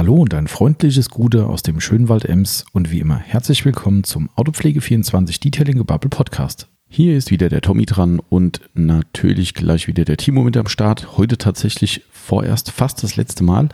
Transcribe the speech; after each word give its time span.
Hallo 0.00 0.14
und 0.14 0.32
ein 0.32 0.46
freundliches 0.46 1.10
Gute 1.10 1.44
aus 1.44 1.62
dem 1.62 1.78
schönen 1.78 2.08
Wald 2.08 2.24
Ems 2.24 2.64
und 2.72 2.90
wie 2.90 3.00
immer 3.00 3.18
herzlich 3.18 3.66
willkommen 3.66 4.02
zum 4.02 4.30
Autopflege24 4.34 5.42
Detailing 5.42 5.76
Gebubble 5.76 6.08
Podcast. 6.08 6.68
Hier 6.88 7.18
ist 7.18 7.30
wieder 7.30 7.50
der 7.50 7.60
Tommy 7.60 7.84
dran 7.84 8.18
und 8.30 8.62
natürlich 8.72 9.52
gleich 9.52 9.88
wieder 9.88 10.06
der 10.06 10.16
Timo 10.16 10.42
mit 10.42 10.56
am 10.56 10.68
Start. 10.68 11.18
Heute 11.18 11.36
tatsächlich 11.36 12.02
vorerst 12.10 12.70
fast 12.70 13.02
das 13.02 13.16
letzte 13.16 13.44
Mal, 13.44 13.68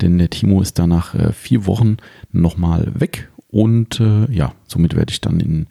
denn 0.00 0.18
der 0.18 0.28
Timo 0.28 0.60
ist 0.60 0.76
da 0.76 0.88
nach 0.88 1.14
äh, 1.14 1.32
vier 1.32 1.66
Wochen 1.66 1.98
nochmal 2.32 2.90
weg 2.98 3.30
und 3.52 3.98
äh, 3.98 4.30
ja, 4.30 4.52
somit 4.66 4.94
werde 4.94 5.12
ich 5.12 5.20
dann 5.20 5.40
in 5.40 5.66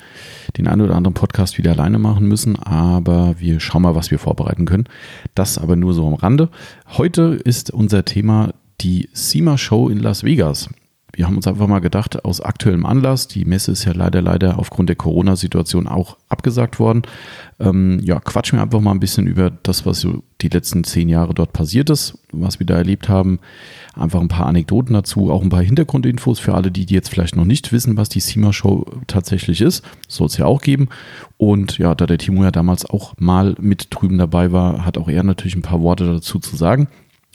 den 0.58 0.68
einen 0.68 0.82
oder 0.82 0.96
anderen 0.96 1.14
Podcast 1.14 1.58
wieder 1.58 1.72
alleine 1.72 1.98
machen 1.98 2.28
müssen. 2.28 2.58
Aber 2.58 3.40
wir 3.40 3.60
schauen 3.60 3.84
mal, 3.84 3.96
was 3.96 4.12
wir 4.12 4.20
vorbereiten 4.20 4.66
können. 4.66 4.86
Das 5.34 5.58
aber 5.58 5.76
nur 5.76 5.94
so 5.94 6.06
am 6.06 6.14
Rande. 6.14 6.50
Heute 6.98 7.40
ist 7.44 7.72
unser 7.72 8.04
Thema 8.04 8.54
die 8.82 9.10
SEMA 9.14 9.58
Show 9.58 9.90
in 9.90 10.00
Las 10.00 10.24
Vegas. 10.24 10.70
Wir 11.12 11.26
haben 11.26 11.36
uns 11.36 11.48
einfach 11.48 11.68
mal 11.68 11.80
gedacht, 11.80 12.24
aus 12.24 12.40
aktuellem 12.40 12.86
Anlass, 12.86 13.28
die 13.28 13.44
Messe 13.44 13.72
ist 13.72 13.84
ja 13.84 13.94
leider, 13.94 14.22
leider 14.22 14.60
aufgrund 14.60 14.90
der 14.90 14.96
Corona-Situation 14.96 15.88
auch 15.88 16.18
abgesagt 16.30 16.80
worden. 16.80 17.02
Ähm, 17.60 18.00
ja, 18.04 18.20
quatschen 18.20 18.58
wir 18.58 18.64
einfach 18.64 18.80
mal 18.80 18.92
ein 18.92 19.00
bisschen 19.00 19.26
über 19.26 19.50
das, 19.50 19.86
was 19.86 20.02
so 20.02 20.24
die 20.42 20.50
letzten 20.50 20.84
zehn 20.84 21.10
Jahre 21.10 21.34
dort 21.34 21.52
passiert 21.52 21.90
ist, 21.90 22.20
was 22.32 22.60
wir 22.60 22.68
da 22.68 22.76
erlebt 22.76 23.10
haben. 23.10 23.40
Einfach 23.96 24.22
ein 24.22 24.28
paar 24.28 24.46
Anekdoten 24.46 24.94
dazu, 24.94 25.32
auch 25.32 25.42
ein 25.42 25.50
paar 25.50 25.64
Hintergrundinfos 25.64 26.40
für 26.40 26.54
alle, 26.54 26.72
die, 26.72 26.86
jetzt 26.86 27.10
vielleicht 27.10 27.36
noch 27.36 27.46
nicht 27.46 27.72
wissen, 27.72 27.98
was 27.98 28.10
die 28.10 28.22
SEMA 28.22 28.54
Show 28.54 28.86
tatsächlich 29.08 29.62
ist. 29.62 29.84
Soll 30.08 30.28
es 30.28 30.38
ja 30.38 30.46
auch 30.46 30.62
geben. 30.62 30.90
Und 31.38 31.80
ja, 31.80 31.96
da 31.96 32.06
der 32.06 32.20
Timo 32.20 32.44
ja 32.44 32.52
damals 32.52 32.86
auch 32.86 33.14
mal 33.18 33.56
mit 33.60 33.88
drüben 33.90 34.20
dabei 34.20 34.52
war, 34.52 34.86
hat 34.86 34.98
auch 34.98 35.10
er 35.10 35.24
natürlich 35.24 35.56
ein 35.56 35.64
paar 35.64 35.82
Worte 35.82 36.06
dazu 36.06 36.38
zu 36.40 36.56
sagen 36.56 36.88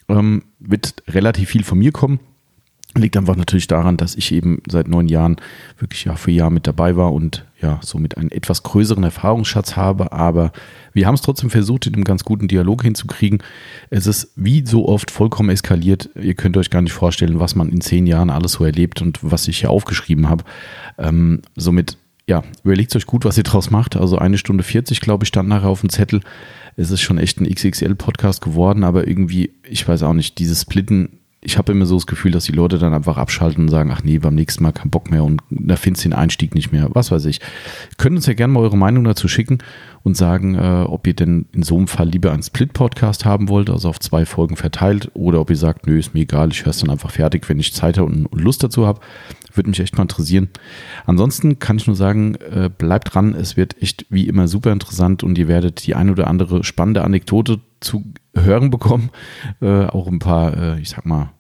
ähm, 0.09 0.43
wird 0.59 1.03
relativ 1.09 1.51
viel 1.51 1.65
von 1.65 1.79
mir 1.79 1.93
kommen. 1.93 2.21
Liegt 2.97 3.17
einfach 3.17 3.35
natürlich 3.35 3.67
daran, 3.67 3.97
dass 3.97 4.15
ich 4.15 4.31
eben 4.31 4.63
seit 4.69 4.87
neun 4.87 5.09
Jahren 5.09 5.37
wirklich 5.79 6.05
Jahr 6.05 6.17
für 6.17 6.31
Jahr 6.31 6.51
mit 6.51 6.69
dabei 6.69 6.95
war 6.95 7.13
und 7.13 7.45
ja, 7.61 7.81
somit 7.83 8.17
einen 8.17 8.31
etwas 8.31 8.63
größeren 8.63 9.03
Erfahrungsschatz 9.03 9.75
habe. 9.75 10.13
Aber 10.13 10.53
wir 10.93 11.09
haben 11.09 11.17
es 11.17 11.23
trotzdem 11.23 11.51
versucht, 11.51 11.89
in 11.89 11.95
einem 11.95 12.05
ganz 12.05 12.25
guten 12.25 12.47
Dialog 12.47 12.85
hinzukriegen. 12.85 13.43
Es 13.91 14.07
ist 14.07 14.31
wie 14.37 14.65
so 14.65 14.87
oft 14.87 15.11
vollkommen 15.11 15.51
eskaliert. 15.51 16.09
Ihr 16.15 16.35
könnt 16.35 16.57
euch 16.57 16.71
gar 16.71 16.83
nicht 16.83 16.93
vorstellen, 16.93 17.41
was 17.41 17.57
man 17.57 17.69
in 17.69 17.81
zehn 17.81 18.07
Jahren 18.07 18.31
alles 18.31 18.53
so 18.53 18.65
erlebt 18.65 19.03
und 19.03 19.19
was 19.23 19.49
ich 19.49 19.59
hier 19.59 19.71
aufgeschrieben 19.71 20.29
habe. 20.29 20.45
Ähm, 20.97 21.43
somit, 21.57 21.97
ja, 22.29 22.45
überlegt 22.63 22.95
euch 22.95 23.07
gut, 23.07 23.25
was 23.25 23.37
ihr 23.37 23.45
draus 23.45 23.71
macht. 23.71 23.97
Also 23.97 24.19
eine 24.19 24.39
Stunde 24.39 24.63
40, 24.63 25.01
glaube 25.01 25.25
ich, 25.25 25.29
stand 25.29 25.49
nachher 25.49 25.69
auf 25.69 25.81
dem 25.81 25.91
Zettel 25.91 26.21
es 26.77 26.91
ist 26.91 27.01
schon 27.01 27.19
echt 27.19 27.41
ein 27.41 27.49
XXL-Podcast 27.49 28.41
geworden, 28.43 28.85
aber 28.85 29.07
irgendwie, 29.07 29.53
ich 29.69 29.87
weiß 29.87 30.03
auch 30.03 30.13
nicht, 30.13 30.39
dieses 30.39 30.63
Splitten, 30.63 31.21
ich 31.45 31.59
habe 31.59 31.73
immer 31.73 31.85
so 31.85 31.97
das 31.97 32.07
Gefühl, 32.07 32.33
dass 32.33 32.45
die 32.45 32.53
Leute 32.53 32.79
dann 32.79 32.95
einfach 32.95 33.19
abschalten 33.19 33.65
und 33.65 33.69
sagen, 33.69 33.91
ach 33.93 34.03
nee, 34.03 34.19
beim 34.19 34.35
nächsten 34.35 34.63
Mal 34.63 34.73
kein 34.73 34.91
Bock 34.91 35.11
mehr 35.11 35.23
und 35.23 35.43
da 35.51 35.77
findest 35.77 36.05
du 36.05 36.09
den 36.09 36.19
Einstieg 36.19 36.55
nicht 36.55 36.73
mehr, 36.73 36.89
was 36.93 37.11
weiß 37.11 37.27
ich. 37.27 37.41
Könnt 37.99 38.17
uns 38.17 38.27
ja 38.27 38.33
gerne 38.33 38.55
mal 38.55 38.61
eure 38.61 38.79
Meinung 38.79 39.05
dazu 39.05 39.29
schicken 39.29 39.59
und 40.03 40.17
sagen, 40.17 40.55
äh, 40.55 40.85
ob 40.89 41.07
ihr 41.07 41.15
denn 41.15 41.47
in 41.53 41.63
so 41.63 41.77
einem 41.77 41.87
Fall 41.87 42.09
lieber 42.09 42.33
einen 42.33 42.43
Split-Podcast 42.43 43.27
haben 43.27 43.51
wollt, 43.51 43.69
also 43.69 43.91
auf 43.91 44.01
zwei 44.01 44.25
Folgen 44.25 44.57
verteilt, 44.57 45.11
oder 45.13 45.41
ob 45.41 45.51
ihr 45.51 45.57
sagt, 45.57 45.87
nö, 45.87 45.99
ist 45.99 46.15
mir 46.15 46.21
egal, 46.21 46.51
ich 46.51 46.65
höre 46.65 46.71
es 46.71 46.79
dann 46.79 46.91
einfach 46.91 47.11
fertig, 47.11 47.47
wenn 47.49 47.61
ich 47.61 47.75
Zeit 47.75 47.99
habe 47.99 48.11
und 48.11 48.29
Lust 48.33 48.65
dazu 48.65 48.87
habe. 48.87 49.01
Würde 49.55 49.71
mich 49.71 49.81
echt 49.81 49.97
mal 49.97 50.03
interessieren. 50.03 50.49
Ansonsten 51.07 51.59
kann 51.59 51.77
ich 51.77 51.87
nur 51.87 51.97
sagen, 51.97 52.35
äh, 52.35 52.69
bleibt 52.77 53.15
dran. 53.15 53.35
Es 53.35 53.57
wird 53.57 53.81
echt 53.81 54.07
wie 54.11 54.27
immer 54.27 54.49
super 54.49 54.73
interessant 54.73 55.23
und 55.23 55.39
ihr 55.39 55.49
werdet 55.49 55.87
die 55.87 55.95
ein 55.95 56.11
oder 56.11 56.27
andere 56.27 56.65
spannende 56.65 57.05
Anekdote 57.05 57.61
zu 57.81 58.05
hören 58.35 58.71
bekommen. 58.71 59.11
Äh, 59.61 59.87
auch 59.87 60.09
ein 60.09 60.19
paar, 60.19 60.57
äh, 60.57 60.81
ich 60.81 60.91
sag 60.91 61.07
mal, 61.07 61.31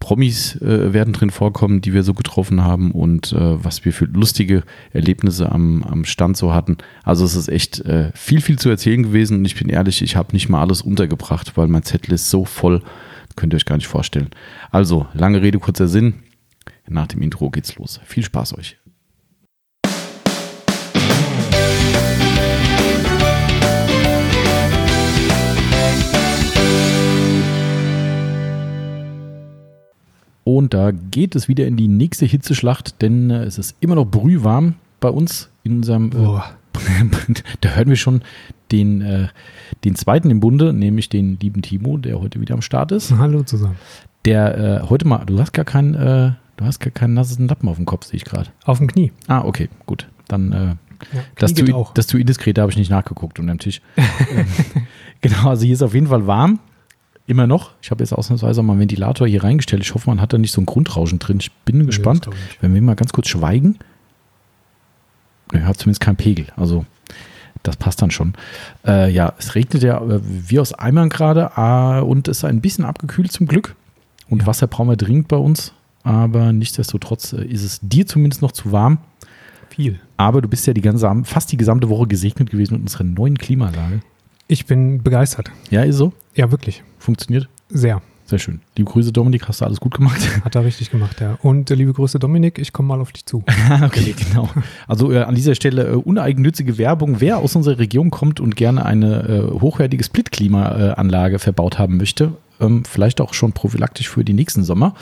Promis 0.00 0.56
äh, 0.62 0.94
werden 0.94 1.12
drin 1.12 1.30
vorkommen, 1.30 1.82
die 1.82 1.92
wir 1.92 2.02
so 2.02 2.14
getroffen 2.14 2.64
haben 2.64 2.90
und 2.90 3.32
äh, 3.32 3.64
was 3.64 3.84
wir 3.84 3.92
für 3.92 4.06
lustige 4.06 4.64
Erlebnisse 4.92 5.52
am, 5.52 5.82
am 5.82 6.06
Stand 6.06 6.38
so 6.38 6.54
hatten. 6.54 6.78
Also 7.04 7.26
es 7.26 7.36
ist 7.36 7.48
echt 7.48 7.80
äh, 7.80 8.10
viel, 8.14 8.40
viel 8.40 8.58
zu 8.58 8.70
erzählen 8.70 9.02
gewesen 9.02 9.38
und 9.38 9.44
ich 9.44 9.56
bin 9.56 9.68
ehrlich, 9.68 10.00
ich 10.00 10.16
habe 10.16 10.32
nicht 10.32 10.48
mal 10.48 10.62
alles 10.62 10.80
untergebracht, 10.80 11.56
weil 11.56 11.68
mein 11.68 11.82
Zettel 11.82 12.14
ist 12.14 12.30
so 12.30 12.46
voll, 12.46 12.82
könnt 13.36 13.52
ihr 13.52 13.56
euch 13.56 13.66
gar 13.66 13.76
nicht 13.76 13.88
vorstellen. 13.88 14.30
Also, 14.70 15.06
lange 15.12 15.42
Rede, 15.42 15.58
kurzer 15.58 15.86
Sinn. 15.86 16.14
Nach 16.92 17.06
dem 17.06 17.22
Intro 17.22 17.50
geht's 17.50 17.76
los. 17.76 18.00
Viel 18.04 18.24
Spaß 18.24 18.58
euch. 18.58 18.76
Und 30.42 30.74
da 30.74 30.90
geht 30.90 31.36
es 31.36 31.46
wieder 31.46 31.64
in 31.68 31.76
die 31.76 31.86
nächste 31.86 32.26
Hitzeschlacht, 32.26 33.00
denn 33.02 33.30
äh, 33.30 33.44
es 33.44 33.56
ist 33.58 33.76
immer 33.78 33.94
noch 33.94 34.06
brühwarm 34.06 34.74
bei 34.98 35.10
uns 35.10 35.48
in 35.62 35.76
unserem. 35.76 36.10
Äh, 36.10 36.40
da 37.60 37.68
hören 37.68 37.88
wir 37.88 37.94
schon 37.94 38.22
den, 38.72 39.00
äh, 39.00 39.28
den 39.84 39.94
zweiten 39.94 40.28
im 40.28 40.40
Bunde, 40.40 40.72
nämlich 40.72 41.08
den 41.08 41.38
lieben 41.38 41.62
Timo, 41.62 41.98
der 41.98 42.20
heute 42.20 42.40
wieder 42.40 42.54
am 42.54 42.62
Start 42.62 42.90
ist. 42.90 43.12
Hallo 43.16 43.44
zusammen. 43.44 43.76
Der 44.24 44.82
äh, 44.82 44.88
heute 44.88 45.06
mal, 45.06 45.24
du 45.24 45.38
hast 45.38 45.52
gar 45.52 45.64
keinen 45.64 45.94
äh, 45.94 46.32
Du 46.60 46.66
hast 46.66 46.78
gar 46.78 46.90
keinen 46.90 47.14
nassen 47.14 47.48
Lappen 47.48 47.70
auf 47.70 47.76
dem 47.76 47.86
Kopf, 47.86 48.04
sehe 48.04 48.18
ich 48.18 48.26
gerade. 48.26 48.50
Auf 48.64 48.76
dem 48.76 48.86
Knie. 48.86 49.12
Ah, 49.28 49.40
okay, 49.46 49.70
gut. 49.86 50.06
Dann, 50.28 50.52
äh, 50.52 50.66
ja, 50.66 50.76
dass, 51.36 51.54
du, 51.54 51.74
auch. 51.74 51.94
dass 51.94 52.06
du 52.06 52.18
indiskret, 52.18 52.58
da 52.58 52.62
habe 52.62 52.70
ich 52.70 52.76
nicht 52.76 52.90
nachgeguckt 52.90 53.38
unter 53.38 53.54
dem 53.54 53.58
Tisch. 53.58 53.80
Ähm, 54.30 54.46
genau, 55.22 55.48
also 55.48 55.64
hier 55.64 55.72
ist 55.72 55.82
auf 55.82 55.94
jeden 55.94 56.08
Fall 56.08 56.26
warm. 56.26 56.58
Immer 57.26 57.46
noch. 57.46 57.70
Ich 57.80 57.90
habe 57.90 58.04
jetzt 58.04 58.12
ausnahmsweise 58.12 58.62
mal 58.62 58.74
einen 58.74 58.80
Ventilator 58.80 59.26
hier 59.26 59.42
reingestellt. 59.42 59.82
Ich 59.82 59.94
hoffe, 59.94 60.10
man 60.10 60.20
hat 60.20 60.34
da 60.34 60.38
nicht 60.38 60.52
so 60.52 60.60
ein 60.60 60.66
Grundrauschen 60.66 61.18
drin. 61.18 61.38
Ich 61.40 61.50
bin 61.50 61.78
nee, 61.78 61.84
gespannt. 61.86 62.28
Wenn 62.60 62.74
wir 62.74 62.82
mal 62.82 62.94
ganz 62.94 63.14
kurz 63.14 63.28
schweigen. 63.28 63.78
Ne, 65.52 65.64
hat 65.64 65.78
zumindest 65.78 66.02
keinen 66.02 66.16
Pegel. 66.16 66.48
Also, 66.56 66.84
das 67.62 67.78
passt 67.78 68.02
dann 68.02 68.10
schon. 68.10 68.34
Äh, 68.86 69.10
ja, 69.10 69.32
es 69.38 69.54
regnet 69.54 69.82
ja 69.82 69.98
äh, 70.02 70.20
wie 70.22 70.60
aus 70.60 70.74
Eimern 70.74 71.08
gerade 71.08 71.52
äh, 71.56 72.02
und 72.02 72.28
ist 72.28 72.44
ein 72.44 72.60
bisschen 72.60 72.84
abgekühlt 72.84 73.32
zum 73.32 73.46
Glück. 73.46 73.76
Und 74.28 74.42
ja. 74.42 74.46
Wasser 74.46 74.66
brauchen 74.66 74.90
wir 74.90 74.96
dringend 74.96 75.28
bei 75.28 75.38
uns 75.38 75.72
aber 76.02 76.52
nichtsdestotrotz 76.52 77.32
äh, 77.32 77.44
ist 77.44 77.64
es 77.64 77.80
dir 77.82 78.06
zumindest 78.06 78.42
noch 78.42 78.52
zu 78.52 78.72
warm. 78.72 78.98
Viel. 79.68 80.00
Aber 80.16 80.42
du 80.42 80.48
bist 80.48 80.66
ja 80.66 80.72
die 80.72 80.80
ganze, 80.80 81.10
fast 81.24 81.52
die 81.52 81.56
gesamte 81.56 81.88
Woche 81.88 82.06
gesegnet 82.06 82.50
gewesen 82.50 82.74
mit 82.74 82.82
unserer 82.82 83.04
neuen 83.04 83.38
Klimaanlage. 83.38 84.00
Ich 84.48 84.66
bin 84.66 85.02
begeistert. 85.02 85.50
Ja, 85.70 85.82
ist 85.82 85.96
so? 85.96 86.12
Ja, 86.34 86.50
wirklich. 86.50 86.82
Funktioniert? 86.98 87.48
Sehr. 87.68 88.02
Sehr 88.30 88.38
schön. 88.38 88.60
Liebe 88.76 88.88
Grüße, 88.88 89.10
Dominik, 89.10 89.48
hast 89.48 89.60
du 89.60 89.64
alles 89.64 89.80
gut 89.80 89.94
gemacht? 89.94 90.20
Hat 90.44 90.54
er 90.54 90.64
richtig 90.64 90.90
gemacht, 90.90 91.20
ja. 91.20 91.36
Und 91.42 91.68
äh, 91.70 91.74
liebe 91.74 91.92
Grüße, 91.92 92.20
Dominik, 92.20 92.60
ich 92.60 92.72
komme 92.72 92.88
mal 92.88 93.00
auf 93.00 93.10
dich 93.10 93.26
zu. 93.26 93.42
okay, 93.84 94.14
genau. 94.16 94.48
Also 94.86 95.10
äh, 95.10 95.22
an 95.22 95.34
dieser 95.34 95.56
Stelle 95.56 95.88
äh, 95.88 95.94
uneigennützige 95.94 96.78
Werbung. 96.78 97.20
Wer 97.20 97.38
aus 97.38 97.56
unserer 97.56 97.80
Region 97.80 98.10
kommt 98.10 98.38
und 98.38 98.54
gerne 98.54 98.86
eine 98.86 99.22
äh, 99.28 99.60
hochwertige 99.60 100.04
Split-Klimaanlage 100.04 101.40
verbaut 101.40 101.80
haben 101.80 101.96
möchte, 101.96 102.34
ähm, 102.60 102.84
vielleicht 102.84 103.20
auch 103.20 103.34
schon 103.34 103.52
prophylaktisch 103.52 104.08
für 104.08 104.24
die 104.24 104.32
nächsten 104.32 104.62
Sommer, 104.62 104.94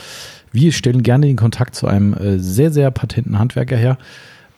wir 0.52 0.72
stellen 0.72 1.02
gerne 1.02 1.26
den 1.26 1.36
Kontakt 1.36 1.74
zu 1.74 1.86
einem 1.86 2.14
äh, 2.14 2.38
sehr, 2.38 2.70
sehr 2.70 2.90
patenten 2.90 3.38
Handwerker 3.38 3.76
her, 3.76 3.98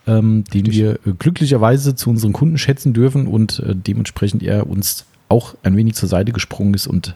ähm, 0.07 0.43
den 0.53 0.71
wir 0.71 0.93
äh, 1.05 1.13
glücklicherweise 1.17 1.95
zu 1.95 2.09
unseren 2.09 2.33
Kunden 2.33 2.57
schätzen 2.57 2.93
dürfen 2.93 3.27
und 3.27 3.59
äh, 3.59 3.75
dementsprechend 3.75 4.43
er 4.43 4.67
uns 4.67 5.05
auch 5.29 5.55
ein 5.63 5.77
wenig 5.77 5.95
zur 5.95 6.09
Seite 6.09 6.31
gesprungen 6.31 6.73
ist 6.73 6.87
und 6.87 7.15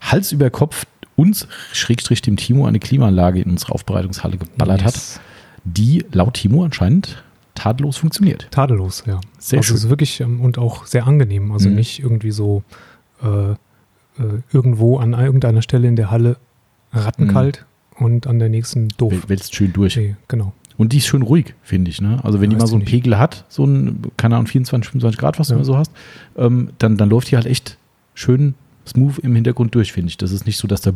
Hals 0.00 0.32
über 0.32 0.50
Kopf 0.50 0.86
uns, 1.16 1.46
Schrägstrich 1.72 2.22
dem 2.22 2.36
Timo, 2.36 2.66
eine 2.66 2.78
Klimaanlage 2.78 3.40
in 3.40 3.50
unsere 3.50 3.72
Aufbereitungshalle 3.72 4.38
geballert 4.38 4.82
yes. 4.82 5.16
hat, 5.16 5.20
die 5.64 6.04
laut 6.12 6.34
Timo 6.34 6.64
anscheinend 6.64 7.22
tadellos 7.54 7.98
funktioniert. 7.98 8.48
Tadellos, 8.50 9.04
ja. 9.06 9.20
Sehr 9.38 9.58
also 9.58 9.68
schön. 9.68 9.76
ist 9.76 9.88
wirklich 9.90 10.20
ähm, 10.20 10.40
und 10.40 10.56
auch 10.56 10.86
sehr 10.86 11.06
angenehm. 11.06 11.52
Also 11.52 11.68
mhm. 11.68 11.74
nicht 11.74 12.00
irgendwie 12.00 12.30
so 12.30 12.62
äh, 13.22 13.50
äh, 13.50 13.56
irgendwo 14.52 14.98
an 14.98 15.12
irgendeiner 15.12 15.60
Stelle 15.60 15.88
in 15.88 15.96
der 15.96 16.10
Halle 16.10 16.36
rattenkalt, 16.92 17.66
und 18.00 18.26
an 18.26 18.38
der 18.38 18.48
nächsten 18.48 18.88
doof. 18.96 19.28
Wälzt 19.28 19.54
schön 19.54 19.72
durch. 19.72 19.96
Okay, 19.96 20.16
genau. 20.28 20.52
Und 20.76 20.94
die 20.94 20.98
ist 20.98 21.06
schön 21.06 21.22
ruhig, 21.22 21.54
finde 21.62 21.90
ich. 21.90 22.00
Ne? 22.00 22.18
Also 22.24 22.40
wenn 22.40 22.50
ja, 22.50 22.56
die 22.56 22.60
mal 22.60 22.66
so 22.66 22.74
einen 22.74 22.86
Pegel 22.86 23.18
hat, 23.18 23.44
so 23.48 23.64
ein, 23.64 24.00
keine 24.16 24.36
Ahnung, 24.36 24.46
24, 24.46 24.90
25 24.90 25.20
Grad, 25.20 25.38
was 25.38 25.48
ja. 25.48 25.54
du 25.54 25.58
immer 25.58 25.66
so 25.66 25.76
hast, 25.76 25.92
ähm, 26.36 26.70
dann, 26.78 26.96
dann 26.96 27.10
läuft 27.10 27.30
die 27.30 27.36
halt 27.36 27.46
echt 27.46 27.76
schön 28.14 28.54
smooth 28.86 29.18
im 29.18 29.34
Hintergrund 29.34 29.74
durch, 29.74 29.92
finde 29.92 30.08
ich. 30.08 30.16
Das 30.16 30.32
ist 30.32 30.46
nicht 30.46 30.56
so, 30.56 30.66
dass 30.66 30.80
da 30.80 30.92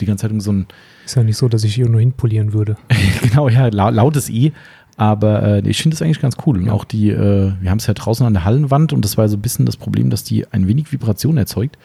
die 0.00 0.06
ganze 0.06 0.28
Zeit 0.28 0.42
so 0.42 0.52
ein... 0.52 0.66
Ist 1.04 1.14
ja 1.14 1.22
nicht 1.22 1.36
so, 1.36 1.48
dass 1.48 1.62
ich 1.62 1.74
hier 1.74 1.88
nur 1.88 2.00
hinpolieren 2.00 2.52
würde. 2.52 2.76
genau, 3.22 3.48
ja, 3.48 3.68
la 3.68 3.90
lautes 3.90 4.28
I. 4.28 4.52
Aber 4.96 5.42
äh, 5.44 5.68
ich 5.68 5.80
finde 5.80 5.94
das 5.94 6.02
eigentlich 6.02 6.20
ganz 6.20 6.36
cool. 6.44 6.58
Und 6.58 6.66
ja. 6.66 6.72
auch 6.72 6.84
die, 6.84 7.10
äh, 7.10 7.52
wir 7.60 7.70
haben 7.70 7.78
es 7.78 7.86
ja 7.86 7.94
draußen 7.94 8.26
an 8.26 8.34
der 8.34 8.44
Hallenwand 8.44 8.92
und 8.92 9.04
das 9.04 9.16
war 9.16 9.28
so 9.28 9.36
ein 9.36 9.40
bisschen 9.40 9.64
das 9.64 9.76
Problem, 9.76 10.10
dass 10.10 10.24
die 10.24 10.48
ein 10.48 10.66
wenig 10.66 10.90
Vibration 10.90 11.36
erzeugt. 11.36 11.78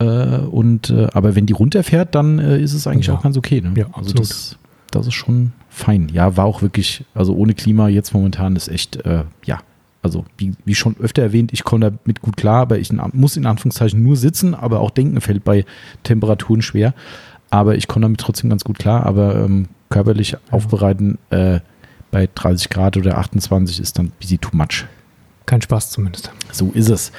Äh, 0.00 0.38
und, 0.50 0.90
äh, 0.90 1.08
aber 1.12 1.36
wenn 1.36 1.46
die 1.46 1.52
runterfährt, 1.52 2.14
dann 2.14 2.38
äh, 2.38 2.58
ist 2.58 2.72
es 2.72 2.86
eigentlich 2.86 3.08
ja. 3.08 3.14
auch 3.14 3.22
ganz 3.22 3.36
okay. 3.36 3.60
Ne? 3.60 3.74
Ja, 3.76 3.86
also 3.92 4.14
das, 4.14 4.56
das 4.90 5.06
ist 5.06 5.14
schon 5.14 5.52
fein. 5.68 6.08
Ja, 6.12 6.36
war 6.36 6.46
auch 6.46 6.62
wirklich, 6.62 7.04
also 7.14 7.34
ohne 7.34 7.54
Klima 7.54 7.88
jetzt 7.88 8.14
momentan 8.14 8.56
ist 8.56 8.68
echt, 8.68 8.96
äh, 9.04 9.24
ja, 9.44 9.58
also 10.02 10.24
wie, 10.38 10.52
wie, 10.64 10.74
schon 10.74 10.96
öfter 10.98 11.22
erwähnt, 11.22 11.52
ich 11.52 11.62
komme 11.62 11.92
damit 11.92 12.22
gut 12.22 12.38
klar, 12.38 12.62
aber 12.62 12.78
ich 12.78 12.90
muss 13.12 13.36
in 13.36 13.44
Anführungszeichen 13.44 14.02
nur 14.02 14.16
sitzen, 14.16 14.54
aber 14.54 14.80
auch 14.80 14.90
denken 14.90 15.20
fällt 15.20 15.44
bei 15.44 15.66
Temperaturen 16.02 16.62
schwer. 16.62 16.94
aber 17.50 17.74
ich 17.74 17.86
komme 17.86 18.04
damit 18.04 18.20
trotzdem 18.20 18.48
ganz 18.48 18.64
gut 18.64 18.78
klar. 18.78 19.04
Aber 19.04 19.34
ähm, 19.36 19.68
körperlich 19.90 20.36
aufbereiten 20.50 21.18
äh, 21.28 21.60
bei 22.10 22.28
30 22.34 22.70
Grad 22.70 22.96
oder 22.96 23.18
28 23.18 23.78
ist 23.80 23.98
dann 23.98 24.06
ein 24.06 24.12
bisschen 24.18 24.40
too 24.40 24.56
much. 24.56 24.86
Kein 25.46 25.62
Spaß 25.62 25.90
zumindest. 25.90 26.30
So 26.52 26.70
ist 26.74 26.88
es. 26.88 27.12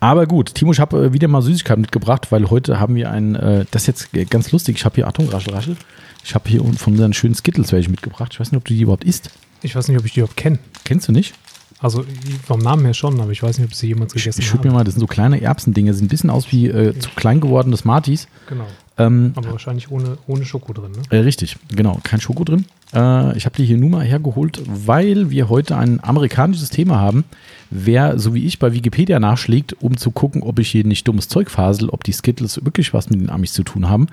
Aber 0.00 0.26
gut, 0.26 0.54
Timo, 0.54 0.72
ich 0.72 0.80
habe 0.80 1.06
äh, 1.06 1.12
wieder 1.12 1.28
mal 1.28 1.42
Süßigkeiten 1.42 1.80
mitgebracht, 1.80 2.32
weil 2.32 2.50
heute 2.50 2.80
haben 2.80 2.94
wir 2.94 3.10
ein, 3.10 3.36
äh, 3.36 3.64
das 3.70 3.86
ist 3.88 4.10
jetzt 4.12 4.30
ganz 4.30 4.50
lustig, 4.52 4.76
ich 4.76 4.84
habe 4.84 4.96
hier, 4.96 5.06
Achtung, 5.06 5.28
raschel, 5.28 5.54
raschel, 5.54 5.76
ich 6.24 6.34
habe 6.34 6.48
hier 6.48 6.60
von 6.60 6.94
unseren 6.94 7.12
schönen 7.12 7.34
Skittles 7.34 7.72
welche 7.72 7.90
mitgebracht. 7.90 8.32
Ich 8.32 8.40
weiß 8.40 8.50
nicht, 8.50 8.58
ob 8.58 8.64
du 8.64 8.74
die 8.74 8.82
überhaupt 8.82 9.04
isst. 9.04 9.30
Ich 9.62 9.76
weiß 9.76 9.88
nicht, 9.88 9.98
ob 9.98 10.04
ich 10.04 10.14
die 10.14 10.20
überhaupt 10.20 10.36
kenne. 10.36 10.58
Kennst 10.84 11.06
du 11.08 11.12
nicht? 11.12 11.34
Also 11.78 12.04
vom 12.44 12.60
Namen 12.60 12.84
her 12.84 12.94
schon, 12.94 13.20
aber 13.20 13.32
ich 13.32 13.42
weiß 13.42 13.58
nicht, 13.58 13.68
ob 13.68 13.74
sie 13.74 13.88
jemals 13.88 14.14
gegessen 14.14 14.40
Ich 14.40 14.48
schütte 14.48 14.66
mir 14.66 14.74
mal, 14.74 14.84
das 14.84 14.94
sind 14.94 15.00
so 15.00 15.06
kleine 15.06 15.40
Erbsendinger, 15.40 15.92
sehen 15.92 16.06
ein 16.06 16.08
bisschen 16.08 16.30
aus 16.30 16.50
wie 16.50 16.68
äh, 16.68 16.98
zu 16.98 17.10
klein 17.10 17.40
gewordenes 17.40 17.80
Smarties. 17.80 18.28
Genau. 18.48 18.66
Ähm, 18.98 19.32
Aber 19.36 19.52
wahrscheinlich 19.52 19.90
ohne, 19.90 20.16
ohne 20.26 20.44
Schoko 20.44 20.72
drin, 20.72 20.92
ne? 20.92 21.02
Äh, 21.10 21.20
richtig, 21.20 21.56
genau. 21.68 21.98
Kein 22.02 22.20
Schoko 22.20 22.44
drin. 22.44 22.64
Äh, 22.94 23.36
ich 23.36 23.44
habe 23.44 23.56
die 23.56 23.66
hier 23.66 23.76
nur 23.76 23.90
mal 23.90 24.04
hergeholt, 24.04 24.62
weil 24.66 25.30
wir 25.30 25.50
heute 25.50 25.76
ein 25.76 26.02
amerikanisches 26.02 26.70
Thema 26.70 26.96
haben. 26.96 27.24
Wer, 27.70 28.18
so 28.18 28.32
wie 28.32 28.46
ich, 28.46 28.58
bei 28.58 28.72
Wikipedia 28.72 29.20
nachschlägt, 29.20 29.76
um 29.82 29.96
zu 29.96 30.10
gucken, 30.10 30.42
ob 30.42 30.58
ich 30.58 30.70
hier 30.70 30.84
nicht 30.84 31.06
dummes 31.06 31.28
Zeug 31.28 31.50
fasel, 31.50 31.90
ob 31.90 32.04
die 32.04 32.12
Skittles 32.12 32.64
wirklich 32.64 32.94
was 32.94 33.10
mit 33.10 33.20
den 33.20 33.28
Amis 33.28 33.52
zu 33.52 33.64
tun 33.64 33.88
haben, 33.88 34.06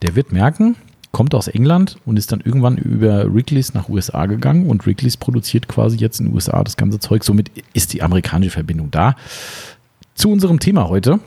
der 0.00 0.16
wird 0.16 0.32
merken, 0.32 0.76
kommt 1.12 1.34
aus 1.34 1.48
England 1.48 1.98
und 2.06 2.16
ist 2.16 2.32
dann 2.32 2.40
irgendwann 2.40 2.76
über 2.76 3.32
Wrigley's 3.32 3.74
nach 3.74 3.88
USA 3.88 4.26
gegangen 4.26 4.66
und 4.66 4.86
Wrigley's 4.86 5.16
produziert 5.16 5.68
quasi 5.68 5.98
jetzt 5.98 6.18
in 6.18 6.26
den 6.26 6.34
USA 6.34 6.64
das 6.64 6.76
ganze 6.76 6.98
Zeug. 6.98 7.24
Somit 7.24 7.50
ist 7.74 7.92
die 7.92 8.02
amerikanische 8.02 8.52
Verbindung 8.52 8.90
da. 8.90 9.16
Zu 10.14 10.30
unserem 10.30 10.60
Thema 10.60 10.88
heute 10.88 11.20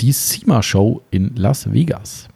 die 0.00 0.12
SEMA-Show 0.12 1.02
in 1.10 1.34
Las 1.36 1.72
Vegas. 1.72 2.28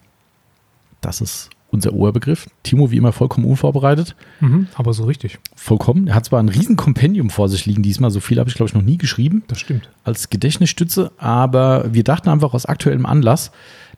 Das 1.01 1.21
ist 1.21 1.51
unser 1.73 1.95
Oberbegriff. 1.95 2.47
Timo, 2.63 2.91
wie 2.91 2.99
immer, 2.99 3.13
vollkommen 3.13 3.47
unvorbereitet. 3.47 4.15
Mhm, 4.41 4.69
aber 4.75 4.93
so 4.93 5.05
richtig. 5.05 5.39
Vollkommen. 5.57 6.07
Er 6.07 6.15
hat 6.15 6.27
zwar 6.27 6.41
ein 6.41 6.51
riesen 6.51 6.77
Kompendium 6.77 7.31
vor 7.31 7.49
sich 7.49 7.65
liegen 7.65 7.83
diesmal, 7.83 8.11
so 8.11 8.21
viel 8.21 8.39
habe 8.39 8.51
ich, 8.51 8.57
glaube 8.57 8.69
ich, 8.69 8.75
noch 8.75 8.83
nie 8.83 8.99
geschrieben. 8.99 9.43
Das 9.49 9.61
stimmt. 9.61 9.89
Als 10.05 10.29
Gedächtnisstütze, 10.29 11.13
aber 11.17 11.93
wir 11.93 12.05
dachten 12.05 12.29
einfach 12.29 12.53
aus 12.53 12.67
aktuellem 12.67 13.07
Anlass, 13.07 13.53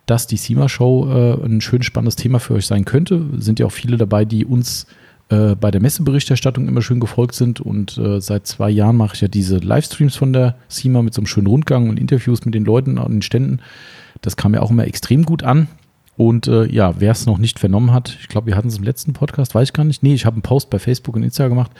dass 0.05 0.25
die 0.25 0.37
SEMA-Show 0.37 1.09
äh, 1.41 1.45
ein 1.45 1.61
schön 1.61 1.83
spannendes 1.83 2.15
Thema 2.15 2.39
für 2.39 2.53
euch 2.53 2.65
sein 2.65 2.85
könnte. 2.85 3.25
Sind 3.37 3.59
ja 3.59 3.65
auch 3.65 3.71
viele 3.71 3.97
dabei, 3.97 4.23
die 4.23 4.45
uns 4.45 4.87
äh, 5.29 5.55
bei 5.55 5.71
der 5.71 5.81
Messeberichterstattung 5.81 6.67
immer 6.67 6.81
schön 6.81 6.99
gefolgt 6.99 7.35
sind. 7.35 7.59
Und 7.59 7.97
äh, 7.97 8.21
seit 8.21 8.47
zwei 8.47 8.69
Jahren 8.69 8.97
mache 8.97 9.15
ich 9.15 9.21
ja 9.21 9.27
diese 9.27 9.57
Livestreams 9.57 10.15
von 10.15 10.33
der 10.33 10.55
SEMA 10.67 11.01
mit 11.01 11.13
so 11.13 11.21
einem 11.21 11.27
schönen 11.27 11.47
Rundgang 11.47 11.89
und 11.89 11.99
Interviews 11.99 12.45
mit 12.45 12.53
den 12.53 12.65
Leuten 12.65 12.97
an 12.97 13.11
den 13.11 13.21
Ständen. 13.21 13.59
Das 14.21 14.37
kam 14.37 14.53
ja 14.53 14.61
auch 14.61 14.71
immer 14.71 14.85
extrem 14.85 15.23
gut 15.23 15.43
an. 15.43 15.67
Und 16.17 16.47
äh, 16.47 16.65
ja, 16.65 16.95
wer 16.99 17.11
es 17.11 17.25
noch 17.25 17.37
nicht 17.37 17.59
vernommen 17.59 17.91
hat, 17.91 18.17
ich 18.21 18.29
glaube, 18.29 18.47
wir 18.47 18.55
hatten 18.55 18.69
es 18.69 18.77
im 18.77 18.83
letzten 18.83 19.13
Podcast, 19.13 19.53
weiß 19.53 19.69
ich 19.69 19.73
gar 19.73 19.83
nicht. 19.83 20.01
Nee, 20.01 20.13
ich 20.13 20.25
habe 20.25 20.35
einen 20.35 20.43
Post 20.43 20.69
bei 20.69 20.79
Facebook 20.79 21.15
und 21.15 21.23
Insta 21.23 21.47
gemacht, 21.47 21.71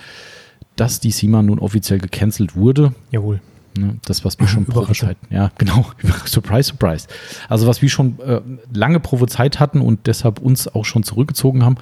dass 0.75 0.99
die 0.99 1.11
SEMA 1.11 1.41
nun 1.41 1.59
offiziell 1.59 1.99
gecancelt 1.99 2.55
wurde. 2.55 2.93
Jawohl. 3.11 3.39
Ne, 3.77 3.97
das, 4.05 4.23
was 4.23 4.39
wir 4.39 4.47
schon 4.47 4.65
prophezeit 4.65 5.17
Ja, 5.29 5.51
genau. 5.57 5.85
surprise, 6.25 6.69
surprise. 6.69 7.07
Also, 7.49 7.67
was 7.67 7.81
wir 7.81 7.89
schon 7.89 8.19
äh, 8.19 8.41
lange 8.73 8.99
prophezeit 8.99 9.59
hatten 9.59 9.81
und 9.81 10.07
deshalb 10.07 10.39
uns 10.39 10.67
auch 10.67 10.85
schon 10.85 11.03
zurückgezogen 11.03 11.63
haben, 11.63 11.75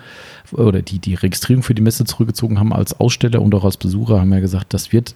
oder 0.51 0.81
die, 0.81 0.99
die 0.99 1.15
Registrierung 1.15 1.63
für 1.63 1.75
die 1.75 1.81
Messe 1.81 2.05
zurückgezogen 2.05 2.59
haben 2.59 2.73
als 2.73 2.99
Aussteller 2.99 3.41
und 3.41 3.53
auch 3.55 3.63
als 3.63 3.77
Besucher, 3.77 4.19
haben 4.19 4.31
wir 4.31 4.41
gesagt, 4.41 4.73
das 4.73 4.91
wird 4.91 5.15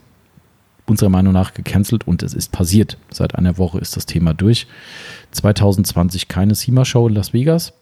unserer 0.86 1.10
Meinung 1.10 1.34
nach 1.34 1.54
gecancelt 1.54 2.08
und 2.08 2.24
es 2.24 2.34
ist 2.34 2.52
passiert. 2.52 2.98
Seit 3.12 3.36
einer 3.36 3.58
Woche 3.58 3.80
ist 3.80 3.98
das 3.98 4.06
Thema 4.06 4.34
durch. 4.34 4.68
2020 5.32 6.28
keine 6.28 6.56
SEMA-Show 6.56 7.10
in 7.10 7.16
Las 7.16 7.34
Vegas. 7.34 7.74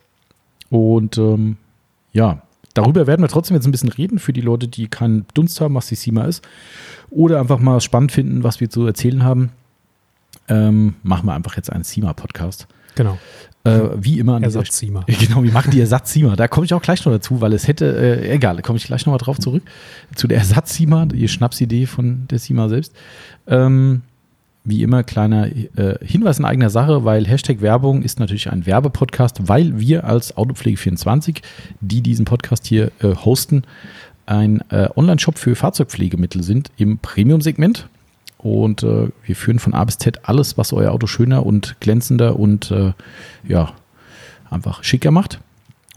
Und 0.69 1.18
ähm, 1.18 1.57
ja, 2.13 2.42
darüber 2.75 3.07
werden 3.07 3.24
wir 3.24 3.27
trotzdem 3.27 3.56
jetzt 3.56 3.66
ein 3.66 3.72
bisschen 3.72 3.89
reden 3.89 4.19
für 4.19 4.33
die 4.33 4.42
Leute, 4.42 4.68
die 4.68 4.88
keinen 4.88 5.25
Dunst 5.33 5.60
haben, 5.60 5.74
was 5.74 5.88
die 5.88 5.95
SEMA 5.95 6.25
ist. 6.25 6.48
Oder 7.10 7.39
einfach 7.39 7.60
mal 7.60 7.81
spannend 7.81 8.12
finden, 8.12 8.44
was 8.44 8.60
wir 8.60 8.69
zu 8.69 8.86
erzählen 8.86 9.24
haben. 9.24 9.50
Ähm, 10.48 10.94
machen 11.01 11.25
wir 11.25 11.33
einfach 11.33 11.56
jetzt 11.56 11.72
einen 11.72 11.83
SEMA-Podcast. 11.83 12.68
Genau. 12.95 13.18
Äh, 13.63 13.89
wie 13.95 14.19
immer 14.19 14.36
an 14.36 14.44
Ersatz-SEMA. 14.44 15.06
Genau, 15.07 15.44
wie 15.44 15.51
machen 15.51 15.72
die 15.72 15.80
Ersatz-SEMA? 15.80 16.36
Da 16.36 16.48
komme 16.48 16.66
ich 16.66 16.74
auch 16.74 16.81
gleich 16.81 17.04
noch 17.04 17.12
dazu, 17.12 17.42
weil 17.42 17.54
es 17.54 17.68
hätte, 17.68 17.98
äh, 17.98 18.31
egal, 18.31 18.57
da 18.57 18.62
komme 18.62 18.78
ich 18.78 18.86
gleich 18.86 19.06
nochmal 19.06 19.18
drauf 19.18 19.39
zurück. 19.39 19.63
Zu 20.13 20.28
der 20.28 20.38
Ersatz-SEMA, 20.38 21.07
die 21.07 21.28
Schnapsidee 21.28 21.88
von 21.88 22.28
der 22.30 22.39
SEMA 22.39 22.69
selbst. 22.69 22.95
Ähm, 23.48 24.04
wie 24.65 24.81
immer, 24.81 25.03
kleiner 25.03 25.47
äh, 25.47 25.97
Hinweis 26.03 26.39
in 26.39 26.45
eigener 26.45 26.69
Sache, 26.69 27.06
weil 27.06 27.25
Hashtag 27.25 27.62
Werbung 27.62 28.01
ist 28.01 28.19
natürlich 28.19 28.51
ein 28.51 28.65
Werbepodcast, 28.65 29.47
weil 29.47 29.79
wir 29.79 30.03
als 30.03 30.35
Autopflege24, 30.35 31.41
die 31.81 32.01
diesen 32.01 32.25
Podcast 32.25 32.65
hier 32.65 32.91
äh, 33.00 33.15
hosten, 33.15 33.63
ein 34.25 34.62
äh, 34.71 34.89
Online-Shop 34.95 35.38
für 35.38 35.56
Fahrzeugpflegemittel 35.56 36.44
sind 36.44 36.71
im 36.77 36.97
Premium-Segment. 36.97 37.88
Und 38.39 38.83
äh, 38.83 39.09
wir 39.23 39.35
führen 39.35 39.59
von 39.59 39.73
A 39.73 39.83
bis 39.85 39.97
Z 39.97 40.19
alles, 40.23 40.57
was 40.57 40.73
euer 40.73 40.91
Auto 40.91 41.07
schöner 41.07 41.45
und 41.45 41.79
glänzender 41.79 42.38
und 42.39 42.71
äh, 42.71 42.94
ja, 43.47 43.71
einfach 44.50 44.83
schicker 44.83 45.11
macht. 45.11 45.39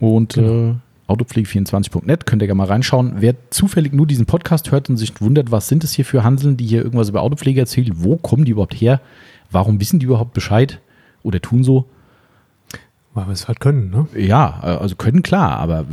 Und 0.00 0.35
genau. 0.35 0.76
Äh, 1.09 1.13
autopflege24.net 1.13 2.27
könnt 2.27 2.43
ihr 2.43 2.47
gerne 2.47 2.59
mal 2.59 2.67
reinschauen. 2.67 3.15
Wer 3.19 3.35
zufällig 3.51 3.93
nur 3.93 4.07
diesen 4.07 4.27
Podcast 4.27 4.71
hört 4.71 4.91
und 4.91 4.97
sich 4.97 5.21
wundert, 5.21 5.51
was 5.51 5.69
sind 5.69 5.85
es 5.85 5.93
hier 5.93 6.05
für 6.05 6.25
Hanseln, 6.25 6.57
die 6.57 6.67
hier 6.67 6.83
irgendwas 6.83 7.09
über 7.09 7.23
Autopflege 7.23 7.61
erzählen, 7.61 7.93
wo 7.95 8.17
kommen 8.17 8.45
die 8.45 8.53
überhaupt 8.53 8.75
her? 8.75 9.01
Warum 9.51 9.81
wissen 9.81 9.99
die 9.99 10.07
überhaupt 10.07 10.35
Bescheid 10.35 10.81
oder 11.23 11.41
tun 11.41 11.65
so? 11.65 11.87
Weil 13.15 13.27
wir 13.27 13.33
es 13.33 13.49
halt 13.49 13.59
können, 13.59 13.91
ne? 13.91 14.07
Ja, 14.15 14.61
also 14.61 14.95
können 14.95 15.23
klar, 15.23 15.57
aber 15.59 15.87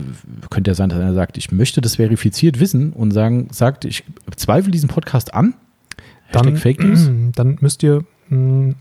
könnte 0.50 0.72
ja 0.72 0.76
sein, 0.76 0.90
dass 0.90 1.00
einer 1.00 1.14
sagt, 1.14 1.38
ich 1.38 1.52
möchte 1.52 1.82
das 1.82 1.96
verifiziert 1.96 2.60
wissen 2.60 2.92
und 2.92 3.12
sagen, 3.12 3.48
sagt, 3.52 3.86
ich 3.86 4.04
zweifle 4.36 4.72
diesen 4.72 4.90
Podcast 4.90 5.34
an 5.34 5.56
dann, 6.32 6.58
Fake 6.58 6.84
News? 6.84 7.10
Dann 7.36 7.58
müsst 7.62 7.84
ihr 7.84 8.04
mh, 8.30 8.38
hm, 8.38 8.76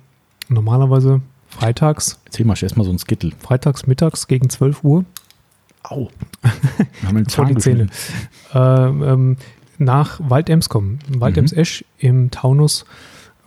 normalerweise 0.49 1.21
freitags. 1.49 2.21
Erzähl 2.25 2.47
mal 2.47 2.57
erstmal 2.61 2.85
so 2.85 2.93
ein 2.93 2.99
Skittel. 2.99 3.33
Freitags 3.39 3.87
mittags 3.87 4.27
gegen 4.27 4.51
12 4.51 4.85
Uhr. 4.85 5.05
Au. 5.85 6.11
haben 7.05 7.17
wir 7.17 7.25
Vor 7.27 7.47
die 7.47 7.57
Zähne. 7.57 7.87
Äh, 8.53 8.59
ähm, 8.59 9.37
nach 9.79 10.21
Waldems 10.23 10.69
kommen. 10.69 10.99
Waldems 11.09 11.53
mhm. 11.53 11.59
Esch 11.59 11.85
im 11.99 12.31
Taunus. 12.31 12.85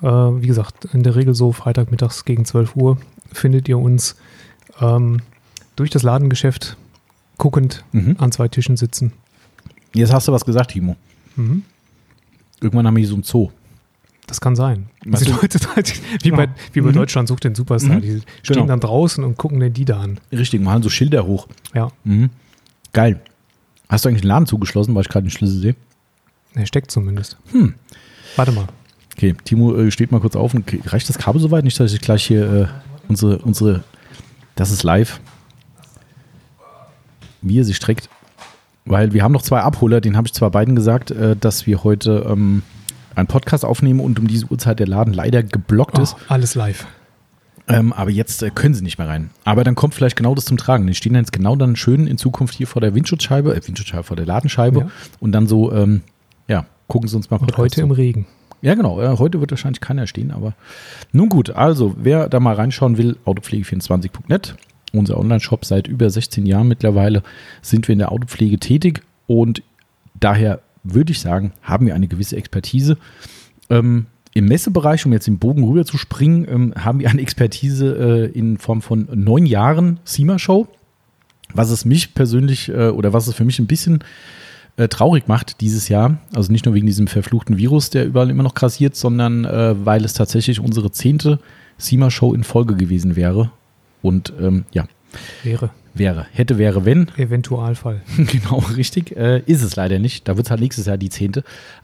Äh, 0.01 0.07
wie 0.07 0.47
gesagt, 0.47 0.85
in 0.93 1.03
der 1.03 1.15
Regel 1.15 1.33
so 1.33 1.51
Freitagmittags 1.51 2.25
gegen 2.25 2.45
12 2.45 2.75
Uhr 2.75 2.97
findet 3.31 3.67
ihr 3.67 3.79
uns 3.79 4.15
ähm, 4.79 5.21
durch 5.75 5.89
das 5.89 6.03
Ladengeschäft 6.03 6.77
guckend 7.37 7.83
mhm. 7.91 8.15
an 8.19 8.31
zwei 8.31 8.47
Tischen 8.47 8.77
sitzen. 8.77 9.13
Jetzt 9.93 10.13
hast 10.13 10.27
du 10.27 10.31
was 10.31 10.45
gesagt, 10.45 10.71
Timo. 10.71 10.95
Mhm. 11.35 11.63
Irgendwann 12.61 12.87
haben 12.87 12.95
wir 12.95 13.01
hier 13.01 13.09
so 13.09 13.15
ein 13.15 13.23
Zoo. 13.23 13.49
Das 14.27 14.41
kann 14.41 14.55
sein. 14.57 14.89
Also 15.09 15.25
die 15.25 15.31
Leute, 15.75 15.93
wie, 16.21 16.31
bei, 16.31 16.49
wie 16.73 16.81
bei 16.81 16.89
mhm. 16.89 16.93
Deutschland 16.93 17.29
sucht 17.29 17.45
den 17.45 17.55
Superstar, 17.55 17.95
mhm. 17.95 18.01
die 18.01 18.21
stehen 18.43 18.55
genau. 18.55 18.67
dann 18.67 18.81
draußen 18.81 19.23
und 19.23 19.37
gucken 19.37 19.59
den 19.59 19.73
die 19.73 19.85
da 19.85 20.01
an. 20.01 20.19
Richtig, 20.31 20.61
machen 20.61 20.83
so 20.83 20.89
Schilder 20.89 21.25
hoch. 21.25 21.47
Ja. 21.73 21.89
Mhm. 22.03 22.29
Geil. 22.91 23.21
Hast 23.89 24.03
du 24.03 24.09
eigentlich 24.09 24.21
den 24.21 24.27
Laden 24.27 24.45
zugeschlossen, 24.45 24.93
weil 24.93 25.01
ich 25.01 25.09
gerade 25.09 25.25
den 25.25 25.31
Schlüssel 25.31 25.59
sehe? 25.61 25.75
Er 26.53 26.65
steckt 26.65 26.91
zumindest. 26.91 27.37
Hm. 27.51 27.75
Warte 28.35 28.51
mal. 28.51 28.67
Okay, 29.15 29.35
Timo 29.45 29.75
äh, 29.75 29.91
steht 29.91 30.11
mal 30.11 30.19
kurz 30.19 30.35
auf 30.35 30.53
und 30.53 30.65
reicht 30.87 31.07
das 31.07 31.17
Kabel 31.17 31.41
soweit? 31.41 31.63
Nicht, 31.63 31.79
dass 31.79 31.93
ich 31.93 32.01
gleich 32.01 32.25
hier 32.25 32.51
äh, 32.51 32.67
unsere, 33.07 33.39
unsere, 33.39 33.83
das 34.55 34.71
ist 34.71 34.83
live, 34.83 35.21
wie 37.41 37.59
er 37.59 37.63
sich 37.63 37.77
streckt. 37.77 38.09
Weil 38.85 39.13
wir 39.13 39.23
haben 39.23 39.31
noch 39.31 39.41
zwei 39.41 39.61
Abholer, 39.61 40.01
den 40.01 40.17
habe 40.17 40.27
ich 40.27 40.33
zwar 40.33 40.51
beiden 40.51 40.75
gesagt, 40.75 41.11
äh, 41.11 41.35
dass 41.35 41.65
wir 41.65 41.83
heute 41.83 42.25
ähm, 42.29 42.63
einen 43.17 43.27
Podcast 43.27 43.65
aufnehmen 43.65 43.99
und 43.99 44.19
um 44.19 44.27
diese 44.27 44.45
Uhrzeit 44.47 44.79
der 44.79 44.87
Laden 44.87 45.13
leider 45.13 45.43
geblockt 45.43 45.97
oh, 45.97 46.03
ist. 46.03 46.15
Alles 46.27 46.55
live. 46.55 46.85
Ähm, 47.67 47.91
aber 47.91 48.11
jetzt 48.11 48.41
äh, 48.43 48.49
können 48.49 48.73
sie 48.73 48.83
nicht 48.83 48.97
mehr 48.97 49.07
rein. 49.07 49.31
Aber 49.43 49.63
dann 49.63 49.75
kommt 49.75 49.93
vielleicht 49.93 50.15
genau 50.15 50.35
das 50.35 50.45
zum 50.45 50.57
Tragen. 50.57 50.87
Die 50.87 50.93
stehen 50.93 51.15
jetzt 51.15 51.33
genau 51.33 51.55
dann 51.55 51.75
schön 51.75 52.07
in 52.07 52.17
Zukunft 52.17 52.55
hier 52.55 52.67
vor 52.67 52.81
der 52.81 52.95
Windschutzscheibe, 52.95 53.53
äh, 53.53 53.67
Windschutzscheibe 53.67 54.03
vor 54.03 54.15
der 54.15 54.25
Ladenscheibe 54.25 54.79
ja. 54.81 54.87
und 55.19 55.33
dann 55.33 55.47
so, 55.47 55.73
ähm, 55.73 56.01
ja, 56.47 56.65
gucken 56.87 57.09
sie 57.09 57.17
uns 57.17 57.29
mal 57.29 57.39
Podcast 57.39 57.57
Und 57.57 57.63
heute 57.63 57.75
zu. 57.75 57.81
im 57.81 57.91
Regen. 57.91 58.27
Ja, 58.61 58.75
genau. 58.75 59.01
Äh, 59.01 59.17
heute 59.17 59.41
wird 59.41 59.51
wahrscheinlich 59.51 59.81
keiner 59.81 60.07
stehen, 60.07 60.31
aber 60.31 60.53
nun 61.11 61.29
gut. 61.29 61.49
Also, 61.49 61.95
wer 61.97 62.29
da 62.29 62.39
mal 62.39 62.55
reinschauen 62.55 62.97
will, 62.97 63.17
autopflege24.net, 63.25 64.55
unser 64.93 65.17
Online-Shop 65.17 65.65
seit 65.65 65.87
über 65.87 66.09
16 66.09 66.45
Jahren 66.45 66.67
mittlerweile, 66.67 67.21
sind 67.61 67.87
wir 67.87 67.93
in 67.93 67.99
der 67.99 68.11
Autopflege 68.11 68.59
tätig 68.59 69.01
und 69.27 69.61
daher 70.19 70.61
würde 70.83 71.11
ich 71.11 71.19
sagen, 71.19 71.53
haben 71.61 71.85
wir 71.85 71.95
eine 71.95 72.07
gewisse 72.07 72.37
Expertise. 72.37 72.97
Ähm, 73.69 74.07
Im 74.33 74.45
Messebereich, 74.45 75.05
um 75.05 75.13
jetzt 75.13 75.27
den 75.27 75.39
Bogen 75.39 75.63
rüber 75.63 75.85
zu 75.85 75.97
springen, 75.97 76.47
ähm, 76.49 76.73
haben 76.77 76.99
wir 76.99 77.09
eine 77.09 77.21
Expertise 77.21 78.29
äh, 78.33 78.37
in 78.37 78.57
Form 78.57 78.81
von 78.81 79.07
neun 79.13 79.45
Jahren 79.45 79.99
SEMA-Show. 80.03 80.67
Was 81.53 81.69
es 81.69 81.85
mich 81.85 82.13
persönlich 82.13 82.69
äh, 82.69 82.89
oder 82.89 83.13
was 83.13 83.27
es 83.27 83.35
für 83.35 83.45
mich 83.45 83.59
ein 83.59 83.67
bisschen 83.67 84.03
äh, 84.75 84.87
traurig 84.87 85.27
macht 85.27 85.61
dieses 85.61 85.89
Jahr. 85.89 86.19
Also 86.35 86.51
nicht 86.51 86.65
nur 86.65 86.75
wegen 86.75 86.85
diesem 86.85 87.07
verfluchten 87.07 87.57
Virus, 87.57 87.89
der 87.89 88.05
überall 88.05 88.29
immer 88.29 88.43
noch 88.43 88.53
grassiert, 88.53 88.95
sondern 88.95 89.45
äh, 89.45 89.75
weil 89.85 90.03
es 90.05 90.13
tatsächlich 90.13 90.59
unsere 90.59 90.91
zehnte 90.91 91.39
SEMA-Show 91.77 92.33
in 92.33 92.43
Folge 92.43 92.75
gewesen 92.75 93.15
wäre. 93.15 93.51
Und 94.01 94.33
ähm, 94.39 94.65
ja, 94.71 94.87
Wäre. 95.43 95.71
Wäre. 95.97 96.27
Hätte, 96.31 96.57
wäre, 96.57 96.85
wenn. 96.85 97.09
Eventualfall. 97.17 98.01
genau, 98.17 98.59
richtig. 98.75 99.15
Äh, 99.15 99.41
ist 99.45 99.63
es 99.63 99.75
leider 99.75 99.99
nicht. 99.99 100.27
Da 100.27 100.37
wird 100.37 100.47
es 100.47 100.51
halt 100.51 100.61
nächstes 100.61 100.85
Jahr 100.85 100.97
die 100.97 101.09
zehnte. 101.09 101.43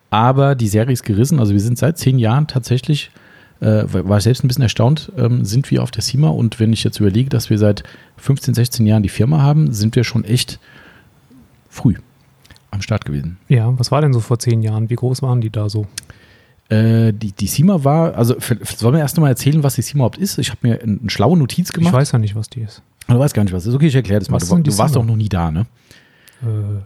Aber 0.09 0.55
die 0.55 0.67
Serie 0.67 0.93
ist 0.93 1.03
gerissen. 1.03 1.39
Also 1.39 1.53
wir 1.53 1.59
sind 1.59 1.77
seit 1.77 1.97
zehn 1.97 2.19
Jahren 2.19 2.47
tatsächlich, 2.47 3.11
äh, 3.61 3.83
war 3.87 4.17
ich 4.17 4.23
selbst 4.23 4.43
ein 4.43 4.47
bisschen 4.47 4.63
erstaunt, 4.63 5.11
ähm, 5.17 5.45
sind 5.45 5.71
wir 5.71 5.81
auf 5.81 5.91
der 5.91 6.03
CIMA. 6.03 6.29
Und 6.29 6.59
wenn 6.59 6.73
ich 6.73 6.83
jetzt 6.83 6.99
überlege, 6.99 7.29
dass 7.29 7.49
wir 7.49 7.57
seit 7.57 7.83
15, 8.17 8.53
16 8.53 8.85
Jahren 8.85 9.03
die 9.03 9.09
Firma 9.09 9.41
haben, 9.41 9.73
sind 9.73 9.95
wir 9.95 10.03
schon 10.03 10.23
echt 10.23 10.59
früh 11.69 11.95
am 12.71 12.81
Start 12.81 13.05
gewesen. 13.05 13.37
Ja, 13.47 13.77
was 13.77 13.91
war 13.91 14.01
denn 14.01 14.13
so 14.13 14.19
vor 14.19 14.39
zehn 14.39 14.61
Jahren? 14.61 14.89
Wie 14.89 14.95
groß 14.95 15.21
waren 15.21 15.41
die 15.41 15.49
da 15.49 15.69
so? 15.69 15.87
Äh, 16.69 17.13
die, 17.13 17.31
die 17.31 17.47
SIMA 17.47 17.83
war, 17.83 18.15
also 18.15 18.35
sollen 18.63 18.95
wir 18.95 19.01
erst 19.01 19.17
mal 19.19 19.29
erzählen, 19.29 19.63
was 19.63 19.75
die 19.75 19.81
SIMA 19.81 20.01
überhaupt 20.01 20.17
ist? 20.17 20.37
Ich 20.37 20.49
habe 20.49 20.59
mir 20.67 20.81
eine 20.81 20.99
schlaue 21.07 21.37
Notiz 21.37 21.71
gemacht. 21.71 21.93
Ich 21.93 21.97
weiß 21.97 22.11
ja 22.13 22.19
nicht, 22.19 22.35
was 22.35 22.49
die 22.49 22.61
ist. 22.61 22.81
Du 23.07 23.19
weißt 23.19 23.33
gar 23.33 23.43
nicht, 23.43 23.53
was 23.53 23.63
das 23.63 23.71
ist. 23.71 23.75
Okay, 23.75 23.87
ich 23.87 23.95
erkläre 23.95 24.19
das 24.19 24.31
was 24.31 24.49
mal. 24.49 24.57
Du, 24.57 24.71
du 24.71 24.77
warst 24.77 24.95
doch 24.95 25.05
noch 25.05 25.15
nie 25.15 25.29
da, 25.29 25.51
ne? 25.51 25.65
Äh, 26.41 26.81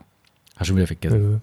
Hast 0.57 0.67
schon 0.67 0.75
wieder 0.75 0.87
vergessen. 0.87 1.35
Äh. 1.35 1.39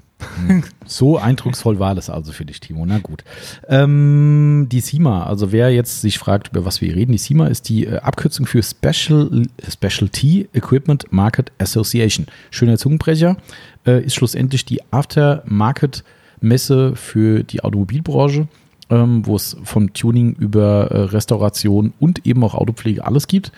So 0.87 1.19
eindrucksvoll 1.19 1.79
war 1.79 1.95
das 1.95 2.11
also 2.11 2.33
für 2.33 2.45
dich, 2.45 2.61
Timo. 2.61 2.85
Na 2.85 2.99
gut. 2.99 3.25
Ähm, 3.69 4.67
die 4.71 4.81
SIMA, 4.81 5.25
also 5.25 5.53
wer 5.53 5.73
jetzt 5.73 6.01
sich 6.01 6.19
fragt, 6.19 6.49
über 6.49 6.65
was 6.65 6.81
wir 6.81 6.95
reden, 6.95 7.13
die 7.13 7.19
SIMA 7.19 7.47
ist 7.47 7.69
die 7.69 7.87
äh, 7.87 7.99
Abkürzung 7.99 8.47
für 8.47 8.63
Special, 8.63 9.43
Specialty 9.69 10.49
Equipment 10.53 11.13
Market 11.13 11.53
Association. 11.59 12.27
Schöner 12.51 12.77
Zungenbrecher. 12.77 13.37
Äh, 13.87 14.05
ist 14.05 14.15
schlussendlich 14.15 14.65
die 14.65 14.81
Aftermarket-Messe 14.91 16.97
für 16.97 17.45
die 17.45 17.63
Automobilbranche, 17.63 18.49
ähm, 18.91 19.27
wo 19.27 19.37
es 19.37 19.57
vom 19.63 19.93
Tuning 19.93 20.35
über 20.35 20.91
äh, 20.91 21.01
Restauration 21.03 21.93
und 22.01 22.27
eben 22.27 22.43
auch 22.43 22.55
Autopflege 22.55 23.07
alles 23.07 23.29
gibt. 23.29 23.53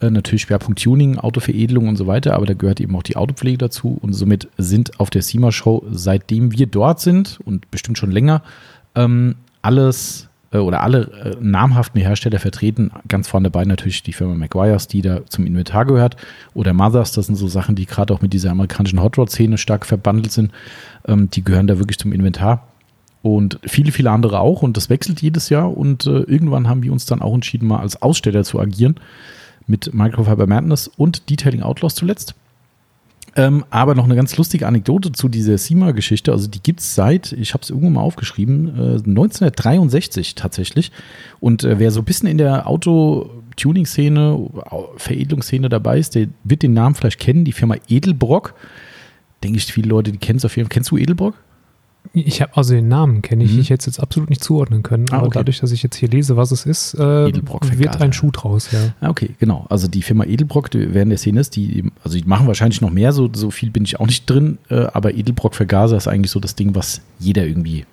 Äh, 0.00 0.10
natürlich 0.10 0.42
Schwerpunkt 0.42 0.82
Tuning, 0.82 1.18
Autoveredelung 1.18 1.88
und 1.88 1.96
so 1.96 2.06
weiter, 2.06 2.34
aber 2.34 2.46
da 2.46 2.54
gehört 2.54 2.80
eben 2.80 2.96
auch 2.96 3.02
die 3.02 3.16
Autopflege 3.16 3.58
dazu 3.58 3.98
und 4.00 4.12
somit 4.12 4.48
sind 4.58 4.98
auf 4.98 5.10
der 5.10 5.22
SEMA 5.22 5.52
Show, 5.52 5.84
seitdem 5.90 6.52
wir 6.52 6.66
dort 6.66 7.00
sind 7.00 7.38
und 7.44 7.70
bestimmt 7.70 7.98
schon 7.98 8.10
länger, 8.10 8.42
ähm, 8.94 9.36
alles 9.62 10.28
äh, 10.52 10.58
oder 10.58 10.82
alle 10.82 11.02
äh, 11.02 11.36
namhaften 11.40 12.00
Hersteller 12.00 12.40
vertreten. 12.40 12.90
Ganz 13.08 13.28
vorne 13.28 13.50
dabei 13.50 13.64
natürlich 13.64 14.02
die 14.02 14.12
Firma 14.12 14.34
McGuire's, 14.34 14.88
die 14.88 15.00
da 15.00 15.24
zum 15.26 15.46
Inventar 15.46 15.84
gehört, 15.84 16.16
oder 16.54 16.72
Mothers, 16.72 17.12
das 17.12 17.26
sind 17.26 17.36
so 17.36 17.46
Sachen, 17.46 17.76
die 17.76 17.86
gerade 17.86 18.12
auch 18.12 18.20
mit 18.20 18.32
dieser 18.32 18.50
amerikanischen 18.50 19.00
Hot 19.00 19.16
Rod-Szene 19.16 19.58
stark 19.58 19.86
verbandelt 19.86 20.32
sind. 20.32 20.50
Ähm, 21.06 21.30
die 21.30 21.44
gehören 21.44 21.68
da 21.68 21.78
wirklich 21.78 21.98
zum 21.98 22.12
Inventar 22.12 22.66
und 23.22 23.60
viele, 23.64 23.92
viele 23.92 24.10
andere 24.10 24.40
auch. 24.40 24.62
Und 24.62 24.76
das 24.76 24.90
wechselt 24.90 25.22
jedes 25.22 25.50
Jahr. 25.50 25.74
Und 25.74 26.06
äh, 26.06 26.20
irgendwann 26.20 26.68
haben 26.68 26.82
wir 26.82 26.92
uns 26.92 27.06
dann 27.06 27.22
auch 27.22 27.34
entschieden, 27.34 27.68
mal 27.68 27.78
als 27.78 28.02
Aussteller 28.02 28.44
zu 28.44 28.60
agieren 28.60 28.96
mit 29.66 29.92
Microfiber 29.94 30.46
Madness 30.46 30.88
und 30.88 31.30
Detailing 31.30 31.62
Outlaws 31.62 31.94
zuletzt. 31.94 32.34
Ähm, 33.36 33.64
aber 33.70 33.94
noch 33.94 34.04
eine 34.04 34.14
ganz 34.14 34.36
lustige 34.36 34.66
Anekdote 34.66 35.10
zu 35.10 35.28
dieser 35.28 35.58
SEMA-Geschichte. 35.58 36.30
Also 36.30 36.46
die 36.46 36.62
gibt 36.62 36.80
es 36.80 36.94
seit, 36.94 37.32
ich 37.32 37.52
habe 37.52 37.62
es 37.62 37.70
irgendwo 37.70 37.90
mal 37.90 38.00
aufgeschrieben, 38.00 38.68
äh, 38.68 38.98
1963 38.98 40.36
tatsächlich. 40.36 40.92
Und 41.40 41.64
äh, 41.64 41.78
wer 41.80 41.90
so 41.90 42.00
ein 42.00 42.04
bisschen 42.04 42.28
in 42.28 42.38
der 42.38 42.68
Auto-Tuning-Szene, 42.68 44.50
Veredelungsszene 44.96 45.68
dabei 45.68 45.98
ist, 45.98 46.14
der 46.14 46.28
wird 46.44 46.62
den 46.62 46.74
Namen 46.74 46.94
vielleicht 46.94 47.18
kennen, 47.18 47.44
die 47.44 47.52
Firma 47.52 47.74
Edelbrock. 47.88 48.54
Denke 49.42 49.58
ich, 49.58 49.64
viele 49.64 49.88
Leute, 49.88 50.12
die 50.12 50.18
kennen 50.18 50.36
es 50.36 50.44
auf 50.44 50.56
jeden 50.56 50.68
Fall. 50.68 50.74
Kennst 50.74 50.92
du 50.92 50.96
Edelbrock? 50.96 51.34
Ich 52.16 52.40
habe 52.40 52.56
also 52.56 52.74
den 52.74 52.86
Namen 52.86 53.22
kenne 53.22 53.42
ich. 53.42 53.52
Mhm. 53.52 53.60
Ich 53.60 53.70
hätte 53.70 53.80
es 53.80 53.86
jetzt 53.86 54.00
absolut 54.00 54.30
nicht 54.30 54.42
zuordnen 54.42 54.84
können. 54.84 55.06
Ah, 55.10 55.16
aber 55.16 55.26
okay. 55.26 55.38
dadurch, 55.38 55.60
dass 55.60 55.72
ich 55.72 55.82
jetzt 55.82 55.96
hier 55.96 56.08
lese, 56.08 56.36
was 56.36 56.52
es 56.52 56.64
ist, 56.64 56.94
äh, 56.94 56.98
wird 56.98 58.00
ein 58.00 58.12
Schuh 58.12 58.30
draus. 58.30 58.70
Ja. 58.70 58.94
Ah, 59.00 59.10
okay, 59.10 59.30
genau. 59.40 59.66
Also 59.68 59.88
die 59.88 60.02
Firma 60.02 60.24
Edelbrock, 60.24 60.70
die 60.70 60.94
während 60.94 61.10
der 61.10 61.18
Szene 61.18 61.40
ist, 61.40 61.56
die, 61.56 61.90
also 62.04 62.16
die 62.16 62.24
machen 62.24 62.46
wahrscheinlich 62.46 62.80
noch 62.80 62.90
mehr. 62.90 63.12
So, 63.12 63.28
so 63.32 63.50
viel 63.50 63.70
bin 63.70 63.84
ich 63.84 63.98
auch 63.98 64.06
nicht 64.06 64.30
drin. 64.30 64.58
Äh, 64.70 64.86
aber 64.92 65.14
Edelbrock 65.14 65.56
Vergaser 65.56 65.96
ist 65.96 66.06
eigentlich 66.06 66.30
so 66.30 66.38
das 66.38 66.54
Ding, 66.54 66.74
was 66.76 67.00
jeder 67.18 67.44
irgendwie 67.44 67.84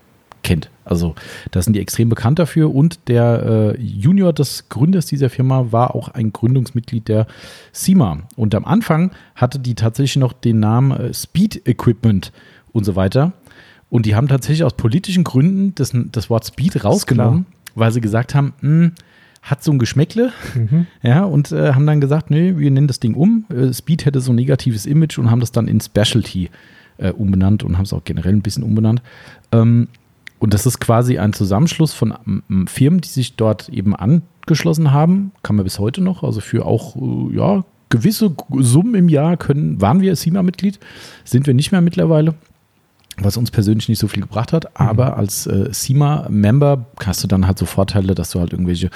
kennt. 0.44 0.70
Also 0.86 1.16
da 1.52 1.62
sind 1.62 1.74
die 1.74 1.80
extrem 1.80 2.10
bekannt 2.10 2.38
dafür. 2.38 2.74
Und 2.74 3.00
der 3.08 3.76
äh, 3.78 3.82
Junior 3.82 4.34
des 4.34 4.70
Gründers 4.70 5.08
dieser 5.08 5.30
Firma 5.30 5.72
war 5.72 5.96
auch 5.96 6.10
ein 6.10 6.32
Gründungsmitglied 6.32 7.08
der 7.08 7.28
SIMA. 7.72 8.20
Und 8.36 8.54
am 8.54 8.66
Anfang 8.66 9.12
hatte 9.36 9.58
die 9.60 9.76
tatsächlich 9.76 10.18
noch 10.18 10.34
den 10.34 10.60
Namen 10.60 10.92
äh, 10.92 11.14
Speed 11.14 11.68
Equipment 11.68 12.32
und 12.72 12.86
so 12.86 12.96
weiter. 12.96 13.34
Und 13.92 14.06
die 14.06 14.16
haben 14.16 14.30
tatsächlich 14.30 14.64
aus 14.64 14.74
politischen 14.74 15.26
Gründen 15.26 15.76
das, 15.76 15.92
das 15.94 16.30
Wort 16.30 16.46
Speed 16.46 16.86
rausgenommen, 16.86 17.46
weil 17.76 17.92
sie 17.92 18.00
gesagt 18.00 18.34
haben, 18.34 18.54
mh, 18.62 18.70
hm, 18.70 18.92
hat 19.42 19.64
so 19.64 19.72
ein 19.74 19.80
Geschmäckle. 19.80 20.32
Mhm. 20.56 20.88
Ja, 21.04 21.26
und 21.26 21.52
äh, 21.52 21.74
haben 21.74 21.86
dann 21.86 22.00
gesagt, 22.00 22.32
nee, 22.32 22.58
wir 22.58 22.72
nennen 22.72 22.88
das 22.88 23.02
Ding 23.02 23.16
um. 23.16 23.46
Äh, 23.50 23.74
Speed 23.74 24.06
hätte 24.06 24.22
so 24.22 24.32
ein 24.32 24.36
negatives 24.36 24.86
Image 24.86 25.20
und 25.20 25.30
haben 25.30 25.42
das 25.42 25.52
dann 25.52 25.68
in 25.68 25.82
Specialty 25.82 26.50
äh, 27.00 27.12
umbenannt 27.12 27.64
und 27.64 27.76
haben 27.76 27.84
es 27.84 27.92
auch 27.92 28.06
generell 28.06 28.32
ein 28.32 28.42
bisschen 28.42 28.64
umbenannt. 28.64 29.02
Ähm, 29.52 29.90
und 30.40 30.54
das 30.54 30.66
ist 30.66 30.80
quasi 30.80 31.18
ein 31.18 31.34
Zusammenschluss 31.34 31.92
von 31.92 32.14
ähm, 32.26 32.68
Firmen, 32.68 33.02
die 33.02 33.10
sich 33.10 33.36
dort 33.36 33.68
eben 33.68 33.94
angeschlossen 33.94 34.94
haben. 34.94 35.34
Kann 35.44 35.58
man 35.58 35.66
bis 35.66 35.80
heute 35.80 36.02
noch. 36.02 36.24
Also 36.24 36.40
für 36.40 36.66
auch, 36.66 36.96
äh, 36.96 37.36
ja, 37.36 37.66
gewisse 37.90 38.34
Summen 38.60 38.96
im 38.96 39.10
Jahr 39.10 39.36
können, 39.36 39.82
waren 39.82 40.00
wir 40.00 40.16
SIMA-Mitglied, 40.16 40.80
sind 41.26 41.46
wir 41.46 41.54
nicht 41.54 41.74
mehr 41.74 41.82
mittlerweile 41.82 42.36
was 43.18 43.38
uns 43.38 43.52
persönlich 43.52 43.90
nicht 43.90 44.00
so 44.00 44.08
viel 44.08 44.22
gebracht 44.22 44.54
hat, 44.54 44.66
mhm. 44.66 44.88
aber 44.88 45.18
als 45.18 45.48
äh, 45.48 45.70
SEMA-Member 45.72 46.86
hast 47.06 47.24
du 47.24 47.28
dann 47.28 47.48
halt 47.48 47.58
so 47.58 47.66
Vorteile, 47.66 48.16
dass 48.16 48.32
du 48.32 48.40
halt 48.40 48.54
irgendwelche, 48.54 48.90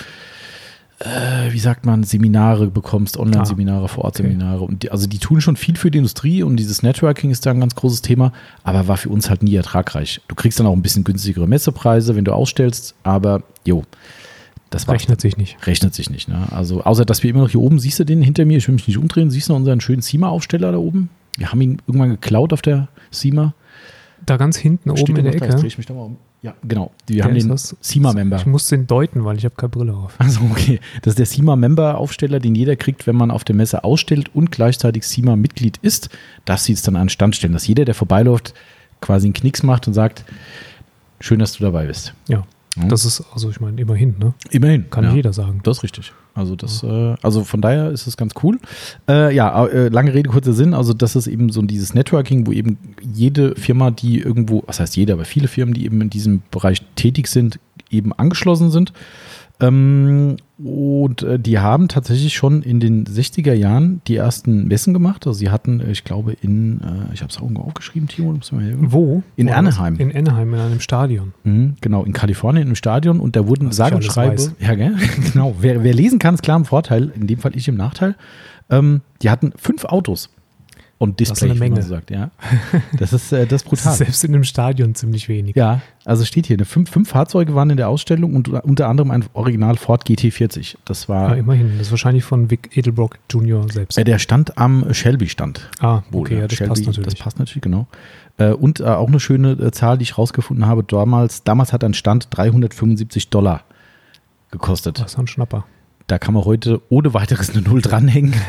äh, 1.00 1.52
wie 1.52 1.60
sagt 1.60 1.86
man, 1.86 2.04
Seminare 2.04 2.68
bekommst, 2.68 3.18
Online-Seminare, 3.18 3.86
ah, 3.86 3.88
Vor-Ort-Seminare. 3.88 4.62
Okay. 4.62 4.72
Und 4.72 4.84
die, 4.84 4.92
also 4.92 5.08
die 5.08 5.20
tun 5.20 5.42
schon 5.42 5.58
viel 5.58 5.76
für 5.76 5.92
die 5.92 5.98
Industrie 5.98 6.44
und 6.44 6.58
dieses 6.58 6.84
Networking 6.84 7.32
ist 7.32 7.46
da 7.46 7.52
ein 7.52 7.60
ganz 7.60 7.76
großes 7.76 8.02
Thema, 8.02 8.32
aber 8.64 8.88
war 8.88 8.98
für 8.98 9.10
uns 9.10 9.30
halt 9.30 9.44
nie 9.44 9.56
ertragreich. 9.56 10.22
Du 10.28 10.36
kriegst 10.36 10.60
dann 10.60 10.68
auch 10.68 10.74
ein 10.74 10.82
bisschen 10.82 11.04
günstigere 11.04 11.48
Messepreise, 11.48 12.16
wenn 12.16 12.26
du 12.26 12.34
ausstellst, 12.34 12.96
aber 13.04 13.44
jo. 13.66 13.84
Das 14.72 14.90
rechnet 14.90 15.22
sich 15.22 15.38
nicht. 15.38 15.56
Rechnet 15.68 15.94
sich 15.94 16.10
nicht. 16.10 16.28
Ne? 16.28 16.48
Also, 16.52 16.84
außer 16.84 17.06
dass 17.06 17.24
wir 17.24 17.30
immer 17.30 17.42
noch 17.42 17.50
hier 17.50 17.62
oben, 17.62 17.80
siehst 17.80 18.00
du 18.00 18.04
den 18.04 18.22
hinter 18.22 18.44
mir, 18.46 18.58
ich 18.58 18.68
will 18.68 18.76
mich 18.76 18.88
nicht 18.88 18.98
umdrehen, 18.98 19.32
siehst 19.32 19.48
du 19.48 19.56
unseren 19.56 19.80
schönen 19.80 20.02
SEMA-Aufsteller 20.02 20.72
da 20.72 20.78
oben? 20.78 21.10
Wir 21.38 21.52
haben 21.52 21.62
ihn 21.62 21.82
irgendwann 21.88 22.10
geklaut 22.10 22.52
auf 22.52 22.62
der 22.62 22.88
SEMA. 23.12 23.54
Da 24.26 24.38
ganz 24.38 24.58
hinten 24.58 24.96
Steht 24.96 25.10
oben 25.10 25.18
in 25.18 25.24
der 25.26 25.36
Ecke. 25.36 25.48
Da, 25.48 25.62
ich 25.62 25.78
mich 25.78 25.86
da 25.86 25.94
mal 25.94 26.04
um. 26.04 26.18
Ja, 26.42 26.54
genau. 26.64 26.92
Wir 27.08 27.18
der 27.18 27.26
haben 27.26 27.34
den 27.34 27.58
SEMA-Member. 27.58 28.38
Ich 28.38 28.46
muss 28.46 28.68
den 28.68 28.88
deuten, 28.88 29.26
weil 29.26 29.38
ich 29.38 29.46
habe 29.46 29.56
keine 29.56 29.70
Brille 29.70 29.94
auf. 29.94 30.14
Also 30.20 30.42
okay. 30.52 30.80
Das 31.02 31.14
ist 31.14 31.20
der 31.20 31.26
SEMA-Member-Aufsteller, 31.26 32.40
den 32.40 32.56
jeder 32.56 32.76
kriegt, 32.76 33.08
wenn 33.08 33.16
man 33.16 33.32
auf 33.32 33.44
der 33.44 33.56
Messe 33.56 33.84
ausstellt 33.84 34.30
und 34.34 34.52
gleichzeitig 34.52 35.08
SEMA-Mitglied 35.08 35.78
ist. 35.82 36.10
Das 36.46 36.66
sieht 36.66 36.78
es 36.78 36.84
dann 36.84 36.96
an 36.96 37.10
Stand 37.10 37.36
stellen, 37.36 37.54
dass 37.54 37.68
jeder, 37.68 37.86
der 37.86 37.96
vorbeiläuft, 37.96 38.54
quasi 39.02 39.28
einen 39.28 39.34
Knicks 39.34 39.64
macht 39.64 39.88
und 39.88 39.94
sagt, 39.94 40.24
schön, 41.20 41.40
dass 41.40 41.54
du 41.54 41.64
dabei 41.64 41.88
bist. 41.88 42.14
Ja. 42.28 42.46
Mhm. 42.76 42.90
Das 42.90 43.06
ist, 43.06 43.24
also 43.34 43.50
ich 43.50 43.60
meine, 43.60 43.80
immerhin, 43.82 44.16
ne? 44.20 44.34
Immerhin. 44.52 44.90
Kann 44.90 45.06
ja. 45.06 45.14
jeder 45.14 45.34
sagen. 45.34 45.62
Das 45.64 45.78
ist 45.78 45.84
richtig. 45.84 46.14
Also 46.34 46.56
das, 46.56 46.82
ja. 46.82 47.14
äh, 47.14 47.18
also 47.22 47.44
von 47.44 47.62
daher 47.62 47.92
ist 47.92 48.08
es 48.08 48.18
ganz 48.18 48.34
cool. 48.44 48.60
Äh, 49.08 49.34
ja, 49.34 49.66
äh, 49.66 49.88
lange 49.88 50.14
Rede, 50.14 50.30
kurzer 50.30 50.54
Sinn. 50.54 50.74
Also 50.74 50.94
das 50.94 51.16
ist 51.16 51.28
eben 51.28 51.50
so 51.50 51.62
dieses 51.62 51.94
Networking, 51.94 52.46
wo 52.46 52.52
eben 52.52 52.78
jede 53.02 53.56
Firma, 53.56 53.92
die 53.92 54.20
irgendwo, 54.20 54.64
was 54.68 54.80
heißt 54.80 54.98
jede, 54.98 55.14
aber 55.14 55.26
viele 55.26 55.48
Firmen, 55.48 55.74
die 55.74 55.86
eben 55.86 56.02
in 56.02 56.10
diesem 56.10 56.42
Bereich 56.52 56.82
tätig 56.96 57.28
sind, 57.28 57.60
eben 57.90 58.12
angeschlossen 58.14 58.70
sind. 58.70 58.92
Ähm, 59.60 60.38
und 60.58 61.24
äh, 61.24 61.40
die 61.40 61.60
haben 61.60 61.88
tatsächlich 61.88 62.34
schon 62.34 62.62
in 62.62 62.80
den 62.80 63.06
60er 63.06 63.54
Jahren 63.54 64.02
die 64.08 64.16
ersten 64.16 64.68
Messen 64.68 64.94
gemacht. 64.94 65.28
Also 65.28 65.38
sie 65.38 65.50
hatten, 65.50 65.82
ich 65.90 66.04
glaube, 66.04 66.34
in, 66.42 66.80
äh, 66.82 67.14
ich 67.14 67.22
habe 67.22 67.30
es 67.30 67.38
auch 67.38 67.44
irgendwo 67.44 67.64
aufgeschrieben, 67.64 68.08
Timo, 68.08 68.38
Wo? 68.80 69.24
In 69.36 69.48
Wo 69.48 69.52
Anaheim. 69.52 69.96
In 69.98 70.16
Anaheim, 70.16 70.54
in 70.54 70.60
einem 70.60 70.80
Stadion. 70.80 71.34
Mhm, 71.44 71.76
genau, 71.82 72.04
in 72.04 72.14
Kalifornien 72.14 72.68
im 72.68 72.76
Stadion 72.76 73.20
und 73.20 73.36
da 73.36 73.48
wurden 73.48 73.72
sage 73.72 73.96
und 73.96 74.04
schreibe, 74.04 74.42
ja, 74.60 74.76
gell? 74.76 74.96
genau, 75.34 75.56
wer, 75.60 75.84
wer, 75.84 75.94
lesen 75.94 76.20
kann, 76.20 76.36
ist 76.36 76.44
klar 76.44 76.58
im 76.58 76.66
Vorteil, 76.66 77.12
in 77.16 77.28
dem 77.28 77.40
Fall 77.40 77.56
ich 77.56 77.68
im 77.68 77.76
Nachteil. 77.76 78.16
Ähm, 78.70 79.02
die 79.22 79.30
hatten 79.30 79.54
fünf 79.58 79.86
Autos 79.86 80.30
und 80.98 81.20
Display, 81.20 81.50
das 81.50 81.58
ist 81.58 81.62
eine 81.62 81.70
Menge. 81.72 81.82
Sagt, 81.82 82.10
ja. 82.10 82.32
Das 82.98 83.12
ist, 83.12 83.32
äh, 83.34 83.46
das 83.46 83.64
ist 83.64 83.68
brutal. 83.68 83.84
Das 83.84 83.94
ist 83.94 83.98
selbst 83.98 84.24
in 84.24 84.34
einem 84.34 84.46
Stadion 84.46 84.96
ziemlich 84.96 85.28
wenig. 85.28 85.56
Ja, 85.56 85.82
also 86.06 86.24
steht 86.24 86.46
hier, 86.46 86.58
fünf, 86.66 86.90
fünf 86.90 87.10
Fahrzeuge 87.10 87.54
waren 87.54 87.70
in 87.70 87.78
der 87.78 87.90
Ausstellung 87.90 88.34
und 88.34 88.48
unter 88.48 88.88
anderem 88.88 89.12
ein 89.12 89.26
Original 89.34 89.76
Ford 89.76 90.06
GT40. 90.06 90.76
Das 90.86 91.10
war. 91.10 91.32
Ja, 91.32 91.36
immerhin. 91.36 91.78
Das 91.78 91.88
ist 91.88 91.92
wahrscheinlich 91.92 92.24
von 92.24 92.50
Vic 92.50 92.78
Edelbrock 92.78 93.18
Jr. 93.30 93.70
selbst. 93.72 93.98
Äh, 93.98 94.06
der 94.06 94.20
stand 94.20 94.58
am 94.58 94.94
Shelby-Stand. 94.94 95.70
Ah, 95.80 96.04
okay, 96.14 96.40
ja, 96.40 96.48
das 96.48 96.58
Shelby, 96.58 96.70
passt 96.70 96.86
natürlich. 96.86 97.14
Das 97.14 97.24
passt 97.24 97.40
natürlich, 97.40 97.62
genau. 97.62 97.88
Äh, 98.38 98.52
und 98.52 98.80
äh, 98.80 98.86
auch 98.86 99.08
eine 99.08 99.20
schöne 99.20 99.52
äh, 99.52 99.72
Zahl, 99.72 99.98
die 99.98 100.04
ich 100.04 100.18
rausgefunden 100.18 100.66
habe. 100.66 100.84
Damals, 100.84 101.44
damals 101.44 101.74
hat 101.74 101.84
ein 101.84 101.94
Stand 101.94 102.28
375 102.32 103.30
Dollar 103.30 103.64
gekostet. 104.52 105.00
Das 105.00 105.14
ist 105.14 105.20
ein 105.20 105.28
Schnapper. 105.28 105.66
Da 106.08 106.20
kann 106.20 106.34
man 106.34 106.46
heute 106.46 106.82
ohne 106.90 107.14
weiteres 107.14 107.50
eine 107.50 107.62
Null 107.62 107.82
dranhängen. 107.82 108.34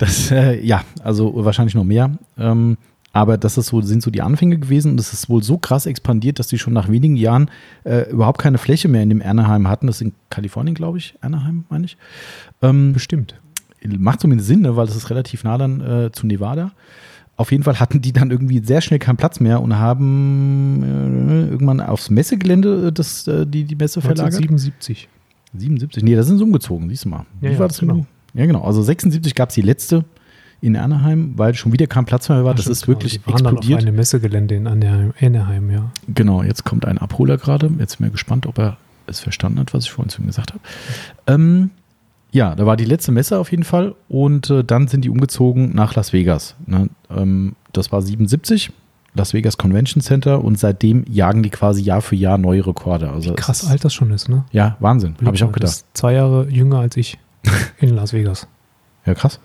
Das, 0.00 0.30
äh, 0.30 0.58
ja, 0.64 0.82
also 1.04 1.44
wahrscheinlich 1.44 1.74
noch 1.74 1.84
mehr. 1.84 2.10
Ähm, 2.38 2.78
aber 3.12 3.36
das 3.36 3.58
ist 3.58 3.66
so, 3.66 3.82
sind 3.82 4.02
so 4.02 4.10
die 4.10 4.22
Anfänge 4.22 4.58
gewesen 4.58 4.92
und 4.92 5.00
es 5.00 5.12
ist 5.12 5.28
wohl 5.28 5.42
so 5.42 5.58
krass 5.58 5.84
expandiert, 5.84 6.38
dass 6.38 6.46
die 6.46 6.58
schon 6.58 6.72
nach 6.72 6.88
wenigen 6.88 7.16
Jahren 7.16 7.50
äh, 7.84 8.08
überhaupt 8.10 8.40
keine 8.40 8.56
Fläche 8.56 8.88
mehr 8.88 9.02
in 9.02 9.10
dem 9.10 9.20
Anaheim 9.20 9.68
hatten. 9.68 9.88
Das 9.88 9.96
ist 9.96 10.02
in 10.02 10.12
Kalifornien, 10.30 10.74
glaube 10.74 10.96
ich. 10.96 11.16
Anaheim, 11.20 11.66
meine 11.68 11.84
ich. 11.84 11.98
Ähm, 12.62 12.94
Bestimmt. 12.94 13.34
macht 13.98 14.20
zumindest 14.20 14.48
Sinn, 14.48 14.62
ne, 14.62 14.74
weil 14.74 14.86
das 14.86 14.96
ist 14.96 15.10
relativ 15.10 15.44
nah 15.44 15.58
dann 15.58 15.80
äh, 15.82 16.12
zu 16.12 16.26
Nevada. 16.26 16.72
Auf 17.36 17.52
jeden 17.52 17.64
Fall 17.64 17.78
hatten 17.78 18.00
die 18.00 18.12
dann 18.12 18.30
irgendwie 18.30 18.64
sehr 18.64 18.80
schnell 18.80 19.00
keinen 19.00 19.18
Platz 19.18 19.38
mehr 19.38 19.60
und 19.60 19.76
haben 19.76 20.82
äh, 20.82 21.50
irgendwann 21.50 21.82
aufs 21.82 22.08
Messegelände 22.08 22.88
äh, 22.88 22.92
das, 22.92 23.26
äh, 23.26 23.46
die, 23.46 23.64
die 23.64 23.76
Messe 23.76 24.00
verlagert. 24.00 24.32
77. 24.32 25.08
77? 25.52 26.02
Nee, 26.02 26.14
da 26.14 26.22
sind 26.22 26.38
sie 26.38 26.44
umgezogen, 26.44 26.88
siehst 26.88 27.04
du 27.04 27.10
mal. 27.10 27.26
Ja, 27.42 27.50
Wie 27.50 27.52
ja, 27.52 27.58
war 27.58 27.68
das 27.68 27.80
genau. 27.80 28.06
Ja, 28.34 28.46
genau. 28.46 28.62
Also 28.62 28.82
76 28.82 29.34
gab 29.34 29.48
es 29.50 29.54
die 29.54 29.62
letzte 29.62 30.04
in 30.62 30.76
Anaheim, 30.76 31.32
weil 31.36 31.54
schon 31.54 31.72
wieder 31.72 31.86
kein 31.86 32.04
Platz 32.04 32.28
mehr 32.28 32.44
war. 32.44 32.52
das 32.54 32.62
Stimmt, 32.64 32.76
ist 32.76 32.88
wirklich 32.88 33.12
genau. 33.24 33.26
Die 33.26 33.32
waren 33.32 33.44
dann 33.44 33.46
auf 33.56 33.58
explodiert. 33.60 33.80
einem 33.88 33.96
Messegelände 33.96 34.54
in 34.54 34.66
Anaheim, 34.66 35.12
Anaheim, 35.20 35.70
ja. 35.70 35.90
Genau, 36.08 36.42
jetzt 36.42 36.64
kommt 36.64 36.84
ein 36.84 36.98
Abholer 36.98 37.38
gerade. 37.38 37.70
Jetzt 37.78 37.96
bin 37.98 38.06
ich 38.08 38.12
gespannt, 38.12 38.46
ob 38.46 38.58
er 38.58 38.76
es 39.06 39.20
verstanden 39.20 39.58
hat, 39.58 39.72
was 39.74 39.84
ich 39.84 39.90
vorhin 39.90 40.10
zu 40.10 40.20
ihm 40.20 40.26
gesagt 40.26 40.52
habe. 40.52 40.60
Ähm, 41.26 41.70
ja, 42.32 42.54
da 42.54 42.66
war 42.66 42.76
die 42.76 42.84
letzte 42.84 43.10
Messe 43.10 43.38
auf 43.38 43.50
jeden 43.50 43.64
Fall 43.64 43.94
und 44.08 44.50
äh, 44.50 44.62
dann 44.62 44.86
sind 44.86 45.04
die 45.04 45.08
umgezogen 45.10 45.74
nach 45.74 45.94
Las 45.96 46.12
Vegas. 46.12 46.54
Ne? 46.66 46.88
Ähm, 47.10 47.56
das 47.72 47.90
war 47.90 48.02
77, 48.02 48.70
Las 49.14 49.32
Vegas 49.34 49.58
Convention 49.58 50.00
Center 50.02 50.44
und 50.44 50.56
seitdem 50.58 51.04
jagen 51.10 51.42
die 51.42 51.50
quasi 51.50 51.82
Jahr 51.82 52.02
für 52.02 52.14
Jahr 52.14 52.38
neue 52.38 52.64
Rekorde. 52.64 53.10
Also 53.10 53.30
es 53.30 53.36
Krass 53.36 53.66
alt 53.66 53.84
das 53.84 53.92
schon 53.94 54.12
ist, 54.12 54.28
ne? 54.28 54.44
Ja, 54.52 54.76
Wahnsinn, 54.78 55.16
habe 55.24 55.34
ich 55.34 55.42
auch 55.42 55.48
Das 55.48 55.54
gedacht. 55.54 55.70
ist 55.72 55.86
zwei 55.94 56.12
Jahre 56.12 56.46
jünger 56.48 56.78
als 56.78 56.96
ich 56.96 57.18
in 57.78 57.90
Las 57.90 58.12
Vegas. 58.12 58.46
Ja, 59.06 59.14
krass. 59.14 59.40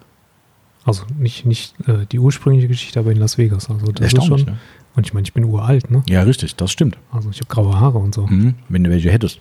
Also 0.86 1.04
nicht, 1.18 1.46
nicht 1.46 1.74
äh, 1.88 2.06
die 2.12 2.20
ursprüngliche 2.20 2.68
Geschichte, 2.68 3.00
aber 3.00 3.12
in 3.12 3.18
Las 3.18 3.38
Vegas. 3.38 3.70
Also 3.70 3.92
das 3.92 4.14
ist 4.14 4.26
schon. 4.26 4.42
ne? 4.42 4.58
Und 4.96 5.06
ich 5.06 5.14
meine, 5.14 5.26
ich 5.26 5.34
bin 5.34 5.44
uralt, 5.44 5.92
ne? 5.92 6.04
Ja, 6.08 6.22
richtig, 6.22 6.56
das 6.56 6.72
stimmt. 6.72 6.98
Also 7.12 7.30
ich 7.30 7.40
habe 7.40 7.48
graue 7.48 7.80
Haare 7.80 7.98
und 7.98 8.16
so. 8.16 8.28
Mhm, 8.28 8.56
wenn 8.70 8.84
du 8.84 8.90
welche 8.90 9.12
hättest. 9.12 9.40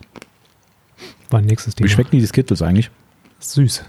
War 1.29 1.39
ein 1.39 1.45
nächstes 1.45 1.75
Thema. 1.75 1.87
Wie 1.87 1.93
schmecken 1.93 2.11
die, 2.11 2.19
die 2.19 2.27
Skittles 2.27 2.61
eigentlich? 2.61 2.89
Süß. 3.39 3.83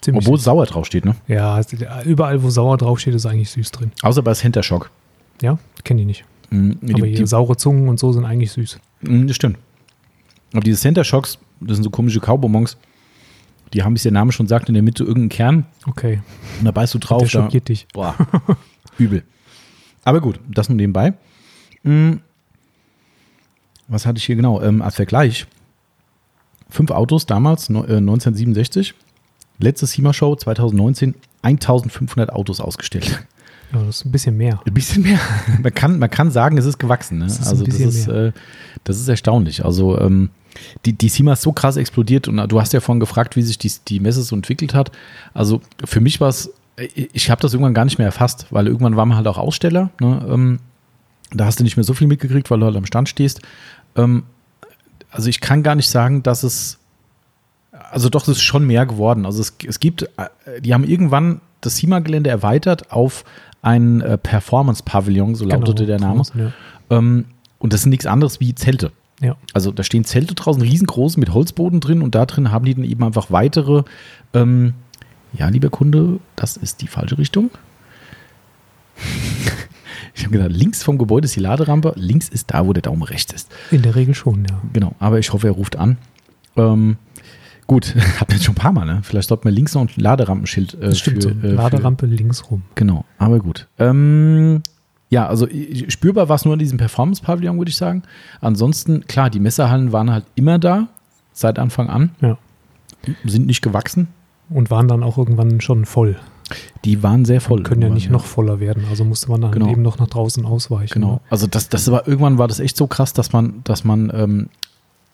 Ziemlich 0.00 0.24
Obwohl 0.24 0.38
süß. 0.38 0.44
sauer 0.44 0.66
draufsteht, 0.66 1.04
ne? 1.04 1.14
Ja, 1.26 1.60
überall, 2.04 2.42
wo 2.42 2.50
sauer 2.50 2.76
draufsteht, 2.76 3.14
ist 3.14 3.26
eigentlich 3.26 3.50
süß 3.50 3.70
drin. 3.72 3.92
Außer 4.02 4.22
bei 4.22 4.32
Center 4.32 4.62
Shock. 4.62 4.90
Ja, 5.42 5.58
kenne 5.84 6.00
ich 6.00 6.06
nicht. 6.06 6.24
Mhm, 6.50 6.78
aber 6.82 7.06
die, 7.06 7.14
die, 7.14 7.26
saure 7.26 7.56
Zungen 7.56 7.88
und 7.88 7.98
so 7.98 8.12
sind 8.12 8.24
eigentlich 8.24 8.52
süß. 8.52 8.78
Mhm, 9.02 9.26
das 9.26 9.36
stimmt. 9.36 9.58
Aber 10.52 10.62
diese 10.62 10.80
Center 10.80 11.04
Shocks, 11.04 11.38
das 11.60 11.76
sind 11.76 11.84
so 11.84 11.90
komische 11.90 12.20
Kaubonbons, 12.20 12.76
die 13.72 13.82
haben, 13.82 13.92
wie 13.94 13.96
es 13.96 14.02
der 14.02 14.12
Name 14.12 14.32
schon 14.32 14.46
sagt, 14.48 14.68
in 14.68 14.74
der 14.74 14.82
Mitte 14.82 15.04
irgendeinen 15.04 15.28
Kern 15.28 15.66
Okay, 15.86 16.20
und 16.58 16.64
da 16.64 16.70
beißt 16.70 16.94
du 16.94 16.98
drauf. 16.98 17.22
Da, 17.22 17.28
schockiert 17.28 17.68
dich. 17.68 17.86
boah, 17.92 18.14
übel. 18.98 19.22
Aber 20.04 20.20
gut, 20.20 20.40
das 20.48 20.68
nur 20.68 20.76
nebenbei. 20.76 21.14
Mhm. 21.82 22.20
Was 23.88 24.06
hatte 24.06 24.18
ich 24.18 24.24
hier 24.24 24.36
genau? 24.36 24.60
Ähm, 24.62 24.82
als 24.82 24.96
Vergleich. 24.96 25.46
Fünf 26.70 26.90
Autos 26.90 27.24
damals, 27.26 27.70
no, 27.70 27.80
äh, 27.84 27.96
1967. 27.96 28.94
Letzte 29.58 29.86
SEMA-Show 29.86 30.36
2019, 30.36 31.14
1500 31.42 32.32
Autos 32.32 32.60
ausgestellt. 32.60 33.24
Ja, 33.72 33.82
das 33.84 33.96
ist 33.96 34.04
ein 34.06 34.12
bisschen 34.12 34.36
mehr. 34.36 34.60
Ein 34.66 34.74
bisschen 34.74 35.02
mehr. 35.02 35.18
Man 35.62 35.74
kann, 35.74 35.98
man 35.98 36.10
kann 36.10 36.30
sagen, 36.30 36.56
es 36.58 36.64
ist 36.64 36.78
gewachsen. 36.78 37.18
Ne? 37.18 37.26
Es 37.26 37.38
ist 37.38 37.48
also 37.48 37.64
das 37.64 37.80
ist, 37.80 38.08
äh, 38.08 38.32
das 38.84 38.98
ist 38.98 39.08
erstaunlich. 39.08 39.64
Also 39.64 39.98
ähm, 39.98 40.30
die, 40.84 40.92
die 40.92 41.08
SEMA 41.08 41.34
ist 41.34 41.42
so 41.42 41.52
krass 41.52 41.76
explodiert 41.76 42.28
und 42.28 42.36
du 42.48 42.60
hast 42.60 42.72
ja 42.72 42.80
vorhin 42.80 43.00
gefragt, 43.00 43.36
wie 43.36 43.42
sich 43.42 43.58
die, 43.58 43.72
die 43.88 44.00
Messe 44.00 44.22
so 44.22 44.34
entwickelt 44.34 44.74
hat. 44.74 44.90
Also 45.34 45.60
für 45.84 46.00
mich 46.00 46.20
war 46.20 46.28
es, 46.28 46.52
ich 46.76 47.30
habe 47.30 47.40
das 47.40 47.52
irgendwann 47.52 47.74
gar 47.74 47.84
nicht 47.84 47.98
mehr 47.98 48.06
erfasst, 48.06 48.46
weil 48.50 48.66
irgendwann 48.66 48.96
war 48.96 49.06
man 49.06 49.16
halt 49.16 49.26
auch 49.26 49.38
Aussteller. 49.38 49.90
Ne? 50.00 50.26
Ähm, 50.28 50.58
da 51.32 51.44
hast 51.44 51.60
du 51.60 51.64
nicht 51.64 51.76
mehr 51.76 51.84
so 51.84 51.94
viel 51.94 52.06
mitgekriegt, 52.06 52.50
weil 52.50 52.60
du 52.60 52.66
halt 52.66 52.76
am 52.76 52.86
Stand 52.86 53.08
stehst. 53.08 53.40
Ähm, 53.96 54.24
also 55.10 55.28
ich 55.28 55.40
kann 55.40 55.62
gar 55.62 55.74
nicht 55.74 55.88
sagen, 55.88 56.22
dass 56.22 56.42
es, 56.42 56.78
also 57.90 58.08
doch, 58.08 58.22
es 58.22 58.28
ist 58.28 58.42
schon 58.42 58.66
mehr 58.66 58.86
geworden. 58.86 59.26
Also 59.26 59.40
es, 59.40 59.54
es 59.66 59.80
gibt, 59.80 60.02
äh, 60.02 60.60
die 60.60 60.74
haben 60.74 60.84
irgendwann 60.84 61.40
das 61.60 61.76
SEMA-Gelände 61.78 62.30
erweitert 62.30 62.92
auf 62.92 63.24
ein 63.62 64.00
äh, 64.00 64.16
Performance-Pavillon, 64.16 65.34
so 65.34 65.44
lautete 65.44 65.86
der 65.86 65.98
Name. 65.98 66.22
Ja. 66.34 66.52
Ähm, 66.90 67.26
und 67.58 67.72
das 67.72 67.82
sind 67.82 67.90
nichts 67.90 68.06
anderes 68.06 68.40
wie 68.40 68.54
Zelte. 68.54 68.92
Ja. 69.20 69.36
Also 69.52 69.72
da 69.72 69.82
stehen 69.82 70.04
Zelte 70.04 70.34
draußen, 70.34 70.62
riesengroß 70.62 71.16
mit 71.16 71.32
Holzboden 71.32 71.80
drin 71.80 72.02
und 72.02 72.14
da 72.14 72.26
drin 72.26 72.52
haben 72.52 72.64
die 72.64 72.74
dann 72.74 72.84
eben 72.84 73.02
einfach 73.04 73.30
weitere, 73.30 73.82
ähm, 74.34 74.74
ja, 75.32 75.48
lieber 75.48 75.70
Kunde, 75.70 76.20
das 76.36 76.56
ist 76.56 76.80
die 76.82 76.88
falsche 76.88 77.18
Richtung. 77.18 77.50
Ich 80.14 80.24
habe 80.24 80.32
gedacht, 80.32 80.50
links 80.50 80.82
vom 80.82 80.98
Gebäude 80.98 81.26
ist 81.26 81.36
die 81.36 81.40
Laderampe, 81.40 81.92
links 81.94 82.28
ist 82.28 82.50
da, 82.50 82.66
wo 82.66 82.72
der 82.72 82.82
Daumen 82.82 83.02
rechts 83.02 83.32
ist. 83.32 83.52
In 83.70 83.82
der 83.82 83.94
Regel 83.94 84.14
schon, 84.14 84.44
ja. 84.50 84.60
Genau, 84.72 84.94
aber 84.98 85.20
ich 85.20 85.32
hoffe, 85.32 85.46
er 85.46 85.52
ruft 85.52 85.76
an. 85.76 85.96
Ähm, 86.56 86.96
gut, 87.68 87.94
hab 88.20 88.32
jetzt 88.32 88.44
schon 88.44 88.54
ein 88.54 88.58
paar 88.58 88.72
Mal, 88.72 88.84
ne? 88.84 89.00
Vielleicht 89.04 89.28
sollte 89.28 89.46
man 89.46 89.54
links 89.54 89.74
noch 89.74 89.82
ein 89.82 89.90
Laderampenschild 89.94 90.74
äh, 90.74 90.80
Das 90.80 90.98
stimmt 90.98 91.22
für, 91.22 91.30
so. 91.40 91.46
äh, 91.46 91.52
Laderampe 91.52 92.06
links 92.06 92.50
rum. 92.50 92.62
Für, 92.68 92.74
genau, 92.74 93.04
aber 93.18 93.38
gut. 93.38 93.68
Ähm, 93.78 94.60
ja, 95.10 95.26
also 95.26 95.46
spürbar 95.88 96.28
war 96.28 96.36
es 96.36 96.44
nur 96.44 96.54
in 96.54 96.58
diesem 96.60 96.78
Performance-Pavillon, 96.78 97.56
würde 97.58 97.70
ich 97.70 97.76
sagen. 97.76 98.02
Ansonsten, 98.40 99.06
klar, 99.06 99.30
die 99.30 99.40
Messerhallen 99.40 99.92
waren 99.92 100.10
halt 100.10 100.24
immer 100.34 100.58
da, 100.58 100.88
seit 101.32 101.58
Anfang 101.58 101.88
an, 101.88 102.10
Ja. 102.20 102.36
sind 103.24 103.46
nicht 103.46 103.62
gewachsen. 103.62 104.08
Und 104.50 104.70
waren 104.70 104.88
dann 104.88 105.02
auch 105.02 105.18
irgendwann 105.18 105.60
schon 105.60 105.84
voll. 105.84 106.16
Die 106.86 107.02
waren 107.02 107.26
sehr 107.26 107.42
voll. 107.42 107.62
Können 107.62 107.82
ja 107.82 107.90
nicht 107.90 108.08
noch 108.10 108.24
voller 108.24 108.60
werden. 108.60 108.84
Also 108.88 109.04
musste 109.04 109.30
man 109.30 109.42
dann 109.42 109.52
Genau. 109.52 109.70
eben 109.70 109.82
noch 109.82 109.98
nach 109.98 110.06
draußen 110.06 110.46
ausweichen. 110.46 110.94
Genau. 110.94 111.12
ne? 111.14 111.20
Also 111.28 111.46
das, 111.46 111.68
das 111.68 111.90
war 111.90 112.08
irgendwann 112.08 112.38
war 112.38 112.48
das 112.48 112.58
echt 112.58 112.74
so 112.76 112.86
krass, 112.86 113.12
dass 113.12 113.34
man, 113.34 113.60
dass 113.64 113.84
man, 113.84 114.10
ähm, 114.14 114.48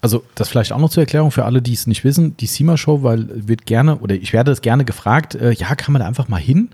also 0.01 0.23
das 0.37 0.49
vielleicht 0.49 0.73
auch 0.73 0.79
noch 0.79 0.91
zur 0.91 1.03
Erklärung 1.03 1.33
für 1.33 1.45
alle, 1.45 1.61
die 1.63 1.73
es 1.73 1.89
nicht 1.89 2.05
wissen, 2.05 2.37
die 2.37 2.47
SEMA-Show, 2.47 3.03
weil 3.03 3.29
wird 3.49 3.67
gerne, 3.67 3.97
oder 3.99 4.15
ich 4.15 4.33
werde 4.33 4.53
es 4.53 4.63
gerne 4.63 4.85
gefragt, 4.85 5.35
äh, 5.35 5.51
ja, 5.53 5.75
kann 5.75 5.93
man 5.93 6.01
da 6.01 6.07
einfach 6.07 6.29
mal 6.29 6.41
hin? 6.41 6.69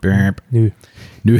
Bäp. 0.00 0.42
Nö. 0.50 0.70
Nö. 1.22 1.38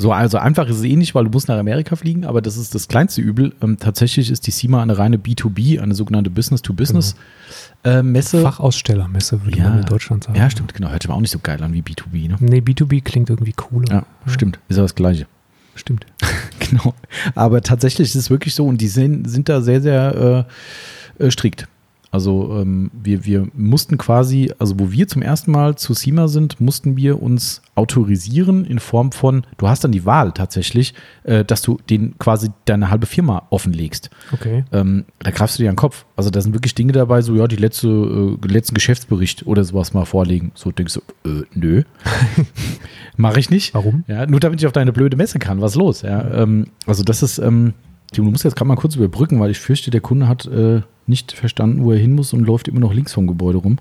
So, 0.00 0.12
also 0.12 0.38
einfach 0.38 0.68
ist 0.68 0.76
es 0.76 0.84
eh 0.84 0.94
nicht, 0.94 1.16
weil 1.16 1.24
du 1.24 1.30
musst 1.30 1.48
nach 1.48 1.58
Amerika 1.58 1.96
fliegen, 1.96 2.24
aber 2.24 2.40
das 2.40 2.56
ist 2.56 2.72
das 2.74 2.86
kleinste 2.86 3.20
Übel. 3.20 3.52
Ähm, 3.60 3.78
tatsächlich 3.80 4.30
ist 4.30 4.46
die 4.46 4.52
SEMA 4.52 4.80
eine 4.80 4.96
reine 4.96 5.16
B2B, 5.16 5.80
eine 5.80 5.94
sogenannte 5.96 6.30
Business-to-Business-Messe. 6.30 8.42
Fachausstellermesse 8.42 9.44
würde 9.44 9.58
Ja. 9.58 9.70
man 9.70 9.80
in 9.80 9.84
Deutschland 9.86 10.24
sagen. 10.24 10.38
ja, 10.38 10.48
stimmt, 10.50 10.74
genau. 10.74 10.90
Hört 10.90 11.02
sich 11.02 11.08
aber 11.10 11.16
auch 11.16 11.20
nicht 11.20 11.30
so 11.32 11.38
geil 11.40 11.60
an 11.62 11.72
wie 11.72 11.82
B2B, 11.82 12.28
ne? 12.28 12.36
Nee, 12.38 12.58
B2B 12.60 13.02
klingt 13.02 13.28
irgendwie 13.30 13.52
cooler. 13.52 13.92
Ja, 13.92 14.06
stimmt. 14.26 14.58
Ist 14.68 14.76
aber 14.78 14.84
das 14.84 14.94
Gleiche. 14.94 15.26
Stimmt. 15.74 16.06
Genau. 16.70 16.92
Aber 17.34 17.62
tatsächlich 17.62 18.08
ist 18.08 18.14
es 18.14 18.28
wirklich 18.28 18.54
so 18.54 18.66
und 18.66 18.76
die 18.78 18.88
sind, 18.88 19.24
sind 19.30 19.48
da 19.48 19.62
sehr, 19.62 19.80
sehr 19.80 20.44
äh, 21.18 21.24
äh, 21.24 21.30
strikt. 21.30 21.66
Also 22.10 22.58
ähm, 22.60 22.90
wir, 22.92 23.24
wir 23.24 23.48
mussten 23.54 23.98
quasi, 23.98 24.52
also 24.58 24.78
wo 24.78 24.90
wir 24.90 25.08
zum 25.08 25.20
ersten 25.20 25.50
Mal 25.50 25.76
zu 25.76 25.92
SEMA 25.92 26.28
sind, 26.28 26.60
mussten 26.60 26.96
wir 26.96 27.22
uns 27.22 27.60
autorisieren 27.74 28.64
in 28.64 28.78
Form 28.78 29.12
von, 29.12 29.44
du 29.58 29.68
hast 29.68 29.84
dann 29.84 29.92
die 29.92 30.06
Wahl 30.06 30.32
tatsächlich, 30.32 30.94
äh, 31.24 31.44
dass 31.44 31.60
du 31.60 31.78
den 31.90 32.18
quasi 32.18 32.48
deine 32.64 32.90
halbe 32.90 33.06
Firma 33.06 33.46
offenlegst. 33.50 34.08
Okay. 34.32 34.64
Ähm, 34.72 35.04
da 35.18 35.30
greifst 35.30 35.58
du 35.58 35.62
dir 35.62 35.68
an 35.68 35.74
den 35.74 35.80
Kopf. 35.80 36.06
Also 36.16 36.30
da 36.30 36.40
sind 36.40 36.54
wirklich 36.54 36.74
Dinge 36.74 36.92
dabei, 36.92 37.20
so 37.20 37.34
ja, 37.34 37.46
die 37.46 37.56
letzte, 37.56 37.88
äh, 37.88 38.46
letzten 38.48 38.74
Geschäftsbericht 38.74 39.46
oder 39.46 39.62
sowas 39.64 39.92
mal 39.92 40.06
vorlegen. 40.06 40.52
So 40.54 40.72
denkst 40.72 40.94
du, 40.94 41.28
äh, 41.28 41.44
nö. 41.54 41.82
Mache 43.16 43.38
ich 43.38 43.50
nicht. 43.50 43.74
Warum? 43.74 44.04
Ja, 44.08 44.26
nur 44.26 44.40
damit 44.40 44.60
ich 44.60 44.66
auf 44.66 44.72
deine 44.72 44.92
blöde 44.92 45.16
Messe 45.16 45.38
kann. 45.38 45.60
Was 45.60 45.72
ist 45.72 45.76
los? 45.76 46.02
Ja, 46.02 46.42
ähm, 46.42 46.68
also 46.86 47.04
das 47.04 47.22
ist, 47.22 47.38
ähm, 47.38 47.74
Timo, 48.12 48.26
du 48.26 48.30
musst 48.32 48.44
jetzt 48.44 48.56
gerade 48.56 48.68
mal 48.68 48.76
kurz 48.76 48.96
überbrücken, 48.96 49.38
weil 49.40 49.50
ich 49.50 49.58
fürchte, 49.58 49.90
der 49.90 50.00
Kunde 50.00 50.28
hat 50.28 50.46
äh, 50.46 50.80
nicht 51.08 51.32
verstanden, 51.32 51.84
wo 51.84 51.92
er 51.92 51.98
hin 51.98 52.14
muss 52.14 52.32
und 52.32 52.40
läuft 52.44 52.68
immer 52.68 52.80
noch 52.80 52.92
links 52.92 53.12
vom 53.14 53.26
Gebäude 53.26 53.58
rum. 53.58 53.78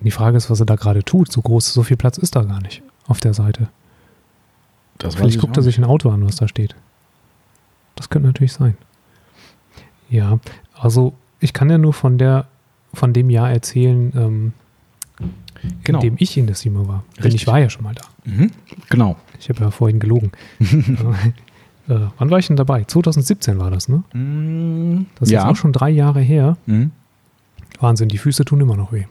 Die 0.00 0.10
Frage 0.10 0.36
ist, 0.36 0.50
was 0.50 0.58
er 0.60 0.66
da 0.66 0.74
gerade 0.74 1.04
tut. 1.04 1.30
So 1.30 1.42
groß, 1.42 1.72
so 1.72 1.82
viel 1.82 1.96
Platz 1.96 2.18
ist 2.18 2.34
da 2.34 2.42
gar 2.42 2.60
nicht 2.60 2.82
auf 3.06 3.20
der 3.20 3.34
Seite. 3.34 3.68
Das 4.98 5.14
Vielleicht 5.14 5.40
guckt 5.40 5.56
er 5.56 5.62
sich 5.62 5.78
ein 5.78 5.84
Auto 5.84 6.10
an, 6.10 6.24
was 6.26 6.36
da 6.36 6.48
steht. 6.48 6.74
Das 7.94 8.08
könnte 8.10 8.26
natürlich 8.28 8.52
sein. 8.52 8.76
Ja, 10.10 10.38
also 10.74 11.14
ich 11.40 11.52
kann 11.52 11.70
ja 11.70 11.78
nur 11.78 11.92
von 11.92 12.18
der, 12.18 12.46
von 12.92 13.12
dem 13.12 13.30
Jahr 13.30 13.50
erzählen, 13.50 14.12
ähm, 14.16 14.52
Genau. 15.84 16.00
in 16.00 16.02
dem 16.02 16.16
ich 16.18 16.36
in 16.36 16.46
der 16.46 16.56
SEMA 16.56 16.88
war. 16.88 17.04
Denn 17.16 17.24
Richtig. 17.24 17.42
ich 17.42 17.46
war 17.46 17.60
ja 17.60 17.70
schon 17.70 17.84
mal 17.84 17.94
da. 17.94 18.02
Mhm. 18.24 18.50
Genau. 18.90 19.16
Ich 19.38 19.48
habe 19.48 19.60
ja 19.60 19.70
vorhin 19.70 20.00
gelogen. 20.00 20.32
äh, 21.88 21.98
wann 22.18 22.30
war 22.30 22.38
ich 22.38 22.46
denn 22.46 22.56
dabei? 22.56 22.84
2017 22.84 23.58
war 23.58 23.70
das, 23.70 23.88
ne? 23.88 24.02
Mm, 24.14 25.06
Das 25.18 25.28
ist 25.28 25.32
ja. 25.32 25.48
auch 25.48 25.56
schon 25.56 25.72
drei 25.72 25.90
Jahre 25.90 26.20
her. 26.20 26.56
Mhm. 26.66 26.92
Wahnsinn, 27.80 28.08
die 28.08 28.18
Füße 28.18 28.44
tun 28.44 28.60
immer 28.60 28.76
noch 28.76 28.92
weh. 28.92 29.04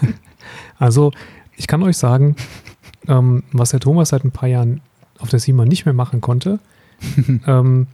also, 0.78 1.12
ich 1.56 1.66
kann 1.66 1.82
euch 1.82 1.96
sagen, 1.96 2.36
ähm, 3.08 3.44
was 3.52 3.70
der 3.70 3.80
Thomas 3.80 4.10
seit 4.10 4.24
ein 4.24 4.30
paar 4.30 4.48
Jahren 4.48 4.80
auf 5.18 5.30
der 5.30 5.40
SEMA 5.40 5.64
nicht 5.64 5.86
mehr 5.86 5.94
machen 5.94 6.20
konnte, 6.20 6.58
ähm, 7.46 7.86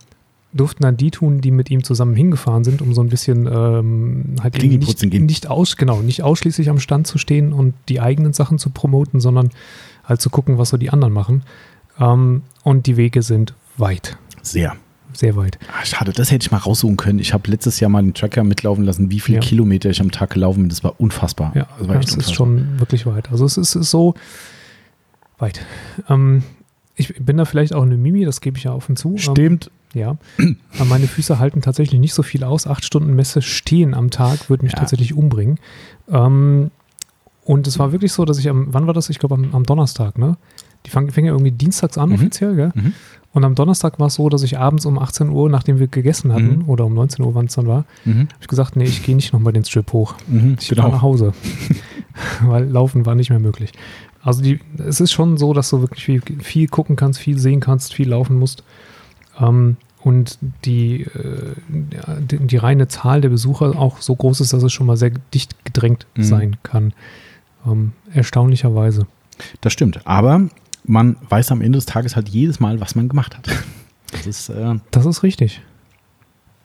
durften 0.52 0.82
dann 0.82 0.96
die 0.96 1.10
tun, 1.10 1.40
die 1.40 1.50
mit 1.50 1.70
ihm 1.70 1.84
zusammen 1.84 2.16
hingefahren 2.16 2.64
sind, 2.64 2.80
um 2.82 2.94
so 2.94 3.02
ein 3.02 3.08
bisschen 3.08 3.46
ähm, 3.46 4.36
halt 4.42 4.60
nicht, 4.62 5.10
gehen. 5.10 5.26
nicht 5.26 5.48
aus, 5.48 5.76
genau, 5.76 6.00
nicht 6.00 6.22
ausschließlich 6.22 6.70
am 6.70 6.80
Stand 6.80 7.06
zu 7.06 7.18
stehen 7.18 7.52
und 7.52 7.74
die 7.88 8.00
eigenen 8.00 8.32
Sachen 8.32 8.58
zu 8.58 8.70
promoten, 8.70 9.20
sondern 9.20 9.50
halt 10.04 10.20
zu 10.20 10.30
gucken, 10.30 10.58
was 10.58 10.70
so 10.70 10.76
die 10.76 10.90
anderen 10.90 11.12
machen. 11.12 11.42
Ähm, 12.00 12.42
und 12.64 12.86
die 12.86 12.96
Wege 12.96 13.22
sind 13.22 13.54
weit. 13.76 14.16
Sehr. 14.42 14.76
sehr 15.12 15.34
weit. 15.36 15.58
Ach, 15.72 15.84
schade, 15.84 16.12
das 16.12 16.30
hätte 16.30 16.44
ich 16.46 16.50
mal 16.52 16.58
raussuchen 16.58 16.96
können. 16.96 17.18
Ich 17.18 17.32
habe 17.34 17.50
letztes 17.50 17.80
Jahr 17.80 17.88
mal 17.90 18.02
den 18.02 18.14
Tracker 18.14 18.44
mitlaufen 18.44 18.84
lassen, 18.84 19.10
wie 19.10 19.20
viele 19.20 19.38
Ja. 19.38 19.42
Kilometer 19.42 19.90
ich 19.90 20.00
am 20.00 20.10
Tag 20.10 20.30
gelaufen 20.30 20.60
bin. 20.62 20.68
Das 20.68 20.84
war 20.84 21.00
unfassbar. 21.00 21.52
Ja, 21.54 21.66
das 21.78 21.88
war 21.88 21.94
das 21.96 22.04
ist 22.06 22.12
unfassbar. 22.14 22.34
schon 22.34 22.80
wirklich 22.80 23.06
weit. 23.06 23.30
Also 23.30 23.44
es 23.44 23.56
ist, 23.56 23.74
ist 23.74 23.90
so 23.90 24.14
weit. 25.38 25.60
Ähm, 26.08 26.42
ich 26.94 27.14
bin 27.18 27.36
da 27.36 27.44
vielleicht 27.44 27.74
auch 27.74 27.82
eine 27.82 27.96
Mimi, 27.96 28.24
das 28.24 28.40
gebe 28.40 28.56
ich 28.58 28.64
ja 28.64 28.72
offen 28.72 28.96
zu. 28.96 29.10
Ähm, 29.12 29.18
Stimmt. 29.18 29.70
ja. 29.94 30.16
Aber 30.76 30.84
meine 30.86 31.06
Füße 31.08 31.38
halten 31.38 31.60
tatsächlich 31.60 32.00
nicht 32.00 32.14
so 32.14 32.22
viel 32.22 32.44
aus. 32.44 32.66
Acht 32.66 32.84
Stunden 32.84 33.14
Messe 33.14 33.42
stehen 33.42 33.94
am 33.94 34.10
Tag 34.10 34.48
würde 34.48 34.64
mich 34.64 34.72
Ja. 34.72 34.78
tatsächlich 34.80 35.12
umbringen. 35.14 35.58
Ähm, 36.10 36.70
und 37.44 37.66
es 37.66 37.78
war 37.78 37.92
wirklich 37.92 38.12
so, 38.12 38.24
dass 38.24 38.38
ich 38.38 38.48
am, 38.48 38.72
wann 38.72 38.86
war 38.86 38.94
das? 38.94 39.08
Ich 39.10 39.18
glaube 39.18 39.34
am, 39.34 39.54
am 39.54 39.64
Donnerstag, 39.64 40.18
ne? 40.18 40.36
Die 40.84 40.90
fangen, 40.90 41.10
fängen 41.10 41.26
ja 41.26 41.32
irgendwie 41.32 41.52
dienstags 41.52 41.98
an 41.98 42.08
Mhm. 42.10 42.14
offiziell, 42.16 42.54
gell? 42.56 42.72
Mhm. 42.74 42.92
Und 43.36 43.44
am 43.44 43.54
Donnerstag 43.54 43.98
war 44.00 44.06
es 44.06 44.14
so, 44.14 44.30
dass 44.30 44.42
ich 44.42 44.58
abends 44.58 44.86
um 44.86 44.98
18 44.98 45.28
Uhr, 45.28 45.50
nachdem 45.50 45.78
wir 45.78 45.88
gegessen 45.88 46.32
hatten, 46.32 46.60
Mhm. 46.60 46.68
oder 46.70 46.86
um 46.86 46.94
19 46.94 47.22
Uhr, 47.22 47.34
wann 47.34 47.44
es 47.46 47.54
dann 47.54 47.66
war, 47.66 47.84
Mhm. 48.06 48.20
habe 48.20 48.28
ich 48.40 48.48
gesagt, 48.48 48.76
nee, 48.76 48.84
ich 48.84 49.02
gehe 49.02 49.14
nicht 49.14 49.34
nochmal 49.34 49.52
den 49.52 49.62
Strip 49.62 49.92
hoch. 49.92 50.14
Mhm. 50.26 50.56
Ich 50.58 50.68
fahre 50.74 50.90
nach 50.90 51.02
Hause. 51.02 51.34
Weil 52.42 52.64
Laufen 52.64 53.04
war 53.04 53.14
nicht 53.14 53.28
mehr 53.28 53.38
möglich. 53.38 53.72
Also 54.22 54.42
die, 54.42 54.58
es 54.78 55.00
ist 55.02 55.12
schon 55.12 55.36
so, 55.36 55.52
dass 55.52 55.68
du 55.68 55.82
wirklich 55.82 56.02
viel, 56.02 56.22
viel 56.40 56.66
gucken 56.68 56.96
kannst, 56.96 57.18
viel 57.20 57.38
sehen 57.38 57.60
kannst, 57.60 57.92
viel 57.92 58.08
laufen 58.08 58.38
musst. 58.38 58.64
Ähm, 59.38 59.76
und 60.02 60.38
die, 60.64 61.02
äh, 61.02 61.52
die, 61.68 62.38
die 62.38 62.56
reine 62.56 62.88
Zahl 62.88 63.20
der 63.20 63.28
Besucher 63.28 63.78
auch 63.78 64.00
so 64.00 64.16
groß 64.16 64.40
ist, 64.40 64.54
dass 64.54 64.62
es 64.62 64.72
schon 64.72 64.86
mal 64.86 64.96
sehr 64.96 65.10
dicht 65.34 65.62
gedrängt 65.66 66.06
Mhm. 66.16 66.22
sein 66.22 66.56
kann. 66.62 66.94
Ähm, 67.66 67.92
erstaunlicherweise. 68.14 69.06
Das 69.60 69.74
stimmt. 69.74 70.00
Aber 70.06 70.48
man 70.86 71.16
weiß 71.28 71.52
am 71.52 71.60
Ende 71.60 71.78
des 71.78 71.86
Tages 71.86 72.16
halt 72.16 72.28
jedes 72.28 72.60
Mal, 72.60 72.80
was 72.80 72.94
man 72.94 73.08
gemacht 73.08 73.36
hat. 73.36 73.48
Das 74.12 74.26
ist, 74.26 74.48
äh, 74.48 74.74
Das 74.90 75.04
ist 75.06 75.22
richtig. 75.22 75.60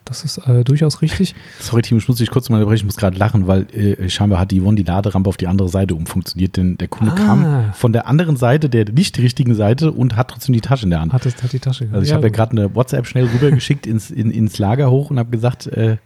Das 0.04 0.24
ist 0.24 0.38
äh, 0.38 0.64
durchaus 0.64 1.00
richtig. 1.00 1.34
sorry, 1.60 1.80
Team, 1.82 1.96
ich 1.96 2.08
muss 2.08 2.18
dich 2.18 2.28
kurz 2.30 2.48
mal 2.50 2.56
unterbrechen, 2.56 2.80
ich 2.80 2.84
muss 2.86 2.96
gerade 2.96 3.16
lachen, 3.16 3.46
weil 3.46 3.66
äh, 3.72 4.08
scheinbar 4.10 4.40
hat 4.40 4.50
die 4.50 4.60
Yvonne 4.60 4.74
die 4.76 4.82
Laderampe 4.82 5.28
auf 5.28 5.36
die 5.36 5.46
andere 5.46 5.68
Seite 5.68 5.94
umfunktioniert, 5.94 6.56
denn 6.56 6.76
der 6.76 6.88
Kunde 6.88 7.12
Ah. 7.12 7.16
kam 7.16 7.72
von 7.72 7.92
der 7.92 8.08
anderen 8.08 8.36
Seite, 8.36 8.68
der 8.68 8.90
nicht 8.90 9.16
richtigen 9.18 9.54
Seite 9.54 9.92
und 9.92 10.16
hat 10.16 10.28
trotzdem 10.32 10.54
die 10.54 10.60
Tasche 10.60 10.84
in 10.84 10.90
der 10.90 11.00
Hand. 11.00 11.12
Hat, 11.12 11.24
es, 11.24 11.40
hat 11.42 11.52
die 11.52 11.60
Tasche 11.60 11.88
Also 11.92 12.02
ich 12.02 12.12
habe 12.12 12.24
ja 12.24 12.28
gerade 12.30 12.50
eine 12.52 12.74
WhatsApp 12.74 13.06
schnell 13.06 13.26
rübergeschickt 13.26 13.86
ins, 13.86 14.10
in, 14.10 14.32
ins 14.32 14.58
Lager 14.58 14.90
hoch 14.90 15.10
und 15.10 15.20
habe 15.20 15.30
gesagt, 15.30 15.68
äh, 15.68 15.98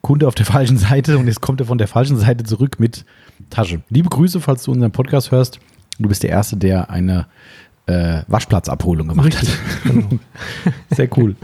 Kunde 0.00 0.26
auf 0.26 0.34
der 0.34 0.46
falschen 0.46 0.76
Seite 0.78 1.16
und 1.18 1.26
jetzt 1.28 1.40
kommt 1.40 1.60
er 1.60 1.66
von 1.66 1.78
der 1.78 1.88
falschen 1.88 2.18
Seite 2.18 2.42
zurück 2.44 2.80
mit 2.80 3.04
Tasche. 3.50 3.82
Liebe 3.88 4.08
Grüße, 4.08 4.40
falls 4.40 4.64
du 4.64 4.72
unseren 4.72 4.90
Podcast 4.92 5.30
hörst. 5.30 5.60
Du 5.98 6.08
bist 6.08 6.22
der 6.22 6.30
Erste, 6.30 6.56
der 6.56 6.90
eine 6.90 7.26
äh, 7.86 8.22
Waschplatzabholung 8.28 9.08
gemacht 9.08 9.26
Richtig, 9.26 9.50
genau. 9.84 10.08
hat. 10.10 10.74
Sehr 10.96 11.08
cool. 11.18 11.36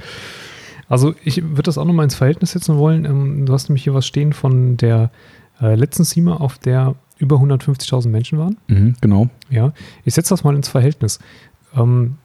Also 0.89 1.15
ich 1.25 1.43
würde 1.43 1.63
das 1.63 1.79
auch 1.79 1.85
nochmal 1.87 2.05
ins 2.05 2.15
Verhältnis 2.15 2.53
setzen 2.53 2.77
wollen. 2.77 3.05
Ähm, 3.05 3.47
du 3.47 3.53
hast 3.53 3.69
nämlich 3.69 3.85
hier 3.85 3.95
was 3.95 4.07
stehen 4.07 4.33
von 4.33 4.77
der 4.77 5.11
äh, 5.61 5.75
letzten 5.75 6.05
SEMA, 6.05 6.37
auf 6.37 6.59
der 6.59 6.95
über 7.19 7.37
150.000 7.37 8.09
Menschen 8.09 8.39
waren. 8.39 8.57
Mhm, 8.67 8.97
genau. 9.01 9.29
Ja, 9.51 9.73
ich 10.05 10.15
setze 10.15 10.31
das 10.31 10.45
mal 10.45 10.55
ins 10.55 10.69
Verhältnis. 10.69 11.19
Ähm, 11.77 12.17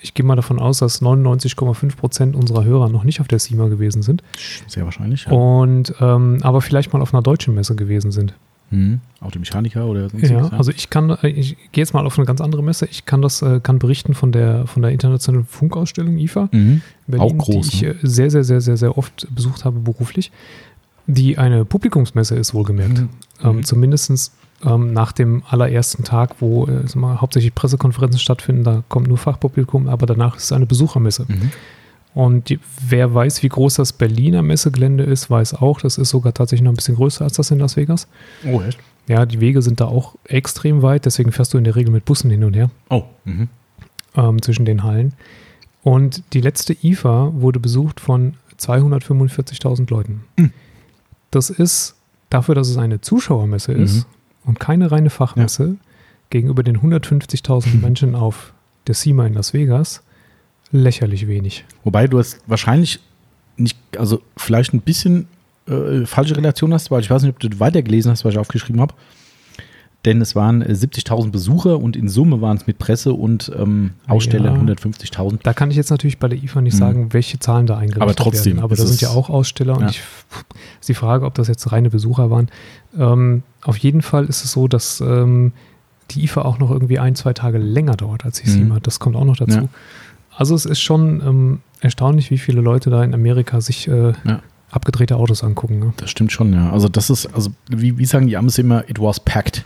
ich 0.00 0.12
gehe 0.12 0.26
mal 0.26 0.36
davon 0.36 0.58
aus, 0.58 0.78
dass 0.78 1.00
99,5 1.00 1.96
Prozent 1.96 2.36
unserer 2.36 2.64
Hörer 2.64 2.90
noch 2.90 3.04
nicht 3.04 3.20
auf 3.20 3.28
der 3.28 3.38
SEMA 3.38 3.68
gewesen 3.68 4.02
sind 4.02 4.22
Sehr 4.66 4.84
wahrscheinlich. 4.84 5.24
Ja. 5.24 5.32
und 5.32 5.94
ähm, 6.00 6.38
aber 6.42 6.60
vielleicht 6.60 6.92
mal 6.92 7.00
auf 7.00 7.14
einer 7.14 7.22
deutschen 7.22 7.54
Messe 7.54 7.74
gewesen 7.74 8.12
sind. 8.12 8.34
Mhm. 8.70 9.00
Automechaniker 9.20 9.86
oder 9.86 10.08
sonst 10.08 10.28
Ja, 10.28 10.42
was, 10.42 10.52
also 10.52 10.72
ich 10.72 10.90
kann, 10.90 11.10
äh, 11.10 11.28
ich 11.28 11.56
gehe 11.72 11.82
jetzt 11.82 11.94
mal 11.94 12.06
auf 12.06 12.18
eine 12.18 12.26
ganz 12.26 12.40
andere 12.40 12.62
Messe. 12.62 12.86
Ich 12.90 13.06
kann 13.06 13.22
das, 13.22 13.42
äh, 13.42 13.60
kann 13.60 13.78
berichten 13.78 14.14
von 14.14 14.32
der 14.32 14.66
von 14.66 14.82
der 14.82 14.90
internationalen 14.90 15.46
Funkausstellung 15.46 16.18
IFA. 16.18 16.48
Mhm. 16.52 16.82
Berlin, 17.06 17.26
Auch 17.26 17.38
groß, 17.38 17.68
die 17.68 17.76
ich 17.76 17.82
ne? 17.82 17.88
äh, 17.88 17.94
sehr, 18.02 18.30
sehr, 18.30 18.44
sehr, 18.44 18.60
sehr, 18.60 18.76
sehr 18.76 18.98
oft 18.98 19.26
besucht 19.34 19.64
habe 19.64 19.80
beruflich, 19.80 20.32
die 21.06 21.38
eine 21.38 21.64
Publikumsmesse 21.64 22.34
ist, 22.36 22.54
wohlgemerkt. 22.54 23.00
Mhm. 23.00 23.08
Ähm, 23.42 23.56
Mhm. 23.56 23.64
Zumindest 23.64 24.32
ähm, 24.64 24.92
nach 24.92 25.12
dem 25.12 25.42
allerersten 25.48 26.04
Tag, 26.04 26.36
wo 26.40 26.66
äh, 26.66 26.84
mal, 26.96 27.20
hauptsächlich 27.20 27.54
Pressekonferenzen 27.54 28.18
stattfinden, 28.20 28.64
da 28.64 28.82
kommt 28.88 29.08
nur 29.08 29.18
Fachpublikum, 29.18 29.88
aber 29.88 30.06
danach 30.06 30.36
ist 30.36 30.44
es 30.44 30.52
eine 30.52 30.66
Besuchermesse. 30.66 31.26
Mhm. 31.28 31.50
Und 32.14 32.48
die, 32.48 32.60
wer 32.86 33.12
weiß, 33.12 33.42
wie 33.42 33.48
groß 33.48 33.74
das 33.74 33.92
Berliner 33.92 34.42
Messegelände 34.42 35.02
ist, 35.04 35.30
weiß 35.30 35.54
auch, 35.54 35.80
das 35.80 35.98
ist 35.98 36.10
sogar 36.10 36.32
tatsächlich 36.32 36.64
noch 36.64 36.72
ein 36.72 36.76
bisschen 36.76 36.94
größer 36.94 37.24
als 37.24 37.32
das 37.34 37.50
in 37.50 37.58
Las 37.58 37.76
Vegas. 37.76 38.06
Oh, 38.46 38.60
echt? 38.62 38.78
Ja, 39.08 39.26
die 39.26 39.40
Wege 39.40 39.60
sind 39.62 39.80
da 39.80 39.86
auch 39.86 40.14
extrem 40.24 40.80
weit, 40.82 41.04
deswegen 41.06 41.32
fährst 41.32 41.52
du 41.52 41.58
in 41.58 41.64
der 41.64 41.74
Regel 41.76 41.90
mit 41.92 42.04
Bussen 42.04 42.30
hin 42.30 42.44
und 42.44 42.54
her 42.54 42.70
Oh. 42.88 43.02
Mhm. 43.24 43.48
ähm, 44.16 44.40
zwischen 44.40 44.64
den 44.64 44.82
Hallen. 44.84 45.12
Und 45.82 46.22
die 46.32 46.40
letzte 46.40 46.74
IFA 46.82 47.32
wurde 47.34 47.58
besucht 47.60 47.98
von 48.00 48.34
245.000 48.58 49.90
Leuten. 49.90 50.24
Mhm. 50.36 50.52
Das 51.30 51.50
ist 51.50 51.96
dafür, 52.30 52.54
dass 52.54 52.68
es 52.68 52.76
eine 52.78 53.00
Zuschauermesse 53.00 53.72
Mhm. 53.74 53.82
ist 53.82 54.06
und 54.44 54.60
keine 54.60 54.90
reine 54.92 55.10
Fachmesse, 55.10 55.76
gegenüber 56.30 56.62
den 56.62 56.78
150.000 56.80 57.74
Menschen 57.82 58.14
auf 58.14 58.52
der 58.86 58.94
SEMA 58.94 59.26
in 59.26 59.34
Las 59.34 59.52
Vegas 59.52 60.02
lächerlich 60.82 61.26
wenig. 61.28 61.64
Wobei 61.84 62.06
du 62.06 62.18
es 62.18 62.38
wahrscheinlich 62.46 63.00
nicht, 63.56 63.78
also 63.96 64.20
vielleicht 64.36 64.74
ein 64.74 64.80
bisschen 64.80 65.26
äh, 65.68 66.04
falsche 66.06 66.36
Relation 66.36 66.72
hast, 66.74 66.90
weil 66.90 67.00
ich 67.00 67.10
weiß 67.10 67.22
nicht, 67.22 67.32
ob 67.32 67.38
du 67.40 67.60
weitergelesen 67.60 68.10
hast, 68.10 68.24
was 68.24 68.32
ich 68.34 68.38
aufgeschrieben 68.38 68.80
habe. 68.80 68.94
Denn 70.04 70.20
es 70.20 70.34
waren 70.36 70.60
äh, 70.60 70.72
70.000 70.72 71.30
Besucher 71.30 71.78
und 71.78 71.96
in 71.96 72.08
Summe 72.10 72.42
waren 72.42 72.58
es 72.58 72.66
mit 72.66 72.78
Presse 72.78 73.14
und 73.14 73.50
ähm, 73.56 73.92
Ausstellern 74.06 74.66
Ja. 74.68 74.74
150.000. 74.74 75.38
Da 75.42 75.54
kann 75.54 75.70
ich 75.70 75.76
jetzt 75.78 75.90
natürlich 75.90 76.18
bei 76.18 76.28
der 76.28 76.42
IFA 76.42 76.60
nicht 76.60 76.74
Mhm. 76.74 76.78
sagen, 76.78 77.12
welche 77.12 77.38
Zahlen 77.38 77.66
da 77.66 77.74
eingerechnet 77.76 78.02
Aber 78.02 78.14
trotzdem, 78.14 78.56
werden. 78.56 78.64
Aber 78.64 78.76
da 78.76 78.84
sind 78.84 79.00
ja 79.00 79.08
auch 79.10 79.30
Aussteller 79.30 79.76
und 79.76 79.82
Ja. 79.84 79.88
ich, 79.88 80.02
ist 80.80 80.88
die 80.88 80.94
Frage, 80.94 81.24
ob 81.24 81.34
das 81.34 81.48
jetzt 81.48 81.72
reine 81.72 81.88
Besucher 81.88 82.30
waren. 82.30 82.48
Ähm, 82.98 83.44
auf 83.62 83.78
jeden 83.78 84.02
Fall 84.02 84.26
ist 84.26 84.44
es 84.44 84.52
so, 84.52 84.68
dass 84.68 85.00
ähm, 85.00 85.52
die 86.10 86.24
IFA 86.24 86.42
auch 86.42 86.58
noch 86.58 86.70
irgendwie 86.70 86.98
ein, 86.98 87.14
zwei 87.14 87.32
Tage 87.32 87.56
länger 87.56 87.96
dauert 87.96 88.26
als 88.26 88.42
die 88.42 88.50
Mhm. 88.50 88.54
SEMA. 88.54 88.80
Das 88.80 89.00
kommt 89.00 89.16
auch 89.16 89.24
noch 89.24 89.38
dazu. 89.38 89.56
Ja. 89.60 89.68
Also 90.36 90.54
es 90.54 90.66
ist 90.66 90.80
schon 90.80 91.20
ähm, 91.24 91.60
erstaunlich, 91.80 92.30
wie 92.30 92.38
viele 92.38 92.60
Leute 92.60 92.90
da 92.90 93.02
in 93.04 93.14
Amerika 93.14 93.60
sich 93.60 93.88
äh, 93.88 94.12
Ja. 94.24 94.40
abgedrehte 94.70 95.16
Autos 95.16 95.44
angucken. 95.44 95.78
Ne? 95.78 95.92
Das 95.98 96.10
stimmt 96.10 96.32
schon, 96.32 96.52
ja. 96.52 96.70
Also 96.70 96.88
das 96.88 97.10
ist, 97.10 97.26
also 97.34 97.50
wie, 97.68 97.98
wie 97.98 98.04
sagen 98.04 98.26
die 98.26 98.36
Amis 98.36 98.58
immer, 98.58 98.88
it 98.88 99.00
was 99.00 99.20
packed. 99.20 99.64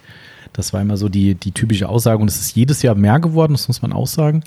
Das 0.53 0.73
war 0.73 0.81
immer 0.83 0.97
so 0.97 1.09
die, 1.09 1.35
die 1.35 1.53
typische 1.53 1.89
Aussage 1.89 2.21
und 2.21 2.29
es 2.29 2.41
ist 2.41 2.57
jedes 2.57 2.83
Jahr 2.83 2.95
mehr 2.95 3.21
geworden, 3.21 3.53
das 3.53 3.69
muss 3.69 3.81
man 3.83 3.93
auch 3.93 4.07
sagen. 4.07 4.43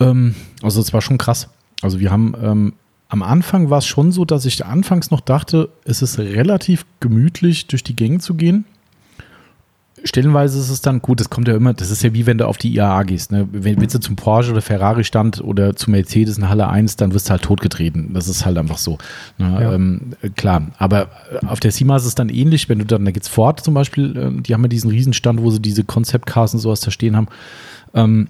Ähm, 0.00 0.34
also 0.62 0.80
es 0.80 0.92
war 0.92 1.00
schon 1.02 1.18
krass. 1.18 1.48
Also 1.82 2.00
wir 2.00 2.10
haben, 2.10 2.34
ähm, 2.42 2.72
am 3.08 3.22
Anfang 3.22 3.68
war 3.68 3.78
es 3.78 3.86
schon 3.86 4.10
so, 4.12 4.24
dass 4.24 4.46
ich 4.46 4.64
anfangs 4.64 5.10
noch 5.10 5.20
dachte, 5.20 5.68
es 5.84 6.00
ist 6.02 6.18
relativ 6.18 6.86
gemütlich, 7.00 7.66
durch 7.66 7.84
die 7.84 7.94
Gänge 7.96 8.18
zu 8.18 8.34
gehen. 8.34 8.64
Stellenweise 10.04 10.58
ist 10.58 10.70
es 10.70 10.80
dann 10.80 11.00
gut, 11.00 11.20
das 11.20 11.30
kommt 11.30 11.48
ja 11.48 11.54
immer, 11.54 11.74
das 11.74 11.90
ist 11.90 12.02
ja 12.02 12.12
wie 12.12 12.26
wenn 12.26 12.38
du 12.38 12.46
auf 12.46 12.58
die 12.58 12.74
IAA 12.74 13.04
gehst. 13.04 13.32
Ne? 13.32 13.48
Wenn, 13.52 13.80
wenn 13.80 13.88
du 13.88 14.00
zum 14.00 14.16
Porsche 14.16 14.50
oder 14.50 14.62
Ferrari 14.62 15.04
stand 15.04 15.42
oder 15.42 15.76
zu 15.76 15.90
Mercedes 15.90 16.38
in 16.38 16.48
Halle 16.48 16.68
1, 16.68 16.96
dann 16.96 17.14
wirst 17.14 17.26
du 17.26 17.30
halt 17.30 17.42
totgetreten. 17.42 18.12
Das 18.12 18.28
ist 18.28 18.44
halt 18.44 18.58
einfach 18.58 18.78
so. 18.78 18.98
Ne? 19.38 19.58
Ja. 19.60 19.72
Ähm, 19.74 20.12
äh, 20.22 20.30
klar, 20.30 20.68
aber 20.78 21.08
auf 21.46 21.60
der 21.60 21.72
SEMA 21.72 21.96
ist 21.96 22.04
es 22.04 22.14
dann 22.14 22.28
ähnlich, 22.28 22.68
wenn 22.68 22.78
du 22.78 22.84
dann, 22.84 23.04
da 23.04 23.10
geht's 23.10 23.28
Ford 23.28 23.60
zum 23.60 23.74
Beispiel, 23.74 24.16
äh, 24.16 24.42
die 24.42 24.54
haben 24.54 24.62
ja 24.62 24.68
diesen 24.68 24.90
Riesenstand, 24.90 25.42
wo 25.42 25.50
sie 25.50 25.60
diese 25.60 25.84
Concept 25.84 26.26
Cars 26.26 26.54
und 26.54 26.60
sowas 26.60 26.80
da 26.80 26.90
stehen 26.90 27.16
haben. 27.16 27.28
Ähm, 27.94 28.28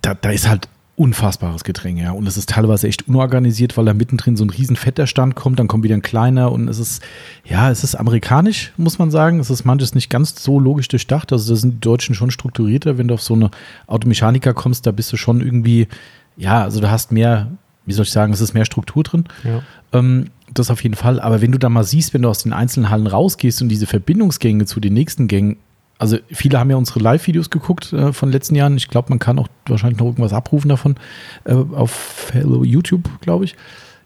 da, 0.00 0.14
da 0.14 0.30
ist 0.30 0.48
halt 0.48 0.68
unfassbares 1.02 1.64
Gedränge, 1.64 2.04
ja. 2.04 2.12
Und 2.12 2.28
es 2.28 2.36
ist 2.36 2.50
teilweise 2.50 2.86
echt 2.86 3.08
unorganisiert, 3.08 3.76
weil 3.76 3.86
da 3.86 3.92
mittendrin 3.92 4.36
so 4.36 4.44
ein 4.44 4.50
riesen 4.50 4.76
fetter 4.76 5.08
Stand 5.08 5.34
kommt, 5.34 5.58
dann 5.58 5.66
kommt 5.66 5.82
wieder 5.82 5.96
ein 5.96 6.02
kleiner 6.02 6.52
und 6.52 6.68
es 6.68 6.78
ist, 6.78 7.02
ja, 7.44 7.72
es 7.72 7.82
ist 7.82 7.96
amerikanisch, 7.96 8.72
muss 8.76 9.00
man 9.00 9.10
sagen. 9.10 9.40
Es 9.40 9.50
ist 9.50 9.64
manches 9.64 9.96
nicht 9.96 10.10
ganz 10.10 10.40
so 10.40 10.60
logisch 10.60 10.86
durchdacht. 10.86 11.32
Also 11.32 11.52
da 11.52 11.60
sind 11.60 11.74
die 11.74 11.80
Deutschen 11.80 12.14
schon 12.14 12.30
strukturierter. 12.30 12.98
Wenn 12.98 13.08
du 13.08 13.14
auf 13.14 13.22
so 13.22 13.34
eine 13.34 13.50
Automechaniker 13.88 14.54
kommst, 14.54 14.86
da 14.86 14.92
bist 14.92 15.12
du 15.12 15.16
schon 15.16 15.40
irgendwie, 15.40 15.88
ja, 16.36 16.62
also 16.62 16.80
du 16.80 16.88
hast 16.88 17.10
mehr, 17.10 17.50
wie 17.84 17.94
soll 17.94 18.04
ich 18.04 18.12
sagen, 18.12 18.32
es 18.32 18.40
ist 18.40 18.54
mehr 18.54 18.64
Struktur 18.64 19.02
drin. 19.02 19.24
Ja. 19.42 19.62
Ähm, 19.92 20.26
das 20.54 20.70
auf 20.70 20.84
jeden 20.84 20.94
Fall. 20.94 21.18
Aber 21.18 21.42
wenn 21.42 21.50
du 21.50 21.58
da 21.58 21.68
mal 21.68 21.82
siehst, 21.82 22.14
wenn 22.14 22.22
du 22.22 22.28
aus 22.28 22.44
den 22.44 22.52
einzelnen 22.52 22.90
Hallen 22.90 23.08
rausgehst 23.08 23.60
und 23.60 23.70
diese 23.70 23.86
Verbindungsgänge 23.86 24.66
zu 24.66 24.78
den 24.78 24.94
nächsten 24.94 25.26
Gängen, 25.26 25.56
also 25.98 26.18
viele 26.30 26.58
haben 26.58 26.70
ja 26.70 26.76
unsere 26.76 27.00
Live-Videos 27.00 27.50
geguckt 27.50 27.92
äh, 27.92 28.12
von 28.12 28.32
letzten 28.32 28.54
Jahren. 28.54 28.76
Ich 28.76 28.88
glaube, 28.88 29.10
man 29.10 29.18
kann 29.18 29.38
auch 29.38 29.48
wahrscheinlich 29.66 29.98
noch 29.98 30.06
irgendwas 30.06 30.32
abrufen 30.32 30.68
davon 30.68 30.96
äh, 31.44 31.52
auf 31.52 32.30
Hello 32.32 32.64
YouTube, 32.64 33.08
glaube 33.20 33.44
ich. 33.44 33.56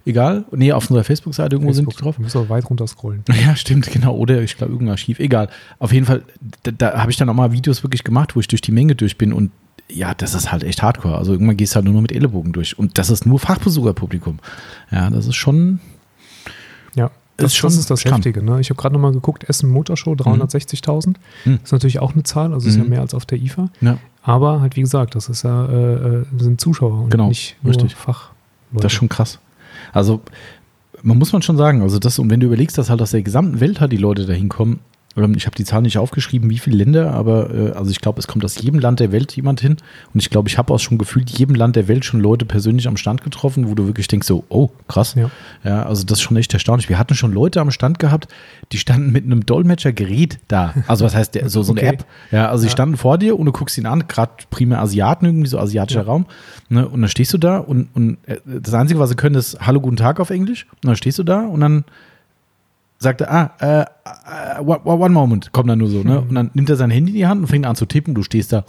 Egal. 0.05 0.44
Nee, 0.53 0.72
auf 0.72 0.88
unserer 0.88 1.03
Facebook-Seite 1.03 1.57
irgendwo 1.57 1.72
sind 1.72 1.90
die 1.90 1.96
drauf. 1.96 2.14
Du 2.16 2.22
musst 2.22 2.37
auch 2.37 2.49
weit 2.49 2.70
runter 2.70 2.87
scrollen. 2.87 3.25
Ja, 3.44 3.57
stimmt, 3.57 3.90
genau. 3.90 4.14
Oder 4.14 4.40
ich 4.40 4.57
glaube, 4.57 4.72
irgendein 4.72 4.92
Archiv. 4.92 5.18
Egal. 5.18 5.49
Auf 5.81 5.92
jeden 5.92 6.07
Fall, 6.07 6.22
da, 6.62 6.70
da 6.70 6.99
habe 7.01 7.11
ich 7.11 7.16
dann 7.16 7.29
auch 7.29 7.35
mal 7.35 7.51
Videos 7.51 7.83
wirklich 7.83 8.05
gemacht, 8.05 8.37
wo 8.37 8.40
ich 8.40 8.46
durch 8.46 8.61
die 8.61 8.72
Menge 8.72 8.94
durch 8.94 9.18
bin 9.18 9.33
und 9.33 9.51
ja, 9.88 10.14
das 10.14 10.35
ist 10.35 10.53
halt 10.53 10.64
echt 10.64 10.83
hardcore. 10.83 11.16
Also 11.16 11.33
irgendwann 11.33 11.57
gehst 11.57 11.72
du 11.72 11.77
halt 11.77 11.85
nur 11.85 11.94
noch 11.94 12.03
mit 12.03 12.12
Ellenbogen 12.12 12.53
durch. 12.53 12.79
Und 12.79 12.99
das 12.99 13.11
ist 13.11 13.27
nur 13.27 13.38
Fachbesucherpublikum. 13.38 14.38
Ja, 14.90 15.11
das 15.11 15.27
ist 15.27 15.37
schon. 15.37 15.81
Ja, 16.94 17.11
das, 17.37 17.53
Ist 17.53 17.57
schon 17.57 17.68
das 17.68 17.79
ist 17.79 17.90
das. 17.90 18.05
Heftige. 18.05 18.42
Ne? 18.42 18.61
Ich 18.61 18.70
habe 18.70 18.81
gerade 18.81 18.94
nochmal 18.94 19.12
geguckt, 19.12 19.44
Essen 19.44 19.68
Motorshow, 19.70 20.12
360.000. 20.12 21.16
Hm. 21.44 21.59
Ist 21.62 21.72
natürlich 21.72 21.99
auch 21.99 22.14
eine 22.14 22.22
Zahl, 22.22 22.53
also 22.55 22.68
ist 22.68 22.77
ja 22.77 22.83
Mhm. 22.85 22.90
mehr 22.90 23.01
als 23.01 23.12
auf 23.14 23.27
der 23.27 23.38
IFA. 23.38 23.68
Ja. 23.81 23.99
Aber 24.22 24.61
halt, 24.61 24.77
wie 24.77 24.81
gesagt, 24.81 25.14
das 25.14 25.29
ist 25.29 25.42
ja, 25.42 25.66
äh, 25.66 25.94
äh, 26.20 26.25
sind 26.38 26.61
Zuschauer 26.61 27.03
und 27.05 27.11
Genau, 27.11 27.29
nicht 27.29 27.57
nur 27.62 27.70
richtig. 27.75 27.94
Fach. 27.94 28.31
Das 28.72 28.87
ist 28.87 28.92
schon 28.92 29.09
krass. 29.09 29.38
Also, 29.92 30.20
man 31.03 31.18
muss 31.18 31.33
man 31.33 31.42
schon 31.42 31.57
sagen, 31.57 31.83
also 31.83 31.99
das, 31.99 32.18
und 32.18 32.31
wenn 32.31 32.40
du 32.40 32.46
überlegst, 32.46 32.77
dass 32.79 32.90
halt 32.90 33.01
aus 33.03 33.11
der 33.12 33.22
gesamten 33.22 33.61
Welt 33.61 33.81
halt 33.81 33.92
die 33.92 33.96
Leute 33.99 34.27
da 34.27 34.33
hinkommen, 34.33 34.81
ich 35.16 35.46
habe 35.46 35.57
die 35.57 35.64
Zahl 35.64 35.83
nicht 35.83 35.96
aufgeschrieben, 35.96 36.50
wie 36.50 36.59
viele 36.59 36.76
Länder, 36.76 37.12
aber 37.12 37.50
äh, 37.55 37.70
also 37.72 37.90
ich 37.90 38.00
glaube, 38.00 38.18
es 38.18 38.26
kommt 38.26 38.44
aus 38.44 38.61
jedem 38.61 38.81
Land 38.81 39.00
der 39.00 39.12
Welt 39.12 39.35
jemand 39.35 39.61
hin. 39.61 39.76
Und 40.12 40.20
ich 40.20 40.29
glaube, 40.29 40.48
ich 40.48 40.59
habe 40.59 40.74
auch 40.74 40.79
schon 40.79 40.98
gefühlt 40.98 41.31
jedem 41.31 41.55
Land 41.55 41.76
der 41.76 41.88
Welt 41.88 42.05
schon 42.05 42.20
Leute 42.20 42.44
persönlich 42.44 42.87
am 42.87 42.98
Stand 42.98 43.24
getroffen, 43.24 43.70
wo 43.70 43.74
du 43.74 43.87
wirklich 43.87 44.09
denkst, 44.09 44.26
so, 44.26 44.44
oh, 44.50 44.70
krass. 44.88 45.14
Ja. 45.14 45.31
ja, 45.64 45.83
also 45.85 46.05
das 46.05 46.18
ist 46.18 46.22
schon 46.22 46.37
echt 46.37 46.52
erstaunlich. 46.52 46.90
Wir 46.90 46.98
hatten 46.98 47.14
schon 47.14 47.33
Leute 47.33 47.61
am 47.62 47.70
Stand 47.70 47.98
gehabt, 47.98 48.29
die 48.72 48.79
standen 48.79 49.11
mit 49.11 49.24
einem 49.24 49.46
Dolmetschergerät 49.46 50.38
da. 50.48 50.74
Also 50.87 51.05
was 51.05 51.14
heißt 51.14 51.35
der, 51.35 51.48
so, 51.48 51.62
so 51.62 51.72
eine 51.72 51.81
okay. 51.81 51.90
App. 51.90 52.07
Ja, 52.31 52.48
also 52.48 52.64
ja. 52.64 52.68
die 52.68 52.72
standen 52.72 52.96
vor 52.96 53.18
dir 53.18 53.38
und 53.38 53.46
du 53.46 53.52
guckst 53.52 53.79
ihn 53.79 53.87
an, 53.87 54.07
gerade 54.09 54.33
primär 54.50 54.81
Asiaten, 54.81 55.24
irgendwie 55.24 55.48
so 55.48 55.59
asiatischer 55.59 56.00
ja. 56.00 56.07
Raum. 56.07 56.26
Ne, 56.68 56.87
und 56.87 57.00
dann 57.00 57.09
stehst 57.09 57.33
du 57.33 57.38
da 57.38 57.59
und, 57.59 57.88
und 57.94 58.18
äh, 58.26 58.37
das 58.44 58.74
Einzige, 58.74 59.00
was 59.00 59.11
sie 59.11 59.16
können, 59.16 59.37
ist 59.37 59.59
Hallo, 59.61 59.81
guten 59.81 59.96
Tag 59.96 60.20
auf 60.20 60.31
Englisch. 60.31 60.66
Und 60.83 60.88
dann 60.88 60.96
stehst 60.96 61.18
du 61.18 61.22
da 61.22 61.40
und 61.40 61.61
dann 61.61 61.85
sagte, 62.98 63.30
ah, 63.30 63.52
äh, 63.61 63.82
äh, 63.82 64.62
one 64.62 65.11
moment, 65.11 65.52
kommt 65.52 65.68
dann 65.68 65.78
nur 65.78 65.88
so, 65.88 66.02
ne? 66.02 66.20
Und 66.20 66.35
dann 66.35 66.50
nimmt 66.54 66.70
er 66.70 66.76
sein 66.76 66.90
Handy 66.90 67.12
in 67.12 67.16
die 67.16 67.26
Hand 67.26 67.42
und 67.42 67.46
fängt 67.48 67.66
an 67.66 67.76
zu 67.76 67.87
tippen, 67.87 68.14
du 68.14 68.22
stehst 68.22 68.52
da. 68.52 68.64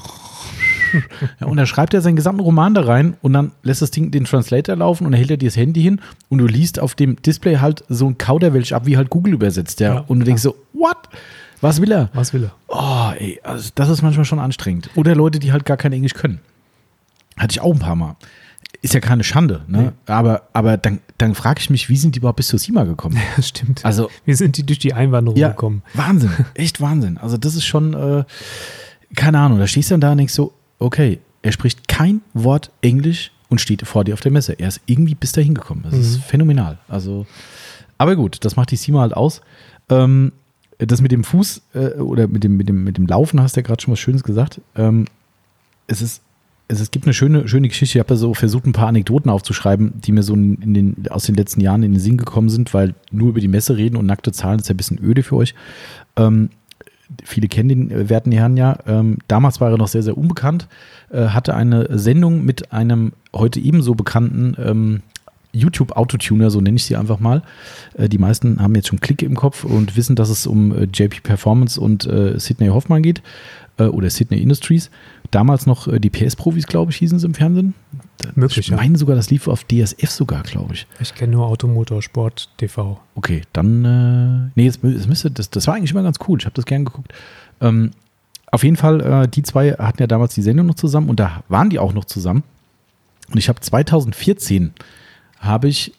ja, 1.39 1.47
und 1.47 1.57
dann 1.57 1.67
schreibt 1.67 1.93
er 1.93 2.01
seinen 2.01 2.15
gesamten 2.15 2.41
Roman 2.41 2.73
da 2.73 2.81
rein 2.81 3.15
und 3.21 3.33
dann 3.33 3.51
lässt 3.63 3.81
das 3.81 3.91
Ding 3.91 4.11
den 4.11 4.25
Translator 4.25 4.75
laufen 4.75 5.05
und 5.05 5.11
dann 5.11 5.17
hält 5.17 5.31
er 5.31 5.37
dir 5.37 5.49
das 5.49 5.57
Handy 5.57 5.81
hin 5.81 6.01
und 6.29 6.39
du 6.39 6.45
liest 6.45 6.79
auf 6.79 6.95
dem 6.95 7.21
Display 7.21 7.57
halt 7.57 7.83
so 7.89 8.07
ein 8.07 8.17
Kauderwelsch 8.17 8.73
ab, 8.73 8.85
wie 8.85 8.97
halt 8.97 9.09
Google 9.09 9.33
übersetzt, 9.33 9.79
ja. 9.79 9.95
ja 9.95 10.05
und 10.07 10.19
du 10.19 10.25
denkst 10.25 10.41
so, 10.41 10.55
what? 10.73 10.97
Was 11.59 11.81
will 11.81 11.91
er? 11.91 12.09
Was 12.13 12.33
will 12.33 12.43
er? 12.43 12.51
Oh, 12.67 13.11
ey, 13.17 13.39
also 13.43 13.71
das 13.73 13.89
ist 13.89 14.03
manchmal 14.03 14.25
schon 14.25 14.39
anstrengend. 14.39 14.91
Oder 14.95 15.15
Leute, 15.15 15.39
die 15.39 15.51
halt 15.51 15.65
gar 15.65 15.77
kein 15.77 15.91
Englisch 15.91 16.13
können. 16.13 16.39
Hatte 17.35 17.51
ich 17.51 17.61
auch 17.61 17.73
ein 17.73 17.79
paar 17.79 17.95
Mal 17.95 18.15
ist 18.81 18.93
ja 18.93 18.99
keine 18.99 19.23
Schande, 19.23 19.63
ne? 19.67 19.81
Nee. 19.81 20.11
Aber, 20.11 20.43
aber 20.53 20.77
dann, 20.77 20.99
dann 21.17 21.35
frage 21.35 21.59
ich 21.59 21.69
mich, 21.69 21.89
wie 21.89 21.97
sind 21.97 22.15
die 22.15 22.19
überhaupt 22.19 22.37
bis 22.37 22.47
zur 22.47 22.59
SIMA 22.59 22.83
gekommen? 22.83 23.15
Ja, 23.17 23.23
das 23.35 23.49
stimmt. 23.49 23.83
Also, 23.83 24.09
wie 24.25 24.33
sind 24.33 24.57
die 24.57 24.65
durch 24.65 24.79
die 24.79 24.93
Einwanderung 24.93 25.37
ja, 25.37 25.49
gekommen? 25.49 25.83
Wahnsinn, 25.93 26.31
echt 26.53 26.79
Wahnsinn. 26.81 27.17
Also, 27.17 27.37
das 27.37 27.55
ist 27.55 27.65
schon, 27.65 27.93
äh, 27.93 28.23
keine 29.15 29.39
Ahnung, 29.39 29.59
da 29.59 29.67
stehst 29.67 29.89
du 29.89 29.93
dann 29.93 30.01
da 30.01 30.11
und 30.11 30.17
denkst 30.19 30.33
so, 30.33 30.53
okay, 30.79 31.19
er 31.41 31.51
spricht 31.51 31.87
kein 31.87 32.21
Wort 32.33 32.71
Englisch 32.81 33.31
und 33.49 33.61
steht 33.61 33.85
vor 33.87 34.03
dir 34.03 34.13
auf 34.13 34.21
der 34.21 34.31
Messe. 34.31 34.53
Er 34.53 34.67
ist 34.67 34.81
irgendwie 34.85 35.15
bis 35.15 35.31
dahin 35.31 35.55
gekommen. 35.55 35.81
Das 35.83 35.93
mhm. 35.93 36.01
ist 36.01 36.17
phänomenal. 36.23 36.77
Also, 36.87 37.25
aber 37.97 38.15
gut, 38.15 38.43
das 38.45 38.55
macht 38.55 38.71
die 38.71 38.75
SIMA 38.75 39.01
halt 39.01 39.15
aus. 39.15 39.41
Ähm, 39.89 40.33
das 40.77 41.01
mit 41.01 41.11
dem 41.11 41.23
Fuß 41.23 41.61
äh, 41.73 41.87
oder 41.99 42.27
mit 42.27 42.43
dem, 42.43 42.57
mit, 42.57 42.69
dem, 42.69 42.83
mit 42.83 42.97
dem 42.97 43.07
Laufen 43.07 43.41
hast 43.41 43.55
du 43.55 43.61
ja 43.61 43.65
gerade 43.65 43.81
schon 43.81 43.91
was 43.91 43.99
Schönes 43.99 44.23
gesagt. 44.23 44.61
Ähm, 44.75 45.05
es 45.87 46.01
ist 46.01 46.21
es, 46.67 46.79
es 46.81 46.91
gibt 46.91 47.05
eine 47.05 47.13
schöne, 47.13 47.47
schöne 47.47 47.67
Geschichte. 47.67 47.97
Ich 47.97 47.99
habe 47.99 48.13
ja 48.13 48.17
so 48.17 48.33
versucht, 48.33 48.65
ein 48.65 48.73
paar 48.73 48.87
Anekdoten 48.87 49.29
aufzuschreiben, 49.29 49.93
die 50.01 50.11
mir 50.11 50.23
so 50.23 50.33
in 50.33 50.73
den, 50.73 51.05
aus 51.09 51.25
den 51.25 51.35
letzten 51.35 51.61
Jahren 51.61 51.83
in 51.83 51.93
den 51.93 51.99
Sinn 51.99 52.17
gekommen 52.17 52.49
sind, 52.49 52.73
weil 52.73 52.93
nur 53.11 53.29
über 53.29 53.39
die 53.39 53.47
Messe 53.47 53.77
reden 53.77 53.95
und 53.95 54.05
nackte 54.05 54.31
Zahlen 54.31 54.59
ist 54.59 54.67
ja 54.67 54.73
ein 54.73 54.77
bisschen 54.77 54.99
öde 55.01 55.23
für 55.23 55.37
euch. 55.37 55.55
Ähm, 56.15 56.49
viele 57.23 57.47
kennen 57.47 57.69
den 57.69 57.91
äh, 57.91 58.09
werten 58.09 58.31
Herrn 58.31 58.57
ja. 58.57 58.77
Ähm, 58.85 59.17
damals 59.27 59.61
war 59.61 59.71
er 59.71 59.77
noch 59.77 59.87
sehr, 59.87 60.03
sehr 60.03 60.17
unbekannt, 60.17 60.67
äh, 61.09 61.27
hatte 61.27 61.55
eine 61.55 61.97
Sendung 61.97 62.43
mit 62.43 62.73
einem 62.73 63.13
heute 63.33 63.59
ebenso 63.59 63.95
bekannten 63.95 64.55
ähm, 64.59 65.01
YouTube 65.53 65.93
Autotuner, 65.93 66.51
so 66.51 66.59
nenne 66.59 66.75
ich 66.75 66.83
sie 66.83 66.97
einfach 66.97 67.19
mal. 67.19 67.43
Äh, 67.93 68.09
die 68.09 68.17
meisten 68.17 68.61
haben 68.61 68.75
jetzt 68.75 68.89
schon 68.89 68.99
Klick 68.99 69.23
im 69.23 69.35
Kopf 69.35 69.63
und 69.63 69.95
wissen, 69.95 70.17
dass 70.17 70.29
es 70.29 70.45
um 70.45 70.75
äh, 70.75 70.87
JP 70.93 71.21
Performance 71.23 71.79
und 71.79 72.05
äh, 72.05 72.37
Sidney 72.39 72.67
Hoffmann 72.67 73.01
geht 73.01 73.21
äh, 73.77 73.85
oder 73.85 74.09
Sydney 74.09 74.41
Industries. 74.41 74.89
Damals 75.31 75.65
noch 75.65 75.87
äh, 75.87 75.99
die 75.99 76.09
PS-Profis, 76.09 76.67
glaube 76.67 76.91
ich, 76.91 76.97
hießen 76.97 77.19
sie 77.19 77.25
im 77.25 77.33
Fernsehen. 77.33 77.73
Möglich, 78.35 78.69
ich 78.69 78.71
meine 78.71 78.97
sogar, 78.97 79.15
das 79.15 79.29
lief 79.29 79.47
auf 79.47 79.63
DSF 79.63 80.09
sogar, 80.09 80.43
glaube 80.43 80.73
ich. 80.73 80.87
Ich 80.99 81.13
kenne 81.13 81.33
nur 81.33 81.45
Automotorsport 81.47 82.49
TV. 82.57 82.99
Okay, 83.15 83.41
dann, 83.53 83.85
äh, 83.85 84.51
nee, 84.55 84.67
es, 84.67 84.83
es 84.83 85.07
müsste, 85.07 85.31
das, 85.31 85.49
das 85.49 85.67
war 85.67 85.75
eigentlich 85.75 85.91
immer 85.91 86.03
ganz 86.03 86.17
cool. 86.27 86.39
Ich 86.39 86.45
habe 86.45 86.55
das 86.55 86.65
gern 86.65 86.85
geguckt. 86.85 87.13
Ähm, 87.61 87.91
auf 88.51 88.63
jeden 88.63 88.77
Fall, 88.77 89.01
äh, 89.01 89.27
die 89.27 89.43
zwei 89.43 89.71
hatten 89.73 90.01
ja 90.01 90.07
damals 90.07 90.33
die 90.33 90.41
Sendung 90.41 90.67
noch 90.67 90.75
zusammen 90.75 91.09
und 91.09 91.19
da 91.19 91.43
waren 91.49 91.69
die 91.69 91.79
auch 91.79 91.93
noch 91.93 92.05
zusammen. 92.05 92.43
Und 93.29 93.37
ich 93.37 93.49
habe 93.49 93.59
2014 93.59 94.71
habe 95.39 95.67
ich, 95.67 95.93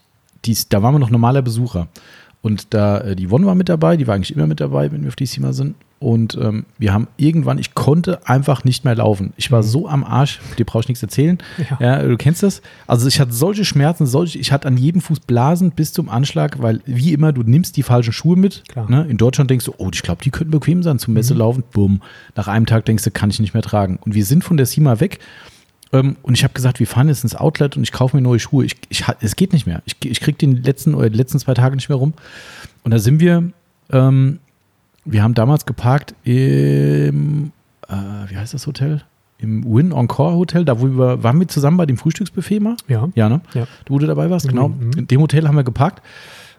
dies, 0.44 0.68
da 0.68 0.82
waren 0.82 0.94
wir 0.94 0.98
noch 0.98 1.10
normaler 1.10 1.42
Besucher. 1.42 1.88
Und 2.40 2.72
da, 2.72 3.00
äh, 3.00 3.16
die 3.16 3.28
Yvonne 3.28 3.46
war 3.46 3.54
mit 3.54 3.68
dabei, 3.68 3.96
die 3.96 4.06
war 4.06 4.14
eigentlich 4.14 4.34
immer 4.34 4.46
mit 4.46 4.60
dabei, 4.60 4.90
wenn 4.92 5.02
wir 5.02 5.08
auf 5.08 5.16
die 5.16 5.26
SEMA 5.26 5.52
sind. 5.52 5.74
Und 6.00 6.38
ähm, 6.40 6.64
wir 6.78 6.92
haben 6.92 7.08
irgendwann, 7.16 7.58
ich 7.58 7.74
konnte 7.74 8.26
einfach 8.28 8.62
nicht 8.62 8.84
mehr 8.84 8.94
laufen. 8.94 9.32
Ich 9.36 9.50
war 9.50 9.62
mhm. 9.62 9.66
so 9.66 9.88
am 9.88 10.04
Arsch, 10.04 10.40
dir 10.56 10.64
brauche 10.64 10.82
ich 10.82 10.88
nichts 10.88 11.02
erzählen. 11.02 11.38
Ja. 11.70 11.78
ja. 11.80 12.02
du 12.02 12.16
kennst 12.16 12.42
das. 12.44 12.62
Also 12.86 13.08
ich 13.08 13.18
hatte 13.18 13.32
solche 13.32 13.64
Schmerzen, 13.64 14.06
solche, 14.06 14.38
ich 14.38 14.52
hatte 14.52 14.68
an 14.68 14.76
jedem 14.76 15.00
Fuß 15.00 15.20
Blasen 15.20 15.72
bis 15.72 15.92
zum 15.92 16.08
Anschlag, 16.08 16.62
weil 16.62 16.80
wie 16.86 17.12
immer, 17.12 17.32
du 17.32 17.42
nimmst 17.42 17.76
die 17.76 17.82
falschen 17.82 18.12
Schuhe 18.12 18.36
mit. 18.36 18.62
Ne? 18.88 19.06
In 19.08 19.16
Deutschland 19.16 19.50
denkst 19.50 19.64
du, 19.64 19.74
oh, 19.78 19.90
ich 19.92 20.02
glaube, 20.02 20.22
die 20.22 20.30
könnten 20.30 20.52
bequem 20.52 20.84
sein 20.84 21.00
zum 21.00 21.14
Messe 21.14 21.34
mhm. 21.34 21.40
laufen. 21.40 21.64
Bumm. 21.72 22.00
Nach 22.36 22.46
einem 22.46 22.66
Tag 22.66 22.84
denkst 22.84 23.02
du, 23.02 23.10
kann 23.10 23.30
ich 23.30 23.40
nicht 23.40 23.54
mehr 23.54 23.62
tragen. 23.62 23.98
Und 24.00 24.14
wir 24.14 24.24
sind 24.24 24.44
von 24.44 24.56
der 24.56 24.66
SEMA 24.66 25.00
weg. 25.00 25.18
Ähm, 25.92 26.16
und 26.22 26.34
ich 26.34 26.44
habe 26.44 26.54
gesagt, 26.54 26.78
wir 26.78 26.86
fahren 26.86 27.08
jetzt 27.08 27.24
ins 27.24 27.34
Outlet 27.34 27.76
und 27.76 27.82
ich 27.82 27.90
kaufe 27.92 28.16
mir 28.16 28.22
neue 28.22 28.38
Schuhe. 28.38 28.64
Ich, 28.64 28.76
ich, 28.88 29.04
es 29.20 29.34
geht 29.34 29.52
nicht 29.52 29.66
mehr. 29.66 29.82
Ich, 29.84 29.96
ich 30.04 30.20
kriege 30.20 30.38
den 30.38 30.62
letzten 30.62 30.94
oder 30.94 31.10
die 31.10 31.16
letzten 31.16 31.40
zwei 31.40 31.54
Tage 31.54 31.74
nicht 31.74 31.88
mehr 31.88 31.98
rum. 31.98 32.14
Und 32.84 32.92
da 32.92 32.98
sind 32.98 33.20
wir 33.20 33.50
ähm, 33.90 34.38
wir 35.10 35.22
haben 35.22 35.34
damals 35.34 35.66
geparkt 35.66 36.14
im, 36.24 37.52
äh, 37.88 37.94
wie 38.28 38.36
heißt 38.36 38.54
das 38.54 38.66
Hotel? 38.66 39.02
Im 39.38 39.64
Win 39.64 39.92
Encore 39.92 40.34
Hotel, 40.34 40.64
da 40.64 40.80
wo 40.80 40.86
wir, 40.86 41.22
waren 41.22 41.38
wir 41.38 41.48
zusammen 41.48 41.76
bei 41.76 41.86
dem 41.86 41.96
Frühstücksbuffet 41.96 42.60
mal? 42.60 42.76
Ja. 42.88 43.08
Ja, 43.14 43.28
ne? 43.28 43.40
Ja. 43.54 43.66
Du, 43.84 43.94
wo 43.94 43.98
du 43.98 44.06
dabei 44.06 44.30
warst, 44.30 44.48
genau. 44.48 44.68
Mhm. 44.68 44.92
In 44.96 45.06
dem 45.06 45.20
Hotel 45.20 45.46
haben 45.46 45.56
wir 45.56 45.64
geparkt. 45.64 46.02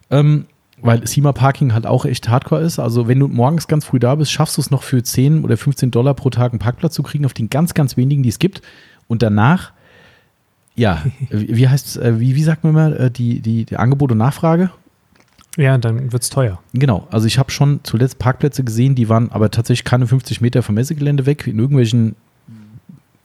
Ähm, 0.09 0.45
weil 0.81 1.05
SEMA 1.05 1.33
Parking 1.33 1.73
halt 1.73 1.85
auch 1.85 2.05
echt 2.05 2.29
hardcore 2.29 2.61
ist. 2.61 2.79
Also 2.79 3.07
wenn 3.07 3.19
du 3.19 3.27
morgens 3.27 3.67
ganz 3.67 3.85
früh 3.85 3.99
da 3.99 4.15
bist, 4.15 4.31
schaffst 4.31 4.57
du 4.57 4.61
es 4.61 4.71
noch 4.71 4.83
für 4.83 5.03
10 5.03 5.43
oder 5.43 5.57
15 5.57 5.91
Dollar 5.91 6.13
pro 6.13 6.29
Tag 6.29 6.53
einen 6.53 6.59
Parkplatz 6.59 6.93
zu 6.93 7.03
kriegen 7.03 7.25
auf 7.25 7.33
den 7.33 7.49
ganz, 7.49 7.73
ganz 7.73 7.97
wenigen, 7.97 8.23
die 8.23 8.29
es 8.29 8.39
gibt. 8.39 8.61
Und 9.07 9.21
danach, 9.21 9.73
ja, 10.75 11.03
wie 11.29 11.67
heißt 11.67 11.87
es, 11.87 11.97
äh, 11.97 12.19
wie, 12.19 12.35
wie 12.35 12.43
sagt 12.43 12.63
man 12.63 12.71
immer, 12.71 12.99
äh, 12.99 13.11
die, 13.11 13.41
die, 13.41 13.65
die 13.65 13.77
Angebot 13.77 14.11
und 14.11 14.19
Nachfrage? 14.19 14.71
Ja, 15.59 15.77
dann 15.77 16.13
wird 16.13 16.23
es 16.23 16.29
teuer. 16.29 16.61
Genau. 16.73 17.05
Also 17.11 17.27
ich 17.27 17.37
habe 17.37 17.51
schon 17.51 17.81
zuletzt 17.83 18.17
Parkplätze 18.17 18.63
gesehen, 18.63 18.95
die 18.95 19.09
waren 19.09 19.29
aber 19.29 19.51
tatsächlich 19.51 19.83
keine 19.83 20.07
50 20.07 20.39
Meter 20.39 20.63
vom 20.63 20.75
Messegelände 20.75 21.25
weg, 21.25 21.47
in 21.47 21.59
irgendwelchen 21.59 22.15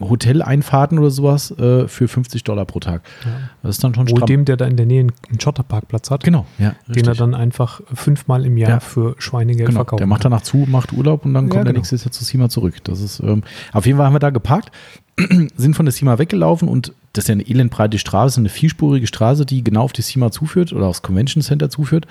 Hoteleinfahrten 0.00 0.98
oder 0.98 1.10
sowas 1.10 1.50
äh, 1.52 1.86
für 1.88 2.08
50 2.08 2.42
Dollar 2.44 2.64
pro 2.64 2.80
Tag. 2.80 3.02
Ja. 3.24 3.30
Das 3.62 3.76
ist 3.76 3.84
dann 3.84 3.94
schon 3.94 4.08
stramm. 4.08 4.26
dem, 4.26 4.44
der 4.44 4.56
da 4.56 4.66
in 4.66 4.76
der 4.76 4.86
Nähe 4.86 5.00
einen 5.00 5.40
Schotterparkplatz 5.40 6.10
hat. 6.10 6.24
Genau, 6.24 6.46
ja. 6.58 6.74
Den 6.88 7.06
er 7.06 7.14
dann 7.14 7.34
einfach 7.34 7.80
fünfmal 7.92 8.44
im 8.44 8.56
Jahr 8.56 8.70
ja. 8.70 8.80
für 8.80 9.14
Schweinegeld 9.18 9.68
genau. 9.68 9.78
verkauft. 9.78 10.00
Der 10.00 10.06
macht 10.06 10.24
danach 10.24 10.42
zu, 10.42 10.58
macht 10.68 10.92
Urlaub 10.92 11.24
und 11.24 11.34
dann 11.34 11.44
kommt 11.44 11.54
ja, 11.54 11.60
genau. 11.60 11.72
der 11.72 11.78
nächste 11.80 11.96
Jahr 11.96 12.10
zu 12.10 12.24
Sima 12.24 12.48
zurück. 12.48 12.82
Das 12.84 13.00
ist, 13.00 13.20
ähm, 13.20 13.44
auf 13.72 13.86
jeden 13.86 13.98
Fall 13.98 14.06
haben 14.06 14.14
wir 14.14 14.20
da 14.20 14.30
geparkt, 14.30 14.72
sind 15.56 15.76
von 15.76 15.86
der 15.86 15.92
Sima 15.92 16.18
weggelaufen 16.18 16.68
und 16.68 16.92
das 17.12 17.24
ist 17.24 17.28
ja 17.28 17.34
eine 17.34 17.46
elendbreite 17.46 17.98
Straße, 17.98 18.40
eine 18.40 18.48
vierspurige 18.48 19.06
Straße, 19.06 19.46
die 19.46 19.62
genau 19.62 19.82
auf 19.82 19.92
die 19.92 20.02
Sima 20.02 20.32
zuführt 20.32 20.72
oder 20.72 20.86
aufs 20.86 21.02
Convention 21.02 21.42
Center 21.42 21.70
zuführt. 21.70 22.06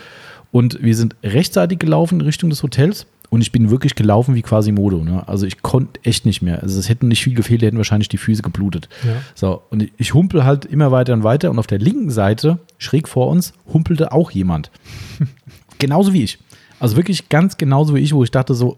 Und 0.51 0.81
wir 0.81 0.95
sind 0.95 1.15
rechtzeitig 1.23 1.79
gelaufen 1.79 2.19
in 2.19 2.25
Richtung 2.25 2.49
des 2.49 2.63
Hotels 2.63 3.07
und 3.33 3.41
ich 3.41 3.51
bin 3.51 3.71
wirklich 3.71 3.95
gelaufen 3.95 4.35
wie 4.35 4.43
quasi 4.43 4.71
Modo. 4.71 5.03
Ne? 5.03 5.27
Also 5.27 5.47
ich 5.47 5.63
konnte 5.63 5.99
echt 6.03 6.23
nicht 6.27 6.43
mehr. 6.43 6.61
Also 6.61 6.77
es 6.77 6.87
hätten 6.87 7.07
nicht 7.07 7.23
viel 7.23 7.33
gefehlt, 7.33 7.63
hätten 7.63 7.77
wahrscheinlich 7.77 8.07
die 8.07 8.19
Füße 8.19 8.43
geblutet. 8.43 8.89
Ja. 9.03 9.15
So, 9.33 9.63
und 9.71 9.89
ich 9.97 10.13
humpel 10.13 10.43
halt 10.43 10.65
immer 10.65 10.91
weiter 10.91 11.13
und 11.13 11.23
weiter 11.23 11.49
und 11.49 11.57
auf 11.57 11.65
der 11.65 11.79
linken 11.79 12.11
Seite, 12.11 12.59
schräg 12.77 13.09
vor 13.09 13.29
uns, 13.29 13.53
humpelte 13.73 14.11
auch 14.11 14.29
jemand. 14.29 14.69
genauso 15.79 16.13
wie 16.13 16.21
ich. 16.21 16.37
Also 16.79 16.95
wirklich 16.95 17.27
ganz 17.29 17.57
genauso 17.57 17.95
wie 17.95 18.01
ich, 18.01 18.13
wo 18.13 18.23
ich 18.23 18.29
dachte 18.29 18.53
so, 18.53 18.77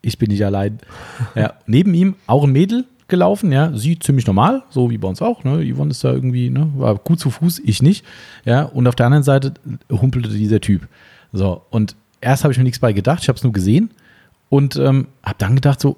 ich 0.00 0.16
bin 0.16 0.30
nicht 0.30 0.44
allein. 0.44 0.78
Ja, 1.34 1.54
neben 1.66 1.92
ihm 1.92 2.14
auch 2.28 2.44
ein 2.44 2.52
Mädel 2.52 2.84
gelaufen, 3.08 3.50
ja, 3.50 3.76
sie 3.76 3.98
ziemlich 3.98 4.28
normal, 4.28 4.62
so 4.70 4.90
wie 4.90 4.98
bei 4.98 5.08
uns 5.08 5.20
auch, 5.22 5.42
ne, 5.42 5.74
Yvonne 5.74 5.90
ist 5.90 6.04
da 6.04 6.12
irgendwie, 6.12 6.50
ne, 6.50 6.70
war 6.76 6.94
gut 6.94 7.18
zu 7.18 7.30
Fuß, 7.30 7.62
ich 7.64 7.82
nicht, 7.82 8.04
ja, 8.44 8.62
und 8.62 8.86
auf 8.86 8.94
der 8.94 9.06
anderen 9.06 9.24
Seite 9.24 9.54
humpelte 9.90 10.28
dieser 10.28 10.60
Typ. 10.60 10.86
So, 11.32 11.62
und 11.70 11.96
erst 12.20 12.44
habe 12.44 12.52
ich 12.52 12.58
mir 12.58 12.64
nichts 12.64 12.78
bei 12.78 12.92
gedacht, 12.92 13.22
ich 13.22 13.28
habe 13.28 13.36
es 13.36 13.44
nur 13.44 13.52
gesehen 13.52 13.90
und 14.48 14.76
ähm, 14.76 15.08
habe 15.22 15.36
dann 15.38 15.54
gedacht, 15.54 15.80
so, 15.80 15.96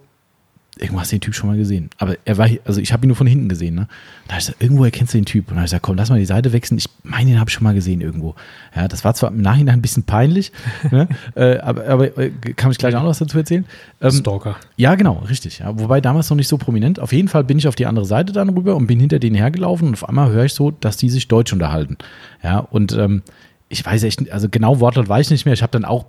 irgendwo 0.81 1.01
hast 1.01 1.13
du 1.13 1.17
den 1.17 1.21
Typ 1.21 1.35
schon 1.35 1.49
mal 1.49 1.57
gesehen. 1.57 1.91
Aber 1.99 2.17
er 2.25 2.39
war, 2.39 2.49
also 2.65 2.81
ich 2.81 2.93
habe 2.93 3.05
ihn 3.05 3.09
nur 3.09 3.17
von 3.17 3.27
hinten 3.27 3.49
gesehen. 3.49 3.75
Ne? 3.75 3.87
Da 4.29 4.35
ich 4.39 4.47
gesagt, 4.47 4.63
irgendwo 4.63 4.85
erkennst 4.85 5.15
du 5.15 5.19
den 5.19 5.25
Typ. 5.25 5.45
Und 5.45 5.51
dann 5.51 5.57
habe 5.59 5.65
ich 5.67 5.71
gesagt, 5.71 5.83
komm, 5.83 5.97
lass 5.97 6.11
mal 6.11 6.19
die 6.19 6.25
Seite 6.25 6.53
wechseln. 6.53 6.79
Ich 6.79 6.89
meine, 7.03 7.31
den 7.31 7.41
habe 7.41 7.51
ich 7.51 7.55
schon 7.55 7.65
mal 7.65 7.75
gesehen 7.75 8.01
irgendwo. 8.01 8.35
Ja, 8.75 8.89
das 8.89 9.05
war 9.05 9.15
zwar 9.15 9.31
im 9.31 9.43
Nachhinein 9.43 9.79
ein 9.79 9.83
bisschen 9.83 10.05
peinlich, 10.05 10.53
ne? 10.91 11.09
äh, 11.35 11.59
aber, 11.59 11.87
aber 11.87 12.19
äh, 12.19 12.31
kann 12.57 12.71
ich 12.71 12.79
gleich 12.79 12.95
auch 12.97 13.03
noch 13.03 13.11
was 13.11 13.19
dazu 13.19 13.39
erzählen. 13.39 13.67
Ähm, 14.01 14.13
Stalker. 14.13 14.57
Ja, 14.77 14.95
genau, 14.95 15.23
richtig. 15.29 15.59
Ja. 15.59 15.79
Wobei 15.79 16.01
damals 16.01 16.31
noch 16.31 16.37
nicht 16.37 16.49
so 16.49 16.57
prominent. 16.57 16.99
Auf 16.99 17.13
jeden 17.13 17.29
Fall 17.29 17.45
bin 17.45 17.59
ich 17.59 17.69
auf 17.69 17.75
die 17.75 17.87
andere 17.87 18.07
Seite 18.07 18.33
dann 18.33 18.49
rüber 18.51 18.77
und 18.77 18.87
bin 18.87 19.01
hinter 19.01 19.19
denen 19.19 19.37
hergelaufen 19.37 19.89
und 19.89 19.95
auf 19.95 20.09
einmal 20.09 20.31
höre 20.31 20.45
ich 20.45 20.55
so, 20.55 20.71
dass 20.71 20.97
die 20.97 21.11
sich 21.11 21.29
Deutsch 21.29 21.53
unterhalten. 21.53 21.99
Ja, 22.43 22.59
und 22.59 22.93
ähm, 22.93 23.23
ich 23.71 23.87
weiß 23.87 24.03
echt, 24.03 24.31
also 24.31 24.49
genau 24.51 24.81
Wortlaut 24.81 25.09
weiß 25.09 25.27
ich 25.27 25.31
nicht 25.31 25.45
mehr. 25.47 25.55
Ich 25.55 25.63
habe 25.63 25.71
dann 25.71 25.87
auch 25.87 26.05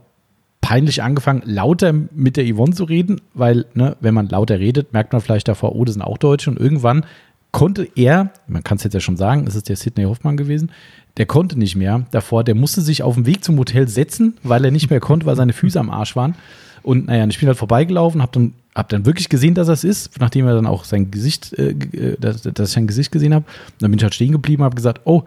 peinlich 0.60 1.02
angefangen, 1.02 1.44
lauter 1.46 1.94
mit 1.94 2.36
der 2.38 2.46
Yvonne 2.46 2.74
zu 2.74 2.84
reden, 2.84 3.22
weil, 3.34 3.66
ne, 3.74 3.96
wenn 4.02 4.14
man 4.14 4.28
lauter 4.28 4.60
redet, 4.60 4.94
merkt 4.94 5.14
man 5.14 5.22
vielleicht 5.22 5.48
davor, 5.48 5.76
oh, 5.76 5.86
das 5.86 5.94
sind 5.94 6.02
auch 6.02 6.18
Deutsche. 6.18 6.50
Und 6.50 6.60
irgendwann 6.60 7.06
konnte 7.52 7.88
er, 7.96 8.32
man 8.48 8.64
kann 8.64 8.78
es 8.78 8.84
jetzt 8.84 8.94
ja 8.94 9.00
schon 9.00 9.18
sagen, 9.18 9.46
es 9.48 9.56
ist 9.56 9.70
der 9.70 9.76
Sidney 9.76 10.04
Hoffmann 10.04 10.38
gewesen, 10.38 10.72
der 11.18 11.26
konnte 11.26 11.58
nicht 11.58 11.76
mehr 11.76 12.06
davor, 12.12 12.44
der 12.44 12.56
musste 12.56 12.82
sich 12.82 13.04
auf 13.04 13.16
dem 13.16 13.26
Weg 13.26 13.44
zum 13.44 13.58
Hotel 13.58 13.88
setzen, 13.88 14.38
weil 14.44 14.64
er 14.66 14.72
nicht 14.72 14.90
mehr 14.90 15.00
konnte, 15.00 15.26
weil 15.26 15.36
seine 15.36 15.54
Füße 15.54 15.80
am 15.80 15.90
Arsch 15.90 16.16
waren. 16.16 16.36
Und 16.84 17.08
naja, 17.08 17.28
ich 17.28 17.38
bin 17.38 17.48
halt 17.48 17.58
vorbeigelaufen, 17.58 18.22
hab 18.22 18.32
dann, 18.32 18.54
hab 18.74 18.90
dann 18.90 19.06
wirklich 19.06 19.30
gesehen, 19.30 19.54
dass 19.54 19.68
es 19.68 19.84
ist, 19.84 20.20
nachdem 20.20 20.48
er 20.48 20.56
dann 20.56 20.66
auch 20.66 20.84
sein 20.84 21.12
Gesicht, 21.12 21.54
äh, 21.54 21.72
äh 21.72 22.18
dass, 22.20 22.42
dass, 22.42 22.70
ich 22.70 22.74
sein 22.74 22.88
Gesicht 22.88 23.12
gesehen 23.12 23.34
habe. 23.34 23.46
Dann 23.80 23.92
bin 23.92 24.00
ich 24.00 24.04
halt 24.04 24.16
stehen 24.16 24.32
geblieben, 24.32 24.64
habe 24.64 24.76
gesagt, 24.76 25.02
oh, 25.04 25.24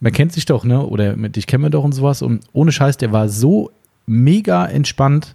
man 0.00 0.12
kennt 0.12 0.32
sich 0.32 0.46
doch, 0.46 0.64
ne? 0.64 0.84
Oder 0.84 1.16
mit 1.16 1.36
dich 1.36 1.46
kennen 1.46 1.62
wir 1.62 1.70
doch 1.70 1.84
und 1.84 1.92
sowas. 1.92 2.22
Und 2.22 2.44
ohne 2.52 2.72
Scheiß, 2.72 2.96
der 2.96 3.12
war 3.12 3.28
so 3.28 3.70
mega 4.06 4.66
entspannt. 4.66 5.34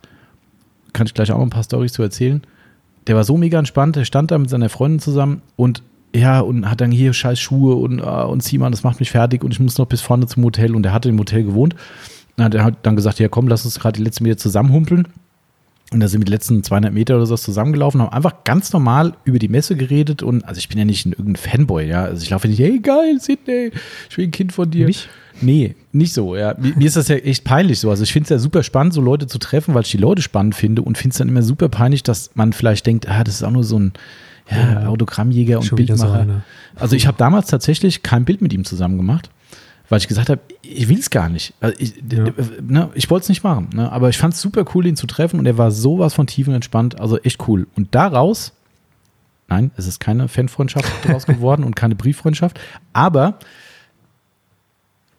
Kann 0.93 1.07
ich 1.07 1.13
gleich 1.13 1.31
auch 1.31 1.37
noch 1.37 1.45
ein 1.45 1.51
paar 1.51 1.63
Storys 1.63 1.93
zu 1.93 2.01
erzählen. 2.01 2.41
Der 3.07 3.15
war 3.15 3.23
so 3.23 3.37
mega 3.37 3.57
entspannt, 3.57 3.95
der 3.95 4.05
stand 4.05 4.31
da 4.31 4.37
mit 4.37 4.49
seiner 4.49 4.69
Freundin 4.69 4.99
zusammen 4.99 5.41
und 5.55 5.83
ja, 6.15 6.39
und 6.39 6.69
hat 6.69 6.81
dann 6.81 6.91
hier 6.91 7.13
scheiß 7.13 7.39
Schuhe 7.39 7.75
und, 7.75 8.01
uh, 8.01 8.27
und 8.27 8.41
Simon, 8.41 8.71
das 8.71 8.83
macht 8.83 8.99
mich 8.99 9.11
fertig 9.11 9.43
und 9.43 9.51
ich 9.51 9.59
muss 9.59 9.77
noch 9.77 9.85
bis 9.85 10.01
vorne 10.01 10.25
zum 10.25 10.43
Hotel 10.43 10.75
und 10.75 10.85
er 10.85 10.93
hatte 10.93 11.09
im 11.09 11.19
Hotel 11.19 11.43
gewohnt. 11.43 11.75
Und 12.37 12.55
er 12.55 12.63
hat 12.63 12.77
dann 12.83 12.95
gesagt, 12.95 13.19
ja 13.19 13.27
komm, 13.27 13.47
lass 13.47 13.65
uns 13.65 13.79
gerade 13.79 13.97
die 13.97 14.03
letzten 14.03 14.23
Meter 14.23 14.37
zusammenhumpeln. 14.37 15.07
Und 15.91 16.01
da 16.01 16.07
sind 16.07 16.21
wir 16.21 16.25
die 16.25 16.31
letzten 16.31 16.63
200 16.63 16.93
Meter 16.93 17.15
oder 17.15 17.25
so 17.25 17.35
zusammengelaufen, 17.35 18.01
haben 18.01 18.13
einfach 18.13 18.43
ganz 18.43 18.71
normal 18.73 19.13
über 19.23 19.39
die 19.39 19.47
Messe 19.47 19.75
geredet 19.75 20.21
und, 20.21 20.45
also 20.45 20.59
ich 20.59 20.69
bin 20.69 20.77
ja 20.77 20.85
nicht 20.85 21.05
irgendein 21.07 21.35
Fanboy, 21.35 21.87
ja, 21.87 22.03
also 22.03 22.21
ich 22.21 22.29
laufe 22.29 22.47
nicht, 22.47 22.59
hey 22.59 22.79
geil, 22.79 23.17
Sidney, 23.19 23.71
ich 24.09 24.15
bin 24.15 24.25
ein 24.25 24.31
Kind 24.31 24.53
von 24.53 24.69
dir. 24.69 24.85
Nicht? 24.85 25.09
Nee, 25.41 25.75
nicht 25.91 26.13
so, 26.13 26.35
ja. 26.35 26.55
Mir, 26.59 26.85
ist 26.85 26.95
das 26.95 27.07
ja 27.07 27.15
echt 27.15 27.43
peinlich 27.43 27.79
so. 27.79 27.89
Also 27.89 28.03
ich 28.03 28.11
finde 28.11 28.25
es 28.25 28.29
ja 28.29 28.39
super 28.39 28.61
spannend, 28.61 28.93
so 28.93 29.01
Leute 29.01 29.25
zu 29.25 29.39
treffen, 29.39 29.73
weil 29.73 29.83
ich 29.83 29.91
die 29.91 29.97
Leute 29.97 30.21
spannend 30.21 30.53
finde 30.53 30.81
und 30.81 30.97
finde 30.97 31.13
es 31.13 31.17
dann 31.17 31.29
immer 31.29 31.41
super 31.41 31.69
peinlich, 31.69 32.03
dass 32.03 32.31
man 32.35 32.53
vielleicht 32.53 32.85
denkt, 32.85 33.07
ah, 33.07 33.23
das 33.23 33.35
ist 33.35 33.43
auch 33.43 33.51
nur 33.51 33.63
so 33.63 33.79
ein, 33.79 33.93
ja, 34.51 34.87
Autogrammjäger 34.87 35.59
und 35.59 35.75
Bildmacher. 35.75 36.25
So 36.25 36.81
also 36.81 36.95
ich 36.95 37.07
habe 37.07 37.17
damals 37.17 37.47
tatsächlich 37.47 38.03
kein 38.03 38.25
Bild 38.25 38.41
mit 38.41 38.53
ihm 38.53 38.65
zusammen 38.65 38.97
gemacht, 38.97 39.29
weil 39.89 39.97
ich 39.97 40.07
gesagt 40.07 40.29
habe, 40.29 40.41
ich 40.61 40.87
will 40.87 40.99
es 40.99 41.09
gar 41.09 41.29
nicht. 41.29 41.53
Also 41.59 41.75
ich, 41.79 41.95
ja. 42.11 42.25
ne, 42.61 42.89
ich 42.93 43.09
wollte 43.09 43.23
es 43.23 43.29
nicht 43.29 43.43
machen. 43.43 43.69
Ne, 43.73 43.91
aber 43.91 44.09
ich 44.09 44.17
fand 44.17 44.35
es 44.35 44.41
super 44.41 44.63
cool, 44.73 44.85
ihn 44.85 44.95
zu 44.95 45.07
treffen 45.07 45.39
und 45.39 45.45
er 45.45 45.57
war 45.57 45.71
sowas 45.71 46.13
von 46.13 46.27
tiefenentspannt. 46.27 46.99
Also 46.99 47.17
echt 47.19 47.47
cool. 47.47 47.67
Und 47.75 47.93
daraus, 47.95 48.53
nein, 49.47 49.71
es 49.75 49.87
ist 49.87 49.99
keine 49.99 50.27
Fanfreundschaft 50.27 50.87
daraus 51.03 51.25
geworden 51.25 51.63
und 51.63 51.75
keine 51.75 51.95
Brieffreundschaft, 51.95 52.59
aber 52.93 53.39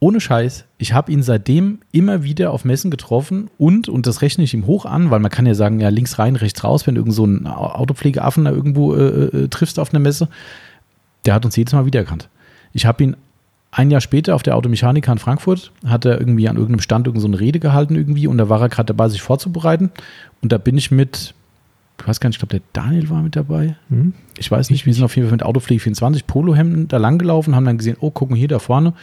ohne 0.03 0.19
Scheiß, 0.19 0.65
ich 0.79 0.95
habe 0.95 1.13
ihn 1.13 1.23
seitdem 1.23 1.81
immer 1.93 2.23
wieder 2.23 2.53
auf 2.53 2.65
Messen 2.65 2.91
getroffen 2.91 3.51
und, 3.59 3.87
und 3.87 4.07
das 4.07 4.23
rechne 4.23 4.45
ich 4.45 4.55
ihm 4.55 4.67
hoch 4.67 4.87
an, 4.87 5.11
weil 5.11 5.21
man 5.21 5.31
kann 5.31 5.45
ja 5.45 5.55
sagen, 5.55 5.79
ja, 5.79 5.91
links 5.91 6.19
rein, 6.19 6.37
rechts 6.37 6.65
raus, 6.65 6.87
wenn 6.87 6.95
du 6.95 7.03
irgend 7.03 7.15
so 7.15 7.25
einen 7.25 7.47
Autopflegeaffen 7.47 8.47
da 8.47 8.51
irgendwo 8.51 8.95
äh, 8.95 9.27
äh, 9.27 9.49
triffst 9.49 9.79
auf 9.79 9.93
einer 9.93 9.99
Messe, 9.99 10.31
der 11.27 11.35
hat 11.35 11.45
uns 11.45 11.55
jedes 11.55 11.75
Mal 11.75 11.85
wiedererkannt. 11.85 12.31
Ich 12.73 12.87
habe 12.87 13.05
ihn 13.05 13.17
ein 13.73 13.91
Jahr 13.91 14.01
später 14.01 14.35
auf 14.35 14.43
der 14.43 14.57
Automechanika 14.57 15.13
in 15.13 15.19
Frankfurt, 15.19 15.73
hat 15.87 16.05
er 16.05 16.19
irgendwie 16.19 16.49
an 16.49 16.57
irgendeinem 16.57 16.81
Stand 16.81 17.07
irgend 17.07 17.23
so 17.23 17.29
eine 17.29 17.39
Rede 17.39 17.61
gehalten 17.61 17.95
irgendwie 17.95 18.27
und 18.27 18.39
da 18.39 18.49
war 18.49 18.61
er 18.61 18.69
gerade 18.69 18.87
dabei, 18.87 19.09
sich 19.09 19.23
vorzubereiten 19.23 19.91
und 20.43 20.53
da 20.53 20.59
bin 20.59 20.77
ich 20.77 20.91
mit, 20.91 21.35
ich 22.01 22.09
weiß 22.09 22.19
gar 22.19 22.29
nicht, 22.29 22.37
ich 22.37 22.49
glaube, 22.49 22.59
der 22.61 22.67
Daniel 22.73 23.11
war 23.11 23.23
mit 23.23 23.37
dabei. 23.37 23.77
Hm. 23.89 24.15
Ich 24.39 24.51
weiß 24.51 24.71
nicht, 24.71 24.87
wir 24.87 24.95
sind 24.95 25.05
auf 25.05 25.15
jeden 25.15 25.29
Fall 25.29 25.37
mit 25.37 25.45
Autopflege 25.45 25.81
24 25.81 26.27
Polohemden 26.27 26.89
da 26.89 26.97
langgelaufen, 26.97 27.55
haben 27.55 27.65
dann 27.65 27.79
gesehen, 27.79 27.97
oh, 28.01 28.11
gucken 28.11 28.35
hier 28.37 28.49
da 28.49 28.59
vorne 28.59 28.95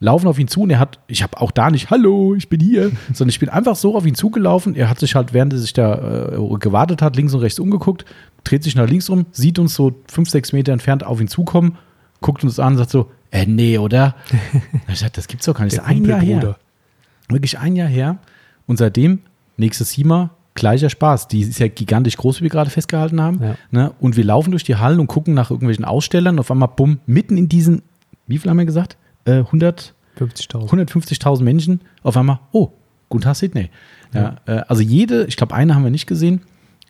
laufen 0.00 0.26
auf 0.28 0.38
ihn 0.38 0.48
zu 0.48 0.62
und 0.62 0.70
er 0.70 0.78
hat, 0.78 0.98
ich 1.06 1.22
habe 1.22 1.40
auch 1.40 1.50
da 1.50 1.70
nicht, 1.70 1.90
hallo, 1.90 2.34
ich 2.34 2.48
bin 2.48 2.60
hier, 2.60 2.92
sondern 3.12 3.30
ich 3.30 3.40
bin 3.40 3.48
einfach 3.48 3.74
so 3.76 3.96
auf 3.96 4.06
ihn 4.06 4.14
zugelaufen. 4.14 4.74
Er 4.76 4.88
hat 4.88 5.00
sich 5.00 5.14
halt, 5.14 5.32
während 5.32 5.52
er 5.52 5.58
sich 5.58 5.72
da 5.72 6.28
äh, 6.28 6.58
gewartet 6.58 7.02
hat, 7.02 7.16
links 7.16 7.34
und 7.34 7.40
rechts 7.40 7.58
umgeguckt, 7.58 8.04
dreht 8.44 8.62
sich 8.62 8.76
nach 8.76 8.88
links 8.88 9.08
rum, 9.08 9.26
sieht 9.32 9.58
uns 9.58 9.74
so 9.74 9.94
fünf, 10.06 10.28
sechs 10.28 10.52
Meter 10.52 10.72
entfernt 10.72 11.04
auf 11.04 11.20
ihn 11.20 11.28
zukommen, 11.28 11.78
guckt 12.20 12.44
uns 12.44 12.58
an 12.58 12.74
und 12.74 12.78
sagt 12.78 12.90
so, 12.90 13.10
äh, 13.34 13.46
nee, 13.46 13.78
oder? 13.78 14.14
ich 14.88 15.00
dachte, 15.00 15.16
das 15.16 15.26
gibt's 15.26 15.46
doch 15.46 15.54
gar 15.54 15.64
nicht. 15.64 15.76
Das 15.76 15.84
ist 15.84 15.90
ein 15.90 16.04
Jahr 16.04 16.20
her. 16.20 16.56
Wirklich 17.28 17.58
ein 17.58 17.74
Jahr 17.74 17.88
her. 17.88 18.18
Und 18.66 18.78
seitdem, 18.78 19.20
nächstes 19.56 19.90
SIMA, 19.90 20.30
gleicher 20.54 20.88
Spaß. 20.88 21.28
Die 21.28 21.40
ist 21.40 21.58
ja 21.58 21.66
gigantisch 21.68 22.16
groß, 22.16 22.38
wie 22.38 22.44
wir 22.44 22.50
gerade 22.50 22.70
festgehalten 22.70 23.20
haben. 23.20 23.42
Ja. 23.42 23.56
Ne? 23.70 23.92
Und 23.98 24.16
wir 24.16 24.24
laufen 24.24 24.52
durch 24.52 24.62
die 24.62 24.76
Hallen 24.76 25.00
und 25.00 25.08
gucken 25.08 25.34
nach 25.34 25.50
irgendwelchen 25.50 25.84
Ausstellern. 25.84 26.38
Auf 26.38 26.50
einmal, 26.50 26.68
bumm, 26.68 27.00
mitten 27.06 27.36
in 27.36 27.48
diesen, 27.48 27.82
wie 28.26 28.38
viel 28.38 28.50
haben 28.50 28.58
wir 28.58 28.66
gesagt? 28.66 28.96
100, 29.26 29.94
150.000 30.18 31.42
Menschen 31.42 31.80
auf 32.02 32.16
einmal, 32.16 32.38
oh, 32.52 32.70
Tag 33.20 33.36
Sydney. 33.36 33.70
Ja, 34.12 34.36
ja. 34.46 34.54
Äh, 34.54 34.64
also 34.68 34.82
jede, 34.82 35.24
ich 35.26 35.36
glaube, 35.36 35.54
eine 35.54 35.74
haben 35.74 35.84
wir 35.84 35.90
nicht 35.90 36.06
gesehen. 36.06 36.42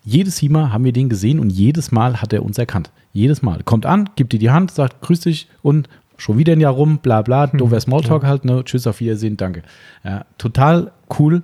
Jedes 0.04 0.42
Mal 0.42 0.72
haben 0.72 0.85
wir 0.85 0.92
den 0.92 1.09
gesehen 1.09 1.40
und 1.40 1.50
jedes 1.50 1.90
Mal 1.90 2.20
hat 2.20 2.33
er 2.33 2.42
uns 2.42 2.59
erkannt. 2.59 2.90
Jedes 3.12 3.40
Mal. 3.40 3.62
Kommt 3.62 3.87
an, 3.87 4.11
gibt 4.16 4.35
dir 4.35 4.38
die 4.38 4.50
Hand, 4.50 4.70
sagt 4.70 5.00
Grüß 5.00 5.20
dich 5.20 5.48
und 5.62 5.88
schon 6.16 6.38
wieder 6.38 6.53
ein 6.53 6.61
Jahr 6.61 6.72
rum, 6.72 6.98
bla 6.98 7.22
bla, 7.22 7.50
hm. 7.50 7.59
doofer 7.59 7.81
Smalltalk 7.81 8.22
ja. 8.22 8.29
halt, 8.29 8.44
ne? 8.44 8.62
Tschüss, 8.64 8.87
auf 8.87 9.00
Wiedersehen, 9.00 9.37
danke. 9.37 9.62
Ja, 10.05 10.24
total 10.38 10.92
cool. 11.18 11.42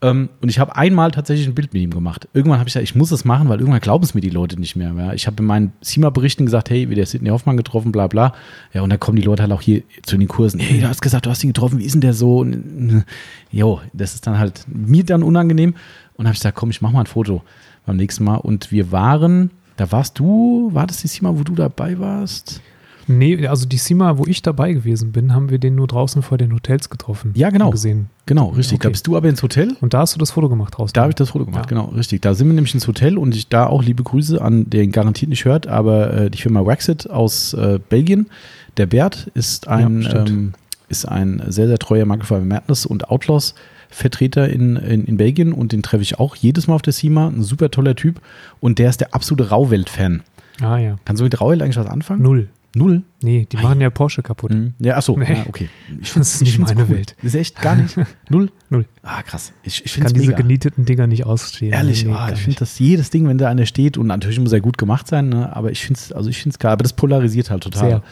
Ähm, 0.00 0.28
und 0.40 0.48
ich 0.48 0.60
habe 0.60 0.76
einmal 0.76 1.10
tatsächlich 1.10 1.48
ein 1.48 1.54
Bild 1.54 1.72
mit 1.72 1.82
ihm 1.82 1.90
gemacht. 1.90 2.28
Irgendwann 2.32 2.60
habe 2.60 2.68
ich 2.68 2.74
gesagt, 2.74 2.88
ich 2.88 2.94
muss 2.94 3.10
es 3.10 3.24
machen, 3.24 3.48
weil 3.48 3.58
irgendwann 3.58 3.80
glauben 3.80 4.04
es 4.04 4.14
mir 4.14 4.20
die 4.20 4.30
Leute 4.30 4.58
nicht 4.58 4.76
mehr. 4.76 4.94
Ja. 4.96 5.12
Ich 5.12 5.26
habe 5.26 5.36
in 5.40 5.46
meinen 5.46 5.72
SIMA-Berichten 5.80 6.44
gesagt, 6.44 6.70
hey, 6.70 6.88
wie 6.88 6.94
der 6.94 7.06
Sidney 7.06 7.30
Hoffmann 7.30 7.56
getroffen, 7.56 7.90
bla 7.90 8.06
bla. 8.06 8.32
Ja, 8.72 8.82
und 8.82 8.90
dann 8.90 9.00
kommen 9.00 9.16
die 9.16 9.22
Leute 9.22 9.42
halt 9.42 9.52
auch 9.52 9.60
hier 9.60 9.82
zu 10.04 10.16
den 10.16 10.28
Kursen. 10.28 10.60
Hey, 10.60 10.80
du 10.80 10.88
hast 10.88 11.02
gesagt, 11.02 11.26
du 11.26 11.30
hast 11.30 11.42
ihn 11.42 11.50
getroffen, 11.50 11.80
wie 11.80 11.84
ist 11.84 11.94
denn 11.94 12.00
der 12.00 12.14
so? 12.14 12.38
Und, 12.38 13.04
jo, 13.50 13.80
das 13.92 14.14
ist 14.14 14.26
dann 14.26 14.38
halt 14.38 14.64
mir 14.68 15.04
dann 15.04 15.24
unangenehm. 15.24 15.74
Und 16.14 16.26
habe 16.26 16.34
ich 16.34 16.40
gesagt, 16.40 16.56
komm, 16.56 16.70
ich 16.70 16.80
mache 16.80 16.92
mal 16.92 17.00
ein 17.00 17.06
Foto 17.06 17.42
beim 17.84 17.96
nächsten 17.96 18.22
Mal. 18.22 18.36
Und 18.36 18.70
wir 18.70 18.92
waren, 18.92 19.50
da 19.76 19.90
warst 19.90 20.18
du, 20.18 20.70
war 20.72 20.86
das 20.86 20.98
die 20.98 21.08
SIMA, 21.08 21.36
wo 21.36 21.42
du 21.42 21.56
dabei 21.56 21.98
warst? 21.98 22.60
Nee, 23.08 23.46
also 23.46 23.66
die 23.66 23.78
SIMA, 23.78 24.18
wo 24.18 24.26
ich 24.26 24.42
dabei 24.42 24.72
gewesen 24.72 25.12
bin, 25.12 25.34
haben 25.34 25.50
wir 25.50 25.58
den 25.58 25.74
nur 25.74 25.86
draußen 25.86 26.22
vor 26.22 26.36
den 26.36 26.52
Hotels 26.52 26.90
getroffen. 26.90 27.32
Ja, 27.34 27.50
genau. 27.50 27.70
Gesehen. 27.70 28.10
Genau, 28.26 28.48
richtig. 28.48 28.76
Okay. 28.76 28.88
Da 28.88 28.88
bist 28.90 29.06
du 29.06 29.16
aber 29.16 29.28
ins 29.28 29.42
Hotel. 29.42 29.76
Und 29.80 29.94
da 29.94 30.00
hast 30.00 30.14
du 30.14 30.18
das 30.18 30.32
Foto 30.32 30.48
gemacht 30.48 30.76
draußen. 30.76 30.92
Da 30.92 31.02
habe 31.02 31.10
ich 31.10 31.16
das 31.16 31.30
Foto 31.30 31.46
gemacht, 31.46 31.64
ja. 31.64 31.68
genau, 31.68 31.86
richtig. 31.86 32.20
Da 32.22 32.34
sind 32.34 32.46
wir 32.48 32.54
nämlich 32.54 32.74
ins 32.74 32.86
Hotel 32.86 33.16
und 33.16 33.34
ich 33.34 33.48
da 33.48 33.66
auch 33.66 33.82
liebe 33.82 34.02
Grüße 34.02 34.40
an 34.40 34.68
den 34.68 34.92
garantiert 34.92 35.30
nicht 35.30 35.46
hört, 35.46 35.66
aber 35.66 36.12
äh, 36.12 36.30
die 36.30 36.38
Firma 36.38 36.64
Waxit 36.66 37.08
aus 37.08 37.54
äh, 37.54 37.80
Belgien. 37.88 38.28
Der 38.76 38.86
Bert 38.86 39.30
ist 39.34 39.68
ein, 39.68 40.02
ja, 40.02 40.26
ähm, 40.26 40.52
ist 40.88 41.06
ein 41.06 41.42
sehr, 41.48 41.66
sehr 41.66 41.78
treuer 41.78 42.04
Markenfall 42.04 42.42
Madness 42.42 42.84
und 42.86 43.08
Outlaws. 43.10 43.54
Vertreter 43.90 44.50
in, 44.50 44.76
in, 44.76 45.06
in, 45.06 45.16
Belgien 45.16 45.54
und 45.54 45.72
den 45.72 45.82
treffe 45.82 46.02
ich 46.02 46.18
auch 46.18 46.36
jedes 46.36 46.66
Mal 46.66 46.74
auf 46.74 46.82
der 46.82 46.92
SIMA. 46.92 47.28
Ein 47.28 47.42
super 47.42 47.70
toller 47.70 47.96
Typ 47.96 48.20
und 48.60 48.78
der 48.78 48.90
ist 48.90 49.00
der 49.00 49.14
absolute 49.14 49.48
Rauwelt-Fan. 49.48 50.22
Ah 50.60 50.76
ja. 50.76 50.96
Kannst 51.04 51.20
du 51.20 51.24
mit 51.24 51.40
Rauwelt 51.40 51.62
eigentlich 51.62 51.78
was 51.78 51.86
anfangen? 51.86 52.22
Null. 52.22 52.48
Null? 52.78 53.02
Nee, 53.22 53.46
die 53.50 53.56
machen 53.56 53.80
ja 53.80 53.90
Porsche 53.90 54.22
kaputt. 54.22 54.52
Mhm. 54.52 54.74
Ja, 54.78 54.96
achso, 54.96 55.16
nee. 55.18 55.32
ja, 55.32 55.44
okay. 55.48 55.68
Ich 56.00 56.12
das 56.14 56.36
ist 56.36 56.42
nicht 56.42 56.58
meine 56.58 56.82
cool. 56.82 56.88
Welt. 56.90 57.16
Das 57.16 57.34
ist 57.34 57.34
echt 57.34 57.60
gar 57.60 57.76
nicht. 57.76 57.96
Null? 58.30 58.50
Null. 58.70 58.86
Ah, 59.02 59.22
krass. 59.22 59.52
Ich, 59.62 59.84
ich 59.84 60.00
kann 60.00 60.12
diese 60.12 60.34
genieteten 60.34 60.84
Dinger 60.84 61.06
nicht 61.06 61.26
ausstehen. 61.26 61.72
Ehrlich, 61.72 62.04
nee, 62.04 62.12
ah, 62.12 62.30
ich 62.32 62.40
finde 62.40 62.60
das 62.60 62.78
jedes 62.78 63.10
Ding, 63.10 63.26
wenn 63.28 63.36
da 63.36 63.48
einer 63.48 63.66
steht, 63.66 63.98
und 63.98 64.06
natürlich 64.06 64.38
muss 64.38 64.52
er 64.52 64.60
gut 64.60 64.78
gemacht 64.78 65.08
sein, 65.08 65.28
ne, 65.28 65.54
aber 65.54 65.70
ich 65.70 65.84
finde 65.84 65.98
es, 65.98 66.12
also 66.12 66.30
ich 66.30 66.42
geil, 66.58 66.72
aber 66.72 66.82
das 66.82 66.92
polarisiert 66.92 67.50
halt 67.50 67.62
total. 67.64 68.02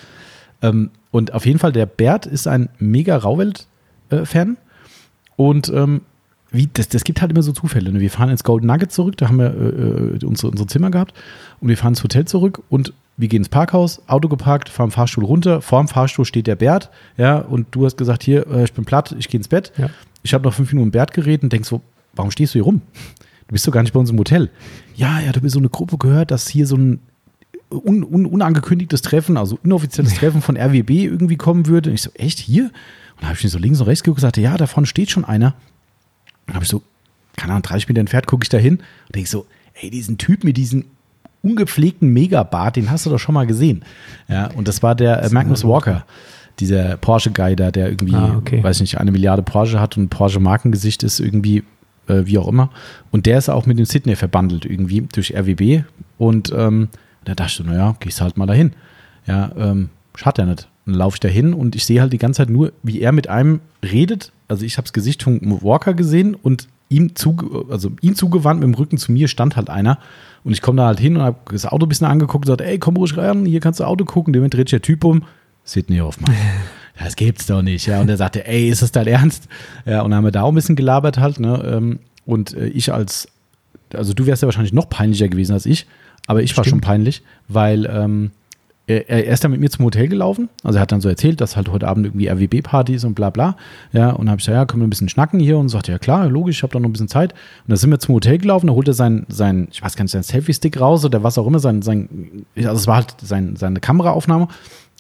Ähm, 0.62 0.90
und 1.10 1.32
auf 1.32 1.46
jeden 1.46 1.58
Fall, 1.58 1.72
der 1.72 1.86
Bert 1.86 2.26
ist 2.26 2.48
ein 2.48 2.68
mega 2.78 3.16
Rauwelt-Fan. 3.16 4.50
Äh, 4.50 4.56
und 5.36 5.68
ähm, 5.68 6.02
wie, 6.50 6.68
das, 6.72 6.88
das 6.88 7.04
gibt 7.04 7.20
halt 7.20 7.30
immer 7.30 7.42
so 7.42 7.52
Zufälle. 7.52 7.92
Ne? 7.92 8.00
Wir 8.00 8.10
fahren 8.10 8.30
ins 8.30 8.44
Golden 8.44 8.66
Nugget 8.66 8.92
zurück, 8.92 9.16
da 9.16 9.28
haben 9.28 9.38
wir 9.38 9.54
äh, 9.54 10.16
äh 10.16 10.24
unsere, 10.24 10.50
unsere 10.50 10.66
Zimmer 10.66 10.90
gehabt 10.90 11.14
und 11.60 11.68
wir 11.68 11.76
fahren 11.76 11.92
ins 11.92 12.02
Hotel 12.02 12.24
zurück 12.24 12.62
und 12.68 12.92
wir 13.16 13.28
gehen 13.28 13.40
ins 13.40 13.48
Parkhaus, 13.48 14.02
Auto 14.08 14.28
geparkt, 14.28 14.68
fahren 14.68 14.90
Fahrstuhl 14.90 15.24
runter. 15.24 15.62
Vor 15.62 15.80
dem 15.82 15.88
Fahrstuhl 15.88 16.24
steht 16.24 16.46
der 16.46 16.56
Bert, 16.56 16.90
ja, 17.16 17.38
und 17.38 17.66
du 17.70 17.84
hast 17.84 17.96
gesagt, 17.96 18.22
hier, 18.22 18.46
äh, 18.46 18.64
ich 18.64 18.72
bin 18.72 18.84
platt, 18.84 19.14
ich 19.18 19.28
gehe 19.28 19.38
ins 19.38 19.48
Bett. 19.48 19.72
Ja. 19.78 19.88
Ich 20.22 20.34
habe 20.34 20.44
noch 20.44 20.54
fünf 20.54 20.72
Minuten 20.72 20.90
Bert 20.90 21.14
geredet 21.14 21.42
und 21.42 21.52
denkst 21.52 21.68
so, 21.68 21.80
warum 22.14 22.30
stehst 22.30 22.54
du 22.54 22.58
hier 22.58 22.64
rum? 22.64 22.82
Du 23.48 23.52
bist 23.52 23.66
doch 23.66 23.72
gar 23.72 23.82
nicht 23.82 23.92
bei 23.92 24.00
uns 24.00 24.10
im 24.10 24.18
Hotel. 24.18 24.50
Ja, 24.96 25.20
ja, 25.20 25.32
du 25.32 25.40
bist 25.40 25.54
so 25.54 25.60
eine 25.60 25.68
Gruppe 25.68 25.98
gehört, 25.98 26.30
dass 26.30 26.48
hier 26.48 26.66
so 26.66 26.76
ein 26.76 27.00
un, 27.70 28.04
un, 28.04 28.26
unangekündigtes 28.26 29.02
Treffen, 29.02 29.36
also 29.36 29.58
inoffizielles 29.62 30.14
Treffen 30.14 30.42
von 30.42 30.56
RWB 30.56 30.90
irgendwie 30.90 31.36
kommen 31.36 31.66
würde. 31.66 31.90
Und 31.90 31.94
ich 31.94 32.02
so, 32.02 32.10
echt 32.14 32.38
hier? 32.38 32.64
Und 32.64 32.72
dann 33.20 33.28
habe 33.28 33.38
ich 33.38 33.44
mir 33.44 33.50
so 33.50 33.58
links 33.58 33.80
und 33.80 33.86
rechts 33.86 34.02
geguckt 34.02 34.18
und 34.18 34.22
gesagt, 34.22 34.36
ja, 34.36 34.56
da 34.56 34.66
vorne 34.66 34.86
steht 34.86 35.10
schon 35.10 35.24
einer. 35.24 35.54
Dann 36.46 36.54
habe 36.54 36.64
ich 36.64 36.70
so, 36.70 36.82
keine 37.36 37.52
Ahnung, 37.52 37.62
30 37.62 37.88
Meter 37.88 38.00
entfernt, 38.00 38.26
gucke 38.26 38.44
ich 38.44 38.48
da 38.48 38.58
hin 38.58 38.78
und 38.78 39.14
denke 39.14 39.28
so, 39.28 39.46
ey, 39.74 39.90
diesen 39.90 40.18
Typ 40.18 40.44
mit 40.44 40.56
diesen 40.56 40.84
ungepflegten 41.46 42.12
Megabart, 42.12 42.76
den 42.76 42.90
hast 42.90 43.06
du 43.06 43.10
doch 43.10 43.18
schon 43.18 43.34
mal 43.34 43.46
gesehen. 43.46 43.84
Ja, 44.28 44.48
und 44.54 44.68
das 44.68 44.82
war 44.82 44.94
der 44.94 45.22
äh, 45.22 45.30
Magnus 45.30 45.64
Walker, 45.64 46.04
dieser 46.58 46.96
Porsche-Guy 46.96 47.56
da, 47.56 47.70
der 47.70 47.88
irgendwie, 47.88 48.14
ah, 48.14 48.36
okay. 48.36 48.62
weiß 48.62 48.80
nicht, 48.80 48.98
eine 48.98 49.12
Milliarde 49.12 49.42
Porsche 49.42 49.80
hat 49.80 49.96
und 49.96 50.08
Porsche-Markengesicht 50.08 51.02
ist 51.02 51.20
irgendwie, 51.20 51.62
äh, 52.08 52.22
wie 52.24 52.38
auch 52.38 52.48
immer. 52.48 52.70
Und 53.10 53.26
der 53.26 53.38
ist 53.38 53.48
auch 53.48 53.66
mit 53.66 53.78
dem 53.78 53.84
Sydney 53.84 54.16
verbandelt 54.16 54.64
irgendwie 54.64 55.02
durch 55.12 55.34
RWB. 55.34 55.84
Und 56.18 56.52
ähm, 56.56 56.88
da 57.24 57.34
dachte 57.34 57.50
ich 57.50 57.56
so, 57.56 57.64
naja, 57.64 57.96
gehst 58.00 58.20
halt 58.20 58.36
mal 58.36 58.46
dahin. 58.46 58.72
Ja, 59.26 59.50
ähm, 59.56 59.90
schadet 60.14 60.38
ja 60.38 60.46
nicht. 60.46 60.68
Dann 60.86 60.94
laufe 60.94 61.16
ich 61.16 61.20
da 61.20 61.28
hin 61.28 61.52
und 61.52 61.74
ich 61.74 61.84
sehe 61.84 62.00
halt 62.00 62.12
die 62.12 62.18
ganze 62.18 62.38
Zeit 62.38 62.50
nur, 62.50 62.72
wie 62.82 63.00
er 63.00 63.12
mit 63.12 63.28
einem 63.28 63.60
redet. 63.82 64.32
Also 64.48 64.64
ich 64.64 64.76
habe 64.78 64.84
das 64.84 64.92
Gesicht 64.92 65.22
von 65.24 65.40
Walker 65.62 65.94
gesehen 65.94 66.34
und 66.34 66.68
ihm, 66.88 67.16
zu, 67.16 67.66
also 67.70 67.90
ihm 68.00 68.14
zugewandt, 68.14 68.60
mit 68.60 68.68
dem 68.68 68.74
Rücken 68.74 68.98
zu 68.98 69.12
mir, 69.12 69.28
stand 69.28 69.56
halt 69.56 69.68
einer. 69.68 69.98
Und 70.46 70.52
ich 70.52 70.62
komme 70.62 70.76
da 70.76 70.86
halt 70.86 71.00
hin 71.00 71.16
und 71.16 71.22
habe 71.24 71.38
das 71.50 71.66
Auto 71.66 71.86
ein 71.86 71.88
bisschen 71.88 72.06
angeguckt 72.06 72.36
und 72.36 72.42
gesagt, 72.42 72.60
ey, 72.60 72.78
komm 72.78 72.96
ruhig 72.96 73.16
rein, 73.16 73.46
hier 73.46 73.58
kannst 73.58 73.80
du 73.80 73.84
Auto 73.84 74.04
gucken. 74.04 74.32
Dem 74.32 74.48
dreht 74.48 74.68
sich 74.68 74.78
der 74.78 74.80
Typ 74.80 75.02
um, 75.02 75.24
Sidney 75.64 75.98
Hoffmann. 75.98 76.32
das 77.02 77.16
gibt's 77.16 77.46
doch 77.46 77.62
nicht. 77.62 77.86
Ja, 77.86 78.00
und 78.00 78.08
er 78.08 78.16
sagte, 78.16 78.46
ey, 78.46 78.68
ist 78.68 78.80
das 78.80 78.92
dein 78.92 79.08
Ernst? 79.08 79.48
Ja, 79.86 80.02
und 80.02 80.12
dann 80.12 80.18
haben 80.18 80.24
wir 80.24 80.30
da 80.30 80.42
auch 80.42 80.50
ein 80.50 80.54
bisschen 80.54 80.76
gelabert 80.76 81.18
halt, 81.18 81.40
ne? 81.40 81.60
Ähm, 81.66 81.98
und 82.26 82.54
äh, 82.54 82.68
ich 82.68 82.92
als, 82.92 83.26
also 83.92 84.14
du 84.14 84.26
wärst 84.26 84.42
ja 84.42 84.46
wahrscheinlich 84.46 84.72
noch 84.72 84.88
peinlicher 84.88 85.26
gewesen 85.26 85.52
als 85.52 85.66
ich, 85.66 85.88
aber 86.28 86.44
ich 86.44 86.56
war 86.56 86.64
schon 86.64 86.80
peinlich, 86.80 87.24
weil 87.48 87.84
ähm, 87.86 88.30
er, 88.88 89.24
ist 89.26 89.42
dann 89.42 89.50
mit 89.50 89.60
mir 89.60 89.68
zum 89.68 89.84
Hotel 89.84 90.06
gelaufen. 90.06 90.48
Also 90.62 90.78
er 90.78 90.82
hat 90.82 90.92
dann 90.92 91.00
so 91.00 91.08
erzählt, 91.08 91.40
dass 91.40 91.56
halt 91.56 91.68
heute 91.70 91.88
Abend 91.88 92.06
irgendwie 92.06 92.28
RWB-Party 92.28 92.94
ist 92.94 93.04
und 93.04 93.14
bla 93.14 93.30
bla. 93.30 93.56
Ja, 93.92 94.10
und 94.10 94.20
dann 94.20 94.30
habe 94.30 94.40
ich 94.40 94.46
gesagt, 94.46 94.56
ja, 94.56 94.64
können 94.64 94.82
wir 94.82 94.86
ein 94.86 94.90
bisschen 94.90 95.08
schnacken 95.08 95.40
hier? 95.40 95.58
Und 95.58 95.68
sagte, 95.68 95.90
ja 95.90 95.98
klar, 95.98 96.28
logisch, 96.28 96.58
ich 96.58 96.62
habe 96.62 96.72
da 96.72 96.78
noch 96.78 96.88
ein 96.88 96.92
bisschen 96.92 97.08
Zeit. 97.08 97.32
Und 97.32 97.68
dann 97.68 97.76
sind 97.78 97.90
wir 97.90 97.98
zum 97.98 98.14
Hotel 98.14 98.38
gelaufen, 98.38 98.68
da 98.68 98.74
holt 98.74 98.86
er 98.86 98.94
sein, 98.94 99.26
sein 99.28 99.66
ich 99.72 99.82
weiß 99.82 99.96
gar 99.96 100.04
nicht, 100.04 100.12
sein 100.12 100.22
Selfie-Stick 100.22 100.80
raus 100.80 101.04
oder 101.04 101.24
was 101.24 101.36
auch 101.36 101.46
immer, 101.46 101.58
sein, 101.58 101.82
sein 101.82 102.46
also 102.56 102.74
es 102.74 102.86
war 102.86 102.96
halt 102.96 103.16
sein, 103.20 103.56
seine 103.56 103.80
Kameraaufnahme, 103.80 104.46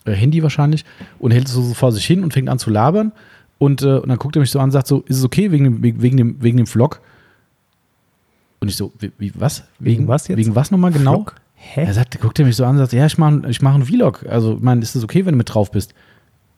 äh, 0.04 0.12
Handy 0.12 0.42
wahrscheinlich, 0.42 0.84
und 1.20 1.30
hält 1.30 1.46
es 1.46 1.52
so 1.52 1.62
vor 1.74 1.92
sich 1.92 2.04
hin 2.04 2.24
und 2.24 2.32
fängt 2.32 2.48
an 2.48 2.58
zu 2.58 2.70
labern. 2.70 3.12
Und, 3.58 3.82
äh, 3.82 3.98
und 3.98 4.08
dann 4.08 4.18
guckt 4.18 4.36
er 4.36 4.40
mich 4.40 4.50
so 4.50 4.58
an 4.58 4.66
und 4.66 4.70
sagt 4.72 4.88
so, 4.88 5.04
ist 5.06 5.18
es 5.18 5.24
okay 5.24 5.52
wegen 5.52 5.64
dem, 5.64 6.02
wegen 6.02 6.16
dem, 6.16 6.42
wegen 6.42 6.56
dem 6.56 6.66
Vlog? 6.66 7.00
Und 8.60 8.68
ich 8.68 8.76
so, 8.76 8.92
wie, 8.98 9.12
wie 9.18 9.32
was? 9.36 9.62
Wegen, 9.78 9.98
wegen, 10.00 10.08
was 10.08 10.26
jetzt? 10.26 10.38
Wegen 10.38 10.54
was 10.56 10.70
nochmal 10.72 10.90
genau? 10.90 11.14
Vlog? 11.14 11.36
Hä? 11.74 11.84
Er 11.84 11.94
sagt, 11.94 12.20
guckt 12.20 12.38
er 12.38 12.46
mich 12.46 12.56
so 12.56 12.64
an 12.64 12.72
und 12.72 12.78
sagt, 12.78 12.92
ja, 12.92 13.06
ich 13.06 13.18
mache 13.18 13.42
ich 13.48 13.60
mach 13.62 13.74
einen 13.74 13.84
Vlog. 13.84 14.24
Also, 14.28 14.56
ich 14.56 14.62
meine, 14.62 14.82
ist 14.82 14.94
das 14.94 15.04
okay, 15.04 15.24
wenn 15.26 15.32
du 15.32 15.38
mit 15.38 15.52
drauf 15.52 15.70
bist? 15.70 15.94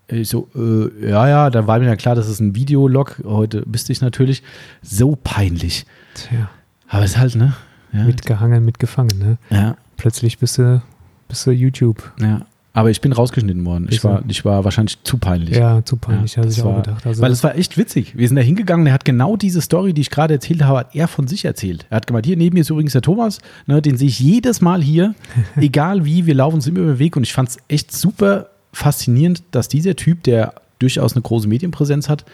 Ich 0.09 0.29
so, 0.29 0.49
äh, 0.55 1.11
ja, 1.11 1.29
ja, 1.29 1.51
da 1.51 1.67
war 1.67 1.79
mir 1.79 1.87
ja 1.87 1.97
klar, 1.97 2.15
dass 2.15 2.29
es 2.29 2.41
ein 2.41 2.55
Videolog. 2.55 3.21
Heute 3.25 3.63
bist 3.67 3.91
ich 3.91 4.01
natürlich 4.01 4.43
so 4.83 5.17
peinlich. 5.23 5.85
Tja. 6.15 6.49
Aber 6.89 7.05
es 7.05 7.13
ist 7.13 7.19
halt, 7.19 7.37
ne? 7.37 7.55
Ja. 7.93 8.05
Mitgehangen, 8.05 8.65
mitgefangen, 8.65 9.19
ne? 9.19 9.39
Ja. 9.51 9.77
Plötzlich 9.97 10.39
bist 10.39 10.59
du, 10.59 10.83
bist 11.29 11.47
du 11.47 11.51
YouTube. 11.51 12.13
Ja. 12.21 12.43
Aber 12.79 12.91
ich 12.91 13.01
bin 13.01 13.13
rausgeschnitten 13.13 13.65
worden. 13.65 13.89
Ich 13.91 14.05
war, 14.05 14.23
ich 14.29 14.45
war 14.45 14.63
wahrscheinlich 14.63 15.03
zu 15.03 15.19
peinlich. 15.19 15.57
Ja, 15.57 15.85
zu 15.85 15.97
peinlich, 15.97 16.37
ja, 16.37 16.43
hatte 16.43 16.53
ich 16.53 16.63
auch 16.63 16.67
war, 16.67 16.83
gedacht. 16.83 17.05
Also 17.05 17.21
weil 17.21 17.33
es 17.33 17.43
war 17.43 17.57
echt 17.57 17.77
witzig. 17.77 18.17
Wir 18.17 18.29
sind 18.29 18.37
da 18.37 18.43
hingegangen, 18.43 18.87
er 18.87 18.93
hat 18.93 19.05
genau 19.05 19.37
diese 19.37 19.61
Story, 19.61 19.93
die 19.93 20.03
ich 20.03 20.11
gerade 20.11 20.35
erzählt 20.35 20.63
habe, 20.63 20.79
hat 20.79 20.95
er 20.95 21.09
von 21.09 21.27
sich 21.27 21.45
erzählt. 21.45 21.87
Er 21.91 21.97
hat 21.97 22.07
gemeint, 22.07 22.27
hier 22.27 22.37
neben 22.37 22.55
mir 22.55 22.61
ist 22.61 22.71
übrigens 22.71 22.93
der 22.93 23.03
Thomas, 23.03 23.41
ne, 23.67 23.83
den 23.83 23.97
sehe 23.97 24.07
ich 24.07 24.21
jedes 24.21 24.61
Mal 24.61 24.81
hier, 24.81 25.17
egal 25.57 26.05
wie, 26.05 26.27
wir 26.27 26.37
laufen 26.37 26.55
uns 26.55 26.69
immer 26.69 26.79
über 26.79 26.93
den 26.93 26.99
Weg 27.01 27.17
und 27.17 27.25
ich 27.25 27.33
fand 27.33 27.49
es 27.49 27.57
echt 27.67 27.91
super 27.91 28.51
faszinierend, 28.73 29.43
dass 29.51 29.67
dieser 29.67 29.97
Typ, 29.97 30.23
der 30.23 30.55
durchaus 30.79 31.15
eine 31.15 31.23
große 31.23 31.49
Medienpräsenz 31.49 32.09
hat, 32.09 32.25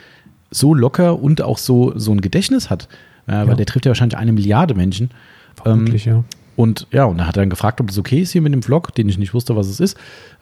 so 0.51 0.75
locker 0.75 1.23
und 1.23 1.41
auch 1.41 1.57
so, 1.57 1.99
so 1.99 2.13
ein 2.13 2.21
Gedächtnis 2.21 2.69
hat. 2.69 2.87
Äh, 3.27 3.33
ja. 3.33 3.47
Weil 3.47 3.57
der 3.57 3.65
trifft 3.65 3.87
ja 3.87 3.91
wahrscheinlich 3.93 4.19
eine 4.19 4.33
Milliarde 4.33 4.75
Menschen. 4.75 5.11
Vermutlich, 5.55 6.07
ähm, 6.07 6.13
ja. 6.13 6.25
Und 6.57 6.87
ja, 6.93 7.05
und 7.05 7.19
er 7.19 7.27
hat 7.27 7.37
dann 7.37 7.51
gefragt, 7.51 7.81
ob 7.81 7.91
es 7.91 7.99
okay 7.99 8.21
ist 8.21 8.33
hier 8.33 8.41
mit 8.41 8.53
dem 8.53 8.63
Vlog, 8.63 8.95
den 8.95 9.09
ich 9.09 9.19
nicht 9.19 9.35
wusste, 9.35 9.57
was 9.57 9.67
es 9.67 9.81
ist. 9.81 9.97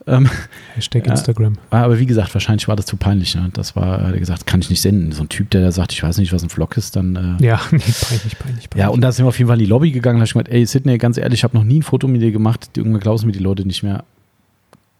Ähm, 0.06 0.28
Hashtag 0.74 1.06
Instagram. 1.08 1.54
Äh, 1.70 1.76
aber 1.76 1.98
wie 1.98 2.06
gesagt, 2.06 2.34
wahrscheinlich 2.34 2.68
war 2.68 2.76
das 2.76 2.86
zu 2.86 2.96
peinlich. 2.96 3.34
Ne? 3.34 3.50
Das 3.54 3.76
war, 3.76 3.98
er 3.98 4.08
hat 4.08 4.18
gesagt, 4.18 4.46
kann 4.46 4.60
ich 4.60 4.68
nicht 4.68 4.82
senden. 4.82 5.12
So 5.12 5.22
ein 5.22 5.28
Typ, 5.28 5.50
der 5.50 5.62
da 5.62 5.72
sagt, 5.72 5.92
ich 5.92 6.02
weiß 6.02 6.18
nicht, 6.18 6.32
was 6.32 6.42
ein 6.42 6.50
Vlog 6.50 6.76
ist, 6.76 6.96
dann. 6.96 7.38
Äh, 7.40 7.44
ja, 7.44 7.60
nee, 7.70 7.78
peinlich, 7.78 8.38
peinlich, 8.38 8.38
peinlich. 8.38 8.68
Ja, 8.76 8.88
und 8.88 9.00
da 9.00 9.12
sind 9.12 9.24
wir 9.24 9.28
auf 9.28 9.38
jeden 9.38 9.48
Fall 9.48 9.58
in 9.58 9.64
die 9.64 9.70
Lobby 9.70 9.90
gegangen. 9.90 10.16
Da 10.16 10.20
habe 10.20 10.26
ich 10.26 10.32
gemeint, 10.32 10.48
ey, 10.50 10.66
Sidney, 10.66 10.98
ganz 10.98 11.16
ehrlich, 11.16 11.40
ich 11.40 11.44
habe 11.44 11.56
noch 11.56 11.64
nie 11.64 11.80
ein 11.80 11.82
Foto 11.82 12.08
mit 12.08 12.20
dir 12.20 12.32
gemacht. 12.32 12.70
Irgendwann 12.76 13.00
glauben 13.00 13.26
mir 13.26 13.32
die 13.32 13.38
Leute 13.38 13.64
nicht 13.64 13.82
mehr. 13.82 14.04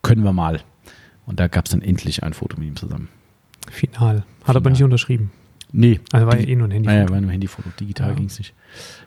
Können 0.02 0.24
wir 0.24 0.32
mal. 0.32 0.60
Und 1.26 1.40
da 1.40 1.48
gab 1.48 1.66
es 1.66 1.72
dann 1.72 1.82
endlich 1.82 2.22
ein 2.22 2.32
Foto 2.32 2.58
mit 2.58 2.68
ihm 2.68 2.76
zusammen. 2.76 3.08
Final. 3.70 4.16
Hat 4.16 4.24
Final. 4.44 4.56
aber 4.56 4.70
nicht 4.70 4.82
unterschrieben. 4.82 5.30
Nee. 5.72 6.00
Also 6.12 6.26
war 6.26 6.38
ja 6.38 6.46
eh 6.46 6.54
nur 6.54 6.68
ein 6.68 6.70
Handyfoto. 6.70 6.96
Ah 6.96 7.00
ja, 7.00 7.08
war 7.08 7.20
nur 7.20 7.28
ein 7.28 7.32
Handyfoto. 7.32 7.70
Digital 7.80 8.10
ja. 8.10 8.14
ging 8.14 8.26
es 8.26 8.38
nicht. 8.38 8.54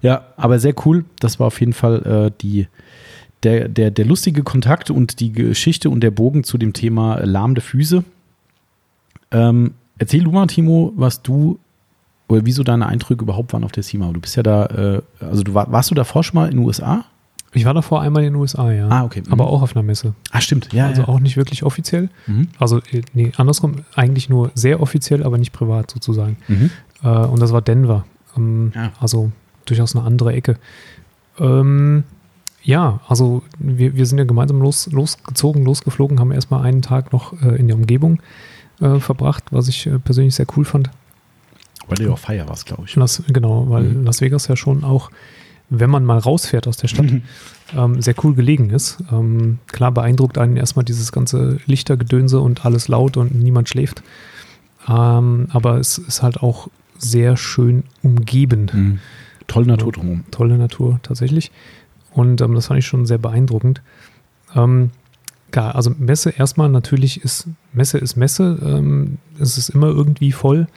Ja, 0.02 0.26
aber 0.36 0.60
sehr 0.60 0.74
cool. 0.86 1.06
Das 1.20 1.40
war 1.40 1.48
auf 1.48 1.60
jeden 1.60 1.74
Fall 1.74 2.02
äh, 2.04 2.32
die, 2.42 2.68
der, 3.44 3.70
der, 3.70 3.92
der 3.92 4.06
lustige 4.06 4.44
Kontakt 4.44 4.90
und 4.90 5.20
die 5.20 5.32
Geschichte 5.32 5.90
und 5.90 6.02
der 6.02 6.12
Bogen 6.12 6.44
zu 6.44 6.58
dem 6.58 6.74
Thema 6.74 7.20
lahmende 7.24 7.62
Füße. 7.62 8.04
Ähm, 9.32 9.74
erzähl 10.00 10.24
du 10.24 10.32
mal, 10.32 10.48
Timo, 10.48 10.94
was 10.96 11.22
du 11.22 11.60
oder 12.28 12.46
wieso 12.46 12.64
deine 12.64 12.88
Eindrücke 12.88 13.24
überhaupt 13.24 13.54
waren 13.54 13.64
auf 13.64 13.72
der 13.72 13.84
CIMA. 13.84 14.12
Du 14.12 14.20
bist 14.20 14.36
ja 14.36 14.44
da, 14.44 14.66
äh, 14.66 15.02
also 15.20 15.44
du 15.44 15.54
war, 15.54 15.72
warst 15.72 15.92
du 15.92 15.96
davor 15.96 16.24
schon 16.24 16.36
mal 16.36 16.50
in 16.50 16.58
den 16.58 16.66
USA? 16.66 17.06
Ich 17.56 17.66
war 17.66 17.74
davor 17.74 18.02
einmal 18.02 18.24
in 18.24 18.34
den 18.34 18.40
USA, 18.40 18.72
ja. 18.72 18.88
Ah, 18.90 19.04
okay. 19.04 19.24
Mhm. 19.26 19.32
Aber 19.32 19.48
auch 19.48 19.62
auf 19.62 19.76
einer 19.76 19.84
Messe. 19.84 20.14
Ah, 20.32 20.42
stimmt. 20.42 20.72
Ja, 20.74 20.88
also 20.88 21.04
ja. 21.04 21.08
auch 21.08 21.20
nicht 21.20 21.38
wirklich 21.38 21.64
offiziell. 21.64 22.10
Mhm. 22.28 22.50
Also, 22.60 22.80
äh, 22.92 23.02
nee, 23.14 23.32
andersrum, 23.38 23.86
eigentlich 23.96 24.30
nur 24.30 24.52
sehr 24.56 24.82
offiziell, 24.82 25.24
aber 25.24 25.38
nicht 25.38 25.54
privat 25.54 25.92
sozusagen. 25.92 26.38
Mhm. 26.48 26.70
Äh, 27.04 27.08
und 27.08 27.42
das 27.42 27.52
war 27.52 27.62
Denver. 27.62 28.06
Ähm, 28.38 28.72
ja. 28.76 28.92
Also 29.00 29.32
durchaus 29.66 29.96
eine 29.96 30.06
andere 30.06 30.34
Ecke. 30.34 30.58
Ähm, 31.40 32.04
ja, 32.64 33.00
also 33.08 33.44
wir, 33.60 33.96
wir 33.96 34.06
sind 34.06 34.18
ja 34.18 34.26
gemeinsam 34.26 34.60
los, 34.60 34.88
losgezogen, 34.92 35.64
losgeflogen, 35.64 36.20
haben 36.20 36.32
erstmal 36.32 36.66
einen 36.66 36.82
Tag 36.82 37.14
noch 37.14 37.34
äh, 37.42 37.56
in 37.56 37.68
der 37.68 37.78
Umgebung 37.78 38.20
äh, 38.82 39.00
verbracht, 39.00 39.46
was 39.52 39.68
ich 39.68 39.86
äh, 39.88 40.00
persönlich 40.00 40.36
sehr 40.36 40.48
cool 40.58 40.66
fand. 40.66 40.90
Weil 41.88 41.98
du 41.98 42.04
ja 42.06 42.10
auch 42.12 42.20
Feier 42.20 42.50
warst, 42.50 42.66
glaube 42.66 42.84
ich. 42.88 42.96
Las, 42.96 43.22
genau, 43.28 43.70
weil 43.70 43.84
mhm. 43.84 44.04
Las 44.04 44.22
Vegas 44.22 44.48
ja 44.48 44.56
schon 44.56 44.84
auch 44.84 45.12
wenn 45.70 45.90
man 45.90 46.06
mal 46.06 46.20
rausfährt 46.20 46.68
aus 46.68 46.78
der 46.78 46.88
Stadt, 46.88 47.12
mhm. 47.12 47.24
ähm, 47.76 48.02
sehr 48.02 48.16
cool 48.24 48.36
gelegen 48.36 48.70
ist. 48.70 48.98
Ähm, 49.12 49.60
klar 49.68 49.92
beeindruckt 49.92 50.38
einen 50.38 50.58
erstmal 50.58 50.86
dieses 50.86 51.12
ganze 51.12 51.58
Lichtergedönse 51.66 52.40
und 52.40 52.66
alles 52.66 52.88
laut 52.88 53.18
und 53.18 53.36
niemand 53.36 53.70
schläft. 53.70 54.04
Ähm, 54.88 55.48
aber 55.52 55.80
es 55.80 55.98
ist 55.98 56.22
halt 56.22 56.42
auch 56.42 56.70
sehr 56.98 57.38
schön 57.38 57.84
umgeben. 58.04 58.70
Mhm. 58.72 59.00
Tolle 59.48 59.68
Natur 59.68 59.92
drumherum. 59.92 60.24
Tolle 60.32 60.58
Natur, 60.58 61.00
tatsächlich. 61.04 61.52
Und 62.12 62.42
ähm, 62.42 62.56
das 62.56 62.68
fand 62.68 62.80
ich 62.80 62.88
schon 62.88 63.06
sehr 63.06 63.18
beeindruckend. 63.18 63.82
Ähm, 64.56 64.92
klar, 65.52 65.76
also 65.76 65.92
Messe 65.98 66.32
erstmal 66.32 66.70
natürlich 66.70 67.24
ist, 67.24 67.48
Messe 67.74 67.98
ist 67.98 68.16
Messe. 68.16 68.58
Ähm, 68.64 69.18
es 69.40 69.58
ist 69.58 69.70
immer 69.70 69.88
irgendwie 69.88 70.32
voll. 70.32 70.68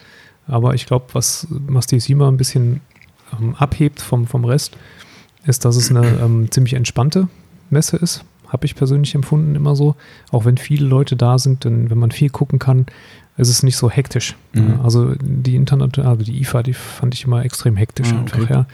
Aber 0.46 0.74
ich 0.74 0.86
glaube, 0.86 1.06
was, 1.12 1.46
was 1.50 1.86
die 1.86 2.00
SIMA 2.00 2.28
ein 2.28 2.38
bisschen 2.38 2.80
ähm, 3.38 3.54
abhebt 3.56 4.00
vom, 4.00 4.26
vom 4.26 4.44
Rest, 4.44 4.76
ist, 5.44 5.64
dass 5.64 5.76
es 5.76 5.90
eine 5.90 6.06
ähm, 6.22 6.50
ziemlich 6.50 6.74
entspannte 6.74 7.28
Messe 7.70 7.96
ist. 7.96 8.24
Habe 8.48 8.64
ich 8.64 8.74
persönlich 8.74 9.14
empfunden 9.14 9.54
immer 9.54 9.76
so. 9.76 9.94
Auch 10.30 10.44
wenn 10.44 10.56
viele 10.56 10.86
Leute 10.86 11.16
da 11.16 11.38
sind, 11.38 11.64
denn 11.64 11.90
wenn 11.90 11.98
man 11.98 12.10
viel 12.10 12.30
gucken 12.30 12.58
kann, 12.58 12.86
ist 13.36 13.50
es 13.50 13.62
nicht 13.62 13.76
so 13.76 13.90
hektisch. 13.90 14.36
Mhm. 14.54 14.80
Also 14.82 15.14
die 15.20 15.54
Internet, 15.54 15.98
also 15.98 16.24
die 16.24 16.40
IFA, 16.40 16.62
die 16.62 16.74
fand 16.74 17.14
ich 17.14 17.24
immer 17.24 17.44
extrem 17.44 17.76
hektisch 17.76 18.12
ah, 18.12 18.18
einfach, 18.18 18.50
ja. 18.50 18.66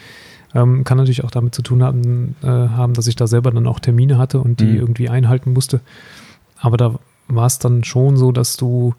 Ähm, 0.55 0.85
kann 0.85 0.99
natürlich 0.99 1.25
auch 1.25 1.33
damit 1.33 1.53
zu 1.53 1.63
tun 1.63 1.83
haben, 1.83 2.37
äh, 2.43 2.47
haben, 2.47 2.95
dass 2.95 3.09
ich 3.09 3.17
da 3.17 3.27
selber 3.27 3.51
dann 3.51 3.67
auch 3.67 3.81
Termine 3.81 4.19
hatte 4.19 4.41
und 4.41 4.61
die 4.61 4.67
mhm. 4.67 4.77
irgendwie 4.77 5.09
einhalten 5.09 5.53
musste. 5.53 5.81
Aber 6.61 6.77
da 6.77 6.95
war 7.27 7.47
es 7.47 7.59
dann 7.59 7.83
schon 7.83 8.17
so, 8.17 8.31
dass 8.31 8.57
du 8.57 8.95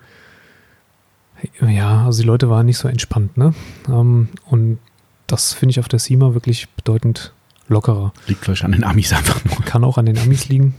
ja, 1.61 2.05
also 2.05 2.21
die 2.21 2.27
Leute 2.27 2.49
waren 2.49 2.65
nicht 2.65 2.77
so 2.77 2.87
entspannt, 2.87 3.37
ne? 3.37 3.53
Ähm, 3.87 4.29
und 4.45 4.79
das 5.27 5.53
finde 5.53 5.71
ich 5.71 5.79
auf 5.79 5.87
der 5.87 5.99
SEMA 5.99 6.33
wirklich 6.33 6.69
bedeutend 6.69 7.33
lockerer. 7.67 8.13
Liegt 8.27 8.45
vielleicht 8.45 8.63
an 8.63 8.71
den 8.71 8.83
Amis 8.83 9.13
einfach 9.13 9.43
nur. 9.45 9.57
Kann 9.65 9.83
auch 9.83 9.97
an 9.97 10.05
den 10.05 10.17
Amis 10.17 10.49
liegen. 10.49 10.75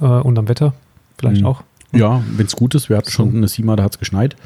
Äh, 0.00 0.04
und 0.04 0.38
am 0.38 0.48
Wetter 0.48 0.74
vielleicht 1.18 1.42
mhm. 1.42 1.46
auch. 1.46 1.62
Ja, 1.92 2.22
wenn 2.36 2.46
es 2.46 2.56
gut 2.56 2.74
ist. 2.74 2.88
Wir 2.88 2.96
hatten 2.96 3.10
so. 3.10 3.16
schon 3.16 3.36
eine 3.36 3.48
SEMA, 3.48 3.76
da 3.76 3.84
hat 3.84 3.92
es 3.92 3.98
geschneit. 3.98 4.36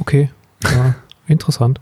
Okay, 0.00 0.30
ja, 0.64 0.94
interessant. 1.26 1.80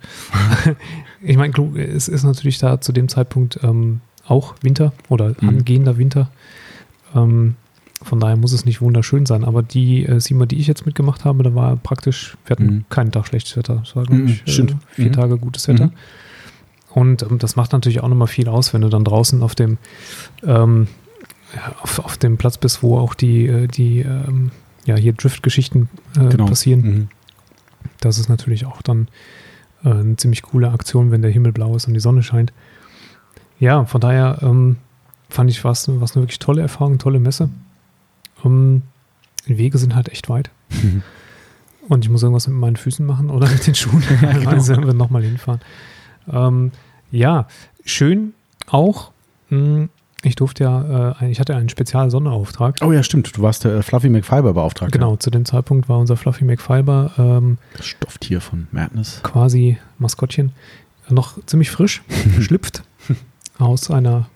ich 1.23 1.37
meine, 1.37 1.55
es 1.79 2.09
ist 2.09 2.25
natürlich 2.25 2.59
da 2.59 2.81
zu 2.81 2.93
dem 2.93 3.09
Zeitpunkt 3.09 3.61
ähm, 3.63 4.01
auch 4.27 4.55
Winter 4.63 4.93
oder 5.09 5.35
mhm. 5.41 5.49
angehender 5.49 5.97
Winter. 5.97 6.31
Ähm, 7.15 7.57
von 8.03 8.19
daher 8.19 8.37
muss 8.37 8.53
es 8.53 8.65
nicht 8.65 8.81
wunderschön 8.81 9.27
sein. 9.27 9.45
Aber 9.45 9.63
die 9.63 10.07
äh, 10.07 10.21
SEMA, 10.21 10.47
die 10.47 10.59
ich 10.59 10.67
jetzt 10.67 10.87
mitgemacht 10.87 11.25
habe, 11.25 11.43
da 11.43 11.55
war 11.55 11.77
praktisch, 11.77 12.37
wir 12.47 12.57
hatten 12.57 12.67
mhm. 12.67 12.85
keinen 12.89 13.13
Tag 13.13 13.27
schlechtes 13.27 13.57
Wetter. 13.57 13.83
Es 13.85 13.95
war, 13.95 14.05
glaube 14.05 14.23
mhm, 14.23 14.29
ich, 14.29 14.59
äh, 14.59 14.67
vier 14.91 15.07
mhm. 15.09 15.13
Tage 15.13 15.39
gutes 15.39 15.69
Wetter. 15.69 15.93
Und 16.93 17.22
ähm, 17.22 17.38
das 17.38 17.57
macht 17.57 17.72
natürlich 17.72 18.01
auch 18.01 18.09
nochmal 18.09 18.28
viel 18.28 18.49
aus, 18.49 18.74
wenn 18.74 18.80
du 18.80 18.88
dann 18.88 19.05
draußen 19.05 19.43
auf 19.43 19.55
dem, 19.55 19.78
ähm, 20.45 20.88
auf, 21.82 21.99
auf 22.01 22.16
dem 22.16 22.36
Platz 22.36 22.59
bist, 22.59 22.82
wo 22.82 22.99
auch 22.99 23.14
die, 23.14 23.47
äh, 23.47 23.66
die 23.66 24.01
ähm, 24.01 24.51
ja, 24.84 24.97
hier 24.97 25.12
Drift-Geschichten 25.12 25.88
äh, 26.16 26.28
genau. 26.28 26.47
passieren. 26.47 26.80
Mhm. 26.80 27.09
Das 28.01 28.18
ist 28.18 28.28
natürlich 28.28 28.66
auch 28.66 28.82
dann 28.82 29.09
äh, 29.84 29.91
eine 29.91 30.16
ziemlich 30.16 30.43
coole 30.43 30.70
Aktion, 30.70 31.11
wenn 31.11 31.22
der 31.22 31.30
Himmel 31.30 31.53
blau 31.53 31.76
ist 31.76 31.86
und 31.86 31.95
die 31.95 32.01
Sonne 32.01 32.22
scheint. 32.22 32.53
Ja, 33.59 33.84
von 33.84 34.01
daher 34.01 34.38
ähm, 34.43 34.76
fand 35.28 35.51
ich, 35.51 35.62
was 35.64 35.88
eine 35.88 36.01
wirklich 36.01 36.38
tolle 36.38 36.62
Erfahrung, 36.62 36.99
tolle 36.99 37.20
Messe. 37.20 37.51
Um, 38.43 38.82
die 39.47 39.59
Wege 39.59 39.76
sind 39.78 39.95
halt 39.95 40.09
echt 40.09 40.28
weit. 40.28 40.51
Mhm. 40.70 41.03
Und 41.88 42.05
ich 42.05 42.11
muss 42.11 42.22
irgendwas 42.22 42.47
mit 42.47 42.57
meinen 42.57 42.76
Füßen 42.76 43.05
machen 43.05 43.30
oder 43.30 43.49
mit 43.49 43.66
den 43.66 43.74
Schuhen. 43.74 44.03
ja, 44.22 44.32
genau. 44.38 44.51
Also 44.51 44.76
wir 44.76 44.95
nochmal 44.95 45.22
hinfahren. 45.22 45.61
Ähm, 46.33 46.72
ja, 47.11 47.47
schön 47.85 48.35
auch. 48.66 49.11
Mh, 49.49 49.59
hm, 49.59 49.89
ich 50.22 50.37
durfte 50.37 50.64
ja, 50.64 51.12
äh, 51.20 51.31
ich 51.31 51.41
hatte 51.41 51.57
einen 51.57 51.70
speziellen 51.70 52.11
Sonderauftrag. 52.11 52.76
Oh 52.83 52.93
ja, 52.93 53.03
stimmt. 53.03 53.37
Du 53.37 53.43
warst 53.43 53.64
der 53.64 53.76
äh, 53.76 53.83
Fluffy 53.83 54.11
McFiber 54.11 54.53
beauftragt. 54.53 54.93
Genau, 54.93 55.16
zu 55.16 55.31
dem 55.31 55.47
Zeitpunkt 55.47 55.89
war 55.89 55.99
unser 55.99 56.16
Fluffy 56.16 56.45
McFiber. 56.45 57.12
Ähm, 57.16 57.59
das 57.76 57.87
Stofftier 57.87 58.41
von 58.41 58.68
Madness. 58.70 59.20
Quasi 59.22 59.78
Maskottchen. 59.99 60.53
noch 61.09 61.45
ziemlich 61.47 61.70
frisch, 61.70 62.03
geschlüpft 62.37 62.83
aus 63.59 63.91
einer 63.91 64.28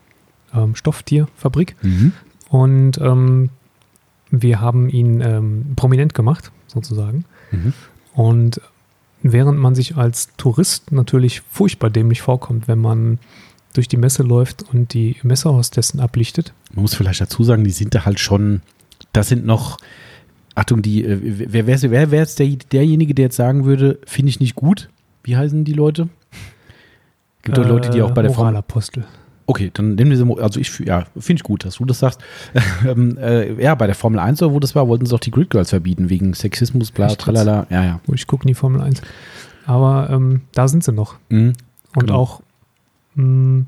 ähm, 0.54 0.74
Stofftierfabrik. 0.74 1.76
Mhm. 1.82 2.12
Und 2.48 2.98
ähm, 2.98 3.50
wir 4.30 4.60
haben 4.60 4.88
ihn 4.88 5.20
ähm, 5.20 5.72
prominent 5.76 6.14
gemacht, 6.14 6.50
sozusagen. 6.66 7.24
Mhm. 7.50 7.74
Und 8.14 8.60
während 9.24 9.58
man 9.58 9.74
sich 9.74 9.96
als 9.96 10.28
Tourist 10.36 10.92
natürlich 10.92 11.40
furchtbar 11.50 11.90
dämlich 11.90 12.20
vorkommt, 12.20 12.68
wenn 12.68 12.78
man 12.78 13.18
durch 13.72 13.88
die 13.88 13.96
Messe 13.96 14.22
läuft 14.22 14.62
und 14.62 14.92
die 14.92 15.16
Messehostessen 15.22 15.98
ablichtet. 15.98 16.52
Man 16.72 16.82
muss 16.82 16.94
vielleicht 16.94 17.22
dazu 17.22 17.42
sagen, 17.42 17.64
die 17.64 17.70
sind 17.70 17.94
da 17.94 18.04
halt 18.04 18.20
schon, 18.20 18.60
das 19.12 19.28
sind 19.28 19.46
noch, 19.46 19.78
Achtung, 20.54 20.82
die, 20.82 21.04
äh, 21.04 21.18
wer 21.22 21.66
wäre 21.66 21.90
wer, 21.90 22.10
wer 22.10 22.20
jetzt 22.20 22.38
der, 22.38 22.48
derjenige, 22.70 23.14
der 23.14 23.24
jetzt 23.24 23.36
sagen 23.36 23.64
würde, 23.64 23.98
finde 24.06 24.28
ich 24.28 24.40
nicht 24.40 24.54
gut? 24.54 24.90
Wie 25.24 25.36
heißen 25.36 25.64
die 25.64 25.72
Leute? 25.72 26.10
Gibt 27.42 27.56
doch 27.56 27.66
Leute, 27.66 27.90
die 27.90 28.02
auch 28.02 28.12
bei 28.12 28.22
der 28.22 28.30
Formel. 28.30 28.52
Moralapostel. 28.52 29.04
Okay, 29.46 29.70
dann 29.74 29.94
nehmen 29.94 30.10
wir 30.10 30.16
sie, 30.16 30.42
also 30.42 30.58
ich, 30.58 30.78
ja, 30.80 31.04
finde 31.18 31.40
ich 31.40 31.42
gut, 31.42 31.64
dass 31.66 31.76
du 31.76 31.84
das 31.84 31.98
sagst. 31.98 32.20
ähm, 32.88 33.18
äh, 33.18 33.62
ja, 33.62 33.74
bei 33.74 33.86
der 33.86 33.94
Formel 33.94 34.18
1 34.18 34.40
oder 34.42 34.54
wo 34.54 34.60
das 34.60 34.74
war, 34.74 34.88
wollten 34.88 35.04
sie 35.06 35.14
auch 35.14 35.20
die 35.20 35.30
Grid 35.30 35.50
Girls 35.50 35.70
verbieten, 35.70 36.08
wegen 36.08 36.32
Sexismus, 36.32 36.90
bla, 36.90 37.06
Echt 37.08 37.20
tralala. 37.20 37.66
Ja, 37.70 37.84
ja. 37.84 38.00
Wo 38.06 38.14
ich 38.14 38.26
gucke 38.26 38.46
nie 38.46 38.54
Formel 38.54 38.80
1. 38.80 39.02
Aber 39.66 40.08
ähm, 40.10 40.42
da 40.52 40.66
sind 40.68 40.82
sie 40.84 40.92
noch. 40.92 41.16
Mhm. 41.28 41.52
Und 41.94 42.06
Genau. 42.06 42.18
auch 42.20 42.42
mh, 43.16 43.64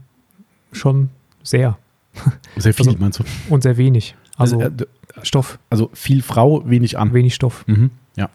schon 0.73 1.11
sehr. 1.43 1.77
Sehr 2.57 2.73
viel, 2.75 2.87
Also- 2.89 2.99
meinst 2.99 3.19
du? 3.21 3.25
Und 3.51 3.63
sehr 3.63 3.77
wenig. 3.77 4.15
Also, 4.39 4.59
Also, 4.61 4.85
äh, 4.85 4.87
Stoff, 5.23 5.59
also 5.71 5.91
viel 5.95 6.23
Frau, 6.23 6.63
wenig 6.69 6.99
an. 6.99 7.13
wenig 7.15 7.35
Stoff. 7.35 7.65
Mhm. 7.67 7.91
Ja. 8.17 8.29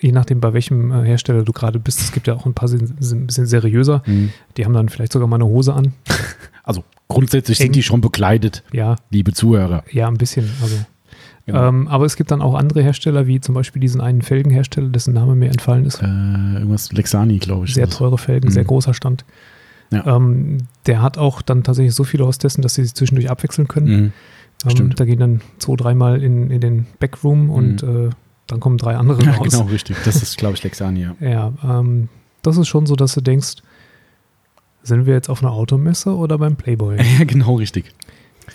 Je 0.00 0.12
nachdem, 0.12 0.40
bei 0.40 0.52
welchem 0.54 0.90
äh, 0.92 1.04
Hersteller 1.04 1.42
du 1.44 1.52
gerade 1.52 1.78
bist. 1.78 2.00
Es 2.00 2.12
gibt 2.12 2.26
ja 2.26 2.34
auch 2.34 2.46
ein 2.46 2.54
paar, 2.54 2.68
sind, 2.68 2.92
sind 3.02 3.22
ein 3.22 3.26
bisschen 3.26 3.46
seriöser. 3.46 4.02
Mhm. 4.06 4.30
Die 4.56 4.64
haben 4.64 4.72
dann 4.72 4.88
vielleicht 4.88 5.12
sogar 5.12 5.28
mal 5.28 5.36
eine 5.36 5.44
Hose 5.46 5.74
an. 5.74 5.92
Also 6.70 6.84
grundsätzlich 7.08 7.58
sind 7.58 7.74
die 7.74 7.82
schon 7.82 8.00
bekleidet, 8.00 8.62
Ja, 8.72 8.96
liebe 9.10 9.32
Zuhörer. 9.32 9.84
ja, 9.92 10.08
ein 10.08 10.14
bisschen. 10.16 10.48
Also, 10.62 10.76
Genau. 11.46 11.68
ähm, 11.68 11.88
aber 11.88 12.04
es 12.04 12.16
gibt 12.16 12.30
dann 12.30 12.42
auch 12.42 12.54
andere 12.54 12.82
Hersteller, 12.82 13.26
wie 13.26 13.40
zum 13.40 13.54
Beispiel 13.54 13.80
diesen 13.80 14.00
einen 14.00 14.22
Felgenhersteller, 14.22 14.88
dessen 14.88 15.14
Name 15.14 15.34
mir 15.34 15.48
entfallen 15.48 15.84
ist. 15.84 16.00
Äh, 16.00 16.06
irgendwas 16.06 16.92
Lexani, 16.92 17.38
glaube 17.38 17.64
ich. 17.66 17.74
Sehr 17.74 17.88
teure 17.88 18.18
Felgen, 18.18 18.48
Mhm. 18.48 18.52
sehr 18.52 18.64
großer 18.64 18.94
Stand. 18.94 19.24
Ja. 19.90 20.16
Ähm, 20.16 20.58
der 20.86 21.02
hat 21.02 21.18
auch 21.18 21.42
dann 21.42 21.64
tatsächlich 21.64 21.94
so 21.94 22.04
viele 22.04 22.24
Hostessen, 22.26 22.62
dass 22.62 22.74
sie 22.74 22.84
sich 22.84 22.94
zwischendurch 22.94 23.30
abwechseln 23.30 23.66
können. 23.66 23.86
Mhm. 23.88 24.12
Ähm, 24.64 24.70
Stimmt. 24.70 25.00
da 25.00 25.04
gehen 25.04 25.18
dann 25.18 25.40
zwei, 25.58 25.74
dreimal 25.74 26.22
in, 26.22 26.50
in 26.50 26.60
den 26.60 26.86
Backroom 27.00 27.50
und 27.50 27.82
äh, 27.82 28.10
dann 28.46 28.60
kommen 28.60 28.76
drei 28.78 28.96
andere 28.96 29.22
Ja, 29.24 29.32
raus. 29.32 29.48
genau, 29.50 29.64
richtig. 29.64 29.96
Das 30.04 30.22
ist, 30.22 30.36
glaube 30.36 30.54
ich, 30.54 30.62
Lexani, 30.62 31.00
ja. 31.02 31.16
Ja, 31.20 31.52
ähm, 31.64 32.08
das 32.42 32.58
ist 32.58 32.68
schon 32.68 32.86
so, 32.86 32.94
dass 32.94 33.14
du 33.14 33.22
denkst, 33.22 33.56
sind 34.82 35.06
wir 35.06 35.14
jetzt 35.14 35.28
auf 35.28 35.42
einer 35.42 35.52
Automesse 35.52 36.14
oder 36.14 36.38
beim 36.38 36.56
Playboy? 36.56 36.96
ja, 37.18 37.24
genau, 37.24 37.54
richtig. 37.54 37.92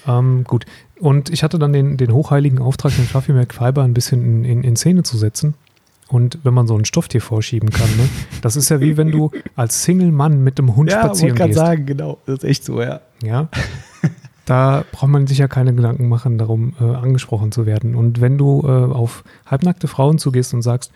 ähm, 0.07 0.43
gut. 0.45 0.65
Und 0.99 1.29
ich 1.29 1.43
hatte 1.43 1.59
dann 1.59 1.73
den, 1.73 1.97
den 1.97 2.13
hochheiligen 2.13 2.59
Auftrag, 2.59 2.95
den 2.95 3.05
Fluffy 3.05 3.33
McFiber 3.33 3.83
ein 3.83 3.93
bisschen 3.93 4.23
in, 4.23 4.45
in, 4.45 4.63
in 4.63 4.75
Szene 4.75 5.03
zu 5.03 5.17
setzen. 5.17 5.55
Und 6.07 6.39
wenn 6.43 6.53
man 6.53 6.67
so 6.67 6.77
ein 6.77 6.85
Stofftier 6.85 7.21
vorschieben 7.21 7.71
kann, 7.71 7.89
ne, 7.97 8.07
das 8.41 8.55
ist 8.55 8.69
ja 8.69 8.79
wie 8.79 8.95
wenn 8.95 9.11
du 9.11 9.31
als 9.55 9.83
Single-Mann 9.83 10.43
mit 10.43 10.59
dem 10.59 10.75
Hund 10.75 10.91
spazieren 10.91 11.35
gehst. 11.35 11.55
sagen, 11.55 11.85
genau. 11.85 12.19
Das 12.25 12.39
ist 12.39 12.43
echt 12.43 12.63
so, 12.63 12.81
ja. 12.81 13.01
Ja. 13.23 13.49
Da 14.45 14.85
braucht 14.91 15.09
man 15.09 15.25
sich 15.25 15.39
ja 15.39 15.47
keine 15.47 15.73
Gedanken 15.73 16.07
machen, 16.07 16.37
darum 16.37 16.73
äh, 16.79 16.83
angesprochen 16.83 17.51
zu 17.51 17.65
werden. 17.65 17.95
Und 17.95 18.21
wenn 18.21 18.37
du 18.37 18.61
äh, 18.63 18.67
auf 18.67 19.23
halbnackte 19.47 19.87
Frauen 19.87 20.19
zugehst 20.19 20.53
und 20.53 20.61
sagst, 20.61 20.91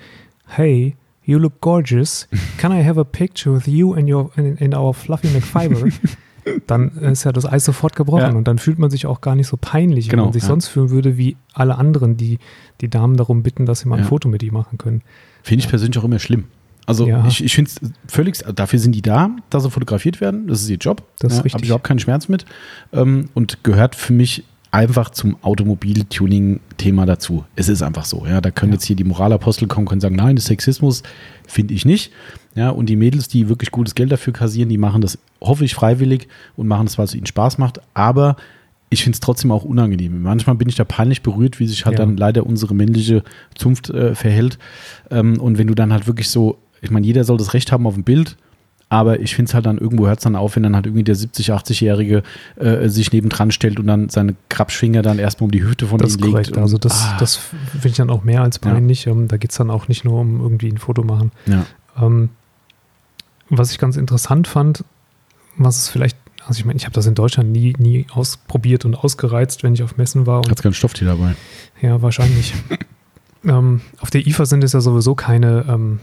hey, 0.46 0.96
you 1.30 1.38
look 1.38 1.62
gorgeous, 1.62 2.28
can 2.58 2.72
I 2.72 2.84
have 2.84 3.00
a 3.00 3.04
picture 3.04 3.54
with 3.56 3.68
you 3.68 3.94
and 3.94 4.10
your 4.10 4.32
in, 4.38 4.58
in 4.58 4.74
our 4.76 4.94
fluffy 4.94 5.28
McFiber? 5.28 5.90
dann 6.68 6.90
ist 6.98 7.26
ja 7.26 7.32
das 7.32 7.46
Eis 7.46 7.66
sofort 7.66 7.96
gebrochen 7.96 8.22
Ja. 8.32 8.32
und 8.32 8.48
dann 8.48 8.58
fühlt 8.58 8.80
man 8.80 8.90
sich 8.90 9.06
auch 9.06 9.22
gar 9.22 9.36
nicht 9.36 9.48
so 9.48 9.58
peinlich, 9.60 10.10
Genau, 10.10 10.26
man 10.26 10.34
sich 10.34 10.44
ja. 10.44 10.48
sonst 10.50 10.68
fühlen 10.68 10.90
würde, 10.90 11.18
wie 11.18 11.38
alle 11.54 11.76
anderen, 11.78 12.18
die 12.18 12.40
die 12.82 12.90
Damen 12.90 13.18
darum 13.18 13.44
bitten, 13.44 13.66
dass 13.66 13.82
sie 13.82 13.88
mal 13.90 13.98
ein 13.98 14.02
Ja. 14.04 14.08
Foto 14.08 14.30
mit 14.30 14.42
ihm 14.42 14.54
machen 14.54 14.78
können. 14.78 15.02
Finde 15.44 15.64
ich 15.64 15.70
persönlich 15.70 15.98
auch 16.00 16.04
immer 16.06 16.18
schlimm. 16.20 16.46
Also 16.88 17.08
ich, 17.28 17.44
ich 17.44 17.54
finde 17.54 17.70
es 17.70 17.92
völlig, 18.12 18.40
dafür 18.56 18.80
sind 18.80 18.94
die 18.96 19.04
da, 19.04 19.30
dass 19.52 19.62
sie 19.62 19.70
fotografiert 19.70 20.22
werden. 20.22 20.48
Das 20.48 20.62
ist 20.64 20.70
ihr 20.70 20.78
Job. 20.78 21.04
Das 21.20 21.34
ist 21.34 21.38
ja, 21.38 21.44
richtig. 21.44 21.54
Habe 21.54 21.64
ich 21.66 21.70
überhaupt 21.70 21.84
keinen 21.84 22.00
Schmerz 22.00 22.30
mit. 22.30 22.46
Ähm, 22.94 23.30
und 23.36 23.64
gehört 23.64 23.94
für 23.94 24.12
mich 24.14 24.44
einfach 24.72 25.10
zum 25.10 25.36
Automobil-Tuning-Thema 25.42 27.06
dazu. 27.06 27.44
Es 27.56 27.70
ist 27.70 27.82
einfach 27.82 28.06
so. 28.06 28.26
Ja, 28.26 28.42
da 28.42 28.52
können 28.52 28.72
Ja. 28.72 28.76
jetzt 28.76 28.86
hier 28.86 28.96
die 28.96 29.04
Moralapostel 29.04 29.68
kommen 29.68 29.88
und 29.88 30.00
sagen, 30.00 30.16
nein, 30.16 30.36
das 30.36 30.44
ist 30.44 30.48
Sexismus 30.50 31.04
finde 31.48 31.74
ich 31.74 31.86
nicht. 31.86 32.12
Ja, 32.56 32.70
und 32.70 32.88
die 32.88 32.96
Mädels, 32.96 33.28
die 33.28 33.50
wirklich 33.50 33.72
gutes 33.72 33.96
Geld 33.96 34.12
dafür 34.12 34.34
kassieren, 34.34 34.70
die 34.70 34.78
machen 34.78 35.02
das 35.02 35.18
hoffe 35.42 35.64
ich 35.66 35.74
freiwillig 35.74 36.28
und 36.58 36.68
machen 36.68 36.86
das, 36.86 36.98
weil 36.98 37.06
es 37.06 37.16
ihnen 37.16 37.26
Spaß 37.26 37.58
macht. 37.58 37.80
Aber 37.94 38.36
ich 38.90 39.04
finde 39.04 39.16
es 39.16 39.20
trotzdem 39.22 39.52
auch 39.52 39.64
unangenehm. 39.64 40.22
Manchmal 40.22 40.56
bin 40.58 40.68
ich 40.68 40.76
da 40.76 40.84
peinlich 40.84 41.22
berührt, 41.22 41.60
wie 41.60 41.68
sich 41.68 41.86
halt 41.86 41.98
Ja. 41.98 42.06
dann 42.06 42.18
leider 42.18 42.46
unsere 42.46 42.76
männliche 42.76 43.24
Zunft 43.56 43.90
äh, 43.90 44.14
verhält. 44.16 44.60
Ähm, 45.10 45.40
und 45.40 45.58
wenn 45.58 45.68
du 45.68 45.76
dann 45.76 45.94
halt 45.94 46.08
wirklich 46.08 46.30
so, 46.30 46.58
ich 46.82 46.92
meine, 46.92 47.06
jeder 47.08 47.24
soll 47.24 47.38
das 47.38 47.54
Recht 47.54 47.72
haben 47.72 47.88
auf 47.88 47.96
ein 47.96 48.04
Bild, 48.04 48.36
aber 48.90 49.20
ich 49.20 49.36
finde 49.36 49.50
es 49.50 49.54
halt 49.54 49.66
dann 49.68 49.78
irgendwo 49.78 50.08
hört 50.08 50.18
es 50.20 50.24
dann 50.24 50.36
auf, 50.36 50.56
wenn 50.56 50.64
dann 50.64 50.76
halt 50.76 50.88
irgendwie 50.88 51.04
der 51.04 51.16
70-, 51.16 51.52
80-Jährige 51.52 52.24
äh, 52.56 52.90
sich 52.90 53.12
nebendran 53.14 53.52
stellt 53.52 53.80
und 53.80 53.86
dann 53.88 54.10
seine 54.10 54.36
Krabschfinger 54.50 55.02
dann 55.04 55.20
erstmal 55.20 55.46
um 55.46 55.52
die 55.52 55.64
Hüfte 55.64 55.86
von 55.88 56.00
Das 56.00 56.16
ihm 56.16 56.22
legt. 56.22 56.32
korrekt. 56.32 56.58
Also 56.58 56.78
das, 56.78 57.04
ah, 57.06 57.18
das 57.20 57.36
finde 57.36 57.88
ich 57.90 57.96
dann 57.96 58.10
auch 58.10 58.24
mehr 58.24 58.42
als 58.42 58.60
Ja. 58.64 58.72
peinlich. 58.72 59.06
Ähm, 59.08 59.28
da 59.28 59.38
geht 59.38 59.52
es 59.52 59.58
dann 59.58 59.70
auch 59.70 59.88
nicht 59.88 60.06
nur 60.06 60.20
um 60.20 60.42
irgendwie 60.42 60.70
ein 60.72 60.78
Foto 60.80 61.04
machen. 61.04 61.32
ja. 61.48 61.66
Ähm, 62.02 62.30
was 63.50 63.72
ich 63.72 63.80
ganz 63.80 63.98
interessant 63.98 64.48
fand, 64.48 64.84
was 65.58 65.78
es 65.78 65.90
vielleicht, 65.90 66.16
also 66.46 66.60
ich 66.60 66.66
meine, 66.66 66.78
ich 66.78 66.86
habe 66.86 66.94
das 66.94 67.08
in 67.08 67.16
Deutschland 67.16 67.52
nie, 67.52 67.74
nie 67.80 68.06
ausprobiert 68.14 68.86
und 68.86 68.96
ausgereizt, 68.96 69.64
wenn 69.64 69.74
ich 69.74 69.82
auf 69.84 69.98
Messen 69.98 70.28
war. 70.28 70.44
Hat 70.50 70.62
kein 70.62 70.74
Stofftier 70.74 71.08
dabei. 71.08 71.36
ja, 71.82 72.02
wahrscheinlich. 72.02 72.54
ähm, 73.44 73.82
auf 74.00 74.10
der 74.12 74.26
IFA 74.28 74.46
sind 74.46 74.64
es 74.64 74.74
ja 74.74 74.82
sowieso 74.82 75.16
keine, 75.16 75.66
ähm, 75.68 76.00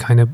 keine, 0.00 0.28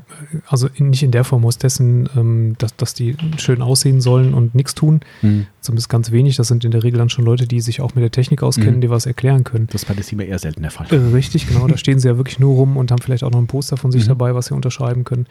also 0.47 0.69
nicht 0.79 1.03
in 1.03 1.11
der 1.11 1.23
Form 1.25 1.45
aus 1.45 1.57
dessen, 1.57 2.09
ähm, 2.15 2.55
dass, 2.57 2.75
dass 2.77 2.93
die 2.93 3.15
schön 3.37 3.61
aussehen 3.61 3.99
sollen 4.01 4.33
und 4.33 4.55
nichts 4.55 4.73
tun. 4.73 5.01
Mhm. 5.21 5.45
Zumindest 5.61 5.89
ganz 5.89 6.11
wenig. 6.11 6.37
Das 6.37 6.47
sind 6.47 6.63
in 6.65 6.71
der 6.71 6.83
Regel 6.83 6.97
dann 6.97 7.09
schon 7.09 7.25
Leute, 7.25 7.45
die 7.47 7.59
sich 7.59 7.81
auch 7.81 7.93
mit 7.93 8.01
der 8.03 8.11
Technik 8.11 8.41
auskennen, 8.43 8.77
Mhm. 8.77 8.81
die 8.81 8.89
was 8.89 9.05
erklären 9.05 9.43
können. 9.43 9.67
Das 9.71 9.81
ist 9.83 9.87
bei 9.87 9.93
der 9.93 10.03
Steamer 10.03 10.23
eher 10.23 10.39
selten 10.39 10.61
der 10.61 10.71
Fall. 10.71 10.87
Äh, 10.89 10.95
Richtig, 11.13 11.47
genau. 11.47 11.67
Da 11.67 11.77
stehen 11.77 11.99
sie 11.99 12.07
ja 12.07 12.15
wirklich 12.17 12.39
nur 12.39 12.55
rum 12.55 12.77
und 12.77 12.89
haben 12.91 13.01
vielleicht 13.01 13.23
auch 13.23 13.31
noch 13.31 13.39
ein 13.39 13.47
Poster 13.47 13.75
von 13.77 13.91
sich 13.91 14.05
Mhm. 14.05 14.09
dabei, 14.09 14.33
was 14.33 14.47
sie 14.47 14.53
unterschreiben 14.55 15.03
können. 15.03 15.27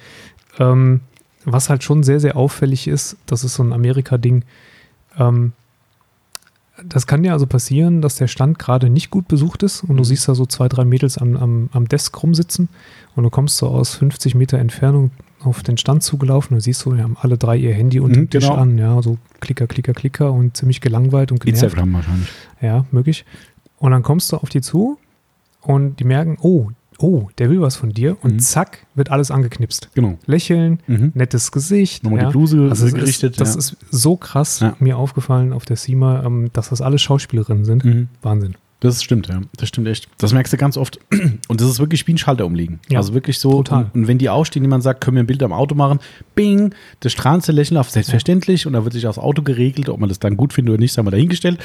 Ähm, 0.59 1.01
was 1.45 1.71
halt 1.71 1.83
schon 1.83 2.03
sehr, 2.03 2.21
sehr 2.21 2.37
auffällig 2.37 2.87
ist, 2.89 3.17
das 3.27 3.43
ist 3.45 3.55
so 3.55 3.63
ein 3.63 3.73
Amerika-Ding. 3.73 4.45
Ähm, 5.19 5.53
das 6.85 7.07
kann 7.07 7.25
ja 7.25 7.33
also 7.33 7.47
passieren, 7.47 8.03
dass 8.03 8.17
der 8.17 8.29
Stand 8.29 8.59
gerade 8.59 8.91
nicht 8.91 9.11
gut 9.11 9.29
besucht 9.29 9.63
ist 9.63 9.83
und 9.83 9.91
du 9.97 10.03
Mhm. 10.03 10.05
siehst 10.05 10.29
da 10.29 10.35
so 10.35 10.47
zwei, 10.47 10.69
drei 10.69 10.85
Mädels 10.85 11.17
am, 11.19 11.37
am, 11.37 11.69
am 11.73 11.89
Desk 11.89 12.23
rumsitzen 12.23 12.69
und 13.15 13.25
du 13.25 13.31
kommst 13.31 13.57
so 13.57 13.69
aus 13.69 13.95
50 13.95 14.35
Meter 14.35 14.59
Entfernung 14.59 15.11
auf 15.43 15.63
den 15.63 15.79
Stand 15.79 16.03
zugelaufen 16.03 16.55
und 16.55 16.61
siehst 16.61 16.81
so, 16.81 16.93
die 16.93 17.03
haben 17.03 17.17
alle 17.21 17.39
drei 17.39 17.57
ihr 17.57 17.73
Handy 17.75 18.01
unter 18.01 18.15
dem 18.17 18.25
Mhm, 18.25 18.31
Tisch 18.31 18.45
genau. 18.49 18.57
an, 18.61 18.79
ja, 18.79 19.01
so 19.03 19.17
Klicker, 19.41 19.67
Klicker, 19.67 19.93
Klicker 19.95 20.33
und 20.33 20.57
ziemlich 20.57 20.81
gelangweilt 20.81 21.33
und 21.33 21.41
genervt. 21.41 21.63
Instagram 21.65 21.93
wahrscheinlich. 21.95 22.29
Ja, 22.61 22.85
möglich. 22.91 23.25
Und 23.79 23.93
dann 23.93 24.03
kommst 24.03 24.33
du 24.33 24.37
auf 24.37 24.49
die 24.49 24.61
zu 24.61 24.99
und 25.63 25.99
die 26.01 26.05
merken, 26.05 26.37
oh, 26.41 26.71
oh, 26.99 27.29
der 27.39 27.51
will 27.51 27.61
was 27.61 27.77
von 27.77 27.91
dir. 27.91 28.17
Und 28.23 28.35
Mhm. 28.35 28.39
zack, 28.41 28.87
wird 28.95 29.11
alles 29.11 29.31
angeknipst. 29.31 29.91
Genau. 29.95 30.19
Lächeln, 30.27 30.81
Mhm. 30.87 31.13
nettes 31.15 31.53
Gesicht. 31.53 32.05
Nochmal 32.05 32.21
ja. 32.21 32.27
die 32.27 32.33
Bluse 32.33 32.69
Also 32.71 32.87
gerichtet. 32.91 33.33
Ist, 33.33 33.41
das 33.41 33.55
ja. 33.55 33.59
ist 33.59 33.77
so 33.91 34.17
krass 34.17 34.61
Ja. 34.61 34.77
mir 34.79 34.97
aufgefallen 34.97 35.53
auf 35.53 35.65
der 35.65 35.77
SEMA, 35.77 36.25
ähm, 36.25 36.51
dass 36.53 36.71
das 36.71 36.81
alles 36.81 37.03
Schauspielerinnen 37.03 37.65
sind. 37.65 37.85
Mhm. 37.85 38.09
Wahnsinn. 38.23 38.55
Das 38.81 39.03
stimmt, 39.03 39.29
ja. 39.29 39.41
Das 39.57 39.69
stimmt 39.69 39.89
echt. 39.89 40.09
Das 40.19 40.35
merkst 40.35 40.53
du 40.53 40.59
ganz 40.59 40.77
oft. 40.77 40.99
Und 41.49 41.61
das 41.61 41.69
ist 41.69 41.79
wirklich 41.79 42.07
wie 42.07 42.13
ein 42.13 42.19
Schalter 42.19 42.45
umlegen. 42.45 42.81
Ja, 42.91 42.99
also 42.99 43.15
wirklich 43.15 43.39
so. 43.39 43.63
total. 43.63 43.91
Und, 43.95 44.07
wenn 44.07 44.19
die 44.19 44.29
ausstehen, 44.29 44.65
jemand 44.65 44.83
sagt, 44.83 45.01
können 45.01 45.17
wir 45.17 45.23
ein 45.23 45.27
Bild 45.27 45.43
am 45.43 45.53
Auto 45.53 45.75
machen, 45.75 45.99
bing, 46.35 46.75
das 47.01 47.13
strahlendste 47.13 47.53
Lächeln 47.53 47.79
auf, 47.79 47.91
selbstverständlich. 47.91 48.67
Und 48.67 48.75
dann 48.75 48.85
wird 48.85 48.93
sich 48.93 49.07
aufs 49.07 49.19
Auto 49.19 49.43
geregelt, 49.43 49.89
ob 49.89 49.99
man 49.99 50.11
das 50.11 50.19
dann 50.19 50.37
gut 50.37 50.53
findet 50.53 50.75
oder 50.75 50.81
nicht, 50.81 50.93
sagen 50.93 51.07
wir 51.07 51.11
dahingestellt. 51.11 51.59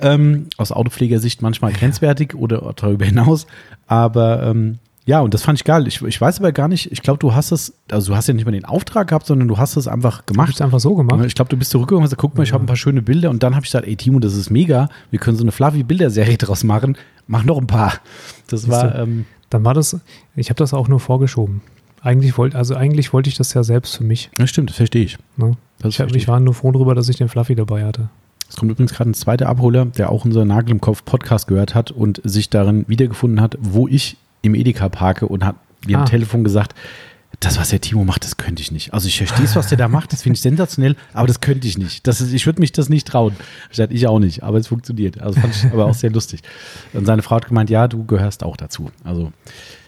Ähm, 0.00 0.48
aus 0.56 0.72
Autopflegersicht 0.72 1.40
manchmal 1.40 1.72
grenzwertig 1.72 2.34
oder 2.34 2.72
darüber 2.74 3.04
hinaus. 3.04 3.46
Aber 3.86 4.42
ähm, 4.42 4.78
ja, 5.06 5.20
und 5.20 5.34
das 5.34 5.42
fand 5.42 5.58
ich 5.58 5.64
geil. 5.64 5.88
Ich, 5.88 6.02
ich 6.02 6.20
weiß 6.20 6.38
aber 6.38 6.52
gar 6.52 6.68
nicht, 6.68 6.92
ich 6.92 7.02
glaube, 7.02 7.18
du 7.18 7.34
hast 7.34 7.50
es, 7.52 7.72
also 7.90 8.12
du 8.12 8.16
hast 8.16 8.28
ja 8.28 8.34
nicht 8.34 8.44
mal 8.44 8.52
den 8.52 8.64
Auftrag 8.64 9.08
gehabt, 9.08 9.26
sondern 9.26 9.48
du 9.48 9.58
hast 9.58 9.76
es 9.76 9.88
einfach 9.88 10.18
Mach 10.20 10.26
gemacht. 10.26 10.50
ich 10.50 10.62
einfach 10.62 10.78
so 10.80 10.94
gemacht. 10.94 11.24
Ich 11.24 11.34
glaube, 11.34 11.48
du 11.48 11.56
bist 11.56 11.70
zurückgekommen 11.70 12.00
und 12.00 12.04
hast 12.04 12.10
gesagt, 12.10 12.20
guck 12.20 12.36
mal, 12.36 12.44
ich 12.44 12.52
habe 12.52 12.62
ein 12.62 12.66
paar 12.66 12.76
schöne 12.76 13.02
Bilder. 13.02 13.30
Und 13.30 13.42
dann 13.42 13.54
habe 13.54 13.64
ich 13.64 13.70
gesagt, 13.72 13.86
ey 13.88 13.96
Timo, 13.96 14.18
das 14.20 14.34
ist 14.34 14.50
mega. 14.50 14.88
Wir 15.10 15.18
können 15.18 15.36
so 15.36 15.42
eine 15.44 15.52
Fluffy-Bilderserie 15.52 16.36
draus 16.36 16.62
machen. 16.64 16.96
Mach 17.26 17.44
noch 17.44 17.58
ein 17.58 17.66
paar. 17.66 17.94
Das 18.48 18.60
Siehst 18.62 18.72
war, 18.72 18.88
du? 18.88 18.98
ähm, 19.02 19.26
Dann 19.48 19.64
war 19.64 19.74
das, 19.74 19.96
ich 20.36 20.50
habe 20.50 20.58
das 20.58 20.74
auch 20.74 20.86
nur 20.88 21.00
vorgeschoben. 21.00 21.62
Eigentlich 22.02 22.38
wollte, 22.38 22.56
also 22.56 22.76
eigentlich 22.76 23.12
wollte 23.12 23.28
ich 23.28 23.36
das 23.36 23.52
ja 23.54 23.62
selbst 23.62 23.96
für 23.96 24.04
mich. 24.04 24.30
das 24.36 24.48
stimmt, 24.50 24.70
das 24.70 24.76
verstehe 24.76 25.04
ich. 25.04 25.18
Ne? 25.36 25.56
Ich, 25.84 26.00
hab, 26.00 26.14
ich 26.14 26.28
war 26.28 26.40
nur 26.40 26.54
froh 26.54 26.72
darüber, 26.72 26.94
dass 26.94 27.08
ich 27.08 27.16
den 27.16 27.28
Fluffy 27.28 27.54
dabei 27.54 27.84
hatte. 27.84 28.08
Es 28.48 28.56
kommt 28.56 28.70
übrigens 28.70 28.92
gerade 28.94 29.10
ein 29.10 29.14
zweiter 29.14 29.48
Abholer, 29.48 29.84
der 29.86 30.10
auch 30.10 30.24
unser 30.24 30.44
Nagel 30.44 30.70
im 30.72 30.80
Kopf 30.80 31.04
Podcast 31.04 31.46
gehört 31.46 31.74
hat 31.74 31.90
und 31.90 32.20
sich 32.24 32.48
darin 32.50 32.84
wiedergefunden 32.88 33.40
hat, 33.40 33.56
wo 33.60 33.86
ich 33.86 34.16
im 34.42 34.54
Edeka 34.54 34.88
parke 34.88 35.26
und 35.26 35.44
hat 35.44 35.56
mir 35.86 35.98
Ah. 35.98 36.00
am 36.02 36.06
Telefon 36.06 36.44
gesagt, 36.44 36.74
das, 37.38 37.58
was 37.58 37.70
der 37.70 37.80
Timo 37.80 38.04
macht, 38.04 38.24
das 38.24 38.36
könnte 38.36 38.60
ich 38.60 38.70
nicht. 38.72 38.92
Also 38.92 39.06
ich 39.08 39.16
verstehe 39.16 39.44
es, 39.44 39.56
was 39.56 39.68
der 39.68 39.78
da 39.78 39.88
macht, 39.88 40.12
das 40.12 40.22
finde 40.22 40.34
ich 40.34 40.42
sensationell, 40.42 40.96
aber 41.14 41.26
das 41.26 41.40
könnte 41.40 41.66
ich 41.68 41.78
nicht. 41.78 42.06
Das 42.06 42.20
ist, 42.20 42.32
ich 42.32 42.44
würde 42.44 42.60
mich 42.60 42.72
das 42.72 42.88
nicht 42.88 43.06
trauen. 43.06 43.34
Ich, 43.70 43.78
ich 43.78 44.06
auch 44.08 44.18
nicht, 44.18 44.42
aber 44.42 44.58
es 44.58 44.66
funktioniert. 44.66 45.20
Also 45.20 45.40
fand 45.40 45.54
ich 45.54 45.64
aber 45.72 45.86
auch 45.86 45.94
sehr 45.94 46.10
lustig. 46.10 46.40
Und 46.92 47.06
seine 47.06 47.22
Frau 47.22 47.36
hat 47.36 47.46
gemeint, 47.46 47.70
ja, 47.70 47.88
du 47.88 48.04
gehörst 48.04 48.42
auch 48.42 48.56
dazu. 48.56 48.90
Also 49.04 49.32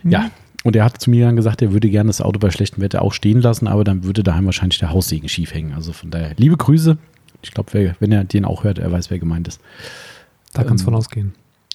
ja. 0.05 0.21
Mhm. 0.21 0.31
Und 0.65 0.77
er 0.77 0.85
hat 0.85 1.01
zu 1.01 1.11
mir 1.11 1.27
dann 1.27 1.35
gesagt, 1.35 1.61
er 1.61 1.73
würde 1.73 1.91
gerne 1.91 2.07
das 2.09 2.21
Auto 2.21 2.39
bei 2.39 2.51
schlechtem 2.53 2.81
Wetter 2.83 3.03
auch 3.03 3.13
stehen 3.13 3.43
lassen, 3.43 3.67
aber 3.67 3.83
dann 3.83 4.05
würde 4.05 4.23
daheim 4.23 4.47
wahrscheinlich 4.47 4.79
der 4.79 4.91
Haussegen 4.93 5.29
schief 5.29 5.53
hängen. 5.53 5.73
Also 5.75 5.93
von 5.93 6.11
daher, 6.13 6.35
liebe 6.37 6.57
Grüße. 6.57 6.97
Ich 7.43 7.51
glaube, 7.51 7.95
wenn 7.99 8.13
er 8.13 8.23
den 8.23 8.45
auch 8.45 8.63
hört, 8.63 8.79
er 8.79 8.93
weiß, 8.93 9.11
wer 9.11 9.19
gemeint 9.19 9.49
ist. 9.49 9.61
Da 10.53 10.63
kann 10.63 10.77
es 10.77 10.83
ähm, 10.83 10.85
von 10.87 10.95
ausgehen. 10.95 11.35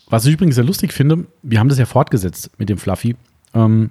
Was 0.09 0.25
ich 0.25 0.33
übrigens 0.33 0.55
sehr 0.55 0.63
lustig 0.63 0.93
finde, 0.93 1.25
wir 1.43 1.59
haben 1.59 1.69
das 1.69 1.77
ja 1.77 1.85
fortgesetzt 1.85 2.51
mit 2.57 2.69
dem 2.69 2.77
Fluffy. 2.77 3.15
Ähm, 3.53 3.89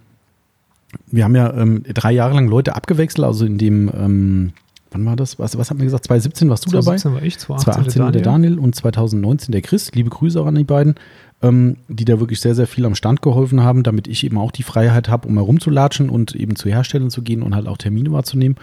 wir 1.09 1.25
haben 1.25 1.35
ja 1.35 1.53
ähm, 1.55 1.83
drei 1.83 2.12
Jahre 2.12 2.35
lang 2.35 2.49
Leute 2.49 2.75
abgewechselt, 2.75 3.25
also 3.25 3.45
in 3.45 3.59
dem, 3.59 3.91
ähm, 3.95 4.53
wann 4.91 5.05
war 5.05 5.17
das? 5.17 5.39
Was, 5.39 5.59
was 5.59 5.71
hat 5.71 5.77
man 5.77 5.87
gesagt? 5.87 6.05
2017 6.05 6.49
warst 6.49 6.64
du 6.64 6.71
2017 6.71 7.12
dabei? 7.12 7.21
2017 7.21 7.21
war 7.21 7.27
ich, 7.27 7.39
2018, 7.39 7.93
2018 7.93 7.99
der, 7.99 8.07
Daniel. 8.07 8.23
der 8.23 8.33
Daniel 8.33 8.59
und 8.59 8.75
2019 8.75 9.53
der 9.53 9.62
Chris. 9.62 9.93
Liebe 9.93 10.11
Grüße 10.11 10.41
auch 10.41 10.47
an 10.47 10.55
die 10.55 10.64
beiden, 10.64 10.95
ähm, 11.43 11.77
die 11.89 12.05
da 12.05 12.19
wirklich 12.19 12.41
sehr, 12.41 12.55
sehr 12.55 12.67
viel 12.67 12.87
am 12.87 12.95
Stand 12.95 13.21
geholfen 13.21 13.62
haben, 13.62 13.83
damit 13.83 14.09
ich 14.09 14.25
eben 14.25 14.39
auch 14.39 14.53
die 14.53 14.62
Freiheit 14.62 15.09
habe, 15.09 15.29
um 15.29 15.35
herumzulatschen 15.35 16.09
und 16.09 16.35
eben 16.35 16.57
zu 16.57 16.71
Herstellern 16.71 17.11
zu 17.11 17.23
gehen 17.23 17.43
und 17.43 17.55
halt 17.55 17.67
auch 17.67 17.77
Termine 17.77 18.12
wahrzunehmen. 18.12 18.57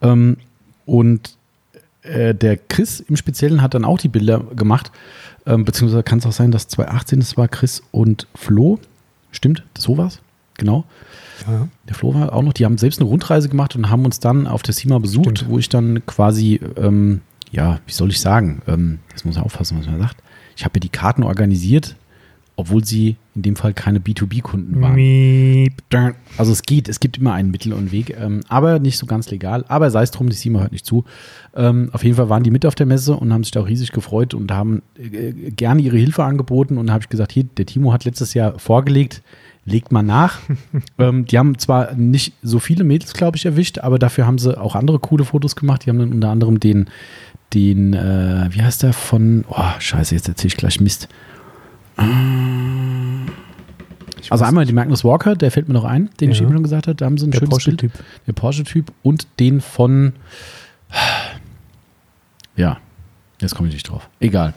Ähm, 0.00 0.38
und 0.86 1.36
äh, 2.04 2.34
der 2.34 2.56
Chris 2.56 3.00
im 3.00 3.16
Speziellen 3.16 3.62
hat 3.62 3.74
dann 3.74 3.84
auch 3.84 3.98
die 3.98 4.08
Bilder 4.08 4.40
gemacht, 4.40 4.92
ähm, 5.46 5.64
beziehungsweise 5.64 6.02
kann 6.02 6.18
es 6.18 6.26
auch 6.26 6.32
sein, 6.32 6.50
dass 6.50 6.68
2018 6.68 7.18
es 7.20 7.36
war 7.36 7.48
Chris 7.48 7.82
und 7.90 8.26
Flo. 8.34 8.78
Stimmt, 9.30 9.64
so 9.76 9.98
war's. 9.98 10.20
Genau. 10.56 10.84
Ja. 11.48 11.68
Der 11.88 11.94
Flo 11.94 12.14
war 12.14 12.32
auch 12.32 12.42
noch, 12.42 12.52
die 12.52 12.64
haben 12.64 12.78
selbst 12.78 13.00
eine 13.00 13.08
Rundreise 13.08 13.48
gemacht 13.48 13.74
und 13.74 13.90
haben 13.90 14.04
uns 14.04 14.20
dann 14.20 14.46
auf 14.46 14.62
der 14.62 14.74
CIMA 14.74 14.98
besucht, 14.98 15.38
Stimmt. 15.38 15.50
wo 15.50 15.58
ich 15.58 15.68
dann 15.68 16.06
quasi, 16.06 16.60
ähm, 16.76 17.22
ja, 17.50 17.80
wie 17.86 17.92
soll 17.92 18.10
ich 18.10 18.20
sagen, 18.20 18.62
ähm, 18.66 19.00
das 19.12 19.24
muss 19.24 19.34
man 19.34 19.44
aufpassen, 19.44 19.78
was 19.78 19.86
man 19.86 19.98
sagt. 19.98 20.22
Ich 20.56 20.64
habe 20.64 20.76
ja 20.76 20.80
die 20.80 20.88
Karten 20.88 21.24
organisiert, 21.24 21.96
obwohl 22.56 22.84
sie 22.84 23.16
in 23.34 23.42
dem 23.42 23.56
Fall 23.56 23.74
keine 23.74 23.98
B2B-Kunden 23.98 24.80
waren. 24.80 24.94
Miep. 24.94 25.82
Also 26.38 26.52
es 26.52 26.62
geht, 26.62 26.88
es 26.88 27.00
gibt 27.00 27.18
immer 27.18 27.32
einen 27.32 27.50
Mittel 27.50 27.72
und 27.72 27.90
Weg, 27.90 28.16
ähm, 28.16 28.40
aber 28.48 28.78
nicht 28.78 28.96
so 28.96 29.06
ganz 29.06 29.30
legal. 29.30 29.64
Aber 29.66 29.90
sei 29.90 30.02
es 30.02 30.12
drum, 30.12 30.28
die 30.28 30.36
CIMA 30.36 30.60
hört 30.60 30.72
nicht 30.72 30.86
zu. 30.86 31.04
Ähm, 31.56 31.90
auf 31.92 32.04
jeden 32.04 32.16
Fall 32.16 32.28
waren 32.28 32.44
die 32.44 32.52
mit 32.52 32.64
auf 32.64 32.76
der 32.76 32.86
Messe 32.86 33.14
und 33.16 33.32
haben 33.32 33.42
sich 33.42 33.50
da 33.50 33.60
auch 33.60 33.66
riesig 33.66 33.90
gefreut 33.90 34.34
und 34.34 34.52
haben 34.52 34.82
äh, 34.96 35.32
gerne 35.50 35.82
ihre 35.82 35.96
Hilfe 35.96 36.22
angeboten. 36.22 36.78
Und 36.78 36.86
da 36.86 36.92
habe 36.92 37.02
ich 37.02 37.08
gesagt, 37.08 37.32
hier, 37.32 37.44
der 37.44 37.66
Timo 37.66 37.92
hat 37.92 38.04
letztes 38.04 38.34
Jahr 38.34 38.56
vorgelegt, 38.58 39.22
legt 39.64 39.90
mal 39.90 40.02
nach. 40.02 40.38
ähm, 40.98 41.24
die 41.24 41.38
haben 41.38 41.58
zwar 41.58 41.94
nicht 41.94 42.34
so 42.42 42.60
viele 42.60 42.84
Mädels, 42.84 43.14
glaube 43.14 43.36
ich, 43.36 43.46
erwischt, 43.46 43.78
aber 43.78 43.98
dafür 43.98 44.26
haben 44.26 44.38
sie 44.38 44.56
auch 44.56 44.76
andere 44.76 45.00
coole 45.00 45.24
Fotos 45.24 45.56
gemacht. 45.56 45.84
Die 45.84 45.90
haben 45.90 45.98
dann 45.98 46.12
unter 46.12 46.28
anderem 46.28 46.60
den, 46.60 46.86
den, 47.52 47.94
äh, 47.94 48.46
wie 48.50 48.62
heißt 48.62 48.84
der 48.84 48.92
von, 48.92 49.44
oh, 49.48 49.72
scheiße, 49.80 50.14
jetzt 50.14 50.28
erzähle 50.28 50.48
ich 50.48 50.56
gleich 50.56 50.80
Mist. 50.80 51.08
Ich 54.20 54.32
also 54.32 54.44
einmal 54.44 54.64
den 54.64 54.74
Magnus 54.74 55.04
Walker, 55.04 55.36
der 55.36 55.50
fällt 55.50 55.68
mir 55.68 55.74
noch 55.74 55.84
ein, 55.84 56.10
den 56.20 56.30
ja. 56.30 56.34
ich 56.34 56.40
eben 56.40 56.52
schon 56.52 56.62
gesagt 56.62 56.86
habe. 56.86 56.94
Da 56.94 57.04
haben 57.04 57.18
sie 57.18 57.26
ein 57.26 57.30
der 57.30 57.40
schönes 57.40 57.50
Porsche-Typ. 57.50 57.92
Der 58.26 58.32
Porsche-Typ 58.32 58.92
und 59.02 59.26
den 59.38 59.60
von, 59.60 60.14
ja, 62.56 62.78
jetzt 63.40 63.54
komme 63.54 63.68
ich 63.68 63.74
nicht 63.74 63.88
drauf. 63.88 64.08
Egal. 64.20 64.54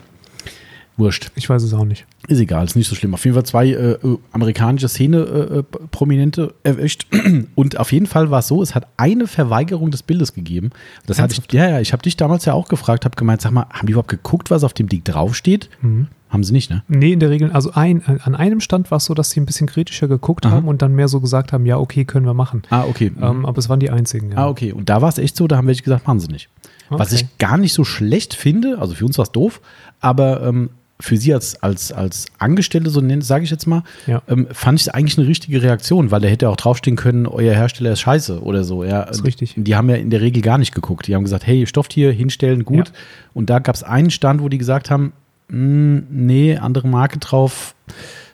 Wurscht. 0.96 1.30
Ich 1.36 1.48
weiß 1.48 1.62
es 1.62 1.72
auch 1.74 1.84
nicht. 1.84 2.06
Ist 2.26 2.40
egal, 2.40 2.64
ist 2.64 2.74
nicht 2.74 2.88
so 2.88 2.96
schlimm. 2.96 3.14
Auf 3.14 3.24
jeden 3.24 3.34
Fall 3.34 3.46
zwei 3.46 3.68
äh, 3.68 3.92
äh 3.92 4.18
amerikanische 4.32 4.88
Szene-Prominente 4.88 6.54
äh, 6.64 6.70
erwischt. 6.70 7.06
Und 7.54 7.78
auf 7.78 7.92
jeden 7.92 8.06
Fall 8.06 8.32
war 8.32 8.40
es 8.40 8.48
so, 8.48 8.62
es 8.62 8.74
hat 8.74 8.88
eine 8.96 9.28
Verweigerung 9.28 9.92
des 9.92 10.02
Bildes 10.02 10.32
gegeben. 10.32 10.70
Das 11.06 11.20
hatte 11.20 11.34
ich, 11.34 11.52
ja, 11.52 11.68
ja, 11.68 11.80
ich 11.80 11.92
habe 11.92 12.02
dich 12.02 12.16
damals 12.16 12.46
ja 12.46 12.54
auch 12.54 12.68
gefragt, 12.68 13.04
habe 13.04 13.14
gemeint, 13.14 13.42
sag 13.42 13.52
mal, 13.52 13.66
haben 13.70 13.86
die 13.86 13.92
überhaupt 13.92 14.08
geguckt, 14.08 14.50
was 14.50 14.64
auf 14.64 14.72
dem 14.72 14.88
Ding 14.88 15.04
draufsteht? 15.04 15.70
Mhm. 15.82 16.08
Haben 16.30 16.44
sie 16.44 16.52
nicht, 16.52 16.70
ne? 16.70 16.82
Nee, 16.88 17.12
in 17.12 17.20
der 17.20 17.30
Regel, 17.30 17.50
also 17.52 17.72
ein, 17.72 18.02
an 18.04 18.34
einem 18.34 18.60
Stand 18.60 18.90
war 18.90 18.96
es 18.96 19.06
so, 19.06 19.14
dass 19.14 19.30
sie 19.30 19.40
ein 19.40 19.46
bisschen 19.46 19.66
kritischer 19.66 20.08
geguckt 20.08 20.44
Aha. 20.44 20.52
haben 20.52 20.68
und 20.68 20.82
dann 20.82 20.94
mehr 20.94 21.08
so 21.08 21.20
gesagt 21.20 21.52
haben, 21.52 21.64
ja, 21.64 21.78
okay, 21.78 22.04
können 22.04 22.26
wir 22.26 22.34
machen. 22.34 22.62
Ah, 22.68 22.84
okay. 22.84 23.12
Ähm, 23.20 23.46
aber 23.46 23.58
es 23.58 23.68
waren 23.68 23.80
die 23.80 23.90
einzigen, 23.90 24.32
ja. 24.32 24.38
Ah, 24.38 24.48
okay. 24.48 24.72
Und 24.72 24.90
da 24.90 25.00
war 25.00 25.08
es 25.08 25.18
echt 25.18 25.36
so, 25.36 25.46
da 25.46 25.56
haben 25.56 25.66
welche 25.66 25.82
gesagt, 25.82 26.06
machen 26.06 26.20
sie 26.20 26.28
nicht. 26.28 26.50
Okay. 26.90 26.98
Was 26.98 27.12
ich 27.12 27.38
gar 27.38 27.56
nicht 27.56 27.72
so 27.72 27.84
schlecht 27.84 28.34
finde, 28.34 28.78
also 28.78 28.94
für 28.94 29.06
uns 29.06 29.16
war 29.16 29.24
es 29.24 29.32
doof, 29.32 29.60
aber 30.00 30.42
ähm, 30.42 30.70
für 31.00 31.16
sie 31.16 31.32
als, 31.32 31.62
als, 31.62 31.92
als 31.92 32.26
Angestellte, 32.38 32.90
so 32.90 33.00
sage 33.20 33.44
ich 33.44 33.50
jetzt 33.50 33.66
mal, 33.66 33.84
ja. 34.06 34.20
ähm, 34.28 34.48
fand 34.50 34.80
ich 34.80 34.92
eigentlich 34.94 35.16
eine 35.16 35.28
richtige 35.28 35.62
Reaktion, 35.62 36.10
weil 36.10 36.20
da 36.20 36.28
hätte 36.28 36.48
auch 36.48 36.56
draufstehen 36.56 36.96
können, 36.96 37.26
euer 37.26 37.54
Hersteller 37.54 37.92
ist 37.92 38.00
scheiße 38.00 38.42
oder 38.42 38.64
so. 38.64 38.82
Ja. 38.82 39.04
Das 39.04 39.18
ist 39.18 39.24
richtig. 39.24 39.54
Die 39.56 39.76
haben 39.76 39.88
ja 39.88 39.96
in 39.96 40.10
der 40.10 40.20
Regel 40.20 40.42
gar 40.42 40.58
nicht 40.58 40.74
geguckt. 40.74 41.06
Die 41.06 41.14
haben 41.14 41.22
gesagt, 41.22 41.46
hey, 41.46 41.66
Stofftier 41.66 42.10
hinstellen, 42.10 42.64
gut. 42.64 42.88
Ja. 42.88 42.94
Und 43.32 43.48
da 43.48 43.60
gab 43.60 43.76
es 43.76 43.84
einen 43.84 44.10
Stand, 44.10 44.42
wo 44.42 44.48
die 44.48 44.58
gesagt 44.58 44.90
haben, 44.90 45.12
hm, 45.50 46.06
nee, 46.10 46.56
andere 46.56 46.88
Marke 46.88 47.18
drauf. 47.18 47.74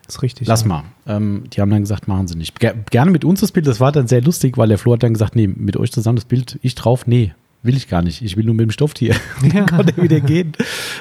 Das 0.07 0.17
ist 0.17 0.23
richtig. 0.23 0.49
Lass 0.49 0.63
ja. 0.63 0.69
mal. 0.69 0.85
Ähm, 1.07 1.45
die 1.53 1.61
haben 1.61 1.71
dann 1.71 1.81
gesagt, 1.81 2.09
machen 2.09 2.29
sie 2.29 2.37
nicht. 2.37 2.59
Ger 2.61 2.75
gerne 2.91 3.11
mit 3.11 3.25
uns 3.25 3.41
das 3.41 3.53
Bild, 3.53 3.67
das 3.67 3.81
war 3.81 3.93
dann 3.93 4.07
sehr 4.07 4.21
lustig, 4.23 4.59
weil 4.59 4.69
der 4.69 4.79
Flo 4.79 4.93
hat 4.93 5.03
dann 5.03 5.15
gesagt, 5.15 5.35
nee, 5.37 5.47
mit 5.47 5.77
euch 5.77 5.93
zusammen 5.93 6.17
das 6.17 6.25
Bild, 6.25 6.59
ich 6.63 6.75
drauf, 6.75 7.07
nee, 7.07 7.33
will 7.63 7.77
ich 7.77 7.89
gar 7.89 8.03
nicht. 8.03 8.23
Ich 8.23 8.37
will 8.37 8.45
nur 8.45 8.55
mit 8.55 8.65
dem 8.65 8.71
Stofftier. 8.71 9.17
Ja. 9.43 9.65
dann 9.65 9.67
konnte 9.67 9.95
er 9.97 10.03
wieder 10.03 10.21
gehen. 10.21 10.53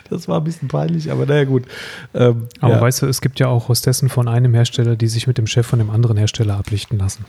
Das 0.10 0.28
war 0.28 0.40
ein 0.40 0.44
bisschen 0.44 0.68
peinlich, 0.68 1.12
aber 1.12 1.26
naja, 1.26 1.44
gut. 1.44 1.64
Ähm, 2.14 2.48
aber 2.60 2.76
ja. 2.76 2.82
weißt 2.82 3.04
du, 3.04 3.08
es 3.08 3.22
gibt 3.22 3.40
ja 3.40 3.48
auch 3.48 3.70
Hostessen 3.70 4.10
von 4.10 4.28
einem 4.28 4.54
Hersteller, 4.54 4.96
die 4.96 5.08
sich 5.08 5.28
mit 5.28 5.38
dem 5.38 5.48
Chef 5.48 5.66
von 5.66 5.80
dem 5.80 5.90
anderen 5.90 6.18
Hersteller 6.18 6.58
ablichten 6.58 6.98
lassen. 6.98 7.26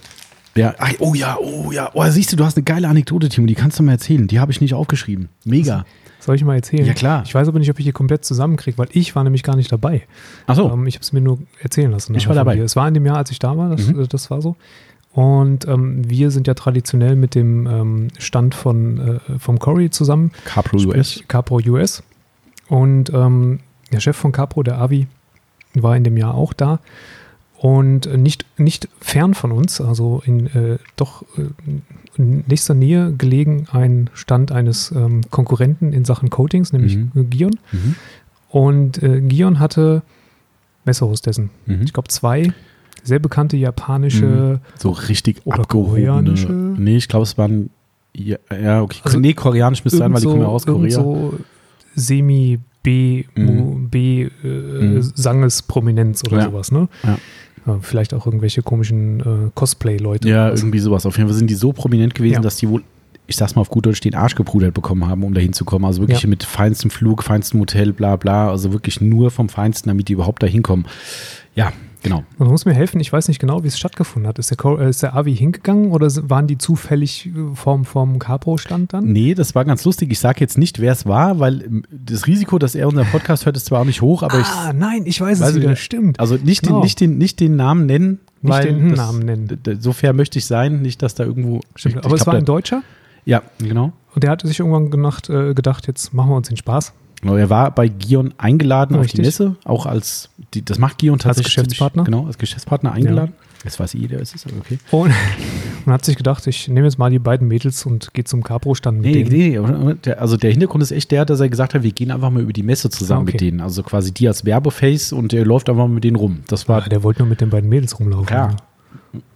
Ja, 0.56 0.74
ach, 0.78 0.92
oh 1.00 1.14
ja, 1.14 1.36
oh 1.38 1.72
ja. 1.72 1.90
Oh, 1.94 2.04
siehst 2.08 2.32
du, 2.32 2.36
du 2.36 2.44
hast 2.44 2.56
eine 2.56 2.64
geile 2.64 2.88
Anekdote, 2.88 3.28
Timo, 3.28 3.46
die 3.46 3.54
kannst 3.54 3.78
du 3.78 3.82
mal 3.82 3.92
erzählen. 3.92 4.28
Die 4.28 4.38
habe 4.38 4.52
ich 4.52 4.60
nicht 4.60 4.74
aufgeschrieben. 4.74 5.28
Mega. 5.44 5.84
Soll 6.24 6.36
ich 6.36 6.44
mal 6.44 6.54
erzählen? 6.54 6.86
Ja, 6.86 6.94
klar. 6.94 7.22
Ich 7.26 7.34
weiß 7.34 7.48
aber 7.48 7.58
nicht, 7.58 7.68
ob 7.68 7.78
ich 7.78 7.84
die 7.84 7.92
komplett 7.92 8.24
zusammenkriege, 8.24 8.78
weil 8.78 8.88
ich 8.92 9.14
war 9.14 9.24
nämlich 9.24 9.42
gar 9.42 9.56
nicht 9.56 9.70
dabei. 9.70 10.06
Ach 10.46 10.56
so. 10.56 10.72
Ähm, 10.72 10.86
ich 10.86 10.94
habe 10.94 11.02
es 11.02 11.12
mir 11.12 11.20
nur 11.20 11.38
erzählen 11.60 11.90
lassen. 11.90 12.14
Ich 12.14 12.28
war 12.28 12.34
dabei. 12.34 12.56
Es 12.56 12.76
war 12.76 12.88
in 12.88 12.94
dem 12.94 13.04
Jahr, 13.04 13.18
als 13.18 13.30
ich 13.30 13.38
da 13.38 13.58
war, 13.58 13.68
das, 13.68 13.88
mhm. 13.88 14.08
das 14.08 14.30
war 14.30 14.40
so. 14.40 14.56
Und 15.12 15.68
ähm, 15.68 16.08
wir 16.08 16.30
sind 16.30 16.46
ja 16.46 16.54
traditionell 16.54 17.14
mit 17.14 17.34
dem 17.34 17.66
ähm, 17.66 18.08
Stand 18.16 18.54
von, 18.54 19.20
äh, 19.28 19.38
vom 19.38 19.58
Cory 19.58 19.90
zusammen. 19.90 20.32
Capro 20.46 20.78
US. 20.78 21.22
Capro 21.28 21.60
US. 21.66 22.02
Und 22.68 23.12
ähm, 23.12 23.60
der 23.92 24.00
Chef 24.00 24.16
von 24.16 24.32
Capro, 24.32 24.62
der 24.62 24.78
Avi, 24.80 25.06
war 25.74 25.94
in 25.94 26.04
dem 26.04 26.16
Jahr 26.16 26.34
auch 26.34 26.54
da. 26.54 26.80
Und 27.58 28.06
nicht, 28.16 28.46
nicht 28.56 28.88
fern 28.98 29.34
von 29.34 29.52
uns, 29.52 29.78
also 29.78 30.22
in 30.24 30.46
äh, 30.46 30.78
doch 30.96 31.22
äh, 31.36 31.50
in 32.18 32.44
nächster 32.46 32.74
Nähe 32.74 33.12
gelegen, 33.16 33.66
ein 33.72 34.10
Stand 34.14 34.52
eines 34.52 34.92
ähm, 34.92 35.22
Konkurrenten 35.30 35.92
in 35.92 36.04
Sachen 36.04 36.30
Coatings, 36.30 36.72
nämlich 36.72 36.96
mhm. 36.96 37.30
Gion. 37.30 37.58
Mhm. 37.72 37.94
Und 38.48 39.02
äh, 39.02 39.20
Gion 39.20 39.58
hatte 39.58 40.02
Messerhostessen. 40.84 41.50
Mhm. 41.66 41.82
Ich 41.82 41.92
glaube 41.92 42.08
zwei 42.08 42.52
sehr 43.04 43.18
bekannte 43.18 43.56
japanische. 43.56 44.26
Mhm. 44.26 44.58
So 44.78 44.90
richtig 44.90 45.42
oder 45.44 45.64
koreanische. 45.64 46.52
Nee, 46.52 46.96
ich 46.96 47.08
glaube, 47.08 47.24
es 47.24 47.38
waren. 47.38 47.70
Ja, 48.16 48.38
ja 48.50 48.82
okay. 48.82 49.00
Also 49.04 49.18
nee, 49.18 49.34
koreanisch 49.34 49.84
müsste 49.84 49.98
sein, 49.98 50.12
weil 50.12 50.20
die 50.20 50.26
kommen 50.26 50.42
ja 50.42 50.48
aus 50.48 50.66
Korea. 50.66 50.90
So 50.90 51.38
semi 51.94 52.60
B, 52.82 53.24
mhm. 53.34 53.88
B 53.88 54.22
äh, 54.22 54.28
mhm. 54.46 55.02
Sanges-Prominenz 55.02 56.22
oder 56.26 56.38
ja. 56.38 56.44
sowas, 56.44 56.70
ne? 56.70 56.88
Ja. 57.02 57.18
Ja, 57.66 57.78
vielleicht 57.80 58.14
auch 58.14 58.26
irgendwelche 58.26 58.62
komischen 58.62 59.20
äh, 59.20 59.50
Cosplay-Leute. 59.54 60.28
Ja, 60.28 60.50
irgendwie 60.50 60.78
sowas. 60.78 61.06
Auf 61.06 61.16
jeden 61.16 61.28
Fall 61.28 61.36
sind 61.36 61.48
die 61.48 61.54
so 61.54 61.72
prominent 61.72 62.14
gewesen, 62.14 62.34
ja. 62.34 62.40
dass 62.40 62.56
die 62.56 62.68
wohl, 62.68 62.82
ich 63.26 63.36
sag's 63.36 63.54
mal 63.54 63.62
auf 63.62 63.70
gut 63.70 63.86
Deutsch, 63.86 64.00
den 64.00 64.14
Arsch 64.14 64.34
geprudert 64.34 64.74
bekommen 64.74 65.08
haben, 65.08 65.24
um 65.24 65.32
da 65.32 65.40
hinzukommen. 65.40 65.86
Also 65.86 66.02
wirklich 66.02 66.22
ja. 66.22 66.28
mit 66.28 66.44
feinstem 66.44 66.90
Flug, 66.90 67.22
feinstem 67.22 67.60
Hotel, 67.60 67.92
bla 67.92 68.16
bla. 68.16 68.50
Also 68.50 68.72
wirklich 68.72 69.00
nur 69.00 69.30
vom 69.30 69.48
Feinsten, 69.48 69.88
damit 69.88 70.08
die 70.08 70.12
überhaupt 70.12 70.42
da 70.42 70.46
hinkommen. 70.46 70.86
Ja, 71.54 71.72
Genau. 72.04 72.22
Man 72.36 72.48
muss 72.48 72.66
mir 72.66 72.74
helfen, 72.74 73.00
ich 73.00 73.10
weiß 73.10 73.28
nicht 73.28 73.40
genau, 73.40 73.64
wie 73.64 73.68
es 73.68 73.78
stattgefunden 73.78 74.28
hat. 74.28 74.38
Ist 74.38 74.50
der, 74.50 74.62
äh, 74.78 74.90
ist 74.90 75.02
der 75.02 75.16
Avi 75.16 75.34
hingegangen 75.34 75.90
oder 75.90 76.06
waren 76.28 76.46
die 76.46 76.58
zufällig 76.58 77.26
äh, 77.26 77.54
vom, 77.54 77.86
vom 77.86 78.18
Capo-Stand 78.18 78.92
dann? 78.92 79.06
Nee, 79.06 79.34
das 79.34 79.54
war 79.54 79.64
ganz 79.64 79.84
lustig. 79.84 80.12
Ich 80.12 80.18
sage 80.18 80.40
jetzt 80.40 80.58
nicht, 80.58 80.80
wer 80.80 80.92
es 80.92 81.06
war, 81.06 81.40
weil 81.40 81.62
ähm, 81.62 81.82
das 81.90 82.26
Risiko, 82.26 82.58
dass 82.58 82.74
er 82.74 82.88
unseren 82.88 83.06
Podcast 83.06 83.46
hört, 83.46 83.56
ist 83.56 83.64
zwar 83.64 83.80
auch 83.80 83.84
nicht 83.86 84.02
hoch, 84.02 84.22
aber 84.22 84.34
ah, 84.34 84.70
ich. 84.70 84.78
nein, 84.78 85.06
ich 85.06 85.18
weiß, 85.18 85.40
weiß 85.40 85.50
es 85.50 85.56
wieder, 85.56 85.76
stimmt. 85.76 86.20
Also 86.20 86.36
nicht, 86.36 86.62
genau. 86.62 86.80
den, 86.80 86.82
nicht, 86.82 87.00
den, 87.00 87.16
nicht 87.16 87.40
den 87.40 87.56
Namen 87.56 87.86
nennen. 87.86 88.20
Nicht 88.42 88.64
den 88.64 88.90
das, 88.90 88.98
Namen 88.98 89.20
nennen. 89.20 89.60
So 89.80 89.94
fair 89.94 90.12
möchte 90.12 90.38
ich 90.38 90.44
sein, 90.44 90.82
nicht, 90.82 91.00
dass 91.00 91.14
da 91.14 91.24
irgendwo. 91.24 91.60
Stimmt, 91.74 91.96
ich, 91.96 92.04
aber 92.04 92.16
ich 92.16 92.20
es 92.20 92.26
war 92.26 92.34
ein 92.34 92.44
Deutscher? 92.44 92.82
Ja, 93.24 93.42
genau. 93.58 93.94
Und 94.14 94.22
der 94.22 94.30
hatte 94.30 94.46
sich 94.46 94.60
irgendwann 94.60 94.90
gedacht, 94.90 95.30
äh, 95.30 95.54
gedacht, 95.54 95.86
jetzt 95.86 96.12
machen 96.12 96.28
wir 96.28 96.36
uns 96.36 96.48
den 96.48 96.58
Spaß. 96.58 96.92
Genau, 97.24 97.36
er 97.36 97.48
war 97.48 97.70
bei 97.70 97.88
Gion 97.88 98.34
eingeladen 98.36 98.96
Richtig. 98.96 99.12
auf 99.12 99.14
die 99.14 99.22
Messe, 99.22 99.56
auch 99.64 99.86
als, 99.86 100.28
die, 100.52 100.62
das 100.62 100.78
macht 100.78 100.98
Gion 100.98 101.18
tatsächlich. 101.18 101.56
Als 101.56 101.68
Geschäftspartner? 101.68 102.04
Genau, 102.04 102.26
als 102.26 102.36
Geschäftspartner 102.36 102.92
eingeladen. 102.92 103.32
Ja. 103.34 103.64
Jetzt 103.64 103.80
weiß 103.80 103.94
jeder, 103.94 104.18
ist 104.18 104.34
es, 104.34 104.44
aber 104.44 104.58
okay. 104.58 104.78
Und 104.90 105.10
man 105.86 105.94
hat 105.94 106.04
sich 106.04 106.16
gedacht, 106.16 106.46
ich 106.46 106.68
nehme 106.68 106.86
jetzt 106.86 106.98
mal 106.98 107.08
die 107.08 107.18
beiden 107.18 107.48
Mädels 107.48 107.86
und 107.86 108.12
gehe 108.12 108.24
zum 108.24 108.42
Capro-Stand 108.42 109.00
mit 109.00 109.06
nee, 109.06 109.24
denen. 109.24 109.98
Nee, 110.04 110.12
also 110.12 110.36
der 110.36 110.50
Hintergrund 110.50 110.82
ist 110.82 110.90
echt 110.90 111.10
der, 111.12 111.24
dass 111.24 111.40
er 111.40 111.48
gesagt 111.48 111.72
hat, 111.72 111.82
wir 111.82 111.92
gehen 111.92 112.10
einfach 112.10 112.28
mal 112.28 112.42
über 112.42 112.52
die 112.52 112.62
Messe 112.62 112.90
zusammen 112.90 113.22
okay. 113.22 113.32
mit 113.32 113.40
denen. 113.40 113.62
Also 113.62 113.82
quasi 113.82 114.12
die 114.12 114.28
als 114.28 114.44
Werbeface 114.44 115.14
und 115.14 115.32
der 115.32 115.46
läuft 115.46 115.70
einfach 115.70 115.88
mal 115.88 115.94
mit 115.94 116.04
denen 116.04 116.16
rum. 116.16 116.40
Das 116.48 116.68
war. 116.68 116.82
Ja, 116.82 116.88
der 116.90 117.02
wollte 117.02 117.22
nur 117.22 117.30
mit 117.30 117.40
den 117.40 117.48
beiden 117.48 117.70
Mädels 117.70 117.98
rumlaufen. 117.98 118.26
Klar. 118.26 118.56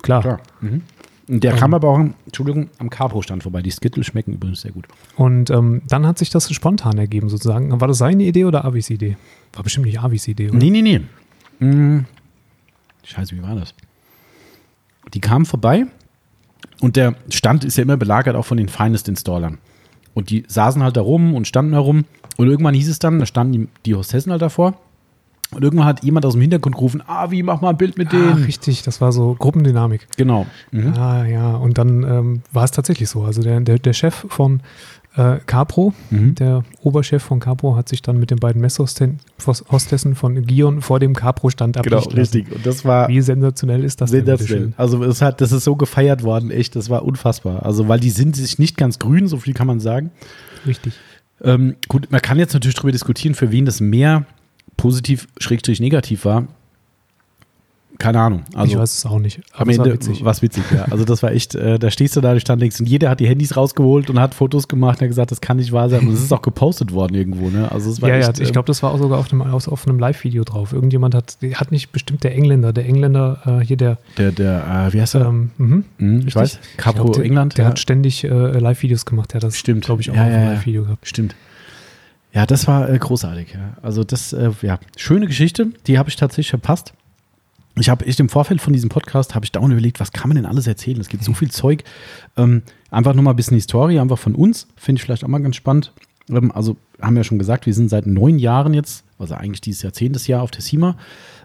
Klar. 0.02 0.20
Klar. 0.20 0.40
Mhm. 0.60 0.82
Der 1.30 1.54
kam 1.54 1.74
aber 1.74 1.88
auch, 1.88 1.98
Entschuldigung, 2.24 2.70
am 2.78 2.88
Capo-Stand 2.88 3.42
vorbei. 3.42 3.60
Die 3.60 3.70
Skittles 3.70 4.06
schmecken 4.06 4.32
übrigens 4.32 4.62
sehr 4.62 4.72
gut. 4.72 4.86
Und 5.16 5.50
ähm, 5.50 5.82
dann 5.86 6.06
hat 6.06 6.18
sich 6.18 6.30
das 6.30 6.50
spontan 6.50 6.96
ergeben, 6.96 7.28
sozusagen. 7.28 7.78
War 7.80 7.86
das 7.86 7.98
seine 7.98 8.22
Idee 8.24 8.46
oder 8.46 8.64
Avis 8.64 8.88
Idee? 8.88 9.18
War 9.52 9.62
bestimmt 9.62 9.86
nicht 9.86 10.00
Avis 10.00 10.26
Idee, 10.26 10.48
oder? 10.48 10.58
Nee, 10.58 10.70
nee, 10.70 10.80
nee. 10.80 11.00
Hm. 11.58 12.06
Scheiße, 13.04 13.36
wie 13.36 13.42
war 13.42 13.54
das? 13.54 13.74
Die 15.12 15.20
kamen 15.20 15.44
vorbei 15.44 15.86
und 16.80 16.96
der 16.96 17.14
Stand 17.30 17.64
ist 17.64 17.76
ja 17.76 17.82
immer 17.82 17.96
belagert 17.96 18.36
auch 18.36 18.44
von 18.44 18.56
den 18.56 18.68
Finest-Installern. 18.68 19.58
Und 20.14 20.30
die 20.30 20.44
saßen 20.48 20.82
halt 20.82 20.96
da 20.96 21.00
rum 21.00 21.34
und 21.34 21.46
standen 21.46 21.72
da 21.72 21.78
rum. 21.78 22.04
Und 22.36 22.48
irgendwann 22.48 22.74
hieß 22.74 22.88
es 22.88 22.98
dann, 22.98 23.18
da 23.18 23.26
standen 23.26 23.52
die, 23.52 23.68
die 23.86 23.94
Hostessen 23.94 24.32
halt 24.32 24.42
davor. 24.42 24.74
Und 25.50 25.64
irgendwann 25.64 25.86
hat 25.86 26.04
jemand 26.04 26.26
aus 26.26 26.34
dem 26.34 26.42
Hintergrund 26.42 26.74
gerufen, 26.76 27.02
ah, 27.06 27.30
wie 27.30 27.42
mach 27.42 27.60
mal 27.62 27.70
ein 27.70 27.76
Bild 27.78 27.96
mit 27.96 28.12
denen. 28.12 28.28
Ah, 28.42 28.44
richtig, 28.46 28.82
das 28.82 29.00
war 29.00 29.12
so 29.12 29.34
Gruppendynamik. 29.38 30.06
Genau. 30.16 30.46
Mhm. 30.72 30.92
Ah, 30.94 31.24
ja, 31.26 31.56
und 31.56 31.78
dann 31.78 32.02
ähm, 32.02 32.42
war 32.52 32.64
es 32.64 32.70
tatsächlich 32.70 33.08
so. 33.08 33.22
Also 33.24 33.42
der, 33.42 33.58
der, 33.60 33.78
der 33.78 33.92
Chef 33.94 34.26
von 34.28 34.60
äh, 35.16 35.38
Capro, 35.46 35.94
Mhm. 36.10 36.34
der 36.34 36.64
Oberchef 36.82 37.22
von 37.22 37.40
Capro, 37.40 37.76
hat 37.76 37.88
sich 37.88 38.02
dann 38.02 38.20
mit 38.20 38.30
den 38.30 38.38
beiden 38.38 38.60
Messhostessen 38.60 39.20
Hostessen 39.72 40.14
von 40.14 40.44
Gion 40.44 40.82
vor 40.82 41.00
dem 41.00 41.14
Capro-Stand 41.14 41.82
Genau, 41.82 41.98
richtig. 42.00 42.52
Und 42.54 42.66
das 42.66 42.84
war 42.84 43.08
Wie 43.08 43.22
sensationell 43.22 43.84
ist 43.84 44.02
das 44.02 44.10
denn, 44.10 44.26
sensationell. 44.26 44.66
bitteschön? 44.66 44.74
Also 44.76 45.02
es 45.04 45.22
hat, 45.22 45.40
das 45.40 45.50
ist 45.52 45.64
so 45.64 45.76
gefeiert 45.76 46.22
worden, 46.24 46.50
echt, 46.50 46.76
das 46.76 46.90
war 46.90 47.04
unfassbar. 47.06 47.64
Also 47.64 47.88
weil 47.88 48.00
die 48.00 48.10
sind 48.10 48.36
sich 48.36 48.58
nicht 48.58 48.76
ganz 48.76 48.98
grün, 48.98 49.26
so 49.28 49.38
viel 49.38 49.54
kann 49.54 49.66
man 49.66 49.80
sagen. 49.80 50.10
Richtig. 50.66 50.92
Ähm, 51.42 51.76
gut, 51.88 52.08
man 52.10 52.20
kann 52.20 52.38
jetzt 52.38 52.52
natürlich 52.52 52.74
darüber 52.74 52.92
diskutieren, 52.92 53.34
für 53.34 53.50
wen 53.50 53.64
das 53.64 53.80
mehr 53.80 54.26
positiv, 54.78 55.28
schrägstrich 55.38 55.80
negativ 55.80 56.24
war. 56.24 56.48
Keine 57.98 58.20
Ahnung. 58.20 58.44
Also 58.54 58.74
ich 58.74 58.78
weiß 58.78 58.98
es 58.98 59.06
auch 59.06 59.18
nicht. 59.18 59.40
am 59.52 59.68
es 59.68 59.76
war 59.76 59.84
Ende 59.84 59.98
witzig. 59.98 60.24
war 60.24 60.30
es 60.30 60.40
witzig, 60.40 60.62
ja. 60.72 60.84
Also 60.88 61.04
das 61.04 61.20
war 61.24 61.32
echt, 61.32 61.56
äh, 61.56 61.80
da 61.80 61.90
stehst 61.90 62.14
du 62.14 62.20
da, 62.20 62.32
du 62.32 62.38
stand 62.38 62.62
links 62.62 62.78
und 62.78 62.88
jeder 62.88 63.10
hat 63.10 63.18
die 63.18 63.26
Handys 63.26 63.56
rausgeholt 63.56 64.08
und 64.08 64.20
hat 64.20 64.34
Fotos 64.34 64.68
gemacht 64.68 64.98
und 64.98 65.02
hat 65.02 65.08
gesagt, 65.08 65.32
das 65.32 65.40
kann 65.40 65.56
nicht 65.56 65.72
wahr 65.72 65.88
sein. 65.88 66.06
Und 66.06 66.14
es 66.14 66.22
ist 66.22 66.32
auch 66.32 66.42
gepostet 66.42 66.92
worden 66.92 67.16
irgendwo, 67.16 67.50
ne? 67.50 67.70
Also 67.72 67.90
es 67.90 68.00
war 68.00 68.08
Ja, 68.08 68.18
ja, 68.18 68.28
echt, 68.28 68.38
ich 68.38 68.46
ähm, 68.46 68.52
glaube, 68.52 68.66
das 68.66 68.84
war 68.84 68.92
auch 68.92 68.98
sogar 68.98 69.18
auf 69.18 69.32
einem, 69.32 69.42
auf, 69.42 69.88
einem 69.88 69.98
Live-Video 69.98 70.44
drauf. 70.44 70.72
Irgendjemand 70.72 71.16
hat, 71.16 71.38
hat 71.54 71.72
nicht 71.72 71.90
bestimmt 71.90 72.22
der 72.22 72.36
Engländer, 72.36 72.72
der 72.72 72.86
Engländer, 72.86 73.40
äh, 73.44 73.64
hier 73.64 73.76
der, 73.76 73.98
der, 74.16 74.30
der, 74.30 74.86
äh, 74.88 74.92
wie 74.92 75.00
heißt 75.00 75.16
er? 75.16 75.26
ähm, 75.26 75.50
mhm. 75.58 75.84
Hm, 75.98 76.28
ich 76.28 76.36
weiß, 76.36 76.60
Capo 76.76 77.02
glaub, 77.02 77.14
der, 77.14 77.24
England. 77.24 77.58
Der 77.58 77.64
ja. 77.64 77.70
hat 77.70 77.80
ständig 77.80 78.22
äh, 78.22 78.28
Live-Videos 78.28 79.06
gemacht. 79.06 79.32
Der 79.32 79.38
hat 79.38 79.42
das, 79.42 79.56
Stimmt. 79.56 79.84
glaube 79.84 80.02
ich, 80.02 80.12
auch 80.12 80.14
Ja, 80.14 80.22
auf 80.22 80.28
ja, 80.28 80.34
einem 80.36 80.44
ja. 80.44 80.52
Live-Video 80.52 80.84
gehabt. 80.84 81.08
Stimmt. 81.08 81.34
Ja, 82.38 82.46
das 82.46 82.68
war 82.68 82.88
äh, 82.88 82.96
großartig. 82.96 83.54
Ja. 83.54 83.76
Also 83.82 84.04
das, 84.04 84.32
äh, 84.32 84.52
ja, 84.62 84.78
schöne 84.96 85.26
Geschichte, 85.26 85.72
die 85.88 85.98
habe 85.98 86.08
ich 86.08 86.14
tatsächlich 86.14 86.50
verpasst. 86.50 86.92
Ich 87.74 87.88
habe 87.88 88.06
echt 88.06 88.20
im 88.20 88.28
Vorfeld 88.28 88.60
von 88.60 88.72
diesem 88.72 88.90
Podcast 88.90 89.34
habe 89.34 89.44
ich 89.44 89.50
dauernd 89.50 89.72
überlegt, 89.72 89.98
was 89.98 90.12
kann 90.12 90.28
man 90.28 90.36
denn 90.36 90.46
alles 90.46 90.68
erzählen? 90.68 91.00
Es 91.00 91.08
gibt 91.08 91.24
so 91.24 91.34
viel 91.34 91.50
Zeug. 91.50 91.82
Ähm, 92.36 92.62
einfach 92.92 93.12
mal 93.14 93.30
ein 93.30 93.36
bisschen 93.36 93.56
Historie, 93.56 93.98
einfach 93.98 94.20
von 94.20 94.36
uns, 94.36 94.68
finde 94.76 95.00
ich 95.00 95.04
vielleicht 95.04 95.24
auch 95.24 95.28
mal 95.28 95.42
ganz 95.42 95.56
spannend. 95.56 95.92
Ähm, 96.30 96.52
also 96.52 96.76
haben 97.02 97.16
wir 97.16 97.22
ja 97.22 97.24
schon 97.24 97.40
gesagt, 97.40 97.66
wir 97.66 97.74
sind 97.74 97.88
seit 97.88 98.06
neun 98.06 98.38
Jahren 98.38 98.72
jetzt, 98.72 99.02
also 99.18 99.34
eigentlich 99.34 99.60
dieses 99.60 99.82
Jahrzehntes 99.82 100.28
Jahr 100.28 100.42
auf 100.42 100.52
der 100.52 100.60
CIMA. 100.60 100.96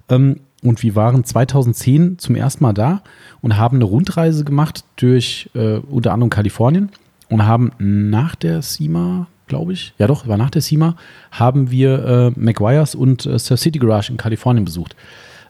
Ähm, 0.09 0.41
und 0.61 0.83
wir 0.83 0.95
waren 0.95 1.23
2010 1.23 2.19
zum 2.19 2.35
ersten 2.35 2.63
Mal 2.63 2.73
da 2.73 3.01
und 3.41 3.57
haben 3.57 3.77
eine 3.77 3.85
Rundreise 3.85 4.43
gemacht 4.43 4.83
durch 4.97 5.49
äh, 5.55 5.77
unter 5.77 6.13
anderem 6.13 6.29
Kalifornien 6.29 6.91
und 7.29 7.47
haben 7.47 7.71
nach 7.79 8.35
der 8.35 8.61
CIMA, 8.61 9.25
glaube 9.53 9.73
ich, 9.73 9.93
ja 9.99 10.07
doch, 10.07 10.27
war 10.27 10.37
nach 10.37 10.49
der 10.49 10.63
CIMA, 10.63 10.95
haben 11.31 11.69
wir 11.69 12.33
äh, 12.35 12.39
McGuire's 12.39 12.95
und 12.95 13.27
äh, 13.27 13.37
Surf 13.37 13.59
City 13.59 13.77
Garage 13.77 14.11
in 14.11 14.17
Kalifornien 14.17 14.65
besucht. 14.65 14.95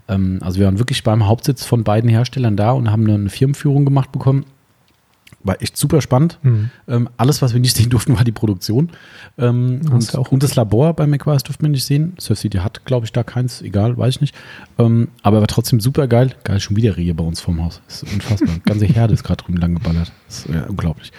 Ähm, 0.09 0.39
also 0.41 0.59
wir 0.59 0.65
waren 0.65 0.77
wirklich 0.77 1.03
beim 1.03 1.25
Hauptsitz 1.25 1.63
von 1.63 1.85
beiden 1.85 2.09
Herstellern 2.09 2.57
da 2.57 2.71
und 2.71 2.91
haben 2.91 3.09
eine 3.09 3.29
Firmenführung 3.29 3.85
gemacht 3.85 4.11
bekommen. 4.11 4.45
War 5.45 5.61
echt 5.61 5.77
super 5.77 6.01
spannend. 6.01 6.37
Mhm. 6.41 6.69
Ähm, 6.89 7.09
alles, 7.15 7.41
was 7.41 7.53
wir 7.53 7.61
nicht 7.61 7.77
sehen 7.77 7.89
durften, 7.89 8.15
war 8.17 8.25
die 8.25 8.33
Produktion. 8.33 8.89
Ähm, 9.37 9.79
und, 9.89 10.13
und 10.13 10.43
das 10.43 10.55
Labor 10.55 10.93
bei 10.93 11.07
McGuire's 11.07 11.43
durften 11.43 11.63
wir 11.63 11.69
nicht 11.69 11.85
sehen. 11.85 12.13
Surf 12.19 12.39
City 12.39 12.57
hat, 12.57 12.83
glaube 12.83 13.05
ich, 13.05 13.13
da 13.13 13.23
keins, 13.23 13.61
egal, 13.61 13.97
weiß 13.97 14.15
ich 14.15 14.21
nicht. 14.21 14.35
Ähm, 14.79 15.07
aber 15.21 15.39
war 15.39 15.47
trotzdem 15.47 15.79
super 15.79 16.07
geil. 16.07 16.35
Geil, 16.43 16.59
schon 16.59 16.75
wieder 16.75 16.97
Rehe 16.97 17.13
bei 17.13 17.23
uns 17.23 17.39
vorm 17.39 17.63
Haus. 17.63 17.81
Das 17.87 18.03
ist 18.03 18.13
unfassbar. 18.13 18.55
Ganze 18.65 18.85
Herde 18.85 19.13
ist 19.13 19.23
gerade 19.23 19.43
drüben 19.43 19.59
lang 19.59 19.75
geballert. 19.75 20.11
Das 20.27 20.39
ist 20.39 20.53
ja, 20.53 20.63
unglaublich. 20.65 21.13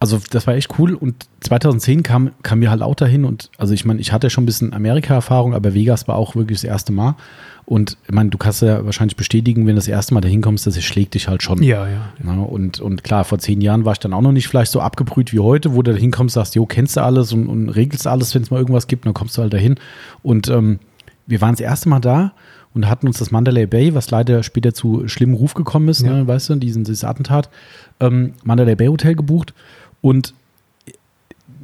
Also 0.00 0.20
das 0.30 0.46
war 0.46 0.54
echt 0.54 0.78
cool 0.78 0.94
und 0.94 1.26
2010 1.40 2.04
kam, 2.04 2.30
kam 2.44 2.60
wir 2.60 2.70
halt 2.70 2.82
auch 2.82 2.94
dahin 2.94 3.24
und 3.24 3.50
also 3.58 3.74
ich 3.74 3.84
meine, 3.84 4.00
ich 4.00 4.12
hatte 4.12 4.30
schon 4.30 4.44
ein 4.44 4.46
bisschen 4.46 4.72
Amerika-Erfahrung, 4.72 5.54
aber 5.54 5.74
Vegas 5.74 6.06
war 6.06 6.14
auch 6.14 6.36
wirklich 6.36 6.58
das 6.58 6.64
erste 6.64 6.92
Mal 6.92 7.16
und 7.64 7.96
ich 8.06 8.12
meine, 8.14 8.30
du 8.30 8.38
kannst 8.38 8.62
ja 8.62 8.84
wahrscheinlich 8.84 9.16
bestätigen, 9.16 9.62
wenn 9.66 9.74
du 9.74 9.80
das 9.80 9.88
erste 9.88 10.14
Mal 10.14 10.20
dahin 10.20 10.40
kommst, 10.40 10.68
das 10.68 10.80
schlägt 10.84 11.14
dich 11.14 11.26
halt 11.26 11.42
schon. 11.42 11.62
Ja, 11.64 11.88
ja. 11.88 12.12
Ja, 12.24 12.32
und, 12.32 12.78
und 12.80 13.02
klar, 13.02 13.24
vor 13.24 13.40
zehn 13.40 13.60
Jahren 13.60 13.84
war 13.84 13.92
ich 13.92 13.98
dann 13.98 14.12
auch 14.12 14.22
noch 14.22 14.30
nicht 14.30 14.46
vielleicht 14.46 14.70
so 14.70 14.80
abgebrüht 14.80 15.32
wie 15.32 15.40
heute, 15.40 15.74
wo 15.74 15.82
du 15.82 15.92
da 15.92 15.98
hinkommst, 15.98 16.34
sagst, 16.34 16.54
jo, 16.54 16.64
kennst 16.64 16.96
du 16.96 17.02
alles 17.02 17.32
und, 17.32 17.48
und 17.48 17.68
regelst 17.68 18.06
alles, 18.06 18.32
wenn 18.36 18.42
es 18.42 18.52
mal 18.52 18.58
irgendwas 18.58 18.86
gibt, 18.86 19.04
dann 19.04 19.14
kommst 19.14 19.36
du 19.36 19.42
halt 19.42 19.52
dahin. 19.52 19.74
Und 20.22 20.48
ähm, 20.48 20.78
wir 21.26 21.40
waren 21.40 21.52
das 21.54 21.60
erste 21.60 21.88
Mal 21.88 21.98
da 22.00 22.32
und 22.72 22.88
hatten 22.88 23.08
uns 23.08 23.18
das 23.18 23.32
Mandalay 23.32 23.66
Bay, 23.66 23.94
was 23.94 24.10
leider 24.12 24.44
später 24.44 24.72
zu 24.72 25.08
schlimmem 25.08 25.34
Ruf 25.34 25.54
gekommen 25.54 25.88
ist, 25.88 26.02
Ja. 26.02 26.12
ne, 26.12 26.26
weißt 26.28 26.50
du, 26.50 26.54
diesen, 26.54 26.84
dieses 26.84 27.02
Attentat, 27.02 27.50
ähm, 27.98 28.34
Mandalay 28.44 28.76
Bay 28.76 28.86
Hotel 28.86 29.16
gebucht 29.16 29.52
und 30.08 30.32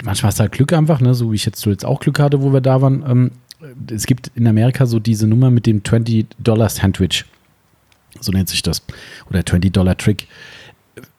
manchmal 0.04 0.28
hast 0.28 0.38
du 0.38 0.42
halt 0.42 0.52
Glück 0.52 0.74
einfach, 0.74 1.00
ne, 1.00 1.14
so 1.14 1.32
wie 1.32 1.36
ich 1.36 1.46
jetzt 1.46 1.60
zuletzt 1.60 1.86
auch 1.86 1.98
Glück 2.00 2.18
hatte, 2.18 2.42
wo 2.42 2.52
wir 2.52 2.60
da 2.60 2.82
waren. 2.82 3.02
Ähm, 3.08 3.30
es 3.90 4.04
gibt 4.04 4.30
in 4.34 4.46
Amerika 4.46 4.84
so 4.84 4.98
diese 4.98 5.26
Nummer 5.26 5.50
mit 5.50 5.64
dem 5.64 5.82
20-Dollar-Sandwich. 5.82 7.24
So 8.20 8.32
nennt 8.32 8.50
sich 8.50 8.60
das. 8.60 8.82
Oder 9.30 9.40
20-Dollar-Trick. 9.40 10.28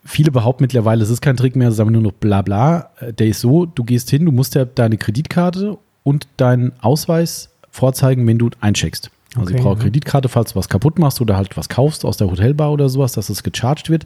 Viele 0.04 0.32
behaupten 0.32 0.64
mittlerweile, 0.64 1.02
es 1.04 1.10
ist 1.10 1.22
kein 1.22 1.36
Trick 1.36 1.56
mehr, 1.56 1.72
sagen 1.72 1.92
nur 1.92 2.04
noch 2.04 2.12
bla 2.12 2.44
bla. 2.44 2.92
Äh, 3.00 3.14
Der 3.14 3.28
ist 3.28 3.42
so, 3.42 3.66
du 3.66 3.84
gehst 3.84 4.12
hin, 4.12 4.26
du 4.26 4.32
musst 4.32 4.54
ja 4.54 4.66
deine 4.66 4.98
Kreditkarte 4.98 5.80
und 6.04 6.28
deinen 6.38 6.74
Ausweis 6.80 7.50
vorzeigen, 7.72 8.28
wenn 8.28 8.38
du 8.38 8.52
eincheckst. 8.62 9.10
Also 9.36 9.48
Okay, 9.50 9.58
ich 9.58 9.64
brauche 9.64 9.78
ja. 9.78 9.84
Kreditkarte, 9.84 10.30
falls 10.30 10.54
du 10.54 10.56
was 10.60 10.70
kaputt 10.70 11.00
machst 11.00 11.22
oder 11.22 11.38
halt 11.38 11.56
was 11.58 11.70
kaufst 11.70 12.06
aus 12.06 12.18
der 12.18 12.30
Hotelbar 12.30 12.72
oder 12.72 12.90
sowas, 12.90 13.14
dass 13.14 13.30
es 13.30 13.44
gecharged 13.44 13.90
wird. 13.90 14.06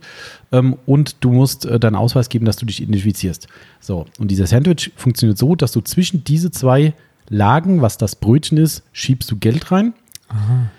Ähm, 0.51 0.77
und 0.85 1.17
du 1.23 1.31
musst 1.31 1.65
äh, 1.65 1.79
deinen 1.79 1.95
Ausweis 1.95 2.29
geben, 2.29 2.45
dass 2.45 2.57
du 2.57 2.65
dich 2.65 2.81
identifizierst. 2.81 3.47
So, 3.79 4.05
und 4.19 4.29
dieser 4.29 4.47
Sandwich 4.47 4.91
funktioniert 4.95 5.37
so, 5.37 5.55
dass 5.55 5.71
du 5.71 5.81
zwischen 5.81 6.23
diese 6.23 6.51
zwei 6.51 6.93
Lagen, 7.29 7.81
was 7.81 7.97
das 7.97 8.15
Brötchen 8.15 8.57
ist, 8.57 8.83
schiebst 8.91 9.29
du 9.29 9.37
Geld 9.37 9.71
rein. 9.71 9.93
Aha. 10.29 10.69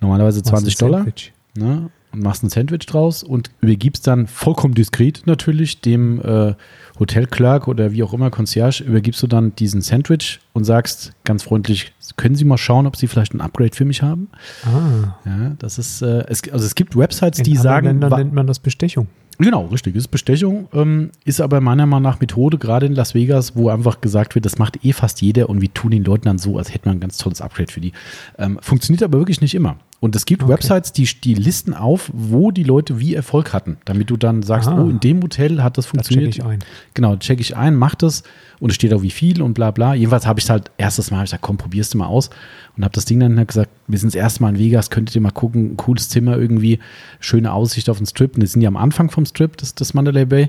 Normalerweise 0.00 0.40
Was 0.40 0.48
20 0.48 0.74
ist 0.74 0.82
ein 0.82 0.90
Dollar 0.90 1.06
ne, 1.54 1.90
machst 2.12 2.42
ein 2.42 2.48
Sandwich 2.50 2.86
draus 2.86 3.22
und 3.22 3.50
übergibst 3.60 4.06
dann 4.06 4.26
vollkommen 4.26 4.74
diskret 4.74 5.22
natürlich 5.26 5.80
dem 5.80 6.20
äh, 6.22 6.54
Hotelclerk 6.98 7.68
oder 7.68 7.92
wie 7.92 8.02
auch 8.02 8.12
immer, 8.12 8.30
Concierge, 8.30 8.82
übergibst 8.82 9.22
du 9.22 9.26
dann 9.26 9.54
diesen 9.56 9.82
Sandwich 9.82 10.40
und 10.52 10.64
sagst 10.64 11.12
ganz 11.24 11.42
freundlich, 11.44 11.92
können 12.16 12.34
Sie 12.34 12.44
mal 12.44 12.58
schauen, 12.58 12.86
ob 12.86 12.96
Sie 12.96 13.06
vielleicht 13.06 13.34
ein 13.34 13.40
Upgrade 13.40 13.74
für 13.74 13.84
mich 13.84 14.02
haben? 14.02 14.28
Ah. 14.64 15.16
Ja, 15.24 15.52
das 15.58 15.78
ist, 15.78 16.02
äh, 16.02 16.24
es, 16.28 16.42
also 16.50 16.64
es 16.66 16.74
gibt 16.74 16.96
Websites, 16.96 17.38
In 17.38 17.44
die 17.44 17.56
sagen, 17.56 17.86
Ländern 17.86 18.10
wa- 18.10 18.16
nennt 18.18 18.32
man 18.32 18.46
das 18.46 18.58
Bestechung. 18.58 19.06
Genau, 19.40 19.66
richtig. 19.66 19.94
Ist 19.94 20.08
Bestechung, 20.08 20.66
ähm, 20.72 21.10
ist 21.24 21.40
aber 21.40 21.60
meiner 21.60 21.86
Meinung 21.86 22.02
nach 22.02 22.18
Methode, 22.20 22.58
gerade 22.58 22.86
in 22.86 22.94
Las 22.96 23.14
Vegas, 23.14 23.54
wo 23.54 23.68
einfach 23.68 24.00
gesagt 24.00 24.34
wird, 24.34 24.44
das 24.44 24.58
macht 24.58 24.84
eh 24.84 24.92
fast 24.92 25.22
jeder 25.22 25.48
und 25.48 25.60
wir 25.60 25.72
tun 25.72 25.92
den 25.92 26.02
Leuten 26.02 26.24
dann 26.24 26.38
so, 26.38 26.58
als 26.58 26.74
hätten 26.74 26.86
wir 26.86 26.90
ein 26.92 26.98
ganz 26.98 27.18
tolles 27.18 27.40
Upgrade 27.40 27.70
für 27.70 27.80
die. 27.80 27.92
Ähm, 28.36 28.58
funktioniert 28.60 29.04
aber 29.04 29.18
wirklich 29.18 29.40
nicht 29.40 29.54
immer. 29.54 29.76
Und 30.00 30.14
es 30.14 30.26
gibt 30.26 30.44
Okay. 30.44 30.52
Websites, 30.52 30.92
die, 30.92 31.08
die 31.24 31.34
listen 31.34 31.74
auf, 31.74 32.08
wo 32.14 32.52
die 32.52 32.62
Leute 32.62 33.00
wie 33.00 33.14
Erfolg 33.16 33.52
hatten, 33.52 33.78
damit 33.84 34.10
du 34.10 34.16
dann 34.16 34.44
sagst, 34.44 34.68
Ah. 34.68 34.80
oh, 34.80 34.88
in 34.88 35.00
dem 35.00 35.20
Hotel 35.20 35.60
hat 35.60 35.76
das 35.76 35.86
Da 35.86 35.90
funktioniert. 35.90 36.34
checke 36.34 36.46
ich 36.46 36.52
ein. 36.52 36.58
Genau, 36.94 37.16
check 37.16 37.40
ich 37.40 37.56
ein, 37.56 37.74
mach 37.74 37.96
das 37.96 38.22
und 38.60 38.70
es 38.70 38.76
steht 38.76 38.94
auch 38.94 39.02
wie 39.02 39.10
viel 39.10 39.42
und 39.42 39.54
bla 39.54 39.72
bla. 39.72 39.94
Jedenfalls 39.94 40.24
habe 40.24 40.38
ich 40.38 40.44
es 40.44 40.50
halt 40.50 40.70
erstes 40.78 41.10
Mal, 41.10 41.16
hab 41.18 41.24
ich 41.24 41.30
gesagt, 41.30 41.42
komm, 41.42 41.56
probierst 41.56 41.94
du 41.94 41.98
mal 41.98 42.06
aus 42.06 42.30
und 42.76 42.84
habe 42.84 42.94
das 42.94 43.06
Ding 43.06 43.18
dann 43.18 43.36
halt 43.38 43.48
gesagt, 43.48 43.70
wir 43.88 43.98
sind 43.98 44.10
das 44.14 44.14
erste 44.20 44.40
Mal 44.42 44.50
in 44.50 44.58
Vegas, 44.60 44.90
könntet 44.90 45.16
ihr 45.16 45.20
mal 45.20 45.32
gucken, 45.32 45.72
ein 45.72 45.76
cooles 45.76 46.08
Zimmer 46.08 46.36
irgendwie, 46.38 46.78
schöne 47.18 47.52
Aussicht 47.52 47.90
auf 47.90 47.96
den 47.98 48.06
Strip. 48.06 48.36
Und 48.36 48.42
wir 48.42 48.48
sind 48.48 48.62
ja 48.62 48.68
am 48.68 48.76
Anfang 48.76 49.10
vom 49.10 49.26
Strip, 49.26 49.56
das, 49.56 49.74
das 49.74 49.94
Mandalay 49.94 50.26
Bay 50.26 50.48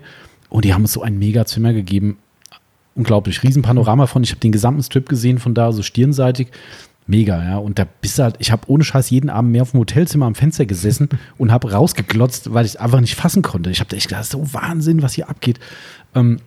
und 0.49 0.63
die 0.63 0.75
haben 0.75 0.83
uns 0.83 0.93
so 0.93 1.01
ein 1.01 1.17
mega 1.17 1.45
Zimmer 1.45 1.73
gegeben. 1.73 2.19
Unglaublich, 2.95 3.43
riesen 3.43 3.61
Panorama 3.61 4.07
von, 4.07 4.23
ich 4.23 4.31
habe 4.31 4.41
den 4.41 4.51
gesamten 4.51 4.83
Strip 4.83 5.07
gesehen 5.07 5.39
von 5.39 5.53
da, 5.53 5.71
so 5.71 5.81
stirnseitig. 5.83 6.49
Mega, 7.09 7.43
ja. 7.43 7.57
Und 7.57 7.79
da 7.79 7.87
bist 8.01 8.19
du 8.19 8.23
halt, 8.23 8.35
ich 8.37 8.51
habe 8.51 8.61
ohne 8.67 8.83
Scheiß 8.83 9.09
jeden 9.09 9.31
Abend 9.31 9.51
mehr 9.51 9.63
auf 9.63 9.71
dem 9.71 9.79
Hotelzimmer 9.79 10.27
am 10.27 10.35
Fenster 10.35 10.67
gesessen 10.67 11.09
und 11.39 11.51
habe 11.51 11.71
rausgeglotzt, 11.71 12.53
weil 12.53 12.67
ich 12.67 12.79
einfach 12.79 13.01
nicht 13.01 13.15
fassen 13.15 13.41
konnte. 13.41 13.71
Ich 13.71 13.79
habe 13.79 13.95
echt 13.95 14.09
gedacht, 14.09 14.25
so 14.25 14.53
Wahnsinn, 14.53 15.01
was 15.01 15.13
hier 15.15 15.27
abgeht. 15.27 15.59
Ähm, 16.13 16.37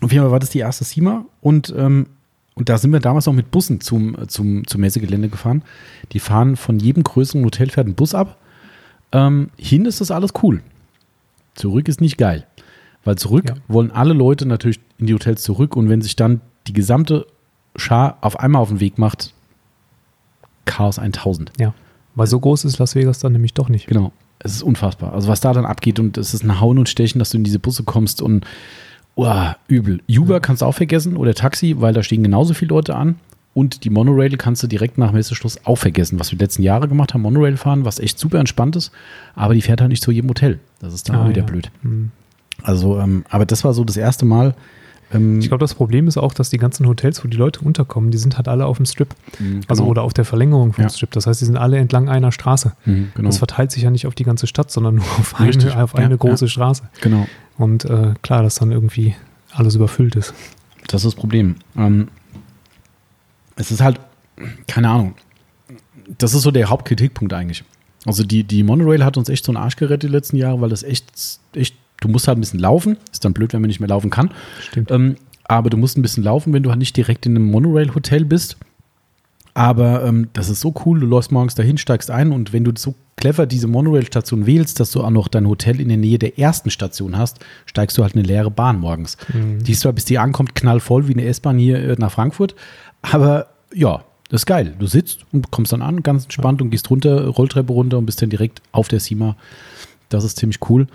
auf 0.00 0.12
jeden 0.12 0.22
Fall 0.22 0.30
war 0.30 0.38
das 0.38 0.50
die 0.50 0.60
erste 0.60 0.84
SEMA 0.84 1.24
und, 1.40 1.74
ähm, 1.76 2.06
und 2.54 2.68
da 2.68 2.78
sind 2.78 2.92
wir 2.92 3.00
damals 3.00 3.26
noch 3.26 3.32
mit 3.32 3.50
Bussen 3.50 3.80
zum, 3.80 4.16
zum, 4.28 4.64
zum 4.64 4.80
Messegelände 4.80 5.28
gefahren. 5.28 5.62
Die 6.12 6.20
fahren 6.20 6.54
von 6.54 6.78
jedem 6.78 7.02
größeren 7.02 7.44
Hotel 7.44 7.68
fährt 7.68 7.88
ein 7.88 7.94
Bus 7.94 8.14
ab. 8.14 8.38
Ähm, 9.10 9.50
hin 9.56 9.86
ist 9.86 10.00
das 10.00 10.12
alles 10.12 10.32
cool. 10.42 10.62
Zurück 11.56 11.88
ist 11.88 12.00
nicht 12.00 12.16
geil. 12.16 12.46
Weil 13.02 13.16
zurück 13.16 13.46
Ja. 13.48 13.54
wollen 13.66 13.90
alle 13.90 14.12
Leute 14.12 14.46
natürlich 14.46 14.78
in 14.98 15.06
die 15.06 15.14
Hotels 15.14 15.42
zurück 15.42 15.74
und 15.74 15.88
wenn 15.88 16.00
sich 16.00 16.14
dann 16.14 16.42
die 16.68 16.72
gesamte 16.74 17.26
Schar 17.74 18.18
auf 18.20 18.38
einmal 18.38 18.62
auf 18.62 18.68
den 18.68 18.78
Weg 18.78 18.96
macht, 18.98 19.32
Chaos 20.70 20.98
1000. 20.98 21.52
Ja. 21.58 21.74
Weil 22.14 22.26
so 22.26 22.40
groß 22.40 22.64
ist 22.64 22.78
Las 22.78 22.94
Vegas 22.94 23.18
dann 23.20 23.32
nämlich 23.32 23.54
doch 23.54 23.68
nicht. 23.68 23.86
Genau. 23.86 24.12
Es 24.38 24.52
ist 24.54 24.62
unfassbar. 24.62 25.12
Also 25.12 25.28
was 25.28 25.40
da 25.40 25.52
dann 25.52 25.66
abgeht 25.66 26.00
und 26.00 26.16
es 26.16 26.32
ist 26.34 26.42
ein 26.44 26.60
Hauen 26.60 26.78
und 26.78 26.88
Stechen, 26.88 27.18
dass 27.18 27.30
du 27.30 27.36
in 27.38 27.44
diese 27.44 27.58
Busse 27.58 27.82
kommst 27.84 28.22
und 28.22 28.46
oh, 29.14 29.44
übel. 29.68 30.00
Uber 30.08 30.40
kannst 30.40 30.62
du 30.62 30.66
auch 30.66 30.74
vergessen 30.74 31.16
oder 31.16 31.34
Taxi, 31.34 31.76
weil 31.78 31.92
da 31.92 32.02
stehen 32.02 32.22
genauso 32.22 32.54
viele 32.54 32.70
Leute 32.70 32.94
an. 32.96 33.16
Und 33.52 33.84
die 33.84 33.90
Monorail 33.90 34.36
kannst 34.36 34.62
du 34.62 34.66
direkt 34.68 34.96
nach 34.96 35.10
Messeschluss 35.12 35.58
auch 35.66 35.76
vergessen, 35.76 36.20
was 36.20 36.30
wir 36.30 36.38
die 36.38 36.44
letzten 36.44 36.62
Jahre 36.62 36.86
gemacht 36.88 37.12
haben, 37.14 37.22
Monorail 37.22 37.56
fahren, 37.56 37.84
was 37.84 37.98
echt 37.98 38.18
super 38.18 38.38
entspannt 38.38 38.76
ist, 38.76 38.92
aber 39.34 39.54
die 39.54 39.60
fährt 39.62 39.80
halt 39.80 39.90
nicht 39.90 40.02
zu 40.04 40.12
jedem 40.12 40.30
Hotel. 40.30 40.60
Das 40.78 40.94
ist 40.94 41.08
dann 41.08 41.16
Ah, 41.16 41.24
auch 41.24 41.28
wieder 41.28 41.40
ja. 41.40 41.46
blöd. 41.46 41.70
Hm. 41.82 42.12
Also, 42.62 42.98
ähm, 43.00 43.24
aber 43.28 43.46
das 43.46 43.64
war 43.64 43.74
so 43.74 43.82
das 43.84 43.96
erste 43.96 44.24
Mal. 44.24 44.54
Ähm, 45.12 45.40
Ich 45.40 45.48
glaube, 45.48 45.60
das 45.62 45.74
Problem 45.74 46.06
ist 46.08 46.16
auch, 46.16 46.32
dass 46.34 46.50
die 46.50 46.58
ganzen 46.58 46.86
Hotels, 46.86 47.24
wo 47.24 47.28
die 47.28 47.36
Leute 47.36 47.60
unterkommen, 47.60 48.10
die 48.10 48.18
sind 48.18 48.36
halt 48.36 48.48
alle 48.48 48.66
auf 48.66 48.76
dem 48.76 48.86
Strip. 48.86 49.14
mh, 49.38 49.62
Also 49.68 49.82
genau. 49.82 49.90
oder 49.90 50.02
auf 50.02 50.12
der 50.14 50.24
Verlängerung 50.24 50.72
vom 50.72 50.84
Ja. 50.84 50.90
Strip. 50.90 51.10
Das 51.12 51.26
heißt, 51.26 51.40
die 51.40 51.44
sind 51.44 51.56
alle 51.56 51.78
entlang 51.78 52.08
einer 52.08 52.32
Straße. 52.32 52.72
Mhm, 52.84 53.12
genau. 53.14 53.28
Das 53.28 53.38
verteilt 53.38 53.72
sich 53.72 53.82
ja 53.82 53.90
nicht 53.90 54.06
auf 54.06 54.14
die 54.14 54.24
ganze 54.24 54.46
Stadt, 54.46 54.70
sondern 54.70 54.96
nur 54.96 55.04
auf 55.04 55.38
Richtig. 55.40 55.72
eine, 55.72 55.82
auf 55.84 55.92
Ja, 55.94 56.00
eine 56.00 56.10
ja. 56.10 56.16
große 56.16 56.48
Straße. 56.48 56.82
genau. 57.00 57.26
Und 57.58 57.84
äh, 57.84 58.14
klar, 58.22 58.42
dass 58.42 58.54
dann 58.56 58.72
irgendwie 58.72 59.14
alles 59.52 59.74
überfüllt 59.74 60.16
ist. 60.16 60.32
Das 60.86 61.02
ist 61.04 61.12
das 61.12 61.14
Problem. 61.14 61.56
Ähm, 61.76 62.08
es 63.56 63.70
ist 63.70 63.80
halt, 63.82 64.00
keine 64.66 64.88
Ahnung, 64.88 65.14
das 66.18 66.34
ist 66.34 66.42
so 66.42 66.50
der 66.50 66.68
Hauptkritikpunkt 66.70 67.32
eigentlich. 67.32 67.64
Also 68.06 68.24
die, 68.24 68.44
die 68.44 68.62
Monorail 68.62 69.04
hat 69.04 69.16
uns 69.18 69.28
echt 69.28 69.44
so 69.44 69.52
einen 69.52 69.58
Arsch 69.62 69.76
gerettet 69.76 70.04
die 70.04 70.12
letzten 70.12 70.36
Jahre, 70.36 70.60
weil 70.60 70.70
das 70.70 70.82
echt, 70.82 71.12
echt, 71.54 71.76
du 72.00 72.08
musst 72.08 72.28
halt 72.28 72.38
ein 72.38 72.40
bisschen 72.40 72.60
laufen. 72.60 72.96
Ist 73.12 73.24
dann 73.24 73.32
blöd, 73.32 73.52
wenn 73.52 73.60
man 73.60 73.68
nicht 73.68 73.80
mehr 73.80 73.88
laufen 73.88 74.10
kann. 74.10 74.30
Stimmt. 74.60 74.90
Ähm, 74.90 75.16
aber 75.44 75.70
du 75.70 75.76
musst 75.76 75.98
ein 75.98 76.02
bisschen 76.02 76.22
laufen, 76.22 76.52
wenn 76.52 76.62
du 76.62 76.70
halt 76.70 76.78
nicht 76.78 76.96
direkt 76.96 77.26
in 77.26 77.36
einem 77.36 77.50
Monorail-Hotel 77.50 78.24
bist. 78.24 78.56
Aber 79.52 80.04
ähm, 80.04 80.28
das 80.32 80.48
ist 80.48 80.60
so 80.60 80.72
cool, 80.84 81.00
du 81.00 81.06
läufst 81.06 81.32
morgens 81.32 81.56
dahin, 81.56 81.76
steigst 81.76 82.10
ein 82.10 82.30
und 82.30 82.52
wenn 82.52 82.62
du 82.62 82.72
so 82.76 82.94
clever 83.16 83.46
diese 83.46 83.66
Monorail-Station 83.66 84.46
wählst, 84.46 84.78
dass 84.78 84.92
du 84.92 85.02
auch 85.02 85.10
noch 85.10 85.26
dein 85.26 85.48
Hotel 85.48 85.80
in 85.80 85.88
der 85.88 85.96
Nähe 85.96 86.18
der 86.18 86.38
ersten 86.38 86.70
Station 86.70 87.18
hast, 87.18 87.40
steigst 87.66 87.98
du 87.98 88.02
halt 88.02 88.14
in 88.14 88.20
eine 88.20 88.28
leere 88.28 88.50
Bahn 88.50 88.78
morgens. 88.78 89.16
Mhm. 89.32 89.62
Die 89.64 89.72
ist 89.72 89.80
zwar, 89.80 89.92
bis 89.92 90.04
die 90.04 90.18
ankommt, 90.18 90.54
knallvoll 90.54 91.08
wie 91.08 91.14
eine 91.14 91.24
S-Bahn 91.24 91.58
hier 91.58 91.78
äh, 91.82 91.96
nach 91.98 92.12
Frankfurt, 92.12 92.54
aber 93.02 93.48
ja, 93.74 94.04
das 94.28 94.42
ist 94.42 94.46
geil. 94.46 94.76
Du 94.78 94.86
sitzt 94.86 95.26
und 95.32 95.50
kommst 95.50 95.72
dann 95.72 95.82
an, 95.82 96.04
ganz 96.04 96.24
entspannt 96.24 96.62
und 96.62 96.70
gehst 96.70 96.88
runter, 96.88 97.26
Rolltreppe 97.26 97.72
runter 97.72 97.98
und 97.98 98.06
bist 98.06 98.22
dann 98.22 98.30
direkt 98.30 98.62
auf 98.70 98.86
der 98.86 99.00
Sima. 99.00 99.36
Das 100.08 100.22
ist 100.22 100.38
ziemlich 100.38 100.58
cool. 100.70 100.86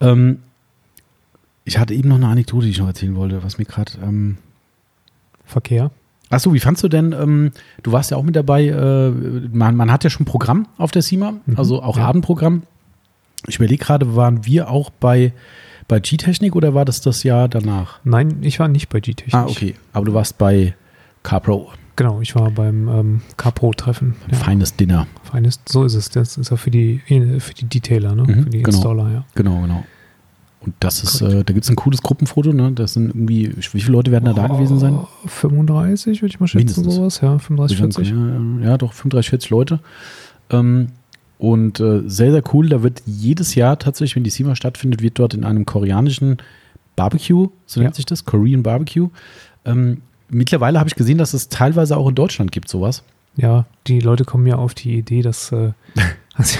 Ähm, 0.00 0.38
ich 1.64 1.78
hatte 1.78 1.94
eben 1.94 2.08
noch 2.08 2.16
eine 2.16 2.28
Anekdote, 2.28 2.66
die 2.66 2.72
ich 2.72 2.78
noch 2.78 2.86
erzählen 2.88 3.16
wollte, 3.16 3.42
was 3.42 3.58
mir 3.58 3.64
gerade. 3.64 3.92
Ähm 4.02 4.36
Verkehr. 5.46 5.90
Achso, 6.30 6.54
wie 6.54 6.60
fandst 6.60 6.82
du 6.82 6.88
denn, 6.88 7.12
ähm, 7.12 7.52
du 7.82 7.92
warst 7.92 8.10
ja 8.10 8.16
auch 8.16 8.22
mit 8.22 8.34
dabei, 8.34 8.66
äh, 8.66 9.10
man, 9.10 9.76
man 9.76 9.92
hat 9.92 10.04
ja 10.04 10.10
schon 10.10 10.24
Programm 10.26 10.66
auf 10.78 10.90
der 10.90 11.02
SEMA, 11.02 11.34
Mhm, 11.44 11.58
also 11.58 11.82
auch 11.82 11.98
ja. 11.98 12.06
Abendprogramm. 12.06 12.62
Ich 13.46 13.56
überlege 13.56 13.84
gerade, 13.84 14.16
waren 14.16 14.46
wir 14.46 14.70
auch 14.70 14.88
bei, 14.88 15.32
bei 15.86 16.00
G-Technik 16.00 16.56
oder 16.56 16.72
war 16.74 16.86
das 16.86 17.02
das 17.02 17.22
Jahr 17.24 17.48
danach? 17.48 18.00
Nein, 18.04 18.38
ich 18.40 18.58
war 18.58 18.68
nicht 18.68 18.88
bei 18.88 19.00
G-Technik. 19.00 19.34
Ah, 19.34 19.46
okay, 19.46 19.74
aber 19.92 20.06
du 20.06 20.14
warst 20.14 20.38
bei 20.38 20.74
CarPro, 21.22 21.72
Genau, 21.96 22.20
ich 22.20 22.34
war 22.34 22.50
beim 22.50 22.88
ähm, 22.88 23.20
Capro-Treffen. 23.36 24.16
ein 24.28 24.34
feines 24.34 24.74
Dinner. 24.76 25.06
Feines, 25.22 25.60
so 25.66 25.84
ist 25.84 25.94
es. 25.94 26.10
Das 26.10 26.36
ist 26.36 26.50
ja 26.50 26.56
für 26.56 26.70
die, 26.70 27.00
für 27.38 27.54
die 27.54 27.66
Detailer, 27.66 28.14
ne? 28.14 28.22
Mhm, 28.24 28.42
für 28.44 28.50
die 28.50 28.62
genau. 28.62 28.76
Installer, 28.76 29.10
ja. 29.12 29.24
Genau, 29.34 29.60
genau. 29.60 29.84
Und 30.60 30.74
das 30.80 31.02
ist, 31.04 31.20
äh, 31.20 31.44
da 31.44 31.52
gibt 31.52 31.64
es 31.64 31.70
ein 31.70 31.76
cooles 31.76 32.02
Gruppenfoto, 32.02 32.52
ne? 32.52 32.72
Das 32.72 32.94
sind 32.94 33.08
irgendwie, 33.14 33.52
wie 33.56 33.80
viele 33.80 33.92
Leute 33.92 34.10
werden 34.10 34.24
da 34.24 34.32
da 34.32 34.46
gewesen 34.48 34.78
sein? 34.78 34.94
Oh, 34.94 35.06
35, 35.26 36.22
würde 36.22 36.30
ich 36.34 36.40
mal 36.40 36.46
schätzen, 36.48 36.80
Mindestens. 36.80 36.94
sowas. 36.94 37.20
Ja, 37.20 37.38
35, 37.38 37.76
40. 37.78 38.10
Ja, 38.10 38.70
ja, 38.70 38.78
doch, 38.78 38.92
35, 38.94 39.30
40 39.30 39.50
Leute. 39.50 39.80
Ähm, 40.50 40.88
und 41.38 41.80
äh, 41.80 42.02
sehr, 42.06 42.32
sehr 42.32 42.42
cool. 42.54 42.68
Da 42.70 42.82
wird 42.82 43.02
jedes 43.06 43.54
Jahr 43.54 43.78
tatsächlich, 43.78 44.16
wenn 44.16 44.24
die 44.24 44.30
SEMA 44.30 44.56
stattfindet, 44.56 45.02
wird 45.02 45.18
dort 45.18 45.34
in 45.34 45.44
einem 45.44 45.66
koreanischen 45.66 46.38
Barbecue, 46.96 47.48
so 47.66 47.80
nennt 47.80 47.92
Ja. 47.92 47.96
sich 47.96 48.06
das, 48.06 48.24
Korean 48.24 48.62
Barbecue. 48.62 49.08
Ähm, 49.66 49.98
mittlerweile 50.34 50.78
habe 50.78 50.88
ich 50.88 50.94
gesehen, 50.94 51.18
dass 51.18 51.32
es 51.34 51.48
teilweise 51.48 51.96
auch 51.96 52.08
in 52.08 52.14
Deutschland 52.14 52.52
gibt, 52.52 52.68
sowas. 52.68 53.02
Ja, 53.36 53.64
die 53.86 54.00
Leute 54.00 54.24
kommen 54.24 54.46
ja 54.46 54.56
auf 54.56 54.74
die 54.74 54.96
Idee, 54.96 55.22
dass 55.22 55.50
äh, 55.52 55.72
also, 56.34 56.58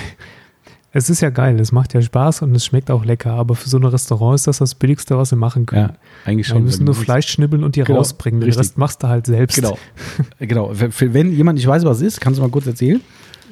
es 0.97 1.11
ist 1.11 1.21
ja 1.21 1.31
geil, 1.31 1.59
es 1.61 1.73
macht 1.73 1.93
ja 1.95 2.01
Spaß 2.03 2.43
und 2.43 2.55
es 2.55 2.65
schmeckt 2.65 2.91
auch 2.91 3.05
lecker, 3.05 3.33
aber 3.33 3.55
für 3.57 3.69
so 3.69 3.77
ein 3.79 3.85
Restaurant 3.85 4.37
ist 4.37 4.47
das 4.47 4.59
das 4.59 4.75
Billigste, 4.77 5.19
was 5.19 5.31
sie 5.31 5.37
machen 5.37 5.67
können. 5.67 5.89
Ja, 5.91 5.97
eigentlich 6.25 6.47
schon. 6.47 6.59
die 6.59 6.63
müssen 6.65 6.85
nur 6.85 6.95
die- 6.95 7.01
Fleisch 7.01 7.29
schnibbeln 7.29 7.65
und 7.65 7.75
dir 7.77 7.85
Genau, 7.85 7.99
rausbringen. 7.99 8.41
Den 8.41 8.47
richtig. 8.47 8.61
Rest 8.61 8.79
machst 8.79 9.03
du 9.03 9.09
halt 9.09 9.27
selbst. 9.27 9.57
Genau. 9.57 9.77
genau. 10.39 10.73
Für- 10.73 10.91
für- 10.93 11.13
Wenn 11.13 11.33
jemand 11.33 11.57
nicht 11.59 11.67
weiß, 11.67 11.85
was 11.85 11.99
es 11.99 12.03
ist, 12.05 12.21
kannst 12.21 12.39
du 12.39 12.43
mal 12.43 12.51
kurz 12.51 12.67
erzählen. 12.67 13.01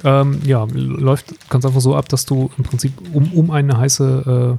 Ähm, 0.05 0.41
ja, 0.45 0.67
läuft 0.73 1.49
ganz 1.49 1.65
einfach 1.65 1.81
so 1.81 1.95
ab, 1.95 2.09
dass 2.09 2.27
du 2.27 2.51
im 2.59 2.65
Prinzip 2.65 2.93
um, 3.13 3.33
um 3.33 3.51
eine 3.53 3.77
heiße 3.79 4.59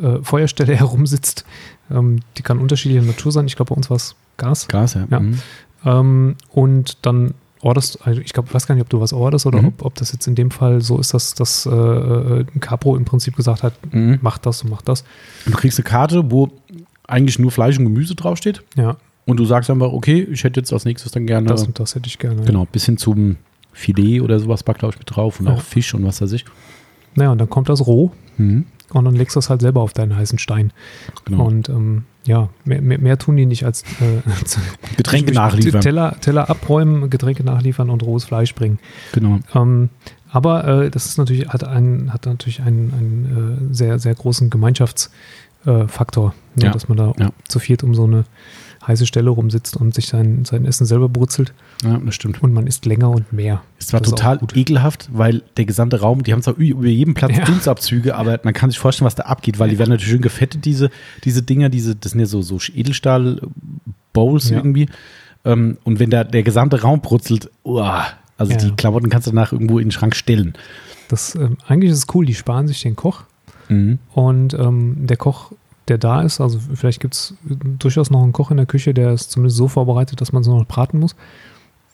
äh, 0.00 0.04
äh, 0.06 0.18
Feuerstelle 0.22 0.74
herum 0.76 1.06
sitzt. 1.06 1.44
Ähm, 1.90 2.20
die 2.36 2.42
kann 2.42 2.58
unterschiedlicher 2.58 3.04
Natur 3.04 3.32
sein. 3.32 3.46
Ich 3.46 3.56
glaube, 3.56 3.70
bei 3.70 3.76
uns 3.76 3.88
war 3.90 3.96
es 3.96 4.14
Gas. 4.36 4.68
Gas, 4.68 4.94
ja. 4.94 5.06
Ja. 5.10 5.20
Mhm. 5.20 5.38
Ähm, 5.84 6.36
und 6.50 6.98
dann 7.06 7.34
orderst, 7.60 8.06
also 8.06 8.20
ich 8.20 8.32
glaube, 8.32 8.52
weiß 8.52 8.66
gar 8.66 8.74
nicht, 8.74 8.82
ob 8.82 8.90
du 8.90 9.00
was 9.00 9.12
orderst 9.12 9.46
oder 9.46 9.60
Mhm. 9.62 9.68
ob, 9.68 9.84
ob 9.84 9.94
das 9.94 10.12
jetzt 10.12 10.26
in 10.26 10.34
dem 10.34 10.50
Fall 10.50 10.80
so 10.82 10.98
ist, 10.98 11.14
dass 11.14 11.34
das 11.34 11.66
äh, 11.66 11.70
äh, 11.70 12.44
Capro 12.60 12.96
im 12.96 13.04
Prinzip 13.04 13.36
gesagt 13.36 13.62
hat, 13.62 13.72
Mhm. 13.92 14.18
mach 14.22 14.38
das 14.38 14.62
und 14.62 14.70
mach 14.70 14.82
das. 14.82 15.04
Du 15.46 15.52
kriegst 15.52 15.78
eine 15.78 15.84
Karte, 15.84 16.30
wo 16.30 16.50
eigentlich 17.06 17.38
nur 17.38 17.50
Fleisch 17.50 17.78
und 17.78 17.84
Gemüse 17.84 18.14
draufsteht. 18.14 18.62
Ja, 18.76 18.96
Und 19.26 19.38
du 19.38 19.44
sagst 19.46 19.70
einfach, 19.70 19.92
okay, 19.92 20.20
ich 20.30 20.44
hätte 20.44 20.60
jetzt 20.60 20.72
als 20.72 20.84
nächstes 20.84 21.12
dann 21.12 21.26
gerne. 21.26 21.46
das 21.48 21.66
und 21.66 21.78
das 21.78 21.94
hätte 21.94 22.06
ich 22.08 22.18
gerne. 22.18 22.42
Genau, 22.42 22.66
bis 22.70 22.84
hin 22.84 22.98
zum 22.98 23.36
Filet 23.72 24.20
oder 24.20 24.38
sowas 24.38 24.66
war, 24.66 24.74
glaube 24.74 24.94
ich, 24.94 24.98
mit 24.98 25.14
drauf 25.14 25.40
und 25.40 25.46
Ja. 25.46 25.54
auch 25.54 25.60
Fisch 25.62 25.94
und 25.94 26.04
was 26.04 26.20
weiß 26.20 26.32
ich. 26.32 26.44
Naja, 27.14 27.32
und 27.32 27.38
dann 27.38 27.48
kommt 27.48 27.68
das 27.70 27.86
roh 27.86 28.10
Mhm. 28.36 28.66
und 28.92 29.04
dann 29.06 29.14
legst 29.14 29.36
du 29.36 29.38
es 29.40 29.48
halt 29.48 29.62
selber 29.62 29.80
auf 29.80 29.92
deinen 29.94 30.14
heißen 30.16 30.38
Stein. 30.38 30.72
Genau. 31.24 31.46
Und 31.46 31.68
ähm, 31.70 32.04
ja, 32.24 32.48
mehr, 32.64 32.80
mehr, 32.80 32.98
mehr 32.98 33.18
tun 33.18 33.36
die 33.36 33.46
nicht 33.46 33.64
als 33.64 33.82
äh, 34.00 34.22
Getränke 34.96 35.32
nachliefern. 35.32 35.80
Teller, 35.80 36.16
Teller 36.20 36.48
abräumen, 36.48 37.10
Getränke 37.10 37.44
nachliefern 37.44 37.90
und 37.90 38.02
rohes 38.02 38.24
Fleisch 38.24 38.54
bringen. 38.54 38.78
Genau. 39.12 39.40
Ähm, 39.54 39.90
aber 40.30 40.66
äh, 40.66 40.90
das 40.90 41.06
ist 41.06 41.18
natürlich, 41.18 41.48
hat, 41.48 41.64
ein, 41.64 42.12
hat 42.12 42.26
natürlich 42.26 42.60
einen, 42.60 42.92
einen 42.92 43.68
äh, 43.70 43.74
sehr, 43.74 43.98
sehr 43.98 44.14
großen 44.14 44.50
Gemeinschaftsfaktor, 44.50 45.88
Faktor, 45.88 46.34
ne, 46.56 46.64
Ja, 46.64 46.70
dass 46.72 46.88
man 46.88 46.98
da 46.98 47.12
ja. 47.18 47.30
zu 47.48 47.58
viert 47.58 47.82
um 47.84 47.94
so 47.94 48.04
eine 48.04 48.24
heiße 48.86 49.06
Stelle 49.06 49.30
rumsitzt 49.30 49.76
und 49.76 49.94
sich 49.94 50.08
sein, 50.08 50.44
sein 50.44 50.64
Essen 50.66 50.84
selber 50.86 51.08
brutzelt 51.08 51.52
Ja, 51.82 51.98
das 51.98 52.14
stimmt. 52.14 52.42
und 52.42 52.52
man 52.52 52.66
isst 52.66 52.84
länger 52.86 53.10
und 53.10 53.32
mehr. 53.32 53.62
Es 53.78 53.92
war 53.92 54.00
Das 54.00 54.10
total 54.10 54.38
ekelhaft, 54.54 55.08
weil 55.12 55.42
der 55.56 55.64
gesamte 55.64 56.00
Raum, 56.00 56.22
die 56.22 56.32
haben 56.32 56.42
zwar 56.42 56.54
über 56.56 56.86
jedem 56.86 57.14
Platz 57.14 57.36
Ja. 57.36 57.44
Dunstabzüge, 57.44 58.14
aber 58.16 58.40
man 58.44 58.52
kann 58.54 58.70
sich 58.70 58.78
vorstellen, 58.78 59.06
was 59.06 59.14
da 59.14 59.24
abgeht, 59.24 59.58
weil 59.58 59.70
die 59.70 59.78
werden 59.78 59.90
natürlich 59.90 60.10
schön 60.12 60.20
gefettet, 60.22 60.64
diese, 60.64 60.90
diese 61.24 61.42
Dinger, 61.42 61.68
diese, 61.68 61.94
das 61.96 62.12
sind 62.12 62.20
ja 62.20 62.26
so, 62.26 62.42
so 62.42 62.58
Edelstahl-Bowls 62.74 64.50
Ja. 64.50 64.56
irgendwie. 64.58 64.88
Ähm, 65.44 65.76
und 65.84 65.98
wenn 65.98 66.10
da 66.10 66.24
der 66.24 66.42
gesamte 66.42 66.80
Raum 66.82 67.00
brutzelt, 67.00 67.50
uah, 67.64 68.06
also 68.38 68.52
Ja. 68.52 68.58
die 68.58 68.70
Klamotten 68.72 69.10
kannst 69.10 69.26
du 69.26 69.30
danach 69.30 69.52
irgendwo 69.52 69.78
in 69.78 69.86
den 69.86 69.92
Schrank 69.92 70.16
stellen. 70.16 70.54
Das, 71.08 71.34
ähm, 71.34 71.58
eigentlich 71.66 71.90
ist 71.92 71.98
es 71.98 72.14
cool, 72.14 72.24
die 72.26 72.34
sparen 72.34 72.66
sich 72.66 72.80
den 72.82 72.96
Koch 72.96 73.22
Mhm. 73.68 73.98
und 74.12 74.54
ähm, 74.54 75.06
der 75.06 75.16
Koch, 75.16 75.52
der 75.88 75.98
da 75.98 76.22
ist, 76.22 76.40
also 76.40 76.58
vielleicht 76.74 77.00
gibt 77.00 77.14
es 77.14 77.34
durchaus 77.78 78.10
noch 78.10 78.22
einen 78.22 78.32
Koch 78.32 78.50
in 78.50 78.56
der 78.56 78.66
Küche, 78.66 78.94
der 78.94 79.12
ist 79.12 79.30
zumindest 79.30 79.56
so 79.58 79.68
vorbereitet, 79.68 80.20
dass 80.20 80.32
man 80.32 80.42
es 80.42 80.48
noch 80.48 80.64
braten 80.66 80.98
muss. 80.98 81.14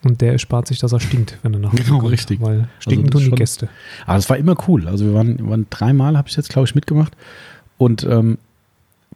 Und 0.02 0.22
der 0.22 0.38
spart 0.38 0.66
sich, 0.66 0.78
dass 0.78 0.92
er 0.92 1.00
stinkt, 1.00 1.38
wenn 1.42 1.52
er 1.52 1.60
nach 1.60 1.72
Genau, 1.74 1.98
kommt. 1.98 2.12
richtig. 2.12 2.40
Weil 2.40 2.68
stinken 2.78 3.06
das 3.10 3.12
tun 3.12 3.20
ist 3.20 3.24
die 3.26 3.30
schon- 3.30 3.36
Gäste. 3.38 3.68
Aber 4.06 4.16
es 4.18 4.30
war 4.30 4.36
immer 4.38 4.54
cool. 4.68 4.88
Also 4.88 5.04
wir 5.04 5.12
waren, 5.14 5.48
waren 5.50 5.66
dreimal, 5.68 6.16
habe 6.16 6.28
ich 6.28 6.36
jetzt, 6.36 6.48
glaube 6.48 6.66
ich, 6.66 6.74
mitgemacht. 6.74 7.14
Und 7.76 8.04
ähm, 8.04 8.38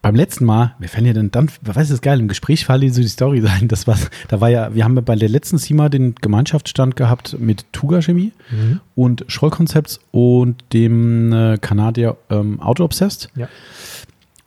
beim 0.03 0.14
letzten 0.14 0.45
Mal, 0.45 0.75
wir 0.79 0.91
fanden 0.91 1.07
ja 1.07 1.12
dann, 1.14 1.31
dann, 1.31 1.47
weißt 1.47 1.64
du, 1.66 1.72
das 1.81 1.91
ist 1.91 2.03
geil, 2.03 2.20
im 2.20 2.29
Gespräch 2.29 2.66
fallen 2.66 2.93
so 2.93 3.01
die 3.01 3.09
Story 3.09 3.41
sein. 3.47 3.68
Das 3.68 3.87
war, 3.87 3.97
da 4.29 4.43
war 4.43 4.51
ja, 4.51 4.75
wir 4.75 4.85
haben 4.85 4.95
ja 4.97 5.01
bei 5.01 5.16
der 5.16 5.31
letzten 5.31 5.57
SIMA 5.57 5.89
den 5.89 6.16
Gemeinschaftsstand 6.16 6.97
gehabt 6.97 7.39
mit 7.41 7.64
Tuga 7.72 8.03
Chemie 8.03 8.33
Mhm. 8.51 8.81
und 8.95 9.25
Scholl 9.29 9.51
Concepts 9.51 10.01
und 10.11 10.62
dem 10.75 11.33
äh, 11.33 11.57
Kanadier 11.59 12.18
ähm, 12.29 12.61
Auto 12.61 12.85
Obsessed. 12.85 13.31
Ja. 13.37 13.49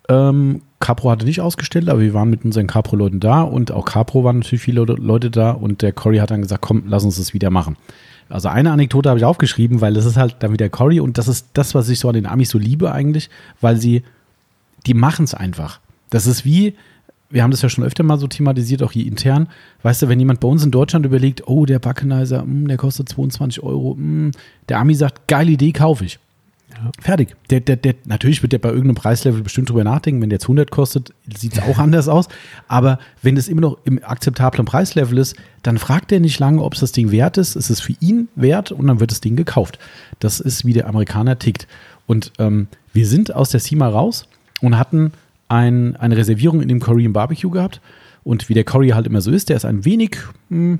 Ähm, 0.10 0.62
Capro 0.80 1.10
hatte 1.10 1.26
nicht 1.26 1.42
ausgestellt, 1.42 1.90
aber 1.90 2.00
wir 2.00 2.14
waren 2.14 2.30
mit 2.30 2.46
unseren 2.46 2.68
Capro-Leuten 2.68 3.20
da 3.20 3.42
und 3.42 3.72
auch 3.72 3.86
Capro 3.86 4.24
waren 4.24 4.40
natürlich 4.40 4.62
viele 4.62 4.82
Leute- 4.82 5.32
da 5.32 5.52
und 5.52 5.82
der 5.82 5.92
Cory 5.92 6.18
hat 6.18 6.32
dann 6.32 6.42
gesagt, 6.42 6.62
komm, 6.62 6.84
lass 6.88 7.04
uns 7.04 7.18
das 7.18 7.34
wieder 7.34 7.50
machen. 7.50 7.78
Also 8.30 8.50
eine 8.50 8.72
Anekdote 8.72 9.10
habe 9.10 9.20
ich 9.20 9.26
aufgeschrieben, 9.26 9.82
weil 9.82 9.94
das 9.94 10.06
ist 10.06 10.18
halt 10.18 10.38
dann 10.40 10.54
wieder 10.54 10.70
Cory 10.70 11.00
und 11.00 11.18
das 11.18 11.28
ist 11.28 11.48
das, 11.54 11.74
was 11.76 11.90
ich 11.90 12.00
so 12.00 12.10
an 12.10 12.14
den 12.14 12.26
Amis 12.26 12.50
so 12.50 12.58
liebe 12.58 12.92
eigentlich, 12.92 13.30
weil 13.62 13.78
sie, 13.78 14.04
die 14.86 14.94
machen 14.94 15.26
es 15.26 15.34
einfach. 15.34 15.80
Das 16.10 16.28
ist 16.28 16.46
wie, 16.46 16.76
wir 17.30 17.44
haben 17.44 17.52
das 17.52 17.62
ja 17.62 17.70
schon 17.70 17.84
öfter 17.84 18.04
mal 18.04 18.18
so 18.18 18.28
thematisiert, 18.28 18.84
auch 18.84 18.92
hier 18.92 19.06
intern. 19.06 19.48
Weißt 19.84 20.02
du, 20.02 20.10
wenn 20.10 20.20
jemand 20.20 20.40
bei 20.40 20.48
uns 20.48 20.64
in 20.64 20.72
Deutschland 20.72 21.06
überlegt, 21.06 21.48
oh, 21.48 21.66
der 21.66 21.80
Backenizer, 21.80 22.44
mm, 22.46 22.68
der 22.68 22.78
kostet 22.78 23.10
22 23.10 23.64
Euro, 23.64 23.96
mm, 23.96 24.32
der 24.70 24.80
Ami 24.80 24.94
sagt, 24.94 25.28
geile 25.28 25.52
Idee, 25.52 25.72
kaufe 25.72 26.06
ich. 26.06 26.20
Ja. 26.78 26.92
Fertig. 27.00 27.36
Der, 27.50 27.60
der, 27.60 27.76
der, 27.76 27.96
natürlich 28.06 28.42
wird 28.42 28.54
der 28.54 28.60
bei 28.60 28.70
irgendeinem 28.70 28.96
Preislevel 28.96 29.42
bestimmt 29.42 29.70
drüber 29.70 29.84
nachdenken. 29.84 30.22
Wenn 30.22 30.30
der 30.30 30.36
jetzt 30.36 30.46
100 30.46 30.70
kostet, 30.70 31.14
sieht 31.36 31.54
es 31.54 31.60
auch 31.64 31.80
anders 31.80 32.08
aus. 32.08 32.28
Aber 32.68 33.00
wenn 33.22 33.38
es 33.38 33.48
immer 33.48 33.62
noch 33.62 33.78
im 33.86 34.04
akzeptablen 34.04 34.66
Preislevel 34.66 35.18
ist, 35.18 35.36
dann 35.64 35.78
fragt 35.78 36.12
er 36.12 36.20
nicht 36.20 36.40
lange, 36.40 36.62
ob 36.62 36.74
es 36.74 36.82
das 36.82 36.92
Ding 36.92 37.12
wert 37.12 37.38
ist. 37.38 37.56
Es 37.56 37.70
ist 37.70 37.82
für 37.82 37.94
ihn 38.00 38.28
wert 38.36 38.72
und 38.72 38.88
dann 38.88 39.00
wird 39.00 39.12
das 39.12 39.22
Ding 39.22 39.36
gekauft. 39.36 39.80
Das 40.20 40.40
ist, 40.40 40.66
wie 40.66 40.74
der 40.74 40.88
Amerikaner 40.88 41.40
tickt. 41.40 41.68
Und 42.06 42.32
ähm, 42.40 42.68
wir 42.94 43.08
sind 43.08 43.34
aus 43.34 43.50
der 43.50 43.60
SEMA 43.60 43.88
raus 43.88 44.28
und 44.62 44.78
hatten 44.78 45.12
ein, 45.48 45.96
eine 45.96 46.18
Reservierung 46.18 46.62
in 46.62 46.68
dem 46.68 46.80
Korean 46.80 47.14
Barbecue 47.14 47.50
gehabt. 47.50 47.82
Und 48.24 48.50
wie 48.50 48.54
der 48.54 48.66
Corey 48.66 48.90
halt 48.90 49.08
immer 49.08 49.22
so 49.22 49.32
ist, 49.32 49.50
der 49.50 49.56
ist 49.56 49.66
ein 49.66 49.86
wenig 49.86 50.18
mh, 50.50 50.58
hm, 50.58 50.80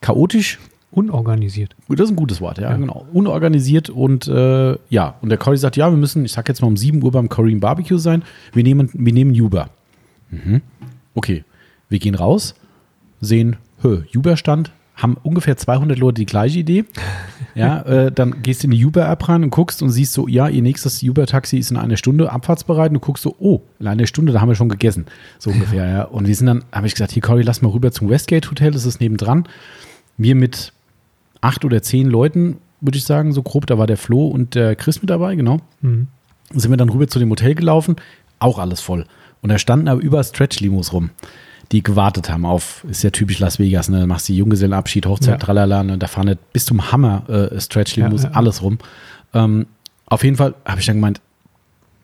chaotisch. 0.00 0.58
Unorganisiert. 0.92 1.76
Das 1.88 2.00
ist 2.00 2.10
ein 2.10 2.16
gutes 2.16 2.40
Wort, 2.40 2.58
ja, 2.58 2.70
ja. 2.70 2.76
genau. 2.76 3.06
Unorganisiert 3.12 3.90
und 3.90 4.26
äh, 4.26 4.76
ja, 4.88 5.14
und 5.20 5.28
der 5.28 5.38
Corey 5.38 5.56
sagt, 5.56 5.76
ja, 5.76 5.88
wir 5.88 5.96
müssen, 5.96 6.24
ich 6.24 6.32
sag 6.32 6.48
jetzt 6.48 6.62
mal 6.62 6.68
um 6.68 6.76
7 6.76 7.02
Uhr 7.02 7.12
beim 7.12 7.28
Korean 7.28 7.60
Barbecue 7.60 7.98
sein. 7.98 8.24
Wir 8.52 8.64
nehmen, 8.64 8.90
wir 8.92 9.12
nehmen 9.12 9.30
Uber. 9.40 9.70
Mhm. 10.30 10.62
Okay, 11.14 11.44
wir 11.88 12.00
gehen 12.00 12.16
raus, 12.16 12.54
sehen, 13.20 13.56
hö, 13.82 14.02
Uber-Stand, 14.14 14.72
haben 14.96 15.16
ungefähr 15.22 15.56
200 15.56 15.98
Leute 15.98 16.20
die 16.20 16.26
gleiche 16.26 16.58
Idee. 16.58 16.84
Ja, 17.56 17.82
äh, 17.82 18.12
dann 18.12 18.42
gehst 18.42 18.62
du 18.62 18.68
in 18.68 18.70
die 18.70 18.86
Uber-App 18.86 19.28
rein 19.28 19.42
und 19.42 19.50
guckst 19.50 19.82
und 19.82 19.90
siehst 19.90 20.12
so, 20.12 20.28
ja, 20.28 20.48
ihr 20.48 20.62
nächstes 20.62 21.02
Uber-Taxi 21.02 21.58
ist 21.58 21.72
in 21.72 21.76
einer 21.76 21.96
Stunde 21.96 22.30
abfahrtsbereit 22.30 22.90
und 22.90 22.94
du 22.94 23.00
guckst 23.00 23.24
so, 23.24 23.34
oh, 23.40 23.60
in 23.80 23.88
einer 23.88 24.06
Stunde, 24.06 24.32
da 24.32 24.40
haben 24.40 24.48
wir 24.48 24.54
schon 24.54 24.68
gegessen. 24.68 25.06
So 25.40 25.50
ungefähr, 25.50 25.88
ja. 25.88 26.02
Und 26.04 26.28
wir 26.28 26.34
sind 26.36 26.46
dann, 26.46 26.64
habe 26.70 26.86
ich 26.86 26.94
gesagt, 26.94 27.10
hier, 27.10 27.22
Cory, 27.22 27.42
lass 27.42 27.60
mal 27.60 27.70
rüber 27.70 27.90
zum 27.90 28.08
Westgate 28.08 28.48
Hotel, 28.48 28.70
das 28.70 28.86
ist 28.86 29.00
nebendran. 29.00 29.48
Wir 30.16 30.36
mit 30.36 30.72
acht 31.40 31.64
oder 31.64 31.82
zehn 31.82 32.08
Leuten, 32.08 32.58
würde 32.80 32.98
ich 32.98 33.04
sagen, 33.04 33.32
so 33.32 33.42
grob, 33.42 33.66
da 33.66 33.78
war 33.78 33.86
der 33.86 33.96
Flo 33.96 34.26
und 34.26 34.54
der 34.54 34.76
Chris 34.76 35.00
mit 35.00 35.10
dabei, 35.10 35.34
genau. 35.34 35.60
Mhm. 35.80 36.08
Sind 36.52 36.70
wir 36.70 36.76
dann 36.76 36.88
rüber 36.88 37.06
zu 37.08 37.18
dem 37.18 37.30
Hotel 37.30 37.54
gelaufen, 37.54 37.96
auch 38.38 38.58
alles 38.58 38.80
voll. 38.80 39.06
Und 39.42 39.50
da 39.50 39.58
standen 39.58 39.88
aber 39.88 40.00
über 40.00 40.22
Stretch-Limos 40.22 40.92
rum 40.92 41.10
die 41.72 41.82
gewartet 41.82 42.28
haben 42.28 42.44
auf, 42.44 42.84
ist 42.88 43.02
ja 43.02 43.10
typisch 43.10 43.38
Las 43.38 43.58
Vegas, 43.58 43.88
ne? 43.88 44.00
Da 44.00 44.06
machst 44.06 44.28
du 44.28 44.32
Junggesellenabschied, 44.32 45.06
Hochzeit, 45.06 45.34
ja. 45.34 45.36
tralala, 45.36 45.84
ne? 45.84 45.98
da 45.98 46.08
fahren 46.08 46.26
nicht 46.26 46.52
bis 46.52 46.64
zum 46.66 46.90
Hammer 46.90 47.28
äh, 47.28 47.60
Stretch 47.60 47.96
Limous, 47.96 48.24
ja, 48.24 48.30
ja. 48.30 48.34
alles 48.34 48.62
rum. 48.62 48.78
Ähm, 49.34 49.66
auf 50.06 50.24
jeden 50.24 50.36
Fall 50.36 50.54
habe 50.64 50.80
ich 50.80 50.86
dann 50.86 50.96
gemeint, 50.96 51.20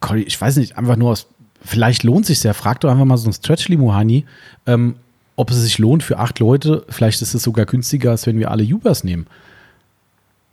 Cory, 0.01 0.23
ich 0.23 0.41
weiß 0.41 0.57
nicht, 0.57 0.79
einfach 0.79 0.97
nur 0.97 1.11
aus, 1.11 1.27
vielleicht 1.65 2.05
lohnt 2.05 2.27
sich 2.27 2.43
ja, 2.45 2.53
frag 2.53 2.81
doch 2.81 2.91
einfach 2.91 3.05
mal 3.05 3.17
so 3.17 3.29
ein 3.29 3.33
Stretch 3.33 3.69
Limo, 3.69 3.93
Hani, 3.93 4.25
ähm, 4.67 4.97
ob 5.37 5.51
es 5.51 5.57
sich 5.59 5.79
lohnt 5.79 6.03
für 6.03 6.19
acht 6.19 6.39
Leute, 6.39 6.85
vielleicht 6.89 7.23
ist 7.23 7.35
es 7.35 7.43
sogar 7.43 7.67
günstiger, 7.67 8.11
als 8.11 8.27
wenn 8.27 8.39
wir 8.39 8.51
alle 8.51 8.65
Ubers 8.65 9.05
nehmen. 9.05 9.27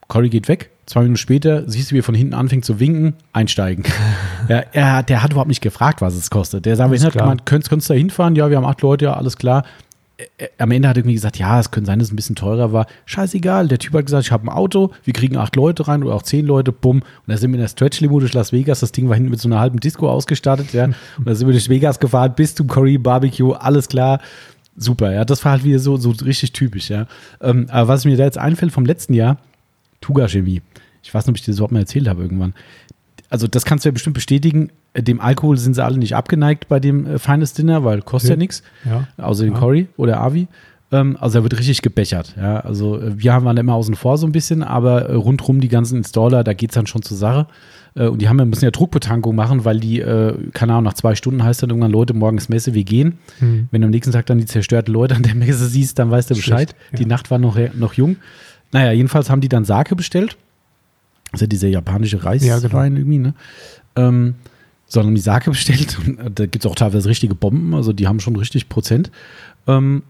Cory 0.07 0.29
geht 0.29 0.47
weg, 0.47 0.69
Zwei 0.85 1.01
Minuten 1.01 1.17
später 1.17 1.63
siehst 1.69 1.91
du, 1.91 1.95
wie 1.95 1.99
er 1.99 2.03
von 2.03 2.15
hinten 2.15 2.33
anfängt 2.33 2.65
zu 2.65 2.79
winken, 2.79 3.13
einsteigen. 3.31 3.85
ja, 4.49 4.63
er, 4.73 5.03
der 5.03 5.23
hat 5.23 5.31
überhaupt 5.31 5.47
nicht 5.47 5.61
gefragt, 5.61 6.01
was 6.01 6.13
es 6.15 6.29
kostet. 6.29 6.65
Der 6.65 6.75
sagt, 6.75 7.03
hat 7.03 7.13
gemeint, 7.13 7.45
könntest, 7.45 7.69
könntest 7.69 7.89
du 7.89 7.93
da 7.93 7.97
hinfahren? 7.97 8.35
Ja, 8.35 8.49
wir 8.49 8.57
haben 8.57 8.65
acht 8.65 8.81
Leute, 8.81 9.05
ja, 9.05 9.13
alles 9.13 9.37
klar. 9.37 9.63
Am 10.57 10.71
Ende 10.71 10.87
hat 10.87 10.97
er 10.97 10.99
irgendwie 10.99 11.15
gesagt, 11.15 11.39
ja, 11.39 11.59
es 11.59 11.71
könnte 11.71 11.87
sein, 11.87 11.99
dass 11.99 12.09
es 12.09 12.13
ein 12.13 12.17
bisschen 12.17 12.35
teurer 12.35 12.71
war. 12.71 12.85
Scheißegal. 13.05 13.67
Der 13.67 13.79
Typ 13.79 13.93
hat 13.93 14.05
gesagt, 14.05 14.25
ich 14.25 14.31
habe 14.31 14.45
ein 14.45 14.49
Auto, 14.49 14.91
wir 15.03 15.13
kriegen 15.13 15.37
acht 15.37 15.55
Leute 15.55 15.87
rein 15.87 16.03
oder 16.03 16.15
auch 16.15 16.21
zehn 16.21 16.45
Leute, 16.45 16.71
bumm. 16.71 16.97
Und 16.97 17.05
da 17.27 17.37
sind 17.37 17.51
wir 17.51 17.55
in 17.55 17.61
der 17.61 17.69
Stretch-Limo 17.69 18.19
durch 18.19 18.33
Las 18.33 18.51
Vegas. 18.51 18.81
Das 18.81 18.91
Ding 18.91 19.07
war 19.07 19.15
hinten 19.15 19.31
mit 19.31 19.39
so 19.39 19.47
einer 19.47 19.59
halben 19.59 19.79
Disco 19.79 20.09
ausgestattet, 20.09 20.73
ja. 20.73 20.85
Und 21.17 21.25
da 21.25 21.33
sind 21.33 21.47
wir 21.47 21.53
durch 21.53 21.69
Vegas 21.69 21.99
gefahren 21.99 22.33
bis 22.35 22.55
zum 22.55 22.67
Korean 22.67 23.01
Barbecue, 23.01 23.53
alles 23.53 23.87
klar 23.87 24.19
super, 24.75 25.11
ja. 25.11 25.25
Das 25.25 25.43
war 25.45 25.53
halt 25.53 25.63
wieder 25.63 25.79
so, 25.79 25.97
so 25.97 26.11
richtig 26.11 26.53
typisch, 26.53 26.89
ja. 26.89 27.07
Ähm, 27.41 27.67
aber 27.69 27.87
was 27.87 28.05
mir 28.05 28.17
da 28.17 28.23
jetzt 28.23 28.37
einfällt 28.37 28.71
vom 28.71 28.85
letzten 28.85 29.13
Jahr, 29.13 29.37
Tuga 30.01 30.27
Chemie. 30.27 30.61
Ich 31.01 31.13
weiß 31.13 31.25
nicht, 31.25 31.31
ob 31.31 31.37
ich 31.37 31.43
dir 31.43 31.51
das 31.51 31.57
überhaupt 31.57 31.73
mal 31.73 31.79
erzählt 31.79 32.07
habe 32.07 32.21
irgendwann. 32.21 32.53
Also, 33.29 33.47
das 33.47 33.65
kannst 33.65 33.83
du 33.83 33.89
ja 33.89 33.93
bestimmt 33.93 34.13
bestätigen. 34.13 34.69
Dem 34.95 35.19
Alkohol 35.19 35.57
sind 35.57 35.73
sie 35.73 35.83
alle 35.83 35.97
nicht 35.97 36.15
abgeneigt 36.15 36.67
bei 36.67 36.79
dem 36.79 37.05
äh, 37.07 37.19
Feines 37.19 37.53
Dinner, 37.53 37.83
weil 37.83 38.01
kostet 38.01 38.29
ja, 38.29 38.35
ja 38.35 38.37
nichts. 38.37 38.63
Ja. 38.85 39.07
Außer 39.17 39.43
den 39.43 39.53
ja. 39.53 39.59
Cory 39.59 39.87
oder 39.97 40.21
Avi. 40.21 40.47
Ähm, 40.93 41.17
also, 41.19 41.39
er 41.39 41.43
wird 41.43 41.57
richtig 41.57 41.81
gebechert. 41.81 42.35
Ja, 42.37 42.61
also, 42.61 42.99
äh, 42.99 43.21
wir 43.21 43.33
haben 43.33 43.45
dann 43.45 43.57
immer 43.57 43.73
außen 43.73 43.95
vor 43.95 44.17
so 44.17 44.25
ein 44.25 44.31
bisschen, 44.31 44.63
aber 44.63 45.09
äh, 45.09 45.13
rundrum 45.13 45.59
die 45.59 45.67
ganzen 45.67 45.97
Installer, 45.97 46.43
da 46.43 46.53
geht 46.53 46.71
es 46.71 46.75
dann 46.75 46.87
schon 46.87 47.01
zur 47.01 47.17
Sache. 47.17 47.47
Äh, 47.95 48.07
und 48.07 48.21
die 48.21 48.29
haben, 48.29 48.37
müssen 48.49 48.63
ja 48.63 48.71
Druckbetankung 48.71 49.35
machen, 49.35 49.65
weil 49.65 49.79
die, 49.79 49.99
äh, 49.99 50.35
keine 50.53 50.73
Ahnung, 50.73 50.85
nach 50.85 50.93
zwei 50.93 51.15
Stunden 51.15 51.43
heißt 51.43 51.63
dann 51.63 51.69
irgendwann, 51.69 51.91
Leute, 51.91 52.13
morgen 52.13 52.37
ist 52.37 52.49
Messe, 52.49 52.73
wir 52.73 52.83
gehen. 52.83 53.17
Mhm. 53.41 53.67
Wenn 53.71 53.81
du 53.81 53.85
am 53.87 53.91
nächsten 53.91 54.13
Tag 54.13 54.27
dann 54.27 54.37
die 54.37 54.45
zerstörten 54.45 54.93
Leute 54.93 55.15
an 55.15 55.23
der 55.23 55.35
Messe 55.35 55.67
siehst, 55.67 55.99
dann 55.99 56.11
weißt 56.11 56.29
du 56.29 56.35
Bescheid. 56.35 56.75
Schlecht, 56.89 56.99
die 56.99 57.05
Nacht 57.05 57.31
war 57.31 57.39
noch, 57.39 57.57
noch 57.73 57.93
jung. 57.93 58.17
Naja, 58.71 58.91
jedenfalls 58.91 59.29
haben 59.29 59.41
die 59.41 59.49
dann 59.49 59.65
Sake 59.65 59.95
bestellt 59.95 60.37
das 61.33 61.41
ist 61.41 61.45
ja 61.45 61.47
dieser 61.47 61.67
japanische 61.67 62.23
Reiswein 62.23 62.47
ja, 62.47 62.59
genau. 62.59 62.83
irgendwie, 62.83 63.17
ne? 63.17 63.33
Ähm, 63.95 64.35
sondern 64.85 65.15
die 65.15 65.21
Sake 65.21 65.49
bestellt. 65.49 65.97
Und 66.05 66.19
äh, 66.19 66.31
da 66.31 66.45
gibt 66.45 66.63
es 66.63 66.69
auch 66.69 66.75
teilweise 66.75 67.09
richtige 67.09 67.33
Bomben, 67.33 67.73
also 67.73 67.91
die 67.91 68.07
haben 68.07 68.19
schon 68.19 68.35
richtig 68.35 68.69
Prozent. 68.69 69.11
Ähm, 69.67 70.03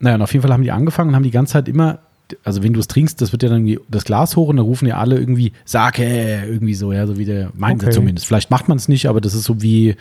naja, 0.00 0.16
und 0.16 0.22
auf 0.22 0.32
jeden 0.32 0.42
Fall 0.42 0.52
haben 0.52 0.62
die 0.62 0.72
angefangen 0.72 1.10
und 1.10 1.16
haben 1.16 1.22
die 1.22 1.30
ganze 1.30 1.52
Zeit 1.52 1.68
immer, 1.68 2.00
also 2.42 2.62
wenn 2.62 2.72
du 2.72 2.80
es 2.80 2.88
trinkst, 2.88 3.20
das 3.20 3.32
wird 3.32 3.42
ja 3.42 3.48
dann 3.48 3.76
das 3.88 4.04
Glas 4.04 4.36
hoch 4.36 4.48
und 4.48 4.56
dann 4.56 4.66
rufen 4.66 4.86
ja 4.86 4.96
alle 4.96 5.18
irgendwie 5.18 5.52
Sake, 5.64 6.02
irgendwie 6.02 6.74
so, 6.74 6.92
ja, 6.92 7.06
so 7.06 7.18
wie 7.18 7.24
der 7.24 7.50
meint 7.54 7.82
okay. 7.82 7.92
zumindest. 7.92 8.26
Vielleicht 8.26 8.50
macht 8.50 8.68
man 8.68 8.78
es 8.78 8.88
nicht, 8.88 9.06
aber 9.06 9.20
das 9.20 9.34
ist 9.34 9.44
so 9.44 9.62
wie, 9.62 9.96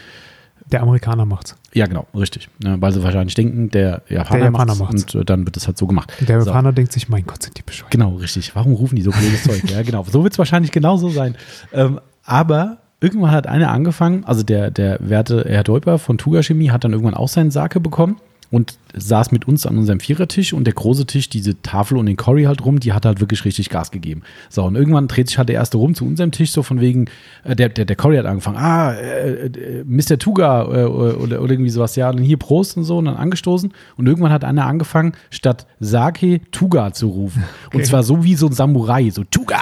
der 0.72 0.82
Amerikaner 0.82 1.26
macht's. 1.26 1.56
Ja, 1.74 1.86
genau, 1.88 2.06
richtig. 2.16 2.50
weil 2.60 2.92
sie 2.92 3.04
wahrscheinlich 3.04 3.36
denken, 3.36 3.70
der 3.70 4.02
Japaner, 4.08 4.40
der 4.40 4.46
Japaner 4.46 4.76
macht's, 4.76 4.80
macht's. 4.80 5.16
Und 5.16 5.22
äh, 5.22 5.26
dann 5.26 5.46
wird 5.46 5.56
das 5.56 5.68
halt 5.68 5.78
so 5.78 5.88
gemacht. 5.88 6.14
Der 6.22 6.40
Japaner 6.40 6.70
so. 6.70 6.74
denkt 6.74 6.92
sich, 6.94 7.10
mein 7.10 7.26
Gott, 7.26 7.44
sind 7.44 7.58
die 7.58 7.64
bescheuert. 7.64 7.92
Genau, 7.92 8.16
richtig. 8.16 8.56
Warum 8.56 8.74
rufen 8.74 8.96
die 8.96 9.02
so 9.02 9.12
blödes 9.12 9.44
Zeug? 9.44 9.70
Ja, 9.70 9.82
genau. 9.82 10.06
So 10.10 10.24
wird 10.24 10.34
es 10.34 10.40
wahrscheinlich 10.40 10.72
genauso 10.72 11.10
sein. 11.10 11.36
Ähm, 11.74 12.00
aber 12.24 12.78
irgendwann 13.02 13.32
hat 13.32 13.48
einer 13.48 13.72
angefangen, 13.72 14.24
also 14.26 14.44
der, 14.44 14.72
der 14.72 14.98
werte 15.02 15.46
Herr 15.48 15.64
Deuper 15.64 16.00
von 16.00 16.18
Tuga 16.18 16.44
Chemie 16.44 16.70
hat 16.70 16.84
dann 16.84 16.92
irgendwann 16.92 17.16
auch 17.16 17.30
seinen 17.30 17.52
Sake 17.52 17.80
bekommen 17.80 18.18
und 18.52 18.78
saß 18.94 19.32
mit 19.32 19.48
uns 19.48 19.66
an 19.66 19.78
unserem 19.78 20.00
Vierertisch 20.00 20.54
und 20.54 20.64
der 20.66 20.74
große 20.74 21.06
Tisch, 21.06 21.30
diese 21.30 21.62
Tafel 21.62 21.98
und 21.98 22.08
den 22.08 22.18
Cory 22.18 22.44
halt 22.44 22.66
rum, 22.66 22.80
die 22.80 22.94
hat 22.94 23.06
halt 23.06 23.20
wirklich 23.20 23.46
richtig 23.46 23.70
Gas 23.70 23.92
gegeben. 23.92 24.24
So, 24.50 24.64
und 24.64 24.76
irgendwann 24.76 25.08
dreht 25.08 25.28
sich 25.28 25.38
halt 25.38 25.50
der 25.50 25.56
erste 25.56 25.78
rum 25.78 25.94
zu 25.94 26.06
unserem 26.06 26.32
Tisch, 26.32 26.52
so 26.52 26.64
von 26.64 26.82
wegen, 26.82 27.06
äh, 27.44 27.56
der, 27.56 27.70
der, 27.70 27.86
der 27.86 27.96
Cory 27.96 28.18
hat 28.18 28.26
angefangen, 28.26 28.58
ah, 28.58 28.94
äh, 28.94 29.46
äh, 29.46 29.84
Mr. 29.86 30.18
Tuga 30.18 30.64
äh, 30.64 30.86
oder, 30.86 31.42
oder 31.42 31.52
irgendwie 31.52 31.70
sowas, 31.70 31.96
ja, 31.96 32.10
und 32.10 32.18
dann 32.18 32.26
hier 32.26 32.38
Prost 32.38 32.78
und 32.78 32.86
so 32.86 32.98
und 32.98 33.06
dann 33.06 33.18
angestoßen 33.18 33.72
und 33.98 34.08
irgendwann 34.08 34.32
hat 34.32 34.44
einer 34.44 34.66
angefangen, 34.66 35.14
statt 35.30 35.68
Sake 35.80 36.42
Tuga 36.52 36.92
zu 36.92 37.08
rufen. 37.08 37.44
Okay. 37.68 37.78
Und 37.78 37.86
zwar 37.86 38.04
so 38.04 38.24
wie 38.24 38.36
so 38.36 38.48
ein 38.48 38.54
Samurai, 38.54 39.12
so 39.12 39.24
Tuga, 39.24 39.60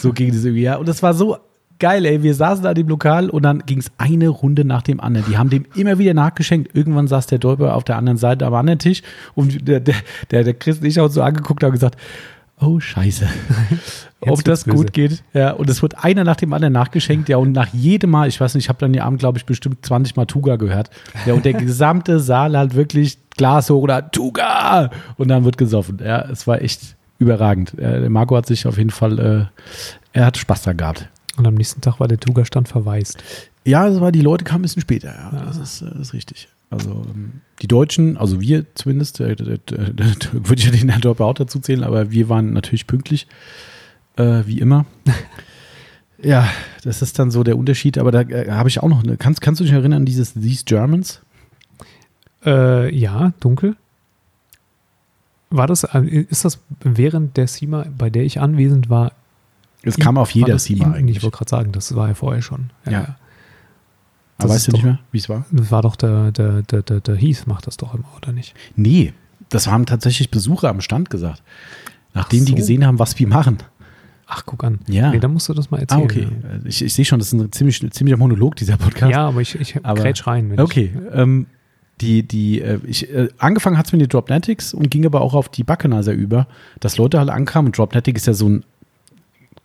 so 0.00 0.12
ging 0.12 0.32
das 0.32 0.44
irgendwie, 0.44 0.62
ja, 0.62 0.76
und 0.76 0.88
das 0.88 1.02
war 1.02 1.12
so 1.12 1.36
geil, 1.84 2.06
ey. 2.06 2.22
Wir 2.22 2.34
saßen 2.34 2.64
da 2.64 2.72
dem 2.72 2.88
Lokal 2.88 3.28
und 3.28 3.42
dann 3.42 3.58
ging 3.66 3.76
es 3.76 3.92
eine 3.98 4.28
Runde 4.28 4.64
nach 4.64 4.80
dem 4.80 5.00
anderen. 5.00 5.26
Die 5.28 5.36
haben 5.36 5.50
dem 5.50 5.66
immer 5.74 5.98
wieder 5.98 6.14
nachgeschenkt. 6.14 6.74
Irgendwann 6.74 7.08
saß 7.08 7.26
der 7.26 7.38
Dolper 7.38 7.76
auf 7.76 7.84
der 7.84 7.98
anderen 7.98 8.16
Seite 8.16 8.46
am 8.46 8.54
anderen 8.54 8.78
Tisch 8.78 9.02
und 9.34 9.68
der, 9.68 9.80
der, 9.80 9.96
der, 10.30 10.44
der 10.44 10.54
Chris 10.54 10.78
und 10.78 10.86
ich 10.86 10.96
haben 10.96 11.04
uns 11.04 11.12
so 11.12 11.20
angeguckt 11.20 11.62
und 11.62 11.72
gesagt, 11.72 11.98
oh 12.58 12.80
Scheiße, 12.80 13.28
ob 14.20 14.42
das 14.44 14.64
gut 14.64 14.94
geht. 14.94 15.22
Ja, 15.34 15.50
und 15.50 15.68
es 15.68 15.82
wird 15.82 16.02
einer 16.02 16.24
nach 16.24 16.36
dem 16.36 16.54
anderen 16.54 16.72
nachgeschenkt. 16.72 17.28
Ja, 17.28 17.36
und 17.36 17.52
nach 17.52 17.68
jedem 17.74 18.12
Mal, 18.12 18.28
ich 18.28 18.40
weiß 18.40 18.54
nicht, 18.54 18.64
ich 18.64 18.68
habe 18.70 18.78
dann 18.78 18.94
den 18.94 19.02
Abend, 19.02 19.18
glaube 19.18 19.36
ich, 19.36 19.44
bestimmt 19.44 19.84
20 19.84 20.16
Mal 20.16 20.24
Tuga 20.24 20.56
gehört. 20.56 20.88
Ja, 21.26 21.34
und 21.34 21.44
der 21.44 21.52
gesamte 21.52 22.18
Saal 22.18 22.56
halt 22.56 22.74
wirklich 22.74 23.18
Glas 23.36 23.68
hoch 23.68 23.82
oder 23.82 24.10
Tuga 24.10 24.88
und 25.18 25.28
dann 25.28 25.44
wird 25.44 25.58
gesoffen. 25.58 25.98
Ja, 26.02 26.22
es 26.30 26.46
war 26.46 26.62
echt 26.62 26.96
überragend. 27.18 27.74
der 27.76 28.08
Marco 28.08 28.34
hat 28.38 28.46
sich 28.46 28.66
auf 28.66 28.78
jeden 28.78 28.88
Fall, 28.88 29.18
äh, 29.18 29.60
er 30.14 30.24
hat 30.24 30.38
Spaß 30.38 30.62
da 30.62 30.72
gehabt. 30.72 31.10
Und 31.36 31.46
am 31.46 31.54
nächsten 31.54 31.80
Tag 31.80 32.00
war 32.00 32.08
der 32.08 32.20
Tuga-Stand 32.20 32.68
verwaist. 32.68 33.22
Ja, 33.64 33.88
das 33.88 34.00
war, 34.00 34.12
die 34.12 34.20
Leute 34.20 34.44
kamen 34.44 34.60
ein 34.60 34.62
bisschen 34.62 34.82
später, 34.82 35.08
ja. 35.08 35.30
ja. 35.32 35.44
Das, 35.44 35.56
ist, 35.56 35.82
das, 35.82 35.98
ist, 35.98 36.12
richtig. 36.12 36.48
Also 36.70 37.04
ähm, 37.14 37.40
die 37.62 37.66
Deutschen, 37.66 38.16
also 38.16 38.40
wir 38.40 38.66
zumindest, 38.74 39.20
äh, 39.20 39.32
äh, 39.32 39.58
würde 40.32 40.54
ich 40.56 40.64
ja 40.64 40.70
den 40.70 40.88
Herrn 40.88 41.00
Dorper 41.00 41.24
auch 41.24 41.34
dazu 41.34 41.58
zählen, 41.58 41.82
aber 41.82 42.10
wir 42.10 42.28
waren 42.28 42.52
natürlich 42.52 42.86
pünktlich, 42.86 43.26
äh, 44.16 44.42
wie 44.46 44.60
immer. 44.60 44.86
ja, 46.22 46.48
das 46.82 47.02
ist 47.02 47.18
dann 47.18 47.30
so 47.30 47.42
der 47.42 47.56
Unterschied, 47.56 47.98
aber 47.98 48.12
da 48.12 48.20
äh, 48.20 48.50
habe 48.50 48.68
ich 48.68 48.80
auch 48.80 48.88
noch, 48.88 49.02
eine, 49.02 49.16
kannst, 49.16 49.40
kannst 49.40 49.60
du 49.60 49.64
dich 49.64 49.72
erinnern 49.72 50.00
an 50.00 50.06
dieses 50.06 50.34
These 50.34 50.64
Germans? 50.66 51.20
Äh, 52.44 52.94
ja, 52.94 53.32
dunkel. 53.40 53.76
War 55.50 55.66
das, 55.66 55.84
äh, 55.84 56.26
ist 56.28 56.44
das 56.44 56.60
während 56.80 57.36
der 57.36 57.46
SEMA, 57.46 57.86
bei 57.96 58.10
der 58.10 58.24
ich 58.24 58.40
anwesend 58.40 58.90
war, 58.90 59.12
es 59.84 59.96
kam 59.96 60.18
auf 60.18 60.30
jeder 60.30 60.58
SEMA 60.58 60.92
eigentlich. 60.92 61.18
Ich 61.18 61.22
wollte 61.22 61.38
gerade 61.38 61.50
sagen, 61.50 61.72
das 61.72 61.94
war 61.94 62.08
ja 62.08 62.14
vorher 62.14 62.42
schon. 62.42 62.70
Ja. 62.86 62.92
ja. 62.92 63.16
Aber 64.38 64.48
weißt 64.50 64.68
du 64.68 64.72
nicht 64.72 64.84
mehr, 64.84 64.98
wie 65.12 65.18
es 65.18 65.28
war? 65.28 65.44
Das 65.52 65.70
war 65.70 65.82
doch 65.82 65.96
der, 65.96 66.32
der, 66.32 66.62
der, 66.62 66.82
der, 66.82 67.00
der 67.00 67.16
Heath 67.16 67.46
macht 67.46 67.66
das 67.66 67.76
doch 67.76 67.94
immer, 67.94 68.08
oder 68.16 68.32
nicht? 68.32 68.54
Nee, 68.74 69.12
das 69.48 69.68
haben 69.68 69.86
tatsächlich 69.86 70.30
Besucher 70.30 70.68
am 70.68 70.80
Stand 70.80 71.10
gesagt. 71.10 71.42
Nachdem 72.14 72.40
so. 72.40 72.46
die 72.46 72.54
gesehen 72.54 72.86
haben, 72.86 72.98
was 72.98 73.18
wir 73.18 73.28
machen. 73.28 73.58
Ach, 74.26 74.42
guck 74.46 74.64
an. 74.64 74.80
Ja. 74.88 75.10
Nee, 75.10 75.20
dann 75.20 75.32
musst 75.32 75.48
du 75.48 75.54
das 75.54 75.70
mal 75.70 75.80
erzählen. 75.80 76.00
Ah, 76.00 76.04
okay. 76.04 76.28
Ich, 76.64 76.82
ich 76.82 76.94
sehe 76.94 77.04
schon, 77.04 77.18
das 77.18 77.28
ist 77.28 77.34
ein 77.34 77.52
ziemlich, 77.52 77.92
ziemlicher 77.92 78.16
Monolog, 78.16 78.56
dieser 78.56 78.76
Podcast. 78.76 79.12
Ja, 79.12 79.28
aber 79.28 79.40
ich, 79.40 79.54
ich 79.54 79.84
aber, 79.84 80.00
grätsch 80.00 80.26
rein. 80.26 80.58
okay. 80.58 80.92
Ähm, 81.12 81.46
die, 82.00 82.26
die, 82.26 82.60
äh, 82.60 82.80
ich, 82.84 83.12
äh, 83.12 83.28
angefangen 83.38 83.78
hat 83.78 83.86
es 83.86 83.92
mit 83.92 84.00
den 84.00 84.08
Dropnetics 84.08 84.74
und 84.74 84.90
ging 84.90 85.06
aber 85.06 85.20
auch 85.20 85.34
auf 85.34 85.48
die 85.48 85.62
Buckenizer 85.62 86.12
über, 86.12 86.48
dass 86.80 86.96
Leute 86.96 87.18
halt 87.18 87.30
ankamen. 87.30 87.68
Und 87.68 87.78
Dropnetic 87.78 88.16
ist 88.16 88.26
ja 88.26 88.34
so 88.34 88.48
ein 88.48 88.64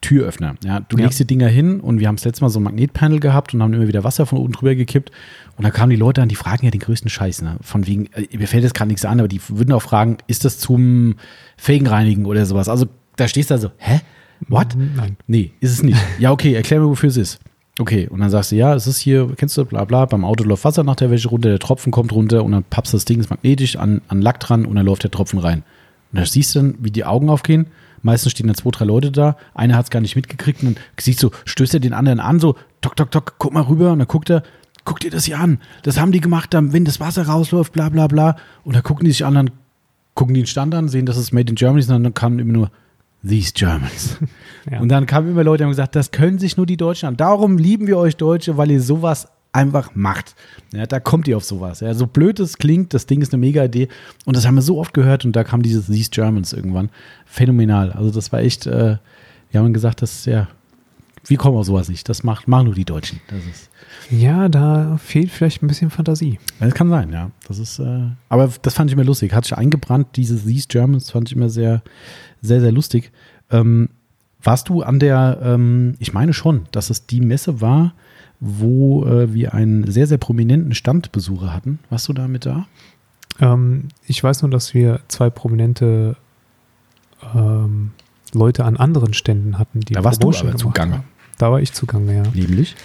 Türöffner. 0.01 0.55
Ja, 0.63 0.79
du 0.79 0.97
ja. 0.97 1.03
legst 1.03 1.19
die 1.19 1.25
Dinger 1.25 1.47
hin 1.47 1.79
und 1.79 1.99
wir 1.99 2.07
haben 2.07 2.15
das 2.15 2.25
letzte 2.25 2.43
Mal 2.43 2.49
so 2.49 2.59
ein 2.59 2.63
Magnetpanel 2.63 3.19
gehabt 3.19 3.53
und 3.53 3.61
haben 3.61 3.73
immer 3.73 3.87
wieder 3.87 4.03
Wasser 4.03 4.25
von 4.25 4.39
oben 4.39 4.53
drüber 4.53 4.75
gekippt. 4.75 5.11
Und 5.57 5.63
da 5.65 5.71
kamen 5.71 5.89
die 5.89 5.95
Leute 5.95 6.21
an, 6.21 6.29
die 6.29 6.35
fragen 6.35 6.65
ja 6.65 6.71
den 6.71 6.79
größten 6.79 7.09
Scheiß. 7.09 7.41
Ne? 7.41 7.57
Von 7.61 7.85
wegen, 7.85 8.07
äh, 8.13 8.37
mir 8.37 8.47
fällt 8.47 8.63
jetzt 8.63 8.73
gerade 8.73 8.87
nichts 8.87 9.05
an, 9.05 9.19
aber 9.19 9.27
die 9.27 9.41
würden 9.49 9.73
auch 9.73 9.81
fragen, 9.81 10.17
ist 10.27 10.45
das 10.45 10.57
zum 10.57 11.15
Felgenreinigen 11.57 12.25
oder 12.25 12.45
sowas? 12.45 12.69
Also 12.69 12.87
da 13.17 13.27
stehst 13.27 13.49
du 13.49 13.55
also, 13.55 13.71
hä? 13.77 13.99
What? 14.47 14.75
Nein. 14.95 15.17
Nee, 15.27 15.51
ist 15.59 15.71
es 15.71 15.83
nicht. 15.83 15.99
Ja, 16.17 16.31
okay, 16.31 16.53
erklär 16.53 16.79
mir, 16.79 16.87
wofür 16.87 17.09
es 17.09 17.17
ist. 17.17 17.39
Okay, 17.79 18.07
und 18.09 18.19
dann 18.19 18.29
sagst 18.29 18.51
du, 18.51 18.55
ja, 18.55 18.73
es 18.73 18.87
ist 18.87 18.99
hier, 18.99 19.33
kennst 19.37 19.57
du, 19.57 19.65
bla 19.65 19.85
bla, 19.85 20.05
beim 20.05 20.25
Auto 20.25 20.43
läuft 20.43 20.65
Wasser 20.65 20.83
nach 20.83 20.95
der 20.95 21.11
Wäsche 21.11 21.29
runter, 21.29 21.49
der 21.49 21.59
Tropfen 21.59 21.91
kommt 21.91 22.11
runter 22.11 22.43
und 22.43 22.51
dann 22.51 22.63
pappst 22.63 22.93
das 22.93 23.05
Ding 23.05 23.19
ist 23.19 23.29
magnetisch 23.29 23.77
an, 23.77 24.01
an 24.09 24.21
Lack 24.21 24.39
dran 24.41 24.65
und 24.65 24.75
dann 24.75 24.85
läuft 24.85 25.03
der 25.03 25.11
Tropfen 25.11 25.39
rein. 25.39 25.63
Und 26.11 26.19
da 26.19 26.25
siehst 26.25 26.55
du 26.55 26.59
dann, 26.59 26.75
wie 26.79 26.91
die 26.91 27.05
Augen 27.05 27.29
aufgehen. 27.29 27.67
Meistens 28.01 28.31
stehen 28.31 28.47
dann 28.47 28.55
zwei, 28.55 28.71
drei 28.71 28.85
Leute 28.85 29.11
da. 29.11 29.35
Einer 29.53 29.75
hat 29.75 29.85
es 29.85 29.89
gar 29.89 30.01
nicht 30.01 30.15
mitgekriegt 30.15 30.63
und 30.63 30.75
dann 30.75 30.83
siehst 30.99 31.21
du, 31.23 31.31
stößt 31.45 31.73
er 31.73 31.79
den 31.79 31.93
anderen 31.93 32.19
an, 32.19 32.39
so, 32.39 32.55
tok, 32.81 32.95
tok, 32.95 33.11
tok, 33.11 33.35
guck 33.37 33.53
mal 33.53 33.63
rüber. 33.63 33.91
Und 33.91 33.99
dann 33.99 34.07
guckt 34.07 34.29
er, 34.29 34.43
guck 34.85 34.99
dir 34.99 35.11
das 35.11 35.25
hier 35.25 35.39
an. 35.39 35.59
Das 35.83 35.99
haben 35.99 36.11
die 36.11 36.21
gemacht, 36.21 36.49
wenn 36.53 36.85
das 36.85 36.99
Wasser 36.99 37.27
rausläuft, 37.27 37.73
bla 37.73 37.89
bla 37.89 38.07
bla. 38.07 38.35
Und 38.63 38.75
dann 38.75 38.83
gucken 38.83 39.05
die 39.05 39.11
sich 39.11 39.25
an, 39.25 39.35
dann 39.35 39.51
gucken 40.15 40.33
die 40.33 40.41
den 40.41 40.47
Stand 40.47 40.73
an, 40.75 40.89
sehen, 40.89 41.05
dass 41.05 41.17
es 41.17 41.31
Made 41.31 41.49
in 41.49 41.55
Germany 41.55 41.79
ist 41.79 41.89
und 41.89 42.03
dann 42.03 42.13
kamen 42.13 42.39
immer 42.39 42.53
nur, 42.53 42.71
These 43.27 43.51
Germans. 43.53 44.17
Ja. 44.71 44.79
Und 44.81 44.89
dann 44.89 45.05
kamen 45.05 45.31
immer 45.31 45.43
Leute 45.43 45.63
und 45.63 45.67
haben 45.67 45.71
gesagt, 45.71 45.95
das 45.95 46.11
können 46.11 46.39
sich 46.39 46.55
nur 46.55 46.65
die 46.65 46.77
Deutschen 46.77 47.07
an. 47.07 47.17
Darum 47.17 47.57
lieben 47.57 47.85
wir 47.85 47.97
euch 47.97 48.15
Deutsche, 48.15 48.55
weil 48.55 48.71
ihr 48.71 48.81
sowas 48.81 49.27
einfach 49.51 49.95
macht. 49.95 50.35
Ja, 50.73 50.85
da 50.85 50.99
kommt 50.99 51.27
ihr 51.27 51.37
auf 51.37 51.43
sowas. 51.43 51.79
Ja, 51.79 51.93
so 51.93 52.07
blöd 52.07 52.39
es 52.39 52.57
klingt, 52.57 52.93
das 52.93 53.05
Ding 53.05 53.21
ist 53.21 53.33
eine 53.33 53.39
mega 53.39 53.63
Idee. 53.63 53.87
Und 54.25 54.35
das 54.35 54.45
haben 54.45 54.55
wir 54.55 54.61
so 54.61 54.79
oft 54.79 54.93
gehört 54.93 55.25
und 55.25 55.35
da 55.35 55.43
kam 55.43 55.61
dieses 55.63 55.87
These 55.87 56.11
Germans 56.11 56.53
irgendwann. 56.53 56.89
Phänomenal. 57.25 57.91
Also 57.91 58.11
das 58.11 58.31
war 58.31 58.39
echt, 58.39 58.67
äh, 58.67 58.97
wir 59.51 59.59
haben 59.59 59.73
gesagt, 59.73 60.01
das 60.01 60.19
ist 60.19 60.25
ja, 60.25 60.47
wie 61.25 61.35
kommen 61.35 61.55
wir 61.55 61.59
auf 61.59 61.65
sowas 61.65 61.89
nicht? 61.89 62.07
Das 62.09 62.23
macht, 62.23 62.47
machen 62.47 62.65
nur 62.65 62.75
die 62.75 62.85
Deutschen. 62.85 63.19
Das 63.27 63.39
ist, 63.39 63.69
ja, 64.11 64.49
da 64.49 64.97
fehlt 64.97 65.31
vielleicht 65.31 65.61
ein 65.61 65.67
bisschen 65.67 65.89
Fantasie. 65.89 66.39
Das 66.59 66.73
kann 66.73 66.89
sein, 66.89 67.11
ja. 67.11 67.31
Das 67.47 67.59
ist, 67.59 67.79
äh, 67.79 68.07
aber 68.29 68.49
das 68.61 68.73
fand 68.73 68.89
ich 68.89 68.93
immer 68.93 69.03
lustig. 69.03 69.33
Hat 69.33 69.45
sich 69.45 69.57
eingebrannt, 69.57 70.15
dieses 70.15 70.45
These 70.45 70.67
Germans 70.67 71.11
fand 71.11 71.29
ich 71.29 71.35
immer 71.35 71.49
sehr, 71.49 71.81
sehr, 72.41 72.61
sehr 72.61 72.71
lustig. 72.71 73.11
Ähm, 73.51 73.89
warst 74.41 74.69
du 74.69 74.83
an 74.83 74.99
der, 74.99 75.39
ähm, 75.43 75.95
ich 75.99 76.13
meine 76.13 76.33
schon, 76.33 76.67
dass 76.71 76.89
es 76.89 77.05
die 77.07 77.21
Messe 77.21 77.61
war, 77.61 77.93
wo 78.39 79.05
äh, 79.05 79.33
wir 79.33 79.53
einen 79.53 79.89
sehr, 79.91 80.07
sehr 80.07 80.17
prominenten 80.17 80.73
Standbesucher 80.73 81.53
hatten. 81.53 81.79
Warst 81.89 82.07
du 82.07 82.13
da 82.13 82.27
mit 82.27 82.45
da? 82.45 82.67
Ähm, 83.39 83.89
ich 84.05 84.23
weiß 84.23 84.41
nur, 84.41 84.51
dass 84.51 84.73
wir 84.73 85.01
zwei 85.07 85.29
prominente 85.29 86.15
ähm, 87.35 87.91
Leute 88.33 88.65
an 88.65 88.77
anderen 88.77 89.13
Ständen 89.13 89.57
hatten, 89.57 89.81
die 89.81 89.93
Da 89.93 90.03
warst 90.03 90.21
Promotion 90.21 90.47
du 90.47 90.53
aber 90.53 90.57
zugange. 90.59 91.03
Da 91.37 91.51
war 91.51 91.61
ich 91.61 91.73
zugange, 91.73 92.15
ja. 92.15 92.23
Nämlich? 92.33 92.75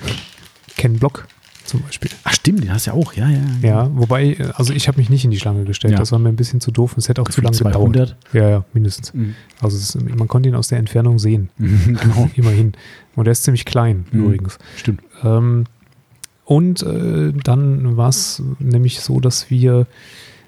Ken 0.76 0.98
Block 0.98 1.26
zum 1.64 1.82
Beispiel. 1.82 2.10
Ach 2.24 2.32
stimmt, 2.32 2.62
den 2.62 2.72
hast 2.72 2.86
du 2.86 2.90
ja 2.90 2.96
auch, 2.96 3.14
ja, 3.14 3.28
ja. 3.28 3.40
Ja, 3.62 3.90
wobei, 3.94 4.36
also 4.54 4.72
ich 4.72 4.86
habe 4.88 4.98
mich 4.98 5.08
nicht 5.08 5.24
in 5.24 5.30
die 5.30 5.38
Schlange 5.38 5.64
gestellt, 5.64 5.92
ja. 5.92 5.98
das 5.98 6.12
war 6.12 6.18
mir 6.18 6.28
ein 6.28 6.36
bisschen 6.36 6.60
zu 6.60 6.70
doof 6.70 6.92
und 6.92 6.98
es 6.98 7.08
hätte 7.08 7.22
auch 7.22 7.28
zu 7.28 7.40
lange 7.40 7.56
200. 7.56 7.92
gedauert. 7.92 8.16
Ja, 8.32 8.48
ja, 8.48 8.64
mindestens. 8.72 9.14
Mhm. 9.14 9.34
Also 9.60 9.76
ist, 9.76 10.00
man 10.00 10.28
konnte 10.28 10.48
ihn 10.48 10.54
aus 10.54 10.68
der 10.68 10.78
Entfernung 10.78 11.18
sehen, 11.18 11.48
mhm, 11.56 11.98
genau. 12.00 12.30
immerhin. 12.34 12.72
Und 13.16 13.26
er 13.26 13.32
ist 13.32 13.44
ziemlich 13.44 13.64
klein 13.64 14.04
mhm. 14.10 14.24
übrigens. 14.24 14.58
Stimmt. 14.76 15.02
Ähm, 15.22 15.64
und 16.44 16.82
äh, 16.82 17.32
dann 17.32 17.96
war 17.96 18.10
es 18.10 18.42
nämlich 18.58 19.00
so, 19.00 19.20
dass 19.20 19.50
wir, 19.50 19.86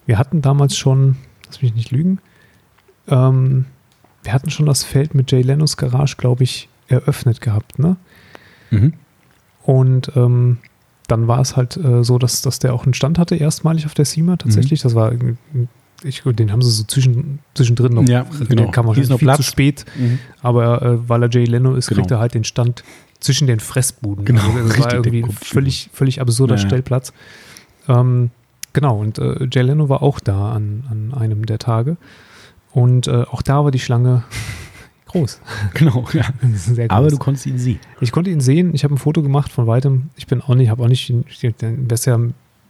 wir 0.05 0.19
hatten 0.19 0.43
damals 0.43 0.77
schon, 0.77 1.17
lass 1.47 1.63
mich 1.63 1.75
nicht 1.75 1.91
lügen, 1.91 2.19
ähm, 3.09 3.65
wir 4.23 4.33
hatten 4.33 4.51
schon 4.51 4.67
das 4.67 4.85
Feld 4.85 5.15
mit 5.15 5.31
Jay 5.33 5.41
Lenos 5.41 5.77
Garage, 5.77 6.17
glaube 6.17 6.45
ich, 6.45 6.69
eröffnet 6.89 7.41
gehabt, 7.41 7.79
ne? 7.79 7.97
Mhm. 8.71 8.93
Und 9.63 10.13
ähm, 10.17 10.59
dann 11.09 11.29
war 11.29 11.41
es 11.41 11.57
halt 11.57 11.77
äh, 11.77 12.03
so, 12.03 12.19
dass, 12.19 12.43
dass 12.43 12.59
der 12.59 12.75
auch 12.75 12.85
einen 12.85 12.95
Stand 12.95 13.19
hatte, 13.19 13.37
erstmalig 13.37 13.87
auf 13.87 13.95
der 13.95 14.05
SEMA 14.05 14.37
tatsächlich. 14.37 14.81
Mhm. 14.81 14.89
Das 14.89 14.95
war, 14.95 15.13
ich, 16.03 16.23
den 16.23 16.53
haben 16.53 16.63
sie 16.63 16.71
so 16.71 16.85
zwischen, 16.85 17.39
zwischendrin 17.55 17.95
noch, 17.95 18.09
ja, 18.09 18.27
genau. 18.49 18.63
der 18.63 18.71
kam 18.71 18.87
wahrscheinlich 18.87 19.11
noch 19.11 19.19
viel 19.19 19.27
Platz. 19.27 19.39
zu 19.39 19.43
spät. 19.43 19.85
Mhm. 19.97 20.19
Aber 20.43 20.83
äh, 20.83 21.09
weil 21.09 21.23
er 21.23 21.31
Jay 21.31 21.45
Leno 21.45 21.75
ist, 21.75 21.89
genau. 21.89 22.01
kriegt 22.01 22.11
er 22.11 22.19
halt 22.19 22.35
den 22.35 22.45
Stand 22.45 22.85
zwischen 23.21 23.47
den 23.47 23.61
Fressbuden. 23.61 24.25
Genau. 24.25 24.43
Also 24.43 24.69
das 24.69 24.79
war 24.81 24.95
irgendwie 24.95 25.23
ein 25.23 25.31
völlig, 25.31 25.91
völlig 25.93 26.21
absurder 26.21 26.57
ja, 26.57 26.61
Stellplatz. 26.61 27.13
Ähm, 27.89 28.31
genau, 28.73 28.99
und 28.99 29.19
äh, 29.19 29.47
Jay 29.51 29.63
Leno 29.63 29.89
war 29.89 30.03
auch 30.03 30.21
da 30.21 30.53
an, 30.53 30.85
an 30.91 31.15
einem 31.19 31.47
der 31.47 31.59
Tage. 31.59 31.97
Und 32.73 33.07
äh, 33.07 33.25
auch 33.31 33.43
da 33.43 33.65
war 33.65 33.71
die 33.71 33.79
Schlange 33.79 34.25
groß. 35.07 35.41
Genau, 35.75 36.05
ja. 36.13 36.25
Aber 36.89 37.09
du 37.09 37.19
konntest 37.19 37.47
ihn 37.47 37.59
sehen. 37.59 37.81
Ich 38.01 38.13
konnte 38.13 38.31
ihn 38.31 38.41
sehen. 38.41 38.75
Ich 38.75 38.85
habe 38.85 38.95
ein 38.95 38.99
Foto 38.99 39.23
gemacht 39.23 39.53
von 39.53 39.67
weitem. 39.67 40.11
Ich 40.17 40.27
bin 40.27 40.41
auch 40.41 40.55
nicht, 40.55 40.71
habe 40.71 40.83
auch 40.83 40.89
nicht, 40.89 41.09
ja, 41.11 41.51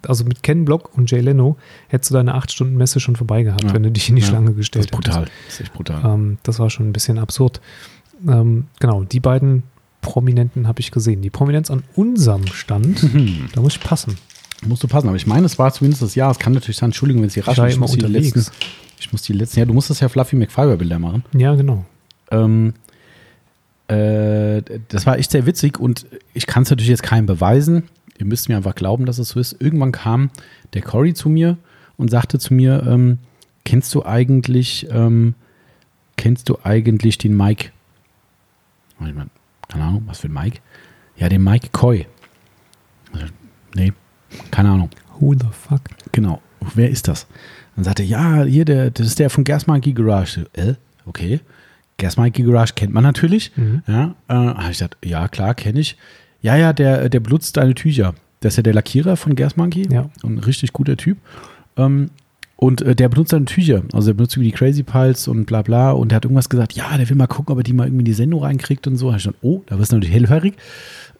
also 0.08 0.24
mit 0.24 0.42
Ken 0.42 0.64
Block 0.64 0.96
und 0.96 1.10
Jay 1.10 1.20
Leno 1.20 1.56
hättest 1.88 2.10
du 2.10 2.14
deine 2.14 2.36
8-Stunden-Messe 2.36 3.00
schon 3.00 3.16
vorbei 3.16 3.42
gehabt, 3.42 3.64
ja. 3.64 3.74
wenn 3.74 3.82
du 3.82 3.90
dich 3.90 4.08
in 4.08 4.16
die 4.16 4.22
ja. 4.22 4.28
Schlange 4.28 4.52
gestellt 4.52 4.86
hättest. 4.92 5.08
Das 5.08 5.14
ist 5.14 5.14
brutal. 5.14 5.30
Das 5.46 5.54
ist 5.54 5.60
echt 5.60 5.72
brutal. 5.72 6.14
Ähm, 6.14 6.38
das 6.42 6.58
war 6.58 6.70
schon 6.70 6.88
ein 6.88 6.92
bisschen 6.92 7.18
absurd. 7.18 7.60
Ähm, 8.26 8.66
genau, 8.80 9.04
die 9.04 9.20
beiden 9.20 9.64
Prominenten 10.00 10.68
habe 10.68 10.80
ich 10.80 10.90
gesehen. 10.90 11.22
Die 11.22 11.30
Prominenz 11.30 11.70
an 11.70 11.82
unserem 11.94 12.46
Stand, 12.46 13.02
mhm. 13.02 13.48
da 13.54 13.60
muss 13.60 13.76
ich 13.76 13.80
passen. 13.80 14.16
Musst 14.66 14.82
du 14.82 14.88
passen, 14.88 15.08
aber 15.08 15.16
ich 15.16 15.26
meine, 15.26 15.44
es 15.46 15.58
war 15.58 15.72
zumindest 15.72 16.02
das 16.02 16.14
Jahr. 16.14 16.30
Es 16.30 16.38
kann 16.38 16.52
natürlich 16.52 16.78
sein, 16.78 16.88
Entschuldigung, 16.88 17.22
wenn 17.22 17.28
es 17.28 17.34
hier 17.34 17.46
rasch. 17.46 17.58
Ich 17.58 17.78
muss 17.78 17.92
die 17.92 18.00
letzten, 18.00 18.46
ich 18.98 19.12
muss 19.12 19.22
die 19.22 19.34
letzten, 19.34 19.58
ja, 19.58 19.64
du 19.66 19.74
musst 19.74 19.90
das 19.90 20.00
ja 20.00 20.08
Fluffy 20.08 20.36
McFiber-Bilder 20.36 20.98
machen. 20.98 21.24
Ja, 21.36 21.54
genau. 21.54 21.84
Ähm, 22.30 22.74
äh, 23.88 24.62
das 24.88 25.06
war 25.06 25.18
echt 25.18 25.30
sehr 25.30 25.46
witzig 25.46 25.78
und 25.78 26.06
ich 26.34 26.46
kann 26.46 26.64
es 26.64 26.70
natürlich 26.70 26.90
jetzt 26.90 27.02
keinem 27.02 27.26
beweisen. 27.26 27.84
Ihr 28.18 28.26
müsst 28.26 28.48
mir 28.48 28.56
einfach 28.56 28.74
glauben, 28.74 29.06
dass 29.06 29.18
es 29.18 29.30
so 29.30 29.40
ist. 29.40 29.60
Irgendwann 29.60 29.92
kam 29.92 30.30
der 30.74 30.82
Cory 30.82 31.14
zu 31.14 31.28
mir 31.28 31.56
und 31.96 32.10
sagte 32.10 32.38
zu 32.38 32.54
mir, 32.54 32.84
ähm, 32.86 33.18
kennst 33.64 33.94
du 33.94 34.04
eigentlich, 34.04 34.86
ähm, 34.90 35.34
kennst 36.16 36.48
du 36.48 36.58
eigentlich 36.64 37.18
den 37.18 37.36
Mike? 37.36 37.70
Ich 39.00 39.14
meine, 39.14 39.30
keine 39.68 39.84
Ahnung, 39.84 40.04
was 40.06 40.20
für 40.20 40.28
ein 40.28 40.32
Mike? 40.32 40.60
Ja, 41.16 41.28
den 41.28 41.44
Mike 41.44 41.68
Coy. 41.72 42.06
Also, 43.12 43.26
nee, 43.74 43.92
keine 44.50 44.70
Ahnung. 44.70 44.90
Who 45.18 45.34
the 45.34 45.46
fuck? 45.50 45.82
Genau. 46.12 46.40
Wer 46.74 46.90
ist 46.90 47.08
das? 47.08 47.26
Dann 47.74 47.84
sagte 47.84 48.02
er, 48.02 48.08
ja, 48.08 48.42
hier, 48.44 48.64
der, 48.64 48.90
das 48.90 49.06
ist 49.06 49.18
der 49.18 49.30
von 49.30 49.44
Gas 49.44 49.66
Monkey 49.66 49.92
Garage. 49.92 50.46
Äh, 50.54 50.74
okay. 51.04 51.40
Gas 51.98 52.16
Monkey 52.16 52.42
Garage 52.42 52.74
kennt 52.74 52.92
man 52.92 53.02
natürlich. 53.02 53.52
Mhm. 53.56 53.82
Ja, 53.86 54.14
äh, 54.28 54.34
habe 54.34 54.62
ich 54.62 54.78
gesagt, 54.78 54.98
ja, 55.04 55.28
klar, 55.28 55.54
kenne 55.54 55.80
ich. 55.80 55.96
Ja, 56.42 56.56
ja, 56.56 56.72
der, 56.72 57.08
der 57.08 57.20
benutzt 57.20 57.56
deine 57.56 57.74
Tücher. 57.74 58.14
Das 58.40 58.52
ist 58.52 58.56
ja 58.58 58.62
der 58.62 58.74
Lackierer 58.74 59.16
von 59.16 59.34
Gas 59.34 59.56
Monkey. 59.56 59.88
Ja. 59.90 60.10
Ein 60.22 60.38
richtig 60.38 60.72
guter 60.72 60.96
Typ. 60.96 61.18
Ähm, 61.76 62.10
und 62.56 62.82
äh, 62.82 62.94
der 62.94 63.08
benutzt 63.08 63.30
seine 63.30 63.44
Tücher. 63.46 63.82
Also 63.92 64.08
der 64.08 64.14
benutzt 64.14 64.36
irgendwie 64.36 64.50
die 64.50 64.56
Crazy 64.56 64.82
Piles 64.82 65.28
und 65.28 65.46
bla 65.46 65.62
bla. 65.62 65.90
Und 65.90 66.10
der 66.10 66.16
hat 66.16 66.24
irgendwas 66.24 66.48
gesagt, 66.48 66.72
ja, 66.74 66.96
der 66.96 67.08
will 67.08 67.16
mal 67.16 67.26
gucken, 67.26 67.52
ob 67.52 67.58
er 67.58 67.64
die 67.64 67.72
mal 67.72 67.86
irgendwie 67.86 68.00
in 68.00 68.06
die 68.06 68.12
Sendung 68.12 68.42
reinkriegt 68.42 68.86
und 68.86 68.96
so. 68.96 69.06
Da 69.06 69.12
habe 69.12 69.18
ich 69.18 69.24
gesagt, 69.24 69.38
oh, 69.42 69.62
da 69.66 69.78
wirst 69.78 69.92
du 69.92 69.96
natürlich 69.96 70.14
hellhörig. 70.14 70.54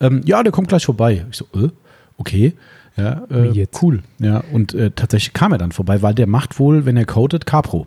Ähm, 0.01 0.23
ja, 0.25 0.43
der 0.43 0.53
kommt 0.53 0.69
gleich 0.69 0.85
vorbei. 0.85 1.25
Ich 1.31 1.37
so, 1.37 1.47
äh, 1.55 1.69
okay. 2.17 2.55
Ja, 2.97 3.25
äh, 3.31 3.67
cool. 3.83 4.03
Ja, 4.19 4.43
und 4.53 4.73
äh, 4.73 4.91
tatsächlich 4.91 5.35
kam 5.35 5.53
er 5.53 5.59
dann 5.59 5.73
vorbei, 5.73 6.01
weil 6.01 6.15
der 6.15 6.27
macht 6.27 6.59
wohl, 6.59 6.87
wenn 6.87 6.97
er 6.97 7.05
codet, 7.05 7.45
Capro. 7.45 7.87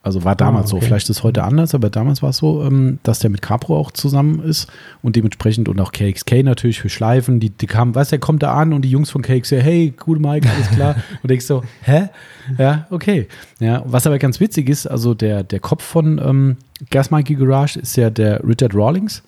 Also 0.00 0.24
war 0.24 0.36
damals 0.36 0.72
ah, 0.72 0.76
okay. 0.76 0.80
so. 0.80 0.86
Vielleicht 0.86 1.10
ist 1.10 1.18
es 1.18 1.22
heute 1.24 1.42
anders, 1.42 1.74
aber 1.74 1.90
damals 1.90 2.22
war 2.22 2.30
es 2.30 2.38
so, 2.38 2.64
ähm, 2.64 2.98
dass 3.02 3.18
der 3.18 3.30
mit 3.30 3.42
Capro 3.42 3.76
auch 3.76 3.90
zusammen 3.90 4.40
ist 4.42 4.68
und 5.02 5.16
dementsprechend 5.16 5.68
und 5.68 5.80
auch 5.80 5.92
KXK 5.92 6.44
natürlich 6.44 6.80
für 6.80 6.88
Schleifen. 6.88 7.40
Die, 7.40 7.50
die 7.50 7.66
kamen, 7.66 7.94
weißt 7.94 8.12
du, 8.12 8.14
der 8.14 8.20
kommt 8.20 8.42
da 8.42 8.54
an 8.54 8.72
und 8.72 8.82
die 8.82 8.90
Jungs 8.90 9.10
von 9.10 9.22
KXK, 9.22 9.56
hey, 9.56 9.94
cool 10.06 10.20
Mike, 10.20 10.48
alles 10.48 10.70
klar. 10.70 10.96
und 11.22 11.30
denkst 11.30 11.46
so, 11.46 11.62
hä? 11.82 12.08
Ja, 12.56 12.86
okay. 12.90 13.26
Ja, 13.58 13.82
was 13.86 14.06
aber 14.06 14.18
ganz 14.18 14.38
witzig 14.38 14.68
ist, 14.68 14.86
also 14.86 15.14
der, 15.14 15.42
der 15.42 15.60
Kopf 15.60 15.82
von 15.82 16.20
ähm, 16.24 16.56
Gas 16.90 17.10
Mikey 17.10 17.34
Garage 17.34 17.78
ist 17.80 17.96
ja 17.96 18.08
der 18.08 18.42
Richard 18.46 18.74
Rawlings. 18.74 19.24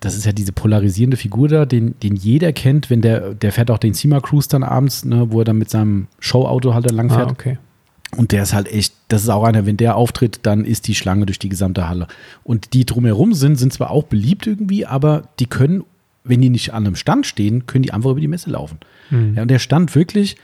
Das 0.00 0.16
ist 0.16 0.24
ja 0.24 0.32
diese 0.32 0.52
polarisierende 0.52 1.18
Figur 1.18 1.48
da, 1.48 1.66
den, 1.66 1.94
den 2.00 2.16
jeder 2.16 2.52
kennt, 2.52 2.90
wenn 2.90 3.00
der, 3.00 3.34
der 3.34 3.52
fährt 3.52 3.70
auch 3.70 3.78
den 3.78 3.94
Sima 3.94 4.20
Cruise 4.20 4.48
dann 4.48 4.64
abends, 4.64 5.04
ne, 5.04 5.30
wo 5.30 5.40
er 5.40 5.44
dann 5.44 5.58
mit 5.58 5.70
seinem 5.70 6.08
Showauto 6.18 6.74
halt 6.74 6.90
lang 6.90 7.10
fährt. 7.10 7.28
Ah, 7.28 7.32
okay. 7.32 7.58
Und 8.16 8.32
der 8.32 8.42
ist 8.42 8.54
halt 8.54 8.72
echt, 8.72 8.89
das 9.10 9.22
ist 9.22 9.28
auch 9.28 9.44
einer, 9.44 9.66
wenn 9.66 9.76
der 9.76 9.96
auftritt, 9.96 10.40
dann 10.44 10.64
ist 10.64 10.86
die 10.86 10.94
Schlange 10.94 11.26
durch 11.26 11.38
die 11.38 11.48
gesamte 11.48 11.88
Halle. 11.88 12.06
Und 12.44 12.74
die 12.74 12.86
drumherum 12.86 13.34
sind, 13.34 13.56
sind 13.56 13.72
zwar 13.72 13.90
auch 13.90 14.04
beliebt 14.04 14.46
irgendwie, 14.46 14.86
aber 14.86 15.24
die 15.40 15.46
können, 15.46 15.84
wenn 16.22 16.40
die 16.40 16.48
nicht 16.48 16.72
an 16.72 16.86
einem 16.86 16.96
Stand 16.96 17.26
stehen, 17.26 17.66
können 17.66 17.82
die 17.82 17.92
einfach 17.92 18.10
über 18.10 18.20
die 18.20 18.28
Messe 18.28 18.50
laufen. 18.50 18.78
Mhm. 19.10 19.34
Ja, 19.34 19.42
und 19.42 19.48
der 19.48 19.58
stand 19.58 19.94
wirklich 19.96 20.36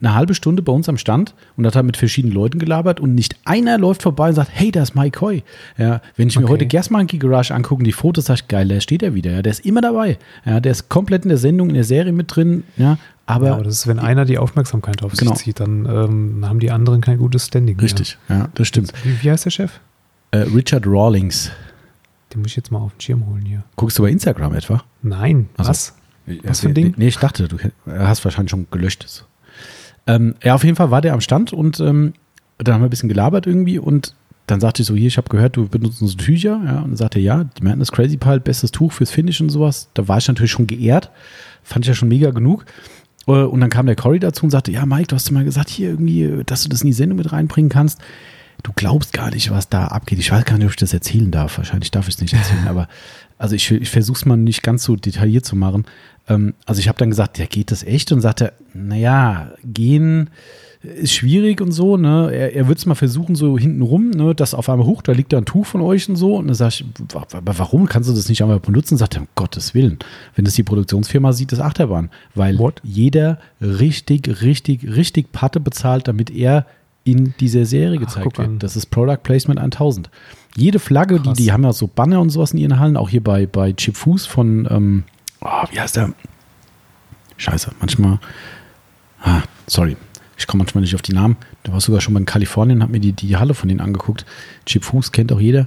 eine 0.00 0.14
halbe 0.14 0.34
Stunde 0.34 0.62
bei 0.62 0.72
uns 0.72 0.88
am 0.88 0.96
Stand 0.96 1.34
und 1.56 1.64
hat 1.66 1.84
mit 1.84 1.96
verschiedenen 1.96 2.34
Leuten 2.34 2.58
gelabert 2.58 3.00
und 3.00 3.14
nicht 3.14 3.36
einer 3.44 3.78
läuft 3.78 4.02
vorbei 4.02 4.28
und 4.28 4.34
sagt, 4.34 4.50
hey, 4.52 4.70
da 4.70 4.82
ist 4.82 4.94
Mike 4.94 5.20
Hoy. 5.20 5.42
Ja, 5.76 6.00
wenn 6.16 6.28
ich 6.28 6.36
okay. 6.36 6.44
mir 6.44 6.50
heute 6.50 6.66
Gas 6.66 6.90
Monkey 6.90 7.18
Garage 7.18 7.54
angucke, 7.54 7.82
die 7.82 7.92
Fotos, 7.92 8.26
sag 8.26 8.36
ich, 8.36 8.48
geil, 8.48 8.68
da 8.68 8.80
steht 8.80 9.02
er 9.02 9.14
wieder. 9.14 9.32
Ja, 9.32 9.42
der 9.42 9.52
ist 9.52 9.64
immer 9.64 9.80
dabei. 9.80 10.18
Ja, 10.44 10.60
der 10.60 10.72
ist 10.72 10.88
komplett 10.88 11.24
in 11.24 11.30
der 11.30 11.38
Sendung, 11.38 11.68
in 11.68 11.74
der 11.74 11.84
Serie 11.84 12.12
mit 12.12 12.34
drin. 12.34 12.64
Ja, 12.76 12.98
aber, 13.28 13.46
ja, 13.48 13.54
aber 13.54 13.64
das 13.64 13.74
ist, 13.74 13.86
wenn 13.86 13.98
einer 13.98 14.24
die 14.24 14.38
Aufmerksamkeit 14.38 15.02
auf 15.02 15.12
genau. 15.12 15.34
sich 15.34 15.44
zieht, 15.44 15.60
dann 15.60 15.84
ähm, 15.84 16.48
haben 16.48 16.60
die 16.60 16.70
anderen 16.70 17.02
kein 17.02 17.18
gutes 17.18 17.46
Standing. 17.46 17.78
Richtig, 17.78 18.16
mehr. 18.26 18.38
ja, 18.38 18.48
das 18.54 18.68
stimmt. 18.68 18.92
Wie, 19.04 19.22
wie 19.22 19.30
heißt 19.30 19.44
der 19.44 19.50
Chef? 19.50 19.80
Äh, 20.30 20.38
Richard 20.38 20.86
Rawlings. 20.86 21.50
Den 22.32 22.40
muss 22.40 22.52
ich 22.52 22.56
jetzt 22.56 22.70
mal 22.70 22.78
auf 22.78 22.94
den 22.94 23.00
Schirm 23.02 23.26
holen 23.26 23.44
hier. 23.44 23.64
Guckst 23.76 23.98
du 23.98 24.02
bei 24.02 24.10
Instagram 24.10 24.54
etwa? 24.54 24.82
Nein, 25.02 25.50
also, 25.58 25.68
was? 25.68 25.94
Was 26.42 26.60
für 26.60 26.68
ein 26.68 26.74
Ding? 26.74 26.94
Nee, 26.96 27.08
ich 27.08 27.18
dachte, 27.18 27.48
du 27.48 27.58
hast 27.86 28.24
wahrscheinlich 28.24 28.50
schon 28.50 28.66
gelöscht. 28.70 29.06
Ähm, 30.06 30.34
ja, 30.42 30.54
auf 30.54 30.64
jeden 30.64 30.76
Fall 30.76 30.90
war 30.90 31.02
der 31.02 31.12
am 31.12 31.20
Stand 31.20 31.52
und 31.52 31.80
ähm, 31.80 32.14
dann 32.56 32.74
haben 32.74 32.80
wir 32.80 32.86
ein 32.86 32.90
bisschen 32.90 33.10
gelabert 33.10 33.46
irgendwie 33.46 33.78
und 33.78 34.14
dann 34.46 34.60
sagte 34.60 34.80
ich 34.80 34.88
so, 34.88 34.94
hier, 34.94 35.08
ich 35.08 35.18
habe 35.18 35.28
gehört, 35.28 35.56
du 35.56 35.68
benutzt 35.68 36.00
unsere 36.00 36.18
Tücher. 36.24 36.60
Ja, 36.64 36.78
und 36.78 36.90
dann 36.90 36.96
sagte 36.96 37.18
er, 37.18 37.22
ja, 37.22 37.44
die 37.44 37.62
Madness 37.62 37.92
Crazy 37.92 38.16
Pile, 38.16 38.40
bestes 38.40 38.70
Tuch 38.70 38.92
fürs 38.92 39.10
Finish 39.10 39.42
und 39.42 39.50
sowas. 39.50 39.90
Da 39.92 40.08
war 40.08 40.16
ich 40.16 40.28
natürlich 40.28 40.50
schon 40.50 40.66
geehrt. 40.66 41.10
Fand 41.62 41.84
ich 41.84 41.88
ja 41.88 41.94
schon 41.94 42.08
mega 42.08 42.30
genug. 42.30 42.64
Äh, 43.28 43.44
und 43.44 43.60
dann 43.60 43.70
kam 43.70 43.86
der 43.86 43.96
Cory 43.96 44.18
dazu 44.18 44.44
und 44.44 44.50
sagte, 44.50 44.72
ja, 44.72 44.86
Mike, 44.86 45.08
du 45.08 45.14
hast 45.14 45.30
mal 45.30 45.44
gesagt, 45.44 45.68
hier 45.68 45.90
irgendwie, 45.90 46.42
dass 46.44 46.62
du 46.62 46.68
das 46.68 46.82
in 46.82 46.88
die 46.88 46.92
Sendung 46.92 47.18
mit 47.18 47.30
reinbringen 47.30 47.68
kannst. 47.68 48.00
Du 48.64 48.72
glaubst 48.74 49.12
gar 49.12 49.30
nicht, 49.30 49.52
was 49.52 49.68
da 49.68 49.86
abgeht. 49.86 50.18
Ich 50.18 50.32
weiß 50.32 50.44
gar 50.44 50.58
nicht, 50.58 50.66
ob 50.66 50.72
ich 50.72 50.76
das 50.76 50.92
erzählen 50.92 51.30
darf. 51.30 51.58
Wahrscheinlich 51.58 51.92
darf 51.92 52.08
ich 52.08 52.16
es 52.16 52.20
nicht 52.20 52.34
erzählen, 52.34 52.66
aber 52.68 52.88
also 53.36 53.54
ich, 53.54 53.70
ich 53.70 53.90
versuche 53.90 54.16
es 54.16 54.26
mal 54.26 54.36
nicht 54.36 54.64
ganz 54.64 54.82
so 54.82 54.96
detailliert 54.96 55.44
zu 55.44 55.54
machen. 55.54 55.84
Ähm, 56.28 56.54
also 56.66 56.80
ich 56.80 56.88
habe 56.88 56.98
dann 56.98 57.10
gesagt, 57.10 57.38
ja, 57.38 57.46
geht 57.46 57.70
das 57.70 57.84
echt? 57.84 58.10
Und 58.10 58.20
sagte, 58.20 58.52
naja, 58.74 59.52
gehen 59.62 60.30
ist 60.82 61.12
schwierig 61.12 61.60
und 61.60 61.72
so, 61.72 61.96
ne? 61.96 62.30
Er, 62.32 62.54
er 62.54 62.68
wird 62.68 62.78
es 62.78 62.86
mal 62.86 62.94
versuchen, 62.94 63.34
so 63.34 63.58
hinten 63.58 63.82
rum, 63.82 64.10
ne, 64.10 64.34
das 64.34 64.54
auf 64.54 64.68
einmal 64.68 64.86
hoch, 64.86 65.02
da 65.02 65.12
liegt 65.12 65.32
da 65.32 65.38
ein 65.38 65.44
Tuch 65.44 65.66
von 65.66 65.80
euch 65.80 66.08
und 66.08 66.16
so. 66.16 66.36
Und 66.36 66.46
dann 66.46 66.54
sage 66.54 66.74
ich, 66.74 66.84
aber 67.16 67.58
warum 67.58 67.86
kannst 67.86 68.08
du 68.08 68.14
das 68.14 68.28
nicht 68.28 68.42
einmal 68.42 68.60
benutzen? 68.60 68.96
Sagt 68.96 69.16
er, 69.16 69.22
um 69.22 69.28
Gottes 69.34 69.74
Willen. 69.74 69.98
Wenn 70.36 70.44
das 70.44 70.54
die 70.54 70.62
Produktionsfirma 70.62 71.32
sieht, 71.32 71.52
ist 71.52 71.60
Achterbahn. 71.60 72.10
Weil 72.34 72.58
What? 72.58 72.80
jeder 72.84 73.38
richtig, 73.60 74.42
richtig, 74.42 74.84
richtig 74.84 75.32
Patte 75.32 75.58
bezahlt, 75.58 76.06
damit 76.06 76.30
er 76.30 76.66
in 77.02 77.34
dieser 77.40 77.64
Serie 77.64 77.98
gezeigt 77.98 78.34
Ach, 78.34 78.38
wird. 78.38 78.62
Das 78.62 78.76
ist 78.76 78.86
Product 78.86 79.18
Placement 79.22 79.58
1000. 79.58 80.10
Jede 80.56 80.78
Flagge, 80.78 81.20
die, 81.20 81.32
die 81.32 81.52
haben 81.52 81.64
ja 81.64 81.72
so 81.72 81.88
Banner 81.88 82.20
und 82.20 82.30
sowas 82.30 82.52
in 82.52 82.58
ihren 82.58 82.78
Hallen, 82.78 82.96
auch 82.96 83.08
hier 83.08 83.22
bei, 83.22 83.46
bei 83.46 83.72
Chip 83.72 83.96
Fuß 83.96 84.26
von, 84.26 84.68
ähm, 84.70 85.04
oh, 85.40 85.64
wie 85.70 85.80
heißt 85.80 85.96
der? 85.96 86.12
Scheiße, 87.36 87.72
manchmal, 87.80 88.18
ah, 89.22 89.42
sorry, 89.66 89.96
ich 90.38 90.46
komme 90.46 90.62
manchmal 90.62 90.82
nicht 90.82 90.94
auf 90.94 91.02
die 91.02 91.12
Namen. 91.12 91.36
Da 91.64 91.72
war 91.72 91.80
sogar 91.80 92.00
schon 92.00 92.14
mal 92.14 92.20
in 92.20 92.26
Kalifornien, 92.26 92.82
habe 92.82 92.92
mir 92.92 93.00
die, 93.00 93.12
die 93.12 93.36
Halle 93.36 93.54
von 93.54 93.68
denen 93.68 93.80
angeguckt. 93.80 94.24
Chip 94.64 94.84
Fuß 94.84 95.12
kennt 95.12 95.32
auch 95.32 95.40
jeder. 95.40 95.66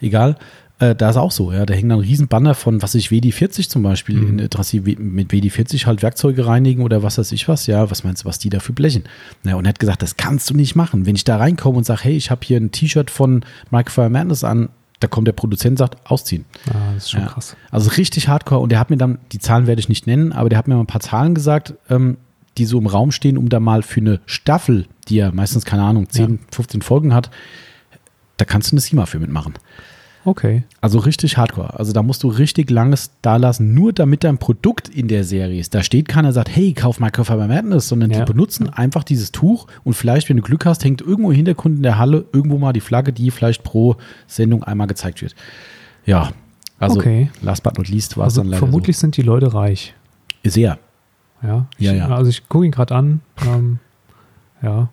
Egal. 0.00 0.36
Äh, 0.78 0.94
da 0.94 1.10
ist 1.10 1.16
auch 1.16 1.32
so, 1.32 1.52
ja. 1.52 1.66
Da 1.66 1.74
hängen 1.74 1.90
dann 1.90 1.98
Riesenbanner 1.98 2.54
von, 2.54 2.82
was 2.82 2.94
ich, 2.94 3.08
WD40 3.08 3.68
zum 3.68 3.82
Beispiel, 3.82 4.16
mhm. 4.16 4.38
in, 4.38 4.50
dass 4.50 4.68
sie 4.68 4.80
mit 4.80 5.30
WD40 5.30 5.86
halt 5.86 6.02
Werkzeuge 6.02 6.46
reinigen 6.46 6.82
oder 6.82 7.02
was 7.02 7.18
weiß 7.18 7.32
ich 7.32 7.48
was, 7.48 7.66
ja. 7.66 7.90
Was 7.90 8.04
meinst 8.04 8.22
du, 8.22 8.28
was 8.28 8.38
die 8.38 8.48
da 8.48 8.60
für 8.60 8.72
blechen? 8.72 9.04
Ja, 9.44 9.56
und 9.56 9.64
er 9.64 9.70
hat 9.70 9.80
gesagt, 9.80 10.02
das 10.02 10.16
kannst 10.16 10.48
du 10.50 10.54
nicht 10.54 10.76
machen. 10.76 11.04
Wenn 11.04 11.16
ich 11.16 11.24
da 11.24 11.36
reinkomme 11.36 11.78
und 11.78 11.84
sage, 11.84 12.04
hey, 12.04 12.16
ich 12.16 12.30
habe 12.30 12.40
hier 12.44 12.58
ein 12.58 12.70
T-Shirt 12.70 13.10
von 13.10 13.44
Microphone 13.70 14.12
Madness 14.12 14.44
an, 14.44 14.68
da 15.00 15.08
kommt 15.08 15.26
der 15.26 15.32
Produzent 15.32 15.72
und 15.72 15.78
sagt, 15.78 16.08
ausziehen. 16.08 16.44
Ah, 16.68 16.94
das 16.94 17.04
ist 17.04 17.10
schon 17.10 17.22
ja. 17.22 17.26
krass. 17.26 17.56
Also 17.72 17.90
richtig 17.90 18.28
hardcore. 18.28 18.60
Und 18.60 18.70
der 18.70 18.78
hat 18.78 18.90
mir 18.90 18.96
dann, 18.96 19.18
die 19.32 19.40
Zahlen 19.40 19.66
werde 19.66 19.80
ich 19.80 19.88
nicht 19.88 20.06
nennen, 20.06 20.32
aber 20.32 20.48
der 20.48 20.58
hat 20.58 20.68
mir 20.68 20.74
mal 20.74 20.80
ein 20.80 20.86
paar 20.86 21.00
Zahlen 21.00 21.34
gesagt, 21.34 21.74
ähm, 21.90 22.18
die 22.58 22.64
so 22.64 22.78
im 22.78 22.86
Raum 22.86 23.12
stehen, 23.12 23.38
um 23.38 23.48
da 23.48 23.60
mal 23.60 23.82
für 23.82 24.00
eine 24.00 24.20
Staffel, 24.26 24.86
die 25.08 25.16
ja 25.16 25.32
meistens, 25.32 25.64
keine 25.64 25.82
Ahnung, 25.82 26.08
10, 26.08 26.30
ja. 26.30 26.38
15 26.50 26.82
Folgen 26.82 27.14
hat, 27.14 27.30
da 28.36 28.44
kannst 28.44 28.70
du 28.70 28.74
eine 28.74 28.80
SEMA 28.80 29.06
für 29.06 29.18
mitmachen. 29.18 29.54
Okay. 30.24 30.62
Also 30.80 31.00
richtig 31.00 31.36
hardcore. 31.36 31.78
Also 31.78 31.92
da 31.92 32.02
musst 32.02 32.22
du 32.22 32.28
richtig 32.28 32.70
langes 32.70 33.10
da 33.22 33.36
lassen, 33.36 33.74
nur 33.74 33.92
damit 33.92 34.22
dein 34.22 34.38
Produkt 34.38 34.88
in 34.88 35.08
der 35.08 35.24
Serie 35.24 35.58
ist. 35.58 35.74
Da 35.74 35.82
steht 35.82 36.06
keiner, 36.06 36.32
sagt, 36.32 36.54
hey, 36.54 36.72
kauf 36.74 37.00
Microfiber 37.00 37.48
Madness, 37.48 37.88
sondern 37.88 38.10
ja. 38.10 38.20
die 38.20 38.32
benutzen 38.32 38.68
einfach 38.68 39.02
dieses 39.02 39.32
Tuch 39.32 39.66
und 39.82 39.94
vielleicht, 39.94 40.28
wenn 40.28 40.36
du 40.36 40.42
Glück 40.42 40.64
hast, 40.64 40.84
hängt 40.84 41.00
irgendwo 41.00 41.30
im 41.30 41.36
Hintergrund 41.36 41.76
in 41.76 41.82
der 41.82 41.98
Halle 41.98 42.24
irgendwo 42.32 42.58
mal 42.58 42.72
die 42.72 42.80
Flagge, 42.80 43.12
die 43.12 43.32
vielleicht 43.32 43.64
pro 43.64 43.96
Sendung 44.28 44.62
einmal 44.62 44.86
gezeigt 44.86 45.22
wird. 45.22 45.34
Ja, 46.06 46.30
also 46.78 47.00
okay. 47.00 47.30
last 47.42 47.62
but 47.62 47.76
not 47.78 47.88
least 47.88 48.16
war 48.16 48.26
es 48.26 48.34
also 48.34 48.42
dann 48.42 48.50
leider 48.50 48.58
Vermutlich 48.58 48.96
so. 48.96 49.02
sind 49.02 49.16
die 49.16 49.22
Leute 49.22 49.54
reich. 49.54 49.94
Sehr. 50.44 50.78
Ja, 51.42 51.66
ich, 51.78 51.86
ja, 51.86 51.92
ja. 51.92 52.08
Also 52.08 52.30
ich 52.30 52.48
gucke 52.48 52.64
ihn 52.64 52.70
gerade 52.70 52.94
an. 52.94 53.20
Ähm, 53.46 53.78
ja. 54.62 54.88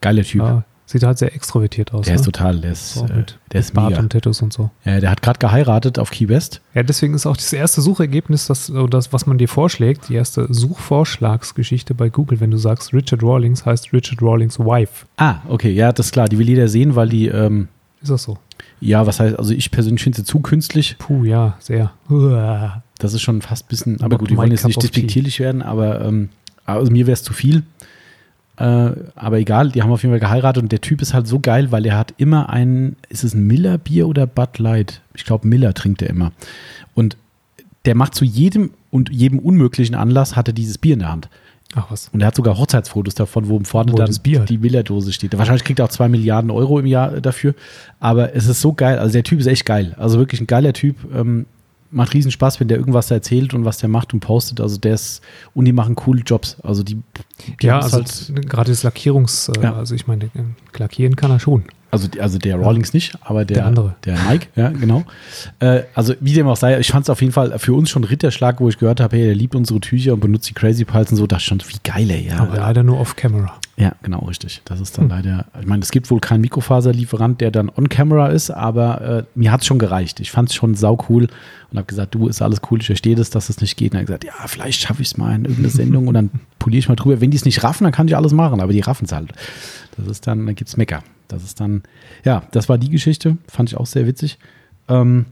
Geiler 0.00 0.22
Typ. 0.22 0.42
Ja, 0.42 0.64
sieht 0.86 1.02
halt 1.02 1.18
sehr 1.18 1.34
extrovertiert 1.34 1.92
aus. 1.92 2.04
Der 2.04 2.14
ne? 2.14 2.20
ist 2.20 2.24
total, 2.24 2.58
der 2.60 2.72
ist, 2.72 2.94
so, 2.94 3.06
äh, 3.06 3.16
mit, 3.16 3.38
der 3.52 3.60
ist 3.60 3.74
Bart 3.74 3.90
mega. 3.90 4.00
und 4.00 4.10
Tattoos 4.10 4.42
und 4.42 4.52
so. 4.52 4.70
Ja, 4.84 5.00
der 5.00 5.10
hat 5.10 5.22
gerade 5.22 5.38
geheiratet 5.38 5.98
auf 5.98 6.10
Key 6.10 6.28
West. 6.28 6.60
Ja, 6.74 6.82
deswegen 6.82 7.14
ist 7.14 7.26
auch 7.26 7.36
das 7.36 7.52
erste 7.52 7.80
Suchergebnis, 7.80 8.46
das, 8.46 8.72
das, 8.90 9.12
was 9.12 9.26
man 9.26 9.38
dir 9.38 9.48
vorschlägt, 9.48 10.08
die 10.08 10.14
erste 10.14 10.52
Suchvorschlagsgeschichte 10.52 11.94
bei 11.94 12.08
Google, 12.08 12.40
wenn 12.40 12.50
du 12.50 12.56
sagst 12.56 12.92
Richard 12.92 13.22
Rawlings, 13.22 13.66
heißt 13.66 13.92
Richard 13.92 14.22
Rawlings 14.22 14.58
Wife. 14.58 15.06
Ah, 15.16 15.36
okay, 15.48 15.70
ja, 15.70 15.92
das 15.92 16.06
ist 16.06 16.12
klar. 16.12 16.28
Die 16.28 16.38
will 16.38 16.48
jeder 16.48 16.68
sehen, 16.68 16.96
weil 16.96 17.08
die. 17.08 17.28
Ähm, 17.28 17.68
ist 18.02 18.10
das 18.10 18.22
so? 18.22 18.38
Ja, 18.80 19.06
was 19.06 19.20
heißt, 19.20 19.38
also 19.38 19.52
ich 19.52 19.70
persönlich 19.70 20.02
finde 20.02 20.16
sie 20.16 20.24
zu 20.24 20.40
künstlich. 20.40 20.96
Puh, 20.98 21.24
ja, 21.24 21.56
sehr. 21.60 21.92
Uah. 22.08 22.82
Das 23.00 23.14
ist 23.14 23.22
schon 23.22 23.42
fast 23.42 23.64
ein 23.64 23.68
bisschen, 23.68 24.00
aber 24.00 24.18
gut, 24.18 24.30
die 24.30 24.36
wollen 24.36 24.52
jetzt 24.52 24.66
nicht 24.66 24.80
despektierlich 24.80 25.40
werden, 25.40 25.62
aber 25.62 26.04
ähm, 26.04 26.28
also 26.64 26.92
mir 26.92 27.06
wäre 27.06 27.14
es 27.14 27.22
zu 27.22 27.32
viel. 27.32 27.64
Äh, 28.56 28.92
aber 29.14 29.38
egal, 29.38 29.70
die 29.70 29.82
haben 29.82 29.90
auf 29.90 30.02
jeden 30.02 30.12
Fall 30.12 30.20
geheiratet 30.20 30.62
und 30.62 30.70
der 30.70 30.82
Typ 30.82 31.00
ist 31.00 31.14
halt 31.14 31.26
so 31.26 31.40
geil, 31.40 31.72
weil 31.72 31.86
er 31.86 31.96
hat 31.96 32.14
immer 32.18 32.50
ein, 32.50 32.96
ist 33.08 33.24
es 33.24 33.34
ein 33.34 33.46
Miller 33.46 33.78
Bier 33.78 34.06
oder 34.06 34.26
Bud 34.26 34.58
Light? 34.58 35.00
Ich 35.14 35.24
glaube, 35.24 35.48
Miller 35.48 35.72
trinkt 35.72 36.02
er 36.02 36.10
immer. 36.10 36.32
Und 36.94 37.16
der 37.86 37.94
macht 37.94 38.14
zu 38.14 38.24
jedem 38.24 38.70
und 38.90 39.08
jedem 39.10 39.38
unmöglichen 39.38 39.94
Anlass 39.94 40.36
hat 40.36 40.48
er 40.48 40.52
dieses 40.52 40.76
Bier 40.76 40.92
in 40.94 41.00
der 41.00 41.10
Hand. 41.10 41.28
Ach 41.74 41.90
was. 41.90 42.10
Und 42.12 42.20
er 42.20 42.26
hat 42.26 42.34
sogar 42.34 42.58
Hochzeitsfotos 42.58 43.14
davon, 43.14 43.48
wo 43.48 43.60
vorne 43.60 43.92
wo 43.92 43.96
dann 43.96 44.14
Bier 44.22 44.40
die 44.40 44.58
Miller-Dose 44.58 45.12
steht. 45.12 45.38
Wahrscheinlich 45.38 45.64
kriegt 45.64 45.78
er 45.78 45.84
auch 45.84 45.90
zwei 45.90 46.08
Milliarden 46.08 46.50
Euro 46.50 46.80
im 46.80 46.86
Jahr 46.86 47.20
dafür. 47.20 47.54
Aber 48.00 48.34
es 48.34 48.46
ist 48.46 48.60
so 48.60 48.72
geil. 48.72 48.98
Also 48.98 49.12
der 49.12 49.22
Typ 49.22 49.38
ist 49.38 49.46
echt 49.46 49.64
geil. 49.64 49.94
Also 49.96 50.18
wirklich 50.18 50.40
ein 50.40 50.48
geiler 50.48 50.72
Typ. 50.72 50.96
Ähm, 51.14 51.46
macht 51.90 52.14
riesen 52.14 52.30
Spaß, 52.30 52.60
wenn 52.60 52.68
der 52.68 52.78
irgendwas 52.78 53.08
da 53.08 53.16
erzählt 53.16 53.54
und 53.54 53.64
was 53.64 53.78
der 53.78 53.88
macht 53.88 54.14
und 54.14 54.20
postet. 54.20 54.60
Also 54.60 54.78
der 54.78 54.94
ist, 54.94 55.22
und 55.54 55.64
die 55.64 55.72
machen 55.72 55.94
coole 55.94 56.22
Jobs. 56.22 56.56
Also 56.62 56.82
die, 56.82 57.02
die 57.60 57.66
ja, 57.66 57.80
also 57.80 57.98
halt, 57.98 58.48
gerade 58.48 58.70
das 58.70 58.82
Lackierungs, 58.82 59.48
äh, 59.48 59.62
ja. 59.62 59.74
also 59.74 59.94
ich 59.94 60.06
meine, 60.06 60.30
lackieren 60.76 61.16
kann 61.16 61.30
er 61.30 61.40
schon. 61.40 61.64
Also, 61.90 62.08
also 62.20 62.38
der 62.38 62.56
Rawlings 62.56 62.92
ja. 62.92 62.96
nicht, 62.96 63.18
aber 63.22 63.44
der, 63.44 63.56
der 63.56 63.66
andere. 63.66 63.94
Der 64.04 64.16
Mike, 64.28 64.46
ja, 64.54 64.68
genau. 64.68 65.04
Äh, 65.58 65.82
also 65.94 66.14
wie 66.20 66.32
dem 66.32 66.46
auch 66.46 66.56
sei, 66.56 66.78
ich 66.78 66.88
fand 66.88 67.04
es 67.04 67.10
auf 67.10 67.20
jeden 67.20 67.32
Fall 67.32 67.58
für 67.58 67.74
uns 67.74 67.90
schon 67.90 68.04
Ritterschlag, 68.04 68.60
wo 68.60 68.68
ich 68.68 68.78
gehört 68.78 69.00
habe, 69.00 69.16
hey, 69.16 69.26
der 69.26 69.34
liebt 69.34 69.56
unsere 69.56 69.80
Tücher 69.80 70.14
und 70.14 70.20
benutzt 70.20 70.48
die 70.48 70.54
Crazy 70.54 70.84
Piles 70.84 71.10
und 71.10 71.16
so, 71.16 71.26
das 71.26 71.42
schon 71.42 71.60
wie 71.60 71.78
geil, 71.82 72.10
ey. 72.10 72.28
Ja. 72.28 72.38
Aber 72.38 72.56
leider 72.56 72.84
nur 72.84 73.00
off-camera. 73.00 73.52
Ja, 73.76 73.92
genau, 74.02 74.20
richtig. 74.26 74.60
Das 74.66 74.78
ist 74.78 74.98
dann 74.98 75.04
hm. 75.04 75.10
leider, 75.10 75.46
ich 75.58 75.66
meine, 75.66 75.82
es 75.82 75.90
gibt 75.90 76.10
wohl 76.10 76.20
keinen 76.20 76.42
Mikrofaserlieferant, 76.42 77.40
der 77.40 77.50
dann 77.50 77.70
on-camera 77.70 78.28
ist, 78.28 78.50
aber 78.50 79.00
äh, 79.00 79.24
mir 79.34 79.50
hat 79.50 79.62
es 79.62 79.66
schon 79.66 79.78
gereicht. 79.78 80.20
Ich 80.20 80.30
fand 80.30 80.50
es 80.50 80.54
schon 80.54 80.74
sau 80.74 80.98
cool 81.08 81.28
und 81.70 81.78
habe 81.78 81.86
gesagt, 81.86 82.14
du, 82.14 82.28
ist 82.28 82.42
alles 82.42 82.60
cool, 82.70 82.80
ich 82.80 82.86
verstehe 82.86 83.16
das, 83.16 83.30
dass 83.30 83.48
es 83.48 83.60
nicht 83.60 83.76
geht. 83.76 83.92
Und 83.92 83.96
er 83.96 84.00
hat 84.00 84.06
gesagt, 84.06 84.24
ja, 84.24 84.46
vielleicht 84.46 84.80
schaffe 84.80 85.02
ich 85.02 85.08
es 85.08 85.16
mal 85.16 85.34
in 85.34 85.44
irgendeine 85.44 85.70
Sendung 85.70 86.08
und 86.08 86.14
dann 86.14 86.30
poliere 86.58 86.78
ich 86.78 86.88
mal 86.88 86.94
drüber. 86.94 87.20
Wenn 87.20 87.30
die 87.30 87.36
es 87.36 87.44
nicht 87.44 87.64
raffen, 87.64 87.84
dann 87.84 87.92
kann 87.92 88.06
ich 88.06 88.14
alles 88.16 88.32
machen, 88.32 88.60
aber 88.60 88.72
die 88.72 88.80
raffen 88.80 89.06
es 89.06 89.12
halt. 89.12 89.32
Das 89.96 90.06
ist 90.06 90.26
dann, 90.26 90.46
dann 90.46 90.54
gibt 90.54 90.68
es 90.68 90.76
Mecker. 90.76 91.02
Das 91.32 91.44
ist 91.44 91.60
dann, 91.60 91.82
ja, 92.24 92.42
das 92.52 92.68
war 92.68 92.78
die 92.78 92.90
Geschichte, 92.90 93.36
fand 93.46 93.70
ich 93.70 93.76
auch 93.76 93.86
sehr 93.86 94.06
witzig. 94.06 94.38
Ähm, 94.88 95.26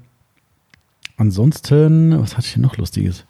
ansonsten, 1.16 2.18
was 2.20 2.36
hatte 2.36 2.46
ich 2.46 2.54
hier 2.54 2.62
noch 2.62 2.76
Lustiges? 2.76 3.24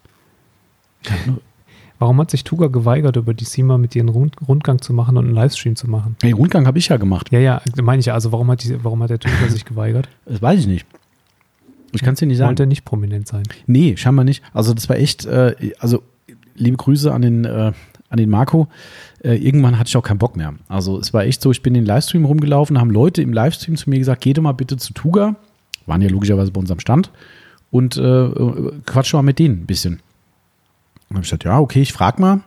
Warum 1.97 2.19
hat 2.21 2.31
sich 2.31 2.43
Tuga 2.45 2.67
geweigert, 2.67 3.17
über 3.17 3.33
die 3.33 3.43
SEMA 3.43 3.77
mit 3.77 3.95
ihren 3.95 4.07
Rund 4.07 4.35
Rundgang 4.47 4.81
zu 4.81 4.93
machen 4.93 5.17
und 5.17 5.25
einen 5.25 5.33
Livestream 5.33 5.75
zu 5.75 5.89
machen? 5.89 6.15
Hey, 6.21 6.31
Rundgang 6.31 6.65
habe 6.65 6.77
ich 6.77 6.87
ja 6.87 6.97
gemacht. 6.97 7.31
Ja, 7.31 7.39
ja, 7.39 7.61
meine 7.81 7.99
ich 7.99 8.05
ja. 8.05 8.13
Also 8.13 8.31
warum 8.31 8.49
hat, 8.51 8.63
die, 8.63 8.81
warum 8.83 9.03
hat 9.03 9.09
der 9.09 9.19
Tuga 9.19 9.49
sich 9.49 9.65
geweigert? 9.65 10.07
Das 10.25 10.41
weiß 10.41 10.59
ich 10.59 10.67
nicht. 10.67 10.85
Ich 11.91 12.01
kann 12.01 12.13
es 12.13 12.19
dir 12.19 12.27
nicht 12.27 12.37
sagen. 12.37 12.49
Wollte 12.49 12.63
er 12.63 12.67
nicht 12.67 12.85
prominent 12.85 13.27
sein? 13.27 13.43
Nee, 13.65 13.97
scheinbar 13.97 14.23
nicht. 14.23 14.43
Also 14.53 14.73
das 14.73 14.87
war 14.89 14.97
echt, 14.97 15.25
äh, 15.25 15.73
also 15.79 16.03
liebe 16.55 16.77
Grüße 16.77 17.11
an 17.11 17.21
den, 17.21 17.45
äh, 17.45 17.73
an 18.09 18.17
den 18.17 18.29
Marco. 18.29 18.67
Äh, 19.23 19.35
irgendwann 19.35 19.77
hatte 19.77 19.89
ich 19.89 19.97
auch 19.97 20.03
keinen 20.03 20.17
Bock 20.17 20.37
mehr. 20.37 20.53
Also 20.67 20.99
es 20.99 21.13
war 21.13 21.23
echt 21.23 21.41
so, 21.41 21.51
ich 21.51 21.61
bin 21.61 21.75
in 21.75 21.81
den 21.81 21.87
Livestream 21.87 22.25
rumgelaufen, 22.25 22.79
haben 22.79 22.89
Leute 22.89 23.21
im 23.21 23.33
Livestream 23.33 23.75
zu 23.75 23.89
mir 23.89 23.99
gesagt, 23.99 24.21
geh 24.21 24.33
doch 24.33 24.41
mal 24.41 24.53
bitte 24.53 24.77
zu 24.77 24.93
Tuga. 24.93 25.35
Waren 25.85 26.01
ja 26.01 26.09
logischerweise 26.09 26.51
bei 26.51 26.59
unserem 26.59 26.79
Stand. 26.79 27.11
Und 27.71 27.97
äh, 27.97 28.29
quatsch 28.85 29.13
mal 29.13 29.21
mit 29.21 29.39
denen 29.39 29.61
ein 29.61 29.65
bisschen. 29.65 29.99
Dann 31.09 31.17
habe 31.17 31.23
ich 31.23 31.29
gesagt, 31.29 31.43
ja, 31.43 31.59
okay, 31.59 31.81
ich 31.81 31.93
frag 31.93 32.19
mal. 32.19 32.41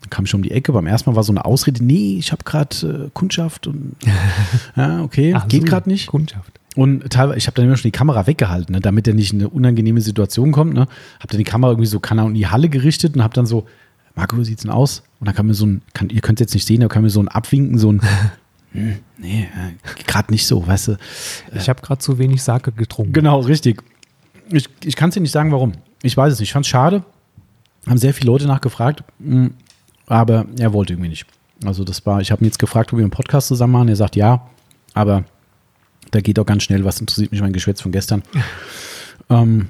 Dann 0.00 0.10
kam 0.10 0.24
ich 0.24 0.34
um 0.34 0.42
die 0.42 0.50
Ecke. 0.50 0.72
Beim 0.72 0.86
ersten 0.86 1.10
Mal 1.10 1.16
war 1.16 1.22
so 1.22 1.32
eine 1.32 1.44
Ausrede, 1.44 1.84
nee, 1.84 2.16
ich 2.18 2.32
habe 2.32 2.44
gerade 2.44 3.06
äh, 3.06 3.10
Kundschaft 3.12 3.66
und 3.66 3.96
ja, 4.76 5.02
okay, 5.02 5.32
Ach, 5.34 5.48
geht 5.48 5.62
so, 5.62 5.66
gerade 5.66 5.88
nicht. 5.88 6.08
Kundschaft. 6.08 6.52
Und 6.74 7.08
teilweise, 7.10 7.38
ich 7.38 7.46
habe 7.46 7.54
dann 7.54 7.66
immer 7.66 7.76
schon 7.76 7.88
die 7.88 7.96
Kamera 7.96 8.26
weggehalten, 8.26 8.74
ne, 8.74 8.80
damit 8.80 9.06
er 9.06 9.14
nicht 9.14 9.32
in 9.32 9.40
eine 9.40 9.48
unangenehme 9.48 10.00
Situation 10.00 10.50
kommt. 10.50 10.74
Ne. 10.74 10.80
Habe 10.80 11.28
dann 11.28 11.38
die 11.38 11.44
Kamera 11.44 11.70
irgendwie 11.70 11.86
so 11.86 12.00
kann 12.00 12.18
er 12.18 12.26
in 12.26 12.34
die 12.34 12.48
Halle 12.48 12.68
gerichtet 12.68 13.14
und 13.14 13.22
habe 13.22 13.34
dann 13.34 13.46
so, 13.46 13.66
Marco, 14.14 14.38
wie 14.38 14.44
sieht's 14.44 14.62
denn 14.62 14.70
aus? 14.70 15.02
Und 15.20 15.26
dann 15.26 15.34
kam 15.34 15.46
mir 15.46 15.54
so 15.54 15.66
ein, 15.66 15.82
kann, 15.92 16.08
ihr 16.08 16.20
könnt 16.20 16.40
es 16.40 16.46
jetzt 16.46 16.54
nicht 16.54 16.66
sehen, 16.66 16.80
da 16.80 16.88
kam 16.88 17.02
mir 17.02 17.10
so 17.10 17.20
ein 17.20 17.28
Abwinken, 17.28 17.78
so 17.78 17.92
ein, 17.92 18.00
hm, 18.72 18.98
nee, 19.18 19.42
äh, 19.42 20.02
gerade 20.06 20.32
nicht 20.32 20.46
so, 20.46 20.66
weißt 20.66 20.88
du. 20.88 20.96
Ich 21.54 21.68
habe 21.68 21.82
gerade 21.82 22.00
zu 22.00 22.18
wenig 22.18 22.42
Sake 22.42 22.72
getrunken. 22.72 23.12
Genau, 23.12 23.40
richtig. 23.40 23.82
Ich, 24.50 24.68
ich 24.84 24.96
kann 24.96 25.08
es 25.08 25.14
dir 25.14 25.20
nicht 25.20 25.32
sagen, 25.32 25.52
warum. 25.52 25.72
Ich 26.02 26.16
weiß 26.16 26.32
es 26.32 26.38
nicht. 26.38 26.50
Ich 26.50 26.52
fand 26.52 26.66
es 26.66 26.70
schade. 26.70 27.04
Haben 27.86 27.98
sehr 27.98 28.14
viele 28.14 28.30
Leute 28.30 28.46
nachgefragt, 28.46 29.04
hm, 29.18 29.54
aber 30.06 30.46
er 30.58 30.72
wollte 30.72 30.92
irgendwie 30.92 31.10
nicht. 31.10 31.26
Also 31.64 31.84
das 31.84 32.04
war, 32.06 32.20
ich 32.20 32.30
habe 32.30 32.42
ihn 32.42 32.46
jetzt 32.46 32.58
gefragt, 32.58 32.92
ob 32.92 32.98
wir 32.98 33.04
einen 33.04 33.10
Podcast 33.10 33.48
zusammen 33.48 33.72
machen. 33.72 33.88
Er 33.88 33.96
sagt 33.96 34.16
ja, 34.16 34.48
aber 34.92 35.24
da 36.10 36.20
geht 36.20 36.38
auch 36.38 36.46
ganz 36.46 36.62
schnell, 36.62 36.84
was 36.84 37.00
interessiert 37.00 37.32
mich 37.32 37.40
mein 37.40 37.52
Geschwätz 37.52 37.80
von 37.80 37.92
gestern. 37.92 38.22
ähm, 39.30 39.68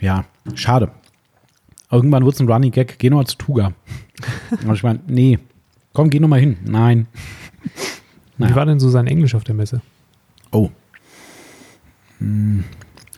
ja, 0.00 0.24
schade. 0.54 0.92
Irgendwann 1.92 2.24
wird 2.24 2.34
es 2.34 2.40
ein 2.40 2.50
Running 2.50 2.72
Gag, 2.72 2.98
geh 2.98 3.10
nochmal 3.10 3.26
zu 3.26 3.36
Tuga. 3.36 3.72
Aber 4.64 4.72
ich 4.74 4.82
meine, 4.82 5.00
nee, 5.06 5.38
komm, 5.92 6.10
geh 6.10 6.18
nochmal 6.18 6.40
hin. 6.40 6.56
Nein. 6.64 7.06
Naja. 8.38 8.50
Wie 8.52 8.56
war 8.56 8.66
denn 8.66 8.80
so 8.80 8.88
sein 8.90 9.06
Englisch 9.06 9.34
auf 9.34 9.44
der 9.44 9.54
Messe? 9.54 9.82
Oh. 10.50 10.70
Hm, 12.18 12.64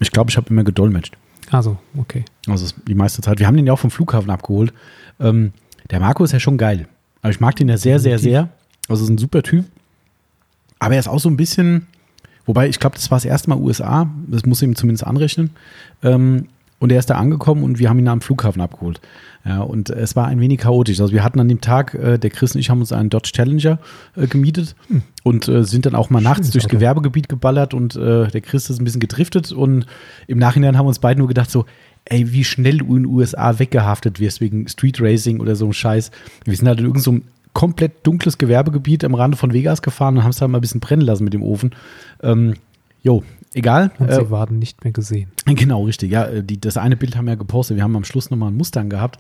Ich 0.01 0.11
glaube, 0.11 0.31
ich 0.31 0.37
habe 0.37 0.51
immer 0.51 0.65
gedolmetscht. 0.65 1.17
Also, 1.51 1.79
okay. 1.97 2.25
Also 2.49 2.75
die 2.89 2.95
meiste 2.95 3.23
Zeit. 3.23 3.39
Wir 3.39 3.47
haben 3.47 3.57
den 3.57 3.67
ja 3.67 3.73
auch 3.73 3.79
vom 3.79 3.91
Flughafen 3.91 4.31
abgeholt. 4.31 4.73
Ähm, 5.21 5.53
der 5.91 6.01
Marco 6.01 6.25
ist 6.25 6.33
ja 6.33 6.41
schon 6.41 6.59
geil. 6.59 6.89
Also 7.23 7.37
ich 7.37 7.41
mag 7.41 7.55
den 7.57 7.69
ja 7.69 7.77
sehr, 7.77 8.01
sehr, 8.01 8.19
sehr. 8.19 8.49
Also 8.89 9.05
ist 9.05 9.11
ein 9.11 9.19
super 9.19 9.43
Typ. 9.43 9.67
Aber 10.79 10.95
er 10.95 11.01
ist 11.01 11.09
auch 11.09 11.21
so 11.21 11.29
ein 11.29 11.37
bisschen, 11.37 11.87
wobei 12.45 12.69
ich 12.69 12.81
glaube, 12.81 12.97
das 12.97 13.11
war 13.11 13.17
das 13.17 13.25
erste 13.25 13.51
Mal 13.51 13.59
USA. 13.59 14.11
Das 14.27 14.45
muss 14.47 14.63
ihm 14.63 14.75
zumindest 14.75 15.07
anrechnen. 15.07 15.51
Ähm, 16.03 16.49
und 16.85 16.93
er 16.93 16.99
ist 16.99 17.09
da 17.09 17.15
angekommen 17.15 17.65
und 17.65 17.79
wir 17.79 17.89
haben 17.89 17.99
ihn 17.99 18.09
am 18.09 18.21
Flughafen 18.21 18.61
abgeholt. 18.61 19.01
Ja, 19.47 19.63
und 19.63 19.89
es 19.89 20.17
war 20.17 20.27
ein 20.27 20.39
wenig 20.39 20.61
chaotisch. 20.61 21.01
Also 21.01 21.15
wir 21.15 21.25
hatten 21.25 21.41
an 21.41 21.49
dem 21.49 21.63
Tag, 21.63 21.95
äh, 21.95 22.19
der 22.19 22.29
Chris 22.29 22.55
und 22.55 22.61
ich 22.61 22.69
haben 22.69 22.81
uns 22.81 22.93
einen 22.93 23.09
Dodge 23.09 23.33
Challenger 23.33 23.79
äh, 24.17 24.27
gemietet 24.27 24.77
und 25.23 25.49
äh, 25.49 25.65
sind 25.65 25.87
dann 25.87 25.95
auch 25.95 26.11
mal 26.11 26.21
nachts 26.21 26.41
Schönes 26.41 26.53
durchs 26.53 26.67
Auto. 26.67 26.77
Gewerbegebiet 26.77 27.31
geballert 27.31 27.73
und 27.73 27.97
äh, 27.97 28.29
der 28.29 28.41
Chris 28.43 28.69
ist 28.69 28.83
ein 28.83 28.85
bisschen 28.85 29.01
gedriftet 29.01 29.51
und 29.51 29.87
im 30.27 30.37
Nachhinein 30.37 30.77
haben 30.77 30.85
wir 30.85 30.89
uns 30.89 30.99
beide 30.99 31.21
nur 31.21 31.29
gedacht 31.29 31.51
so, 31.51 31.65
ey, 32.05 32.31
wie 32.35 32.45
schnell 32.45 32.77
du 32.77 32.97
in 32.97 33.05
den 33.05 33.07
USA 33.07 33.59
weggehaftet 33.59 34.21
wirst 34.21 34.43
wegen 34.43 34.69
Street 34.69 35.01
Racing 35.01 35.41
oder 35.41 35.57
so 35.57 35.65
einem 35.65 35.73
Scheiß. 35.73 36.11
Wir 36.45 36.55
sind 36.55 36.69
halt 36.69 36.81
in 36.81 36.85
irgendeinem 36.85 37.23
so 37.23 37.25
komplett 37.55 38.07
dunkles 38.07 38.37
Gewerbegebiet 38.37 39.05
am 39.05 39.15
Rande 39.15 39.39
von 39.39 39.55
Vegas 39.55 39.81
gefahren 39.81 40.19
und 40.19 40.25
haben 40.25 40.33
es 40.33 40.37
da 40.37 40.49
mal 40.49 40.59
ein 40.59 40.61
bisschen 40.61 40.81
brennen 40.81 41.01
lassen 41.01 41.25
mit 41.25 41.33
dem 41.33 41.43
Ofen. 41.43 41.75
Ähm, 42.23 42.57
jo, 43.03 43.23
egal. 43.55 43.91
Und 43.99 44.09
Äh, 44.09 44.15
sie 44.17 44.31
waren 44.31 44.59
nicht 44.59 44.85
mehr 44.85 44.93
gesehen. 44.93 45.31
Genau, 45.47 45.85
richtig. 45.85 46.11
Ja, 46.11 46.25
äh, 46.27 46.43
die, 46.45 46.61
das 46.61 46.77
eine 46.77 46.97
Bild 46.97 47.17
haben 47.17 47.27
wir 47.27 47.33
ja 47.33 47.39
gepostet. 47.39 47.77
Wir 47.77 47.85
haben 47.85 47.97
am 47.97 48.05
Schluss 48.05 48.31
nochmal 48.31 48.49
einen 48.49 48.57
Mustang 48.57 48.89
gehabt 48.89 49.19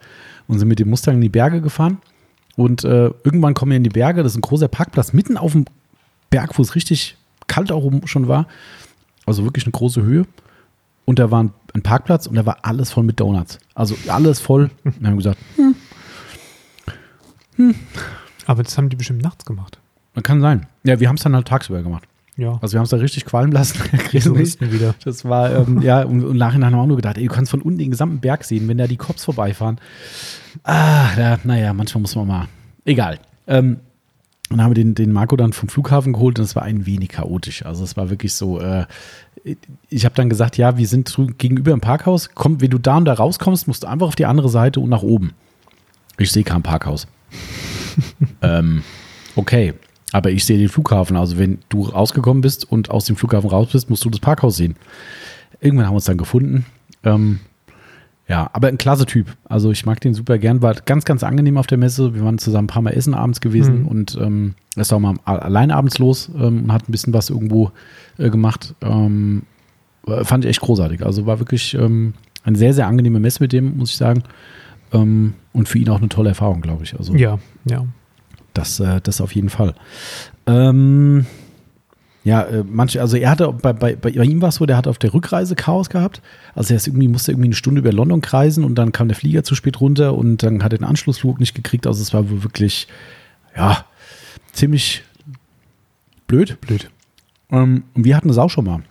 und 0.48 0.58
sind 0.58 0.68
mit 0.68 0.78
dem 0.78 0.90
Mustang 0.90 1.16
in 1.16 1.20
die 1.20 1.28
Berge 1.28 1.60
gefahren. 1.60 1.98
Und 2.56 2.84
äh, 2.84 3.10
irgendwann 3.24 3.54
kommen 3.54 3.70
wir 3.70 3.76
in 3.76 3.84
die 3.84 3.90
Berge. 3.90 4.22
Das 4.22 4.32
ist 4.32 4.38
ein 4.38 4.42
großer 4.42 4.68
Parkplatz 4.68 5.12
mitten 5.12 5.36
auf 5.36 5.52
dem 5.52 5.64
Berg, 6.30 6.56
wo 6.58 6.62
es 6.62 6.74
richtig 6.74 7.16
kalt 7.46 7.72
auch 7.72 7.90
schon 8.06 8.28
war. 8.28 8.46
Also 9.26 9.44
wirklich 9.44 9.64
eine 9.64 9.72
große 9.72 10.02
Höhe. 10.02 10.26
Und 11.04 11.18
da 11.18 11.30
war 11.30 11.42
ein, 11.42 11.52
ein 11.74 11.82
Parkplatz 11.82 12.26
und 12.26 12.34
da 12.36 12.46
war 12.46 12.58
alles 12.62 12.90
voll 12.92 13.04
mit 13.04 13.20
Donuts. 13.20 13.58
Also 13.74 13.94
alles 14.08 14.40
voll. 14.40 14.70
Wir 14.84 15.08
haben 15.08 15.16
gesagt, 15.16 15.38
Aber 18.46 18.62
das 18.62 18.76
haben 18.78 18.88
die 18.88 18.96
bestimmt 18.96 19.22
nachts 19.22 19.44
gemacht. 19.44 19.78
kann 20.22 20.40
sein. 20.40 20.66
Ja, 20.84 20.98
wir 21.00 21.08
haben 21.08 21.16
es 21.16 21.22
dann 21.22 21.34
halt 21.34 21.46
tagsüber 21.48 21.82
gemacht. 21.82 22.04
Ja. 22.36 22.58
Also 22.60 22.72
wir 22.72 22.78
haben 22.78 22.84
es 22.84 22.90
da 22.90 22.96
richtig 22.96 23.24
qualmen 23.24 23.52
lassen. 23.52 23.78
Wieder. 24.12 24.94
Das 25.04 25.24
war, 25.24 25.52
ähm, 25.54 25.82
ja, 25.82 26.02
und 26.02 26.22
im 26.22 26.36
Nachhinein 26.36 26.72
haben 26.72 26.78
wir 26.78 26.82
auch 26.82 26.86
nur 26.86 26.96
gedacht, 26.96 27.16
ey, 27.16 27.26
du 27.26 27.32
kannst 27.32 27.50
von 27.50 27.62
unten 27.62 27.78
den 27.78 27.90
gesamten 27.90 28.20
Berg 28.20 28.44
sehen, 28.44 28.66
wenn 28.68 28.78
da 28.78 28.86
die 28.86 28.96
Cops 28.96 29.24
vorbeifahren. 29.24 29.78
Ah, 30.64 31.14
da, 31.16 31.38
naja, 31.44 31.72
manchmal 31.72 32.02
muss 32.02 32.16
man 32.16 32.26
mal. 32.26 32.48
Egal. 32.84 33.18
Ähm, 33.46 33.78
dann 34.50 34.62
haben 34.62 34.70
wir 34.70 34.74
den, 34.74 34.94
den 34.94 35.12
Marco 35.12 35.36
dann 35.36 35.52
vom 35.52 35.68
Flughafen 35.68 36.12
geholt 36.12 36.38
und 36.38 36.44
es 36.44 36.54
war 36.54 36.62
ein 36.62 36.86
wenig 36.86 37.08
chaotisch. 37.08 37.64
Also 37.64 37.82
es 37.82 37.96
war 37.96 38.10
wirklich 38.10 38.34
so, 38.34 38.60
äh, 38.60 38.86
ich 39.88 40.04
habe 40.04 40.14
dann 40.14 40.28
gesagt, 40.28 40.56
ja, 40.58 40.76
wir 40.76 40.86
sind 40.86 41.16
gegenüber 41.38 41.72
im 41.72 41.80
Parkhaus. 41.80 42.30
Komm, 42.34 42.60
wenn 42.60 42.70
du 42.70 42.78
da 42.78 42.96
und 42.96 43.04
da 43.06 43.14
rauskommst, 43.14 43.66
musst 43.66 43.84
du 43.84 43.88
einfach 43.88 44.06
auf 44.06 44.16
die 44.16 44.26
andere 44.26 44.48
Seite 44.48 44.80
und 44.80 44.90
nach 44.90 45.02
oben. 45.02 45.32
Ich 46.18 46.30
sehe 46.30 46.44
kein 46.44 46.62
Parkhaus. 46.62 47.06
ähm, 48.42 48.82
okay, 49.34 49.74
aber 50.12 50.30
ich 50.30 50.44
sehe 50.44 50.58
den 50.58 50.68
Flughafen. 50.68 51.16
Also 51.16 51.38
wenn 51.38 51.58
du 51.68 51.82
rausgekommen 51.84 52.40
bist 52.40 52.70
und 52.70 52.90
aus 52.90 53.04
dem 53.06 53.16
Flughafen 53.16 53.50
raus 53.50 53.68
bist, 53.72 53.90
musst 53.90 54.04
du 54.04 54.10
das 54.10 54.20
Parkhaus 54.20 54.56
sehen. 54.56 54.76
Irgendwann 55.60 55.86
haben 55.86 55.92
wir 55.92 55.96
uns 55.96 56.04
dann 56.04 56.18
gefunden. 56.18 56.66
Ähm, 57.02 57.40
ja, 58.28 58.48
aber 58.54 58.68
ein 58.68 58.78
klasse 58.78 59.04
Typ. 59.06 59.36
Also 59.44 59.70
ich 59.70 59.84
mag 59.84 60.00
den 60.00 60.14
super 60.14 60.38
gern. 60.38 60.62
War 60.62 60.74
ganz, 60.74 61.04
ganz 61.04 61.22
angenehm 61.22 61.58
auf 61.58 61.66
der 61.66 61.76
Messe. 61.78 62.14
Wir 62.14 62.24
waren 62.24 62.38
zusammen 62.38 62.64
ein 62.64 62.68
paar 62.68 62.80
Mal 62.82 62.90
essen 62.92 63.12
abends 63.14 63.40
gewesen 63.40 63.80
Mhm. 63.82 63.88
und 63.88 64.18
ähm, 64.20 64.54
ist 64.76 64.92
auch 64.92 64.98
mal 65.00 65.14
allein 65.24 65.70
abends 65.70 65.98
los 65.98 66.30
ähm, 66.34 66.64
und 66.64 66.72
hat 66.72 66.88
ein 66.88 66.92
bisschen 66.92 67.12
was 67.12 67.28
irgendwo 67.30 67.70
äh, 68.18 68.30
gemacht. 68.30 68.74
Ähm, 68.82 69.42
war- 70.04 70.24
fand 70.24 70.44
ich 70.44 70.50
echt 70.50 70.60
großartig. 70.60 71.04
Also 71.04 71.26
war 71.26 71.38
wirklich 71.38 71.74
ähm, 71.74 72.14
eine 72.44 72.56
sehr, 72.56 72.72
sehr 72.72 72.86
angenehme 72.86 73.20
Messe 73.20 73.42
mit 73.42 73.52
dem, 73.52 73.76
muss 73.76 73.90
ich 73.90 73.96
sagen. 73.96 74.22
Ähm, 74.92 75.34
und 75.52 75.68
für 75.68 75.78
ihn 75.78 75.88
auch 75.90 75.98
eine 75.98 76.08
tolle 76.08 76.30
Erfahrung, 76.30 76.60
glaube 76.62 76.84
ich. 76.84 76.96
Also 76.98 77.14
Ja, 77.14 77.38
ja. 77.66 77.84
Das, 78.54 78.80
äh, 78.80 79.00
das 79.00 79.20
auf 79.20 79.34
jeden 79.34 79.50
Fall. 79.50 79.74
Ähm, 80.46 81.26
ja, 82.24 82.42
äh, 82.42 82.64
manche, 82.66 83.02
also 83.02 83.18
er 83.18 83.30
hatte 83.30 83.52
bei, 83.52 83.74
bei, 83.74 83.96
bei 83.96 84.10
ihm 84.10 84.40
war 84.40 84.48
es 84.48 84.54
so, 84.54 84.64
der 84.64 84.78
hat 84.78 84.88
auf 84.88 84.98
der 84.98 85.12
Rückreise 85.12 85.54
Chaos 85.56 85.90
gehabt. 85.90 86.22
Also 86.54 86.72
er 86.72 86.78
ist 86.78 86.86
irgendwie, 86.86 87.08
musste 87.08 87.32
irgendwie 87.32 87.48
eine 87.48 87.54
Stunde 87.54 87.80
über 87.80 87.92
London 87.92 88.22
kreisen 88.22 88.64
und 88.64 88.76
dann 88.76 88.92
kam 88.92 89.08
der 89.08 89.16
Flieger 89.16 89.44
zu 89.44 89.54
spät 89.54 89.80
runter 89.80 90.14
und 90.14 90.42
dann 90.42 90.64
hat 90.64 90.72
er 90.72 90.78
den 90.78 90.86
Anschlussflug 90.86 91.38
nicht 91.38 91.54
gekriegt. 91.54 91.86
Also 91.86 92.00
es 92.00 92.14
war 92.14 92.30
wirklich, 92.42 92.88
ja, 93.54 93.84
ziemlich 94.52 95.02
blöd. 96.26 96.58
Blöd. 96.62 96.90
Ähm, 97.50 97.84
und 97.92 98.04
wir 98.04 98.16
hatten 98.16 98.28
das 98.28 98.38
auch 98.38 98.50
schon 98.50 98.64
mal. 98.64 98.82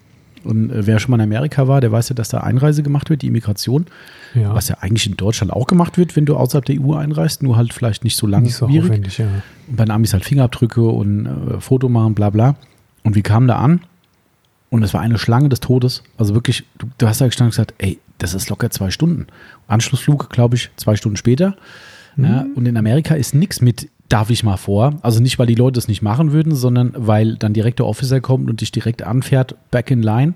Und 0.44 0.70
äh, 0.72 0.86
wer 0.86 1.00
schon 1.00 1.12
mal 1.12 1.18
in 1.18 1.22
Amerika 1.24 1.68
war, 1.68 1.82
der 1.82 1.92
weiß 1.92 2.10
ja, 2.10 2.16
dass 2.16 2.30
da 2.30 2.40
Einreise 2.40 2.84
gemacht 2.84 3.10
wird, 3.10 3.22
die 3.22 3.28
Immigration, 3.28 3.86
Ja. 4.34 4.54
was 4.54 4.68
ja 4.70 4.78
eigentlich 4.82 5.08
in 5.08 5.16
Deutschland 5.18 5.52
auch 5.54 5.68
gemacht 5.68 5.98
wird, 5.98 6.16
wenn 6.16 6.26
du 6.26 6.36
außerhalb 6.36 6.66
der 6.66 6.80
EU 6.82 6.94
einreist, 6.94 7.44
nur 7.44 7.56
halt 7.58 7.74
vielleicht 7.74 8.04
nicht 8.04 8.16
so 8.18 8.28
Nicht 8.28 8.54
so 8.56 8.66
langwierig. 8.68 9.18
ja. 9.18 9.26
Und 9.68 9.76
bei 9.78 9.86
den 9.86 9.92
Amis 9.92 10.14
halt 10.14 10.26
Fingerabdrücke 10.26 10.82
und 10.82 11.26
äh, 11.26 11.60
Foto 11.62 11.90
machen, 11.90 12.14
bla 12.16 12.30
bla. 12.30 12.56
Und 13.04 13.16
wir 13.16 13.24
kamen 13.24 13.48
da 13.48 13.58
an 13.58 13.82
und 14.70 14.84
es 14.84 14.94
war 14.94 15.02
eine 15.02 15.18
Schlange 15.18 15.50
des 15.50 15.60
Todes. 15.60 16.04
Also 16.18 16.34
wirklich, 16.34 16.64
du, 16.78 16.88
du 16.98 17.08
hast 17.08 17.22
da 17.22 17.26
gestanden 17.26 17.48
und 17.50 17.52
gesagt, 17.52 17.74
ey, 17.78 18.00
das 18.18 18.34
ist 18.34 18.50
locker 18.50 18.70
zwei 18.70 18.92
Stunden. 18.92 19.28
Anschlussflug, 19.68 20.30
glaube 20.30 20.56
ich, 20.56 20.70
zwei 20.78 20.96
Stunden 20.96 21.18
später. 21.18 21.56
Ja, 22.16 22.46
und 22.56 22.68
in 22.68 22.78
Amerika 22.78 23.16
ist 23.16 23.34
nichts 23.34 23.60
mit, 23.60 23.90
darf 24.14 24.30
ich 24.30 24.44
mal 24.44 24.58
vor. 24.58 25.00
Also 25.02 25.20
nicht, 25.20 25.40
weil 25.40 25.48
die 25.48 25.56
Leute 25.56 25.80
es 25.80 25.88
nicht 25.88 26.04
machen 26.04 26.32
würden, 26.32 26.54
sondern 26.54 26.94
weil 26.96 27.36
dann 27.36 27.54
direkt 27.54 27.80
der 27.80 27.88
Officer 27.88 28.22
kommt 28.22 28.48
und 28.48 28.62
dich 28.62 28.72
direkt 28.72 29.02
anfährt, 29.02 29.56
back 29.72 29.90
in 29.90 30.04
line. 30.04 30.36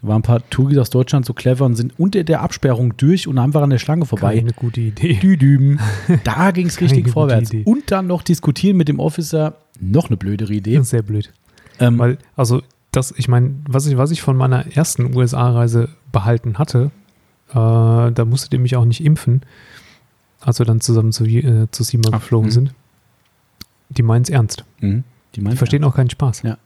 Da 0.00 0.08
waren 0.08 0.16
ein 0.16 0.22
paar 0.22 0.48
Touris 0.50 0.76
aus 0.78 0.90
Deutschland 0.90 1.24
so 1.24 1.32
clever 1.32 1.64
und 1.64 1.76
sind 1.76 1.92
unter 2.00 2.24
der 2.24 2.42
Absperrung 2.42 2.96
durch 2.96 3.28
und 3.28 3.38
einfach 3.38 3.62
an 3.62 3.70
der 3.70 3.78
Schlange 3.78 4.06
vorbei. 4.06 4.38
Keine 4.38 4.52
gute 4.52 4.80
Idee. 4.80 5.14
Düdüm. 5.14 5.78
Da 6.24 6.50
ging 6.50 6.66
es 6.66 6.80
richtig 6.80 7.10
vorwärts. 7.10 7.52
Idee. 7.52 7.62
Und 7.64 7.92
dann 7.92 8.08
noch 8.08 8.22
diskutieren 8.22 8.76
mit 8.76 8.88
dem 8.88 8.98
Officer. 8.98 9.54
Noch 9.78 10.08
eine 10.08 10.16
blödere 10.16 10.52
Idee. 10.52 10.80
Sehr 10.82 11.02
blöd. 11.02 11.32
Ähm, 11.78 12.00
Weil, 12.00 12.18
also, 12.34 12.60
das, 12.90 13.14
ich 13.16 13.28
meine, 13.28 13.54
was 13.68 13.86
ich, 13.86 13.96
was 13.96 14.10
ich 14.10 14.20
von 14.20 14.36
meiner 14.36 14.66
ersten 14.76 15.16
USA-Reise 15.16 15.90
behalten 16.10 16.58
hatte, 16.58 16.90
äh, 17.50 17.54
da 17.54 18.24
musstet 18.24 18.52
ihr 18.52 18.58
mich 18.58 18.74
auch 18.74 18.84
nicht 18.84 19.04
impfen, 19.04 19.42
als 20.40 20.58
wir 20.58 20.66
dann 20.66 20.80
zusammen 20.80 21.12
zu, 21.12 21.24
äh, 21.24 21.68
zu 21.70 21.84
Ach, 21.84 22.10
geflogen 22.10 22.48
mhm. 22.48 22.52
sind. 22.52 22.74
Die 23.96 24.02
meinen 24.02 24.22
es 24.22 24.30
ernst. 24.30 24.64
mhm, 24.80 25.04
die, 25.34 25.42
Die 25.44 25.56
verstehen 25.56 25.84
auch 25.84 25.94
keinen 25.94 26.10
Spaß. 26.10 26.42
Ja. 26.42 26.58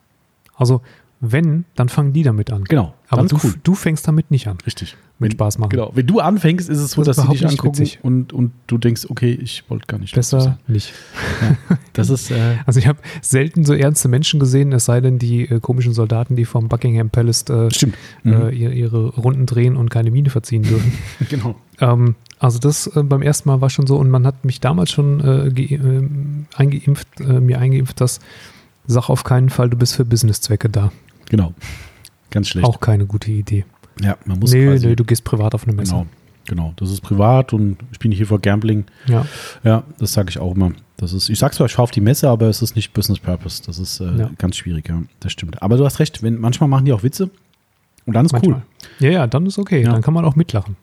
Also, 0.56 0.80
wenn, 1.20 1.64
dann 1.74 1.88
fangen 1.88 2.12
die 2.12 2.22
damit 2.22 2.50
an. 2.52 2.64
Genau. 2.64 2.94
Aber 3.08 3.24
du, 3.24 3.38
cool. 3.42 3.54
du 3.62 3.74
fängst 3.74 4.06
damit 4.06 4.30
nicht 4.30 4.48
an, 4.48 4.58
Richtig. 4.66 4.96
mit 5.18 5.32
Spaß 5.32 5.56
machen. 5.58 5.70
Genau. 5.70 5.90
Wenn 5.94 6.06
du 6.06 6.20
anfängst, 6.20 6.68
ist 6.68 6.78
es 6.78 6.90
so, 6.90 7.02
Das 7.04 7.16
dass 7.16 7.26
sie 7.26 7.32
dich 7.32 7.46
angucken 7.48 7.78
witzig. 7.78 8.00
und, 8.02 8.32
und 8.34 8.52
du 8.66 8.76
denkst, 8.76 9.06
okay, 9.08 9.32
ich 9.32 9.64
wollte 9.70 9.86
gar 9.86 9.98
nicht. 9.98 10.14
Besser 10.14 10.58
nicht. 10.66 10.92
Das 11.94 12.10
ist, 12.10 12.30
äh, 12.30 12.56
Also 12.66 12.80
ich 12.80 12.86
habe 12.86 12.98
selten 13.22 13.64
so 13.64 13.72
ernste 13.72 14.08
Menschen 14.08 14.40
gesehen, 14.40 14.72
es 14.72 14.84
sei 14.84 15.00
denn 15.00 15.18
die 15.18 15.48
äh, 15.48 15.60
komischen 15.60 15.94
Soldaten, 15.94 16.36
die 16.36 16.44
vom 16.44 16.68
Buckingham 16.68 17.08
Palace 17.08 17.44
äh, 17.48 17.68
äh, 17.68 17.88
Mhm. 18.24 18.50
ihre, 18.52 18.72
ihre 18.74 19.06
Runden 19.14 19.46
drehen 19.46 19.76
und 19.76 19.88
keine 19.90 20.10
Miene 20.10 20.28
verziehen 20.28 20.62
dürfen. 20.64 20.92
genau. 21.30 21.54
ähm, 21.80 22.14
also 22.38 22.58
das 22.58 22.86
äh, 22.88 23.02
beim 23.02 23.22
ersten 23.22 23.48
Mal 23.48 23.60
war 23.60 23.70
schon 23.70 23.86
so 23.86 23.96
und 23.96 24.10
man 24.10 24.26
hat 24.26 24.44
mich 24.44 24.60
damals 24.60 24.90
schon 24.90 25.20
äh, 25.20 25.46
ähm, 25.48 26.46
eingeimpft, 26.56 27.08
äh, 27.20 27.40
mir 27.40 27.58
eingeimpft, 27.58 28.00
dass 28.00 28.20
sag 28.86 29.08
auf 29.08 29.24
keinen 29.24 29.50
Fall, 29.50 29.70
du 29.70 29.76
bist 29.76 29.94
für 29.94 30.04
Businesszwecke 30.04 30.68
da. 30.68 30.92
Genau. 31.30 31.54
Ganz 32.30 32.48
schlecht. 32.48 32.66
Auch 32.66 32.80
keine 32.80 33.06
gute 33.06 33.30
Idee. 33.30 33.64
Ja, 34.00 34.16
man 34.26 34.38
muss 34.38 34.52
Nee, 34.52 34.66
quasi. 34.66 34.86
nee, 34.88 34.96
du 34.96 35.04
gehst 35.04 35.24
privat 35.24 35.54
auf 35.54 35.64
eine 35.66 35.74
Messe. 35.76 35.92
genau. 35.92 36.06
Genau. 36.48 36.72
Das 36.76 36.92
ist 36.92 37.00
privat 37.00 37.52
und 37.52 37.76
ich 37.90 37.98
bin 37.98 38.10
nicht 38.10 38.18
hier 38.18 38.26
vor 38.28 38.38
Gambling. 38.38 38.84
Ja, 39.08 39.26
Ja, 39.64 39.82
das 39.98 40.12
sage 40.12 40.30
ich 40.30 40.38
auch 40.38 40.54
immer. 40.54 40.70
Das 40.96 41.12
ist, 41.12 41.28
ich 41.28 41.38
sag's 41.40 41.56
zwar, 41.56 41.66
ich 41.66 41.72
fahre 41.72 41.82
auf 41.84 41.90
die 41.90 42.00
Messe, 42.00 42.28
aber 42.30 42.46
es 42.46 42.62
ist 42.62 42.76
nicht 42.76 42.92
Business 42.92 43.18
Purpose. 43.18 43.62
Das 43.66 43.80
ist 43.80 43.98
äh, 44.00 44.16
Ja. 44.16 44.30
ganz 44.38 44.56
schwierig, 44.56 44.88
ja. 44.88 45.02
Das 45.18 45.32
stimmt. 45.32 45.60
Aber 45.60 45.76
du 45.76 45.84
hast 45.84 45.98
recht, 45.98 46.22
wenn, 46.22 46.38
manchmal 46.40 46.68
machen 46.68 46.84
die 46.84 46.92
auch 46.92 47.02
Witze 47.02 47.30
und 48.04 48.12
dann 48.14 48.26
ist 48.26 48.32
manchmal. 48.32 48.58
cool. 48.58 48.62
Ja, 49.00 49.10
ja, 49.10 49.26
dann 49.26 49.44
ist 49.46 49.58
okay. 49.58 49.82
Ja. 49.82 49.90
Dann 49.92 50.02
kann 50.02 50.14
man 50.14 50.24
auch 50.24 50.36
mitlachen. 50.36 50.76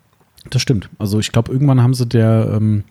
Das 0.49 0.61
stimmt. 0.61 0.90
Also 0.99 1.20
ich 1.20 1.32
glaube, 1.32 1.52
irgendwann 1.52 1.82
haben 1.82 1.94
sie 1.94 2.06
der, 2.06 2.53
ähm, 2.56 2.84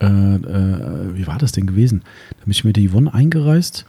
äh, 0.00 0.06
äh, 0.06 1.14
wie 1.14 1.26
war 1.26 1.38
das 1.38 1.52
denn 1.52 1.66
gewesen? 1.66 2.02
Da 2.38 2.44
bin 2.44 2.52
ich 2.52 2.64
mit 2.64 2.76
der 2.76 2.88
Yvonne 2.88 3.12
eingereist 3.12 3.86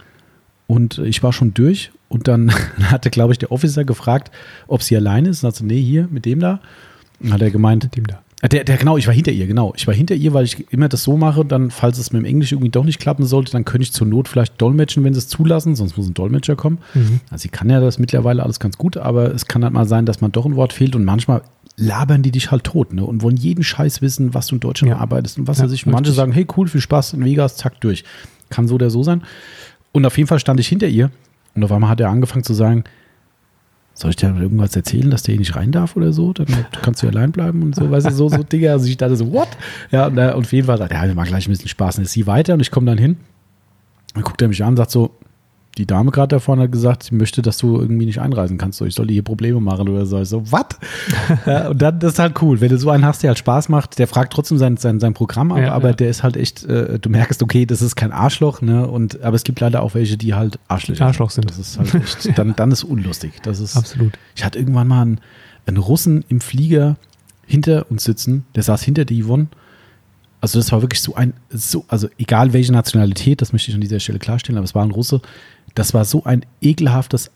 und 0.68 0.98
ich 1.00 1.24
war 1.24 1.34
schon 1.34 1.54
durch 1.54 1.92
und 2.10 2.28
dann 2.28 2.52
hatte, 2.84 3.10
glaube 3.10 3.34
ich, 3.34 3.40
der 3.40 3.52
Officer 3.52 3.84
gefragt, 3.86 4.32
ob 4.68 4.84
sie 4.84 4.96
alleine 4.96 5.30
ist. 5.30 5.44
Und 5.44 5.48
hat 5.50 5.56
sie, 5.56 5.66
nee, 5.66 5.82
hier, 5.82 6.08
mit 6.12 6.26
dem 6.26 6.40
da. 6.40 6.60
Und 7.20 7.34
hat 7.34 7.42
er 7.42 7.52
gemeint, 7.52 7.84
Mit 7.84 7.96
dem 7.96 8.08
da. 8.08 8.22
Ah, 8.42 8.50
Der, 8.50 8.66
der, 8.66 8.76
genau, 8.76 8.98
ich 8.98 9.08
war 9.08 9.14
hinter 9.14 9.32
ihr, 9.32 9.48
genau. 9.48 9.74
Ich 9.78 9.88
war 9.88 9.94
hinter 9.94 10.16
ihr, 10.16 10.34
weil 10.34 10.44
ich 10.44 10.70
immer 10.74 10.90
das 10.90 11.04
so 11.04 11.16
mache, 11.16 11.46
dann, 11.46 11.72
falls 11.72 11.98
es 11.98 12.12
mit 12.12 12.22
dem 12.22 12.26
Englisch 12.26 12.52
irgendwie 12.52 12.70
doch 12.70 12.84
nicht 12.84 13.00
klappen 13.00 13.26
sollte, 13.26 13.54
dann 13.54 13.64
könnte 13.64 13.84
ich 13.84 13.94
zur 13.94 14.06
Not 14.06 14.28
vielleicht 14.28 14.62
dolmetschen, 14.62 15.04
wenn 15.06 15.14
sie 15.14 15.20
es 15.20 15.30
zulassen, 15.30 15.76
sonst 15.76 15.96
muss 15.96 16.08
ein 16.10 16.14
Dolmetscher 16.14 16.58
kommen. 16.58 16.80
Mhm. 16.94 17.22
Also 17.30 17.44
sie 17.44 17.48
kann 17.50 17.70
ja 17.70 17.80
das 17.80 18.00
mittlerweile 18.00 18.44
alles 18.44 18.60
ganz 18.60 18.78
gut, 18.78 18.98
aber 18.98 19.34
es 19.34 19.46
kann 19.46 19.64
halt 19.64 19.72
mal 19.72 19.88
sein, 19.88 20.06
dass 20.06 20.20
man 20.20 20.34
doch 20.34 20.46
ein 20.46 20.58
Wort 20.58 20.74
fehlt 20.74 20.94
und 20.98 21.06
manchmal 21.06 21.42
labern 21.76 22.22
die 22.22 22.32
dich 22.32 22.52
halt 22.52 22.64
tot, 22.66 22.94
ne? 22.94 23.04
Und 23.04 23.22
wollen 23.24 23.38
jeden 23.38 23.64
Scheiß 23.64 24.02
wissen, 24.02 24.34
was 24.34 24.48
du 24.48 24.56
in 24.56 24.60
Deutschland 24.62 24.92
Ja. 24.92 24.98
arbeitest 25.00 25.40
und 25.40 25.48
was 25.48 25.58
Ja, 25.58 25.66
er 25.66 25.70
sich. 25.70 25.86
Manche 25.86 26.12
sagen, 26.12 26.32
hey, 26.32 26.46
cool, 26.56 26.68
viel 26.68 26.82
Spaß 26.82 27.14
in 27.14 27.26
Vegas, 27.26 27.58
zack, 27.58 27.82
durch. 27.82 28.04
Kann 28.50 28.68
so 28.68 28.76
oder 28.76 28.90
so 28.90 29.02
sein. 29.04 29.24
Und 29.92 30.06
auf 30.06 30.18
jeden 30.18 30.28
Fall 30.28 30.40
stand 30.40 30.60
ich 30.60 30.68
hinter 30.68 30.88
ihr 30.88 31.10
und 31.56 31.64
auf 31.64 31.72
einmal 31.72 31.90
hat 31.90 32.00
er 32.00 32.10
angefangen 32.10 32.44
zu 32.44 32.54
sagen, 32.54 32.84
soll 33.96 34.10
ich 34.10 34.16
dir 34.16 34.36
irgendwas 34.36 34.76
erzählen, 34.76 35.10
dass 35.12 35.22
der 35.24 35.34
hier 35.34 35.40
nicht 35.40 35.56
rein 35.56 35.72
darf 35.72 35.96
oder 35.96 36.14
so? 36.14 36.34
Dann 36.34 36.48
kannst 36.82 37.04
du 37.04 37.08
allein 37.08 37.32
bleiben 37.32 37.62
und 37.62 37.76
so, 37.76 37.90
weißt 37.92 38.08
du, 38.08 38.12
so, 38.12 38.28
so 38.30 38.42
Dinge. 38.52 38.72
Also 38.72 38.88
ich 38.88 38.98
dachte 38.98 39.16
so, 39.16 39.32
what? 39.32 39.50
Ja, 39.92 40.08
und, 40.08 40.18
und 40.18 40.34
auf 40.46 40.52
jeden 40.54 40.66
Fall 40.66 40.78
sagt, 40.80 40.92
ja, 40.92 41.04
wir 41.06 41.14
machen 41.14 41.28
gleich 41.28 41.48
ein 41.48 41.52
bisschen 41.52 41.68
Spaß. 41.70 41.98
Und 42.00 42.06
ist 42.06 42.12
sie 42.14 42.26
weiter 42.26 42.56
und 42.56 42.60
ich 42.60 42.72
komme 42.72 42.88
dann 42.88 42.98
hin. 42.98 43.18
Dann 44.16 44.24
guckt 44.24 44.42
er 44.42 44.48
mich 44.48 44.64
an 44.64 44.70
und 44.70 44.78
sagt 44.78 44.90
so, 44.92 45.12
die 45.78 45.88
Dame 45.88 46.12
gerade 46.12 46.36
da 46.36 46.40
vorne 46.40 46.64
hat 46.64 46.72
gesagt, 46.72 47.04
sie 47.04 47.16
möchte, 47.16 47.42
dass 47.42 47.58
du 47.58 47.80
irgendwie 47.80 48.06
nicht 48.06 48.20
einreisen 48.20 48.58
kannst. 48.58 48.78
So, 48.78 48.86
ich 48.86 48.94
soll 48.94 49.08
hier 49.08 49.24
Probleme 49.24 49.60
machen 49.60 49.90
oder 49.90 50.06
so. 50.06 50.22
Ich 50.22 50.30
so, 50.30 50.44
was? 50.52 50.66
ja, 51.46 51.70
und 51.70 51.82
dann, 51.82 52.00
das 52.00 52.14
ist 52.14 52.20
halt 52.20 52.40
cool. 52.42 52.62
Wenn 52.62 52.70
du 52.70 52.78
so 52.78 52.92
einen 52.92 53.06
hast, 53.06 53.24
der 53.24 53.30
halt 53.30 53.40
Spaß 53.40 53.70
macht, 53.70 53.98
der 53.98 54.08
fragt 54.08 54.34
trotzdem 54.34 54.58
sein, 54.58 54.78
sein, 54.78 55.00
sein 55.00 55.14
Programm 55.14 55.52
ab, 55.52 55.60
ja, 55.60 55.74
aber 55.74 55.90
ja. 55.90 55.96
der 55.96 56.10
ist 56.10 56.22
halt 56.22 56.38
echt, 56.38 56.64
äh, 56.66 57.00
du 57.00 57.10
merkst, 57.10 57.42
okay, 57.42 57.66
das 57.66 57.82
ist 57.82 57.96
kein 57.96 58.12
Arschloch, 58.12 58.62
ne? 58.62 58.88
Und, 58.88 59.22
aber 59.24 59.36
es 59.36 59.44
gibt 59.44 59.60
leider 59.60 59.82
auch 59.82 59.96
welche, 59.96 60.16
die 60.16 60.36
halt 60.36 60.60
Arschlöcher 60.68 61.08
Arschloch 61.08 61.32
sind. 61.32 61.50
Das 61.50 61.58
ist 61.58 61.80
halt 61.80 61.96
echt, 61.96 62.30
dann, 62.38 62.56
dann 62.56 62.72
ist 62.72 62.84
unlustig. 62.84 63.34
Das 63.42 63.60
ist, 63.60 63.76
Absolut. 63.76 64.14
Ich 64.36 64.46
hatte 64.46 64.60
irgendwann 64.60 64.88
mal 64.88 65.02
einen, 65.02 65.20
einen 65.66 65.78
Russen 65.78 66.24
im 66.30 66.40
Flieger 66.40 66.98
hinter 67.48 67.90
uns 67.90 68.04
sitzen, 68.04 68.46
der 68.56 68.64
saß 68.64 68.84
hinter 68.84 69.06
der 69.06 69.18
Yvonne 69.24 69.48
also 70.44 70.60
das 70.60 70.74
war 70.74 70.82
wirklich 70.82 71.02
so 71.02 71.16
ein, 71.16 71.32
so, 71.50 71.86
also 71.88 72.10
egal 72.18 72.52
welche 72.52 72.74
Nationalität, 72.74 73.42
das 73.42 73.54
möchte 73.54 73.72
ich 73.72 73.76
an 73.76 73.80
dieser 73.80 74.02
Stelle 74.02 74.20
klarstellen, 74.20 74.58
aber 74.58 74.66
es 74.66 74.76
war 74.76 74.84
ein 74.84 74.92
Russe, 74.92 75.22
das 75.76 75.94
war 75.94 76.06
so 76.06 76.24
ein 76.24 76.46
ekelhaftes, 76.62 77.32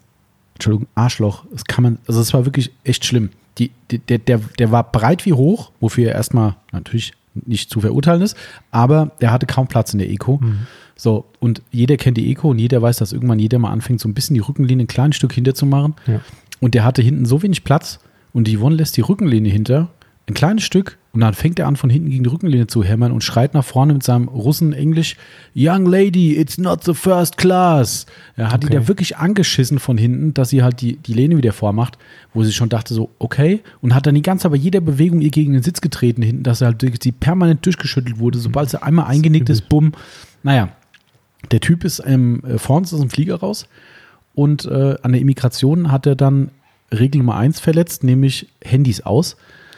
Entschuldigung, 0.56 0.88
Arschloch. 0.96 1.46
Das 1.52 1.66
kann 1.66 1.84
man, 1.84 2.00
also 2.08 2.20
es 2.20 2.34
war 2.34 2.46
wirklich 2.46 2.72
echt 2.84 3.06
schlimm. 3.06 3.30
Die, 3.58 3.72
der, 3.90 4.20
der, 4.20 4.40
der 4.60 4.72
war 4.72 4.84
breit 4.92 5.26
wie 5.26 5.34
hoch, 5.34 5.72
wofür 5.80 6.10
er 6.10 6.16
erstmal 6.16 6.56
natürlich 6.72 7.14
nicht 7.34 7.70
zu 7.70 7.82
verurteilen 7.82 8.22
ist, 8.22 8.36
aber 8.72 9.12
er 9.20 9.32
hatte 9.32 9.46
kaum 9.46 9.68
Platz 9.68 9.94
in 9.94 10.00
der 10.00 10.10
Eco. 10.10 10.40
Mhm. 10.42 10.68
So, 10.96 11.26
und 11.40 11.62
jeder 11.72 11.98
kennt 11.98 12.18
die 12.18 12.32
Eco 12.32 12.50
und 12.50 12.60
jeder 12.60 12.82
weiß, 12.82 12.98
dass 12.98 13.14
irgendwann 13.14 13.40
jeder 13.40 13.60
mal 13.60 13.72
anfängt, 13.72 14.00
so 14.00 14.10
ein 14.10 14.14
bisschen 14.14 14.34
die 14.34 14.40
Rückenlinie 14.40 14.86
ein 14.86 14.88
kleines 14.88 15.16
Stück 15.16 15.34
hinter 15.34 15.54
zu 15.54 15.66
machen. 15.66 15.96
Ja. 16.08 16.22
Und 16.60 16.74
der 16.74 16.84
hatte 16.84 17.02
hinten 17.02 17.26
so 17.26 17.44
wenig 17.44 17.64
Platz 17.64 18.00
und 18.34 18.48
die 18.48 18.58
Yvonne 18.58 18.76
lässt 18.76 18.98
die 18.98 19.02
Rückenlinie 19.02 19.52
hinter, 19.52 19.90
ein 20.28 20.34
kleines 20.34 20.64
Stück 20.64 20.98
und 21.18 21.22
dann 21.22 21.34
fängt 21.34 21.58
er 21.58 21.66
an, 21.66 21.76
von 21.78 21.90
hinten 21.90 22.12
gegen 22.12 22.26
die 22.26 22.30
Rückenlinie 22.30 22.68
zu 22.68 22.84
hämmern 22.84 23.12
und 23.12 23.24
schreit 23.24 23.56
nach 23.56 23.66
vorne 23.66 23.94
mit 23.94 24.04
seinem 24.04 24.28
Russen-Englisch: 24.28 25.16
Young 25.56 25.88
Lady, 25.88 26.38
it's 26.38 26.60
not 26.60 26.84
the 26.84 26.94
first 26.94 27.38
class. 27.38 28.06
Er 28.36 28.52
hat 28.52 28.64
okay. 28.64 28.74
die 28.74 28.78
da 28.78 28.88
wirklich 28.88 29.18
angeschissen 29.18 29.80
von 29.80 29.98
hinten, 29.98 30.36
dass 30.36 30.50
sie 30.50 30.62
halt 30.62 30.80
die, 30.80 30.98
die 30.98 31.14
Lehne 31.14 31.36
wieder 31.36 31.54
vormacht, 31.54 31.98
wo 32.36 32.44
sie 32.44 32.54
schon 32.54 32.70
dachte, 32.70 32.94
so, 32.94 33.10
okay. 33.18 33.62
Und 33.82 33.96
hat 33.96 34.06
dann 34.06 34.14
die 34.14 34.22
ganze 34.22 34.44
Zeit 34.44 34.52
bei 34.52 34.60
jeder 34.60 34.80
Bewegung 34.80 35.22
ihr 35.22 35.32
gegen 35.32 35.54
den 35.54 35.64
Sitz 35.64 35.82
getreten 35.82 36.22
hinten, 36.22 36.44
dass 36.44 36.62
er 36.62 36.68
halt 36.68 36.86
sie 37.02 37.12
permanent 37.12 37.66
durchgeschüttelt 37.66 38.20
wurde, 38.20 38.38
sobald 38.38 38.70
sie 38.70 38.84
einmal 38.84 39.08
eingenickt 39.08 39.50
ist, 39.50 39.70
bumm. 39.70 39.94
Naja, 40.44 40.70
der 41.50 41.62
Typ 41.62 41.84
ist 41.84 42.00
ähm, 42.06 42.44
vor 42.58 42.78
uns 42.78 42.94
aus 42.94 43.00
dem 43.00 43.10
Flieger 43.10 43.40
raus 43.40 43.68
und 44.36 44.66
äh, 44.66 44.98
an 45.02 45.14
der 45.14 45.22
Immigration 45.22 45.92
hat 45.92 46.06
er 46.06 46.16
dann 46.16 46.52
Regel 46.92 47.18
Nummer 47.18 47.38
eins 47.38 47.60
verletzt, 47.60 48.04
nämlich 48.04 48.50
Handys 48.64 49.02
aus. 49.02 49.36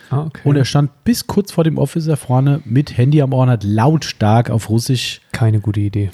Ah, 0.09 0.25
okay. 0.25 0.41
Und 0.43 0.55
er 0.55 0.65
stand 0.65 1.03
bis 1.03 1.27
kurz 1.27 1.51
vor 1.51 1.63
dem 1.63 1.77
Officer 1.77 2.17
vorne 2.17 2.61
mit 2.65 2.97
Handy 2.97 3.21
am 3.21 3.33
Ohr 3.33 3.43
und 3.43 3.49
hat 3.49 3.63
lautstark 3.63 4.49
auf 4.49 4.69
Russisch. 4.69 5.21
Keine 5.31 5.59
gute 5.59 5.79
Idee. 5.79 6.09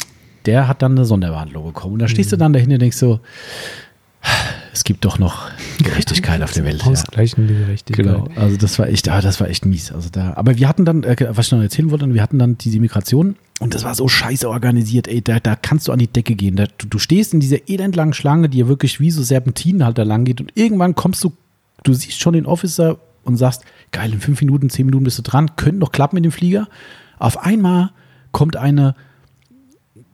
Der 0.46 0.68
hat 0.68 0.82
dann 0.82 0.94
eine 0.94 1.06
Sonderbehandlung 1.06 1.66
bekommen. 1.66 1.94
Und 1.94 2.00
da 2.00 2.08
stehst 2.08 2.30
mhm. 2.30 2.32
du 2.32 2.38
dann 2.38 2.54
dahinter 2.54 2.74
und 2.74 2.82
denkst 2.82 2.98
so, 2.98 3.20
es 4.74 4.84
gibt 4.84 5.06
doch 5.06 5.20
noch 5.20 5.50
Gerechtigkeit 5.84 6.42
auf 6.42 6.52
der 6.52 6.66
Welt. 6.66 6.86
Ausgleichende 6.86 7.54
ja. 7.54 7.60
Gerechtigkeit. 7.62 8.06
Genau. 8.06 8.28
Also 8.36 8.58
das 8.58 8.78
war 8.78 8.88
echt, 8.88 9.08
ah, 9.10 9.22
das 9.22 9.40
war 9.40 9.50
echt 9.50 9.66
mies. 9.66 9.92
Also 9.92 10.10
da, 10.12 10.34
aber 10.36 10.58
wir 10.58 10.68
hatten 10.68 10.86
dann, 10.86 11.04
äh, 11.04 11.16
was 11.30 11.48
ich 11.48 11.52
noch 11.54 11.62
erzählen 11.62 11.92
wollte, 11.92 12.12
wir 12.14 12.22
hatten 12.22 12.40
dann 12.40 12.58
diese 12.58 12.80
Migration 12.80 13.36
und 13.60 13.74
das 13.74 13.84
war 13.84 13.96
so 13.96 14.08
scheiße 14.08 14.50
organisiert, 14.50 15.08
ey, 15.08 15.22
da, 15.22 15.40
da 15.40 15.56
kannst 15.56 15.88
du 15.88 15.94
an 15.94 16.00
die 16.00 16.08
Decke 16.08 16.36
gehen. 16.36 16.56
Da, 16.56 16.66
du, 16.78 16.88
du, 16.88 17.00
stehst 17.00 17.34
in 17.34 17.40
dieser 17.40 17.70
elendlangen 17.70 18.14
Schlange, 18.14 18.50
die 18.50 18.58
ja 18.60 18.68
wirklich 18.68 19.00
wie 19.00 19.12
so 19.12 19.24
Serpentinen 19.24 19.86
halt 19.86 19.98
da 19.98 20.04
lang 20.04 20.26
geht 20.26 20.42
und 20.42 20.52
irgendwann 20.56 20.96
kommst 20.96 21.24
du, 21.24 21.32
du 21.84 21.94
siehst 21.94 22.20
schon 22.20 22.34
den 22.34 22.46
Officer 22.46 22.98
und 23.24 23.38
sagst, 23.38 23.64
geil, 23.92 24.14
in 24.14 24.20
fünf 24.20 24.42
Minuten, 24.42 24.70
zehn 24.70 24.86
Minuten 24.86 25.06
bist 25.06 25.18
du 25.18 25.22
dran, 25.22 25.56
könnte 25.56 25.80
noch 25.80 25.92
klappen 25.92 26.16
mit 26.16 26.26
dem 26.26 26.32
Flieger. 26.32 26.68
Auf 27.20 27.44
einmal 27.44 27.92
kommt 28.32 28.58
eine 28.58 28.96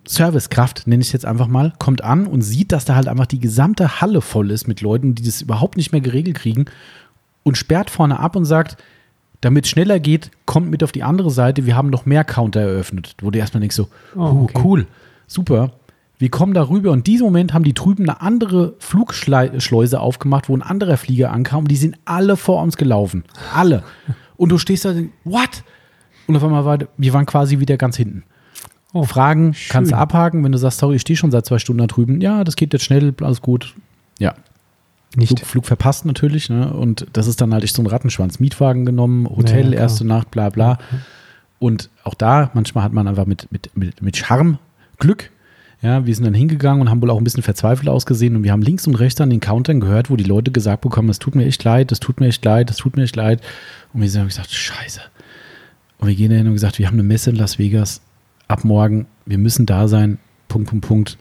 Servicekraft, 0.07 0.87
nenne 0.87 1.01
ich 1.01 1.07
es 1.07 1.13
jetzt 1.13 1.25
einfach 1.25 1.47
mal, 1.47 1.73
kommt 1.79 2.03
an 2.03 2.27
und 2.27 2.41
sieht, 2.41 2.71
dass 2.71 2.85
da 2.85 2.95
halt 2.95 3.07
einfach 3.07 3.27
die 3.27 3.39
gesamte 3.39 4.01
Halle 4.01 4.21
voll 4.21 4.51
ist 4.51 4.67
mit 4.67 4.81
Leuten, 4.81 5.15
die 5.15 5.23
das 5.23 5.41
überhaupt 5.41 5.77
nicht 5.77 5.91
mehr 5.91 6.01
geregelt 6.01 6.37
kriegen 6.37 6.65
und 7.43 7.57
sperrt 7.57 7.89
vorne 7.89 8.19
ab 8.19 8.35
und 8.35 8.45
sagt, 8.45 8.77
damit 9.41 9.65
es 9.65 9.71
schneller 9.71 9.99
geht, 9.99 10.31
kommt 10.45 10.69
mit 10.69 10.83
auf 10.83 10.91
die 10.91 11.03
andere 11.03 11.31
Seite, 11.31 11.65
wir 11.65 11.75
haben 11.75 11.89
noch 11.89 12.05
mehr 12.05 12.23
Counter 12.23 12.61
eröffnet. 12.61 13.15
Wo 13.21 13.31
du 13.31 13.39
erstmal 13.39 13.61
denkst 13.61 13.75
so, 13.75 13.87
oh, 14.15 14.43
okay. 14.43 14.61
cool, 14.63 14.87
super. 15.27 15.71
Wir 16.21 16.29
kommen 16.29 16.53
da 16.53 16.69
rüber 16.69 16.91
und 16.91 16.99
in 16.99 17.03
diesem 17.03 17.25
Moment 17.25 17.51
haben 17.51 17.63
die 17.63 17.73
drüben 17.73 18.07
eine 18.07 18.21
andere 18.21 18.75
Flugschleuse 18.77 19.99
aufgemacht, 19.99 20.49
wo 20.49 20.55
ein 20.55 20.61
anderer 20.61 20.97
Flieger 20.97 21.31
ankam 21.31 21.61
und 21.63 21.71
die 21.71 21.75
sind 21.75 21.97
alle 22.05 22.37
vor 22.37 22.61
uns 22.61 22.77
gelaufen. 22.77 23.23
Alle. 23.55 23.83
Und 24.37 24.49
du 24.49 24.59
stehst 24.59 24.85
da 24.85 24.89
und 24.89 24.95
denkst, 24.97 25.13
what? 25.23 25.63
Und 26.27 26.35
auf 26.35 26.43
einmal 26.43 26.63
war, 26.63 26.77
wir 26.95 27.13
waren 27.13 27.25
quasi 27.25 27.57
wieder 27.57 27.75
ganz 27.75 27.97
hinten. 27.97 28.23
Oh, 28.93 29.03
Fragen 29.03 29.55
schön. 29.55 29.73
kannst 29.73 29.91
du 29.93 29.97
abhaken, 29.97 30.43
wenn 30.43 30.51
du 30.51 30.59
sagst, 30.59 30.77
sorry, 30.77 30.97
ich 30.97 31.01
stehe 31.01 31.17
schon 31.17 31.31
seit 31.31 31.43
zwei 31.47 31.57
Stunden 31.57 31.79
da 31.79 31.87
drüben. 31.87 32.21
Ja, 32.21 32.43
das 32.43 32.55
geht 32.55 32.71
jetzt 32.71 32.85
schnell, 32.85 33.15
alles 33.21 33.41
gut. 33.41 33.73
Ja. 34.19 34.35
Nicht. 35.15 35.39
Flug, 35.39 35.47
Flug 35.47 35.65
verpasst 35.65 36.05
natürlich, 36.05 36.51
ne? 36.51 36.71
Und 36.71 37.07
das 37.13 37.25
ist 37.25 37.41
dann 37.41 37.51
halt 37.51 37.63
echt 37.63 37.75
so 37.75 37.81
ein 37.81 37.87
Rattenschwanz. 37.87 38.39
Mietwagen 38.39 38.85
genommen, 38.85 39.27
Hotel, 39.27 39.73
ja, 39.73 39.79
erste 39.79 40.05
Nacht, 40.05 40.29
bla 40.29 40.49
bla. 40.49 40.77
Und 41.57 41.89
auch 42.03 42.13
da, 42.13 42.51
manchmal 42.53 42.83
hat 42.83 42.93
man 42.93 43.07
einfach 43.07 43.25
mit, 43.25 43.51
mit, 43.51 43.75
mit, 43.75 44.03
mit 44.03 44.17
Charme 44.17 44.59
Glück 44.99 45.31
ja, 45.81 46.05
wir 46.05 46.13
sind 46.13 46.25
dann 46.25 46.35
hingegangen 46.35 46.81
und 46.81 46.89
haben 46.89 47.01
wohl 47.01 47.09
auch 47.09 47.17
ein 47.17 47.23
bisschen 47.23 47.41
verzweifelt 47.41 47.89
ausgesehen 47.89 48.35
und 48.35 48.43
wir 48.43 48.51
haben 48.51 48.61
links 48.61 48.85
und 48.85 48.95
rechts 48.95 49.19
an 49.19 49.31
den 49.31 49.39
Countern 49.39 49.79
gehört, 49.79 50.11
wo 50.11 50.15
die 50.15 50.23
Leute 50.23 50.51
gesagt 50.51 50.81
bekommen, 50.81 51.09
es 51.09 51.17
tut 51.17 51.33
mir 51.33 51.45
echt 51.45 51.63
leid, 51.63 51.91
das 51.91 51.99
tut 51.99 52.19
mir 52.19 52.27
echt 52.27 52.45
leid, 52.45 52.69
das 52.69 52.77
tut 52.77 52.95
mir 52.95 53.03
echt 53.03 53.15
leid. 53.15 53.41
Und 53.91 54.01
wir 54.01 54.19
haben 54.19 54.27
gesagt, 54.27 54.51
scheiße. 54.51 55.01
Und 55.97 56.07
wir 56.07 56.15
gehen 56.15 56.29
dahin 56.29 56.47
und 56.47 56.53
gesagt, 56.53 56.77
wir 56.77 56.87
haben 56.87 56.95
eine 56.95 57.03
Messe 57.03 57.31
in 57.31 57.35
Las 57.35 57.57
Vegas 57.57 58.01
ab 58.47 58.63
morgen, 58.63 59.07
wir 59.25 59.39
müssen 59.39 59.65
da 59.65 59.87
sein, 59.87 60.19
Punkt, 60.47 60.69
Punkt, 60.69 60.85
Punkt. 60.85 61.17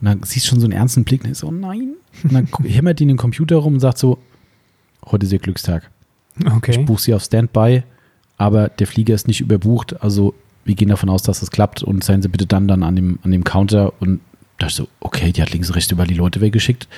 Und 0.00 0.06
dann 0.06 0.22
siehst 0.24 0.46
du 0.46 0.50
schon 0.50 0.60
so 0.60 0.66
einen 0.66 0.72
ernsten 0.72 1.04
Blick 1.04 1.24
und 1.24 1.30
ich 1.30 1.38
so, 1.38 1.50
nein. 1.52 1.94
Und 2.24 2.32
dann 2.32 2.48
hämmert 2.64 2.98
die 2.98 3.04
in 3.04 3.08
den 3.08 3.16
Computer 3.16 3.56
rum 3.56 3.74
und 3.74 3.80
sagt 3.80 3.98
so, 3.98 4.18
heute 5.04 5.26
ist 5.26 5.32
ihr 5.32 5.38
Glückstag. 5.38 5.90
Okay. 6.56 6.72
Ich 6.72 6.84
buche 6.84 7.00
sie 7.00 7.14
auf 7.14 7.22
Standby, 7.22 7.84
aber 8.36 8.68
der 8.68 8.86
Flieger 8.86 9.14
ist 9.14 9.28
nicht 9.28 9.40
überbucht, 9.40 10.02
also 10.02 10.34
wir 10.66 10.74
gehen 10.74 10.88
davon 10.88 11.08
aus, 11.08 11.22
dass 11.22 11.42
es 11.42 11.50
klappt 11.50 11.82
und 11.82 12.04
seien 12.04 12.22
Sie 12.22 12.28
bitte 12.28 12.46
dann 12.46 12.68
dann 12.68 12.82
an 12.82 12.96
dem, 12.96 13.18
an 13.22 13.30
dem 13.30 13.44
Counter 13.44 13.92
und 14.00 14.20
da 14.58 14.68
so, 14.68 14.88
okay, 15.00 15.32
die 15.32 15.40
hat 15.42 15.52
links 15.52 15.68
und 15.68 15.76
rechts 15.76 15.92
über 15.92 16.06
die 16.06 16.14
Leute 16.14 16.40
weggeschickt. 16.40 16.88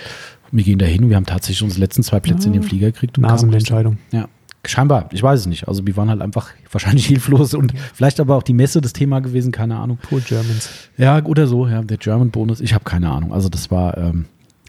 Wir 0.50 0.64
gehen 0.64 0.78
da 0.78 0.86
hin, 0.86 1.08
wir 1.10 1.16
haben 1.16 1.26
tatsächlich 1.26 1.62
unsere 1.62 1.80
letzten 1.80 2.02
zwei 2.02 2.20
Plätze 2.20 2.46
in 2.46 2.54
den 2.54 2.62
Flieger 2.62 2.90
gekriegt. 2.90 3.18
Nasenentscheidung. 3.18 3.98
Ja, 4.12 4.28
scheinbar, 4.64 5.08
ich 5.12 5.22
weiß 5.22 5.40
es 5.40 5.46
nicht. 5.46 5.68
Also 5.68 5.86
wir 5.86 5.96
waren 5.96 6.08
halt 6.08 6.22
einfach 6.22 6.50
wahrscheinlich 6.70 7.06
hilflos 7.08 7.52
und 7.52 7.74
vielleicht 7.92 8.20
aber 8.20 8.36
auch 8.36 8.42
die 8.42 8.54
Messe 8.54 8.80
das 8.80 8.94
Thema 8.94 9.20
gewesen, 9.20 9.52
keine 9.52 9.76
Ahnung. 9.76 9.98
Poor 10.00 10.20
Germans. 10.20 10.70
Ja, 10.96 11.22
oder 11.24 11.46
so, 11.46 11.66
ja, 11.66 11.82
der 11.82 11.98
German 11.98 12.30
Bonus, 12.30 12.60
ich 12.60 12.72
habe 12.72 12.84
keine 12.84 13.10
Ahnung. 13.10 13.32
Also 13.32 13.48
das 13.48 13.70
war, 13.70 13.98
ähm, 13.98 14.24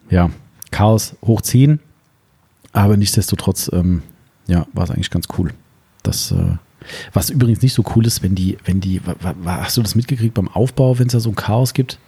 ja, 0.09 0.29
Chaos 0.71 1.15
hoch 1.25 1.41
10, 1.41 1.79
aber 2.73 2.97
nichtsdestotrotz, 2.97 3.69
ähm, 3.71 4.01
ja, 4.47 4.65
war 4.73 4.83
es 4.83 4.91
eigentlich 4.91 5.11
ganz 5.11 5.27
cool. 5.37 5.53
Das, 6.03 6.31
äh, 6.31 6.57
was 7.13 7.29
übrigens 7.29 7.61
nicht 7.61 7.73
so 7.73 7.83
cool 7.95 8.05
ist, 8.05 8.23
wenn 8.23 8.35
die, 8.35 8.57
wenn 8.65 8.79
die, 8.79 9.01
hast 9.45 9.77
du 9.77 9.81
das 9.81 9.95
mitgekriegt 9.95 10.33
beim 10.33 10.47
Aufbau, 10.47 10.99
wenn 10.99 11.07
es 11.07 11.13
da 11.13 11.19
so 11.19 11.29
ein 11.29 11.35
Chaos 11.35 11.73
gibt? 11.73 11.99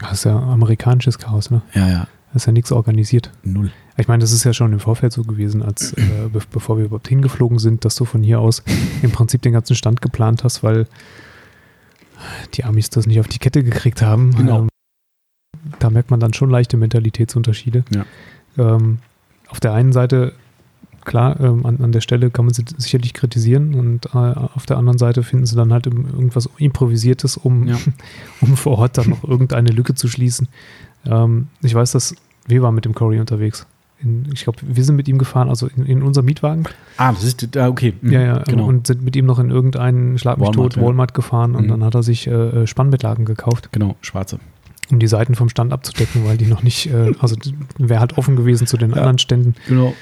Das 0.00 0.12
ist 0.12 0.24
ja 0.24 0.38
amerikanisches 0.38 1.18
Chaos, 1.18 1.50
ne? 1.50 1.62
Ja, 1.74 1.88
ja. 1.88 2.08
Das 2.32 2.42
ist 2.42 2.46
ja 2.46 2.52
nichts 2.52 2.72
organisiert. 2.72 3.30
Null. 3.44 3.70
Ich 3.96 4.08
meine, 4.08 4.20
das 4.20 4.32
ist 4.32 4.44
ja 4.44 4.52
schon 4.52 4.72
im 4.72 4.80
Vorfeld 4.80 5.12
so 5.12 5.22
gewesen, 5.22 5.62
als 5.62 5.94
äh, 5.94 6.02
be 6.32 6.40
bevor 6.50 6.76
wir 6.76 6.84
überhaupt 6.84 7.08
hingeflogen 7.08 7.58
sind, 7.58 7.84
dass 7.84 7.94
du 7.94 8.04
von 8.04 8.22
hier 8.22 8.40
aus 8.40 8.62
im 9.02 9.10
Prinzip 9.10 9.42
den 9.42 9.52
ganzen 9.52 9.74
Stand 9.74 10.02
geplant 10.02 10.44
hast, 10.44 10.62
weil 10.62 10.86
die 12.54 12.64
Amis 12.64 12.90
das 12.90 13.06
nicht 13.06 13.20
auf 13.20 13.28
die 13.28 13.38
Kette 13.38 13.62
gekriegt 13.62 14.02
haben. 14.02 14.34
Genau. 14.36 14.60
Ähm, 14.60 14.68
da 15.78 15.90
merkt 15.90 16.10
man 16.10 16.20
dann 16.20 16.34
schon 16.34 16.50
leichte 16.50 16.76
Mentalitätsunterschiede. 16.76 17.84
Ja. 17.94 18.04
Ähm, 18.58 18.98
auf 19.48 19.60
der 19.60 19.72
einen 19.72 19.92
Seite 19.92 20.34
klar, 21.06 21.40
ähm, 21.40 21.64
an, 21.64 21.80
an 21.80 21.92
der 21.92 22.02
Stelle 22.02 22.30
kann 22.30 22.44
man 22.44 22.52
sie 22.52 22.64
sicherlich 22.76 23.14
kritisieren 23.14 23.74
und 23.74 24.06
äh, 24.06 24.18
auf 24.18 24.66
der 24.66 24.76
anderen 24.76 24.98
Seite 24.98 25.22
finden 25.22 25.46
sie 25.46 25.56
dann 25.56 25.72
halt 25.72 25.86
irgendwas 25.86 26.50
Improvisiertes, 26.58 27.38
um, 27.38 27.66
ja. 27.66 27.78
um 28.42 28.56
vor 28.56 28.78
Ort 28.78 28.98
dann 28.98 29.08
noch 29.08 29.24
irgendeine 29.24 29.70
Lücke 29.70 29.94
zu 29.94 30.08
schließen. 30.08 30.48
Ähm, 31.06 31.46
ich 31.62 31.74
weiß, 31.74 31.92
dass 31.92 32.14
wir 32.46 32.60
waren 32.60 32.74
mit 32.74 32.84
dem 32.84 32.94
Corey 32.94 33.18
unterwegs. 33.18 33.66
In, 34.02 34.28
ich 34.34 34.44
glaube, 34.44 34.58
wir 34.62 34.84
sind 34.84 34.96
mit 34.96 35.08
ihm 35.08 35.16
gefahren, 35.16 35.48
also 35.48 35.68
in, 35.74 35.86
in 35.86 36.02
unserem 36.02 36.26
Mietwagen. 36.26 36.64
Ah, 36.98 37.12
das 37.12 37.24
ist, 37.24 37.56
ah, 37.56 37.68
okay. 37.68 37.94
Mhm, 38.02 38.12
ja, 38.12 38.20
ja, 38.20 38.38
genau. 38.40 38.66
Und 38.66 38.86
sind 38.86 39.02
mit 39.02 39.16
ihm 39.16 39.24
noch 39.24 39.38
in 39.38 39.50
irgendeinen 39.50 40.18
Schlag 40.18 40.36
mich 40.38 40.48
Walmart, 40.48 40.74
tot, 40.74 40.84
Walmart 40.84 41.14
gefahren 41.14 41.54
und 41.54 41.64
mhm. 41.64 41.70
dann 41.70 41.84
hat 41.84 41.94
er 41.94 42.02
sich 42.02 42.26
äh, 42.26 42.30
äh, 42.30 42.66
Spannbettlagen 42.66 43.24
gekauft. 43.24 43.70
Genau, 43.72 43.96
schwarze. 44.02 44.38
Um 44.90 44.98
die 45.00 45.08
Seiten 45.08 45.34
vom 45.34 45.48
Stand 45.48 45.72
abzudecken, 45.72 46.26
weil 46.26 46.36
die 46.36 46.46
noch 46.46 46.62
nicht, 46.62 46.86
äh, 46.92 47.12
also 47.18 47.36
wäre 47.78 48.00
halt 48.00 48.18
offen 48.18 48.36
gewesen 48.36 48.66
zu 48.66 48.76
den 48.76 48.90
ja, 48.90 48.98
anderen 48.98 49.18
Ständen. 49.18 49.54
Genau 49.66 49.94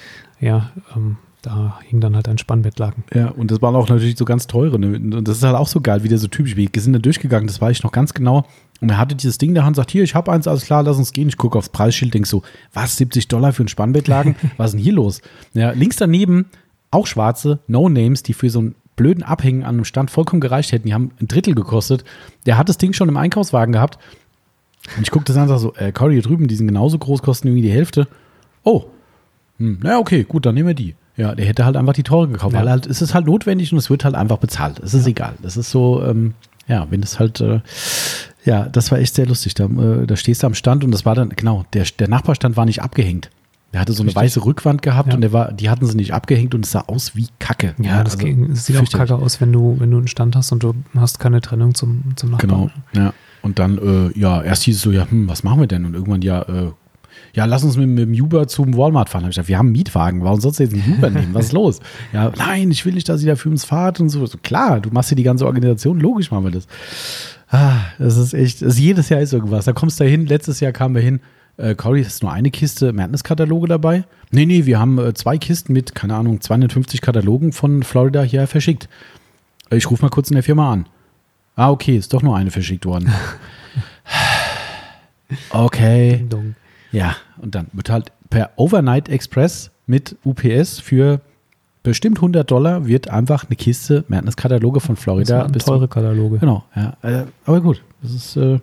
ja, 0.45 0.71
ähm, 0.95 1.16
da 1.43 1.79
hing 1.89 2.01
dann 2.01 2.15
halt 2.15 2.29
ein 2.29 2.39
Spannbettlaken. 2.39 3.05
Ja, 3.15 3.29
und 3.29 3.51
das 3.51 3.61
waren 3.62 3.75
auch 3.75 3.89
natürlich 3.89 4.16
so 4.16 4.25
ganz 4.25 4.47
teure. 4.47 4.79
Ne? 4.79 4.97
Und 4.97 5.29
das 5.29 5.39
ist 5.39 5.43
halt 5.43 5.57
auch 5.57 5.69
so 5.69 5.81
geil, 5.81 6.03
wieder 6.03 6.19
so 6.19 6.29
typisch. 6.29 6.57
Wir 6.57 6.69
sind 6.77 6.93
da 6.93 6.99
durchgegangen, 6.99 7.47
das 7.47 7.61
war 7.61 7.71
ich 7.71 7.83
noch 7.83 7.93
ganz 7.93 8.15
genau. 8.15 8.47
Und 8.81 8.91
er 8.91 8.99
hatte 8.99 9.15
dieses 9.15 9.39
Ding 9.39 9.51
in 9.51 9.55
der 9.55 9.65
Hand, 9.65 9.77
sagt, 9.77 9.91
hier, 9.91 10.03
ich 10.03 10.15
habe 10.15 10.33
eins, 10.33 10.47
alles 10.47 10.65
klar, 10.65 10.83
lass 10.83 10.99
uns 10.99 11.12
gehen. 11.12 11.29
Ich 11.29 11.37
gucke 11.37 11.57
aufs 11.57 11.69
Preisschild, 11.71 12.15
denk 12.15 12.27
so, 12.27 12.43
was, 12.73 12.97
70 12.97 13.29
Dollar 13.29 13.53
für 13.53 13.65
ein 13.65 13.69
Spannbettlagen? 13.69 14.37
was 14.57 14.69
ist 14.69 14.73
denn 14.75 14.83
hier 14.83 14.95
los? 14.95 15.23
Ja, 15.55 15.71
links 15.71 15.97
daneben 15.97 16.47
auch 16.91 17.07
schwarze 17.07 17.61
No-Names, 17.66 18.23
die 18.23 18.35
für 18.35 18.51
so 18.51 18.61
einen 18.61 18.75
blöden 18.97 19.23
Abhängen 19.23 19.62
an 19.62 19.77
einem 19.77 19.85
Stand 19.85 20.11
vollkommen 20.11 20.41
gereicht 20.41 20.73
hätten. 20.73 20.87
Die 20.87 20.95
haben 20.95 21.11
ein 21.21 21.29
Drittel 21.29 21.55
gekostet. 21.55 22.05
Der 22.47 22.59
hat 22.59 22.69
das 22.69 22.79
Ding 22.79 22.93
schon 22.93 23.09
im 23.09 23.16
Einkaufswagen 23.16 23.73
gehabt. 23.73 23.99
Und 24.97 25.03
ich 25.03 25.11
gucke 25.11 25.25
das 25.25 25.37
an 25.37 25.43
und 25.43 25.49
sage 25.49 25.61
so, 25.61 25.75
äh, 25.75 25.93
Cory, 25.93 26.15
hier 26.15 26.23
drüben, 26.23 26.47
die 26.47 26.55
sind 26.55 26.69
genauso 26.69 26.99
groß, 26.99 27.23
kosten 27.23 27.49
irgendwie 27.49 27.62
die 27.62 27.73
Hälfte. 27.73 28.07
Oh, 28.62 28.85
hm, 29.59 29.79
na 29.83 29.99
okay, 29.99 30.25
gut, 30.25 30.47
dann 30.47 30.55
nehmen 30.55 30.69
wir 30.69 30.75
die. 30.75 30.95
Ja, 31.17 31.35
der 31.35 31.47
hätte 31.47 31.65
halt 31.65 31.77
einfach 31.77 31.93
die 31.93 32.03
teure 32.03 32.29
gekauft, 32.29 32.55
ja. 32.55 32.61
weil 32.61 32.71
halt, 32.71 32.87
es 32.87 33.01
ist 33.01 33.15
halt 33.15 33.27
notwendig 33.27 33.73
und 33.73 33.79
es 33.79 33.89
wird 33.89 34.05
halt 34.05 34.17
einfach 34.17 34.39
bezahlt. 34.39 34.81
Es 34.81 34.95
ist 34.95 35.05
ja. 35.05 35.11
egal. 35.11 35.35
Das 35.43 35.57
ist 35.57 35.71
so, 35.71 36.03
ähm, 36.03 36.35
ja, 36.67 36.87
wenn 36.91 37.01
das 37.01 37.21
halt, 37.21 37.41
äh, 37.41 37.61
ja, 38.45 38.69
das 38.69 38.91
war 38.91 38.99
echt 38.99 39.15
sehr 39.15 39.27
lustig. 39.27 39.55
Da, 39.55 39.67
äh, 39.67 40.07
da 40.07 40.17
stehst 40.17 40.43
du 40.43 40.49
am 40.49 40.55
Stand 40.55 40.83
und 40.83 40.91
das 40.91 41.07
war 41.07 41.15
dann, 41.15 41.29
genau, 41.31 41.65
der, 41.73 41.85
der 41.99 42.09
Nachbarstand 42.09 42.57
war 42.57 42.65
nicht 42.65 42.83
abgehängt. 42.83 43.31
Der 43.73 43.81
hatte 43.81 43.93
so 43.93 44.03
eine 44.03 44.09
Richtig. 44.09 44.23
weiße 44.23 44.45
Rückwand 44.45 44.83
gehabt 44.83 45.09
ja. 45.09 45.15
und 45.17 45.21
der 45.21 45.33
war, 45.33 45.53
die 45.53 45.69
hatten 45.69 45.87
sie 45.87 45.97
nicht 45.97 46.15
abgehängt 46.15 46.55
und 46.55 46.65
es 46.65 46.71
sah 46.71 46.85
aus 46.87 47.17
wie 47.17 47.27
Kacke. 47.41 47.75
Ja, 47.79 48.05
das 48.05 48.15
also, 48.15 48.25
ging, 48.25 48.51
es 48.53 48.67
sieht 48.67 48.77
auch 48.77 48.89
kacke 48.89 49.17
aus, 49.17 49.41
wenn 49.41 49.53
du, 49.53 49.77
wenn 49.79 49.91
du 49.91 49.99
einen 49.99 50.07
Stand 50.07 50.37
hast 50.37 50.53
und 50.53 50.63
du 50.63 50.75
hast 50.95 51.19
keine 51.19 51.41
Trennung 51.41 51.75
zum, 51.75 52.03
zum 52.15 52.31
Nachbarn. 52.31 52.71
Genau, 52.93 53.05
ja. 53.07 53.13
Und 53.43 53.59
dann, 53.59 53.79
äh, 53.79 54.19
ja, 54.19 54.43
erst 54.43 54.63
hieß 54.63 54.77
es 54.77 54.83
so, 54.83 54.93
ja, 54.93 55.11
hm, 55.11 55.29
was 55.29 55.43
machen 55.43 55.61
wir 55.61 55.67
denn? 55.67 55.85
Und 55.85 55.95
irgendwann, 55.95 56.23
ja, 56.23 56.43
äh, 56.43 56.71
ja, 57.35 57.44
lass 57.47 57.65
uns 57.65 57.77
mit, 57.77 57.89
mit 57.89 58.09
dem 58.09 58.24
Uber 58.24 58.47
zum 58.47 58.77
Walmart 58.77 59.09
fahren. 59.09 59.24
Hab 59.24 59.31
ich 59.31 59.35
gesagt, 59.35 59.48
wir 59.48 59.59
haben 59.59 59.66
einen 59.66 59.73
Mietwagen, 59.73 60.23
warum 60.23 60.40
sollst 60.40 60.61
du 60.61 60.65
jetzt 60.65 60.73
einen 60.73 60.98
Uber 60.98 61.11
nehmen? 61.11 61.35
Was 61.35 61.47
ist 61.47 61.52
los? 61.52 61.81
Ja, 62.12 62.32
nein, 62.36 62.70
ich 62.70 62.86
will 62.86 62.94
nicht, 62.94 63.09
dass 63.09 63.23
ihr 63.23 63.32
da 63.32 63.36
für 63.36 63.48
uns 63.48 63.65
fahrt 63.65 64.01
und 64.01 64.09
so. 64.09 64.24
so. 64.24 64.39
Klar, 64.39 64.81
du 64.81 64.90
machst 64.90 65.11
hier 65.11 65.16
die 65.16 65.24
ganze 65.24 65.44
Organisation, 65.44 65.98
logisch 65.98 66.31
machen 66.31 66.44
wir 66.44 66.51
das. 66.52 66.66
Ah, 67.48 67.81
das 67.98 68.16
ist 68.16 68.35
echt, 68.35 68.62
das 68.62 68.74
ist 68.74 68.78
jedes 68.78 69.09
Jahr 69.09 69.20
ist 69.20 69.32
irgendwas. 69.32 69.65
Da 69.65 69.73
kommst 69.73 69.98
du 70.01 70.05
hin, 70.05 70.27
letztes 70.27 70.61
Jahr 70.61 70.73
kamen 70.73 70.94
wir 70.94 71.02
hin, 71.02 71.20
äh, 71.56 71.74
Cory, 71.74 72.01
ist 72.01 72.23
nur 72.23 72.32
eine 72.32 72.51
Kiste 72.51 72.93
Madness-Kataloge 72.93 73.69
dabei? 73.69 74.05
Nee, 74.31 74.47
nee, 74.47 74.66
wir 74.66 74.78
haben 74.78 74.98
äh, 74.98 75.15
zwei 75.15 75.39
Kisten 75.39 75.73
mit, 75.73 75.94
keine 75.94 76.15
Ahnung, 76.15 76.40
250 76.40 77.01
Katalogen 77.01 77.52
von 77.52 77.82
Florida 77.82 78.23
hier 78.23 78.47
verschickt. 78.47 78.89
Äh, 79.70 79.77
ich 79.77 79.90
rufe 79.90 80.02
mal 80.02 80.09
kurz 80.09 80.31
in 80.31 80.35
der 80.35 80.43
Firma 80.43 80.73
an. 80.73 80.86
Ah, 81.56 81.70
okay, 81.70 81.97
ist 81.97 82.12
doch 82.12 82.23
nur 82.23 82.36
eine 82.36 82.51
verschickt 82.51 82.86
worden. 82.86 83.12
okay. 85.51 86.24
Ja, 86.95 87.16
und 87.39 87.55
dann 87.55 87.66
wird 87.73 87.91
halt 87.91 88.12
per 88.31 88.51
Overnight 88.57 89.09
Express 89.09 89.71
mit 89.87 90.16
UPS 90.25 90.81
für 90.81 91.21
bestimmt 91.83 92.19
100 92.19 92.51
Dollar 92.51 92.87
wird 92.87 93.09
einfach 93.09 93.45
eine 93.45 93.57
Kiste 93.57 94.05
Madness-Kataloge 94.09 94.81
von 94.81 94.97
Florida. 94.97 95.47
Das 95.49 95.65
teure 95.66 95.87
Kataloge. 95.87 96.39
Genau, 96.39 96.65
ja. 96.75 96.97
Äh, 97.03 97.25
aber 97.45 97.61
gut, 97.61 97.83
das 98.03 98.12
ist, 98.12 98.37
äh, 98.37 98.59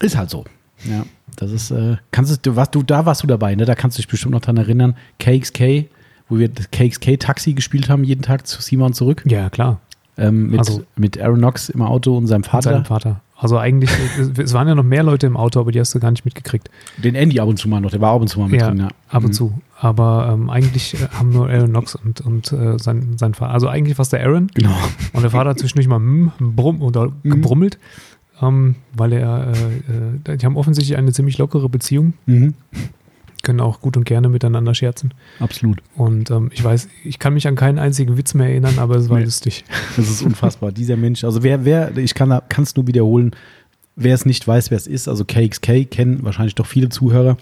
ist 0.00 0.16
halt 0.16 0.30
so. 0.30 0.44
Ja, 0.84 1.04
das 1.36 1.52
ist, 1.52 1.70
äh, 1.70 1.96
kannst 2.10 2.44
du, 2.44 2.56
was, 2.56 2.70
du, 2.70 2.82
da 2.82 3.06
warst 3.06 3.22
du 3.22 3.26
dabei, 3.26 3.54
ne? 3.54 3.64
Da 3.64 3.74
kannst 3.74 3.96
du 3.96 4.02
dich 4.02 4.08
bestimmt 4.08 4.32
noch 4.32 4.40
dran 4.40 4.56
erinnern. 4.56 4.96
KXK, 5.18 5.88
wo 6.28 6.38
wir 6.38 6.48
das 6.48 6.70
KXK 6.70 7.18
Taxi 7.18 7.54
gespielt 7.54 7.88
haben, 7.88 8.04
jeden 8.04 8.22
Tag 8.22 8.46
zu 8.46 8.60
Simon 8.60 8.92
zurück. 8.92 9.22
Ja, 9.26 9.48
klar. 9.48 9.80
Ähm, 10.18 10.50
mit, 10.50 10.58
also, 10.58 10.82
mit 10.96 11.20
Aaron 11.20 11.38
Knox 11.38 11.68
im 11.68 11.82
Auto 11.82 12.16
und 12.16 12.26
seinem 12.26 12.44
Vater. 12.44 12.70
Und 12.70 12.76
seinem 12.76 12.84
Vater. 12.86 13.20
Also 13.38 13.58
eigentlich, 13.58 13.90
es 14.38 14.54
waren 14.54 14.66
ja 14.66 14.74
noch 14.74 14.84
mehr 14.84 15.02
Leute 15.02 15.26
im 15.26 15.36
Auto, 15.36 15.60
aber 15.60 15.72
die 15.72 15.80
hast 15.80 15.94
du 15.94 16.00
gar 16.00 16.10
nicht 16.10 16.24
mitgekriegt. 16.24 16.70
Den 16.96 17.14
Andy 17.14 17.38
ab 17.38 17.48
und 17.48 17.58
zu 17.58 17.68
mal 17.68 17.80
noch, 17.80 17.90
der 17.90 18.00
war 18.00 18.14
ab 18.14 18.20
und 18.20 18.28
zu 18.28 18.40
mal 18.40 18.48
mit 18.48 18.60
ja, 18.60 18.68
drin, 18.68 18.78
ja. 18.78 18.88
Ab 19.08 19.24
und 19.24 19.30
mhm. 19.30 19.32
zu. 19.32 19.54
Aber 19.78 20.30
ähm, 20.32 20.48
eigentlich 20.48 20.94
äh, 20.94 21.08
haben 21.18 21.30
nur 21.30 21.48
Aaron 21.48 21.68
Knox 21.68 21.94
und, 21.94 22.22
und 22.22 22.52
äh, 22.52 22.78
sein, 22.78 23.16
sein 23.18 23.34
Vater. 23.34 23.52
Also 23.52 23.68
eigentlich 23.68 23.98
war 23.98 24.04
es 24.04 24.08
der 24.08 24.22
Aaron. 24.24 24.48
Genau. 24.54 24.76
Und 25.12 25.22
der 25.22 25.30
Vater 25.30 25.50
hat 25.50 25.58
zwischendurch 25.58 25.88
mal 25.88 25.96
hm, 25.96 26.32
brumm 26.38 26.80
oder 26.80 27.12
mhm. 27.22 27.30
gebrummelt, 27.30 27.78
ähm, 28.40 28.76
weil 28.94 29.12
er, 29.12 29.52
äh, 30.26 30.32
äh, 30.32 30.36
die 30.38 30.46
haben 30.46 30.56
offensichtlich 30.56 30.96
eine 30.96 31.12
ziemlich 31.12 31.36
lockere 31.36 31.68
Beziehung. 31.68 32.14
Mhm 32.24 32.54
können 33.46 33.60
auch 33.60 33.80
gut 33.80 33.96
und 33.96 34.04
gerne 34.04 34.28
miteinander 34.28 34.74
scherzen. 34.74 35.14
Absolut. 35.38 35.80
Und 35.94 36.30
ähm, 36.30 36.50
ich 36.52 36.62
weiß, 36.62 36.88
ich 37.04 37.20
kann 37.20 37.32
mich 37.32 37.46
an 37.46 37.54
keinen 37.54 37.78
einzigen 37.78 38.18
Witz 38.18 38.34
mehr 38.34 38.48
erinnern, 38.48 38.78
aber 38.78 38.96
es 38.96 39.08
war 39.08 39.18
nee. 39.18 39.24
lustig. 39.24 39.64
Das 39.96 40.10
ist 40.10 40.20
unfassbar. 40.22 40.72
Dieser 40.72 40.96
Mensch, 40.96 41.24
also 41.24 41.42
wer, 41.42 41.64
wer, 41.64 41.96
ich 41.96 42.14
kann 42.14 42.42
es 42.58 42.76
nur 42.76 42.86
wiederholen, 42.86 43.30
wer 43.94 44.14
es 44.14 44.26
nicht 44.26 44.46
weiß, 44.46 44.70
wer 44.70 44.76
es 44.76 44.86
ist, 44.86 45.08
also 45.08 45.24
KXK 45.24 45.90
kennen 45.90 46.18
wahrscheinlich 46.22 46.56
doch 46.56 46.66
viele 46.66 46.88
Zuhörer, 46.88 47.38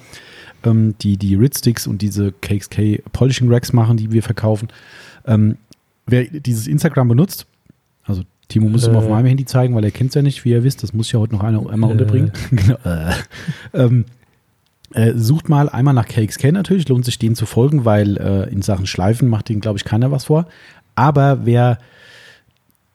ähm, 0.62 0.94
die 1.00 1.16
die 1.16 1.34
Rid-Sticks 1.34 1.86
und 1.86 2.02
diese 2.02 2.32
KXK 2.32 3.02
Polishing 3.12 3.50
Racks 3.50 3.72
machen, 3.72 3.96
die 3.96 4.12
wir 4.12 4.22
verkaufen. 4.22 4.68
Ähm, 5.26 5.56
wer 6.06 6.24
dieses 6.24 6.68
Instagram 6.68 7.08
benutzt, 7.08 7.46
also 8.04 8.22
Timo 8.48 8.68
muss 8.68 8.86
äh, 8.86 8.90
ihm 8.90 8.96
auf 8.96 9.08
meinem 9.08 9.26
Handy 9.26 9.46
zeigen, 9.46 9.74
weil 9.74 9.84
er 9.84 9.90
kennt 9.90 10.10
es 10.10 10.14
ja 10.14 10.22
nicht, 10.22 10.44
wie 10.44 10.50
ihr 10.50 10.62
wisst. 10.64 10.82
Das 10.82 10.92
muss 10.92 11.10
ja 11.10 11.18
heute 11.18 11.34
noch 11.34 11.42
einer 11.42 11.68
einmal 11.70 11.90
äh, 11.90 11.92
unterbringen. 11.94 12.30
genau. 12.50 12.76
Äh, 12.84 13.14
ähm, 13.72 14.04
äh, 14.94 15.12
sucht 15.16 15.48
mal 15.48 15.68
einmal 15.68 15.94
nach 15.94 16.06
KXK 16.06 16.52
natürlich, 16.52 16.88
lohnt 16.88 17.04
sich 17.04 17.18
denen 17.18 17.34
zu 17.34 17.46
folgen, 17.46 17.84
weil 17.84 18.16
äh, 18.16 18.50
in 18.50 18.62
Sachen 18.62 18.86
Schleifen 18.86 19.28
macht 19.28 19.50
ihnen, 19.50 19.60
glaube 19.60 19.76
ich, 19.76 19.84
keiner 19.84 20.10
was 20.10 20.24
vor. 20.24 20.46
Aber 20.94 21.44
wer 21.44 21.78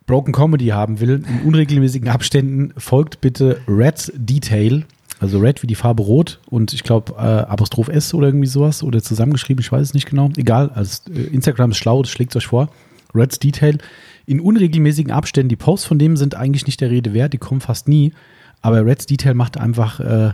Broken 0.06 0.34
Comedy 0.34 0.68
haben 0.68 1.02
will, 1.02 1.24
in 1.28 1.48
unregelmäßigen 1.48 2.10
Abständen, 2.10 2.74
folgt 2.78 3.22
bitte 3.22 3.62
Red's 3.68 4.12
Detail. 4.16 4.86
Also 5.20 5.40
Red 5.40 5.62
wie 5.62 5.68
die 5.68 5.76
Farbe 5.76 6.02
Rot 6.02 6.40
und 6.50 6.72
ich 6.72 6.84
glaube 6.84 7.14
äh, 7.18 7.22
Apostroph 7.22 7.90
S 7.90 8.14
oder 8.14 8.28
irgendwie 8.28 8.48
sowas 8.48 8.84
oder 8.84 9.04
zusammengeschrieben, 9.04 9.62
ich 9.62 9.70
weiß 9.70 9.88
es 9.88 9.94
nicht 9.94 10.10
genau. 10.10 10.30
Egal, 10.38 10.70
also 10.74 11.12
äh, 11.14 11.24
Instagram 11.24 11.72
ist 11.72 11.78
schlau, 11.78 12.02
das 12.02 12.10
schlägt 12.10 12.34
euch 12.38 12.48
vor. 12.48 12.70
Red's 13.14 13.38
Detail. 13.38 13.80
In 14.26 14.40
unregelmäßigen 14.40 15.12
Abständen, 15.12 15.50
die 15.50 15.58
Posts 15.58 15.88
von 15.88 16.00
dem 16.00 16.16
sind 16.16 16.36
eigentlich 16.36 16.66
nicht 16.68 16.80
der 16.80 16.90
Rede 16.90 17.14
wert, 17.14 17.34
die 17.34 17.38
kommen 17.38 17.60
fast 17.60 17.90
nie. 17.90 18.14
Aber 18.62 18.86
Red's 18.86 19.08
Detail 19.08 19.34
macht 19.34 19.58
einfach 19.58 20.00
äh, 20.00 20.32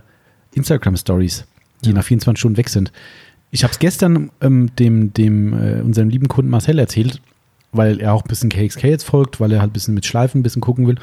Instagram 0.53 0.97
Stories 0.97 1.45
die 1.89 1.93
ja. 1.93 1.99
nach 1.99 2.05
24 2.05 2.39
Stunden 2.39 2.57
weg 2.57 2.69
sind. 2.69 2.91
Ich 3.51 3.63
habe 3.63 3.71
es 3.71 3.79
gestern 3.79 4.31
ähm, 4.41 4.69
dem, 4.77 5.13
dem 5.13 5.53
äh, 5.53 5.81
unserem 5.81 6.09
lieben 6.09 6.27
Kunden 6.27 6.51
Marcel 6.51 6.77
erzählt, 6.79 7.21
weil 7.71 8.01
er 8.01 8.13
auch 8.13 8.23
ein 8.23 8.27
bisschen 8.27 8.49
KXK 8.49 8.83
jetzt 8.83 9.03
folgt, 9.03 9.39
weil 9.39 9.51
er 9.51 9.61
halt 9.61 9.71
ein 9.71 9.73
bisschen 9.73 9.93
mit 9.93 10.05
Schleifen 10.05 10.39
ein 10.39 10.43
bisschen 10.43 10.61
gucken 10.61 10.87
will. 10.87 10.95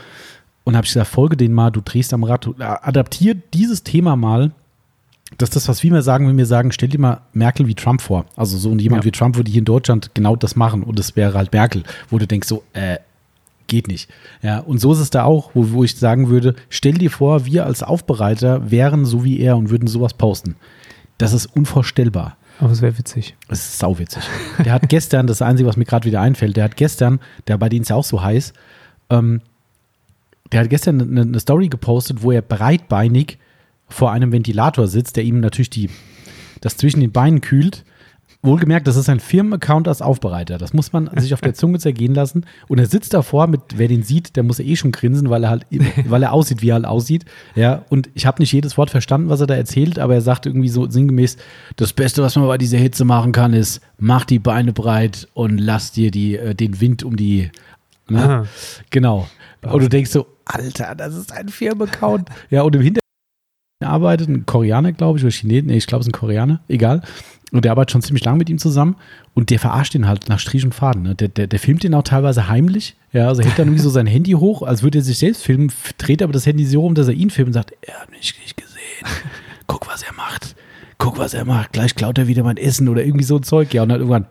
Und 0.64 0.76
habe 0.76 0.84
ich 0.84 0.92
gesagt, 0.92 1.10
folge 1.10 1.36
den 1.36 1.52
mal, 1.52 1.70
du 1.70 1.80
drehst 1.80 2.12
am 2.12 2.24
Rad, 2.24 2.46
äh, 2.46 2.62
adaptier 2.62 3.34
dieses 3.34 3.82
Thema 3.82 4.16
mal. 4.16 4.52
Das 5.38 5.48
ist 5.48 5.56
das, 5.56 5.68
was 5.68 5.82
wir 5.82 5.90
mir 5.90 6.02
sagen, 6.02 6.28
wenn 6.28 6.36
wir 6.36 6.46
sagen, 6.46 6.72
stell 6.72 6.90
dir 6.90 7.00
mal 7.00 7.22
Merkel 7.32 7.66
wie 7.66 7.74
Trump 7.74 8.02
vor. 8.02 8.26
Also 8.36 8.59
so 8.59 8.74
jemand 8.76 9.02
ja. 9.02 9.06
wie 9.06 9.12
Trump 9.12 9.36
würde 9.36 9.50
hier 9.50 9.60
in 9.60 9.64
Deutschland 9.64 10.10
genau 10.14 10.36
das 10.36 10.54
machen 10.54 10.82
und 10.82 10.98
das 10.98 11.16
wäre 11.16 11.34
halt 11.34 11.52
Merkel, 11.52 11.84
wo 12.10 12.18
du 12.18 12.26
denkst 12.26 12.48
so, 12.48 12.62
äh, 12.74 12.98
geht 13.66 13.89
nicht. 13.89 14.10
Ja, 14.43 14.59
und 14.59 14.80
so 14.80 14.93
ist 14.93 14.98
es 14.98 15.10
da 15.10 15.24
auch, 15.24 15.51
wo, 15.55 15.70
wo 15.72 15.84
ich 15.84 15.97
sagen 15.97 16.28
würde, 16.28 16.55
stell 16.68 16.94
dir 16.94 17.10
vor, 17.10 17.47
wir 17.47 17.66
als 17.66 17.82
Aufbereiter 17.82 18.70
wären 18.70 19.05
so 19.05 19.24
wie 19.24 19.40
er 19.40 19.56
und 19.56 19.70
würden 19.70 19.89
sowas 19.89 20.14
posten. 20.14 20.56
Das 21.18 21.32
ist 21.32 21.47
unvorstellbar. 21.47 22.36
Aber 22.59 22.72
es 22.72 22.82
wäre 22.82 22.97
witzig. 22.98 23.34
Es 23.48 23.60
ist 23.60 23.78
sauwitzig. 23.78 24.22
Der 24.64 24.72
hat 24.72 24.89
gestern, 24.89 25.26
das 25.26 25.43
Einzige, 25.43 25.68
was 25.68 25.76
mir 25.76 25.84
gerade 25.84 26.05
wieder 26.05 26.20
einfällt, 26.20 26.56
der 26.56 26.64
hat 26.64 26.76
gestern, 26.76 27.20
der 27.48 27.59
bei 27.59 27.68
denen 27.68 27.82
ist 27.82 27.89
ja 27.89 27.97
auch 27.97 28.05
so 28.05 28.22
heiß, 28.22 28.52
ähm, 29.10 29.40
der 30.52 30.60
hat 30.60 30.70
gestern 30.70 31.01
eine, 31.01 31.22
eine 31.22 31.40
Story 31.40 31.68
gepostet, 31.68 32.22
wo 32.22 32.30
er 32.30 32.43
breitbeinig 32.43 33.39
vor 33.89 34.12
einem 34.12 34.32
Ventilator 34.32 34.86
sitzt, 34.86 35.16
der 35.16 35.24
ihm 35.24 35.40
natürlich 35.40 35.70
die, 35.70 35.90
das 36.60 36.76
zwischen 36.76 37.01
den 37.01 37.12
Beinen 37.12 37.40
kühlt 37.40 37.84
Wohlgemerkt, 38.44 38.89
das 38.89 38.97
ist 38.97 39.09
ein 39.09 39.20
Firmenaccount 39.20 39.86
als 39.86 40.02
Aufbereiter. 40.02 40.59
Das 40.59 40.73
muss 40.73 40.93
man 40.93 41.09
sich 41.16 41.32
auf 41.32 41.40
der 41.40 41.55
Zunge 41.55 41.78
zergehen 41.78 42.12
lassen. 42.12 42.44
Und 42.66 42.81
er 42.81 42.86
sitzt 42.86 43.14
davor 43.14 43.47
mit, 43.47 43.60
wer 43.77 43.86
den 43.86 44.02
sieht, 44.02 44.35
der 44.35 44.43
muss 44.43 44.59
eh 44.59 44.74
schon 44.74 44.90
grinsen, 44.90 45.31
weil 45.31 45.44
er 45.44 45.51
halt, 45.51 45.66
weil 46.09 46.24
er 46.24 46.32
aussieht, 46.32 46.60
wie 46.60 46.70
er 46.70 46.74
halt 46.74 46.85
aussieht. 46.85 47.24
Ja, 47.55 47.85
und 47.89 48.10
ich 48.14 48.27
habe 48.27 48.43
nicht 48.43 48.52
jedes 48.52 48.77
Wort 48.77 48.90
verstanden, 48.90 49.28
was 49.28 49.40
er 49.40 49.47
da 49.47 49.55
erzählt, 49.55 50.01
aber 50.01 50.14
er 50.14 50.23
sagt 50.23 50.47
irgendwie 50.47 50.69
so 50.69 50.90
sinngemäß, 50.90 51.36
das 51.77 51.93
Beste, 51.93 52.23
was 52.24 52.35
man 52.35 52.48
bei 52.48 52.59
dieser 52.59 52.78
Hitze 52.78 53.05
machen 53.05 53.31
kann, 53.31 53.52
ist, 53.52 53.81
mach 53.98 54.24
die 54.24 54.40
Beine 54.40 54.73
breit 54.73 55.28
und 55.35 55.59
lass 55.59 55.93
dir 55.93 56.10
die, 56.10 56.36
äh, 56.36 56.56
den 56.56 56.81
Wind 56.81 57.05
um 57.05 57.14
die, 57.14 57.52
ne? 58.09 58.48
Genau. 58.90 59.28
Und 59.62 59.82
du 59.82 59.89
denkst 59.89 60.10
so, 60.10 60.27
Alter, 60.47 60.97
das 60.97 61.14
ist 61.14 61.31
ein 61.31 61.48
Firmenaccount. 61.48 62.28
Ja, 62.51 62.62
und 62.62 62.74
im 62.74 62.82
Hintergrund 62.82 63.02
arbeitet 63.85 64.28
ein 64.28 64.47
Koreaner, 64.47 64.90
glaube 64.90 65.19
ich, 65.19 65.24
oder 65.24 65.32
Chinesen, 65.32 65.66
nee, 65.69 65.77
ich 65.77 65.86
glaube, 65.86 66.01
es 66.01 66.09
ist 66.09 66.14
ein 66.14 66.19
Koreaner, 66.19 66.60
egal. 66.66 67.02
Und 67.52 67.66
der 67.66 67.72
arbeitet 67.72 67.92
schon 67.92 68.02
ziemlich 68.02 68.24
lange 68.24 68.38
mit 68.38 68.48
ihm 68.48 68.56
zusammen 68.56 68.96
und 69.34 69.50
der 69.50 69.58
verarscht 69.58 69.94
ihn 69.94 70.08
halt 70.08 70.28
nach 70.30 70.38
Strich 70.38 70.64
und 70.64 70.74
Faden. 70.74 71.02
Ne? 71.02 71.14
Der, 71.14 71.28
der, 71.28 71.46
der 71.46 71.58
filmt 71.58 71.84
ihn 71.84 71.94
auch 71.94 72.02
teilweise 72.02 72.48
heimlich. 72.48 72.96
Ja, 73.12 73.28
also 73.28 73.42
hält 73.42 73.58
dann 73.58 73.68
irgendwie 73.68 73.82
so 73.82 73.90
sein 73.90 74.06
Handy 74.06 74.32
hoch, 74.32 74.62
als 74.62 74.82
würde 74.82 74.98
er 74.98 75.02
sich 75.04 75.18
selbst 75.18 75.44
filmen, 75.44 75.70
dreht 75.98 76.22
aber 76.22 76.32
das 76.32 76.46
Handy 76.46 76.64
so 76.64 76.80
rum, 76.80 76.94
dass 76.94 77.08
er 77.08 77.14
ihn 77.14 77.28
filmt 77.28 77.48
und 77.48 77.52
sagt, 77.52 77.74
er 77.82 78.00
hat 78.00 78.10
mich 78.10 78.34
nicht 78.40 78.56
gesehen. 78.56 79.06
Guck, 79.66 79.86
was 79.86 80.02
er 80.02 80.14
macht. 80.14 80.56
Guck, 80.96 81.18
was 81.18 81.34
er 81.34 81.44
macht. 81.44 81.72
Gleich 81.72 81.94
klaut 81.94 82.16
er 82.16 82.26
wieder 82.26 82.42
mein 82.42 82.56
Essen 82.56 82.88
oder 82.88 83.04
irgendwie 83.04 83.24
so 83.24 83.36
ein 83.36 83.42
Zeug. 83.42 83.74
Ja, 83.74 83.82
und 83.82 83.90
dann 83.90 84.00
irgendwann, 84.00 84.26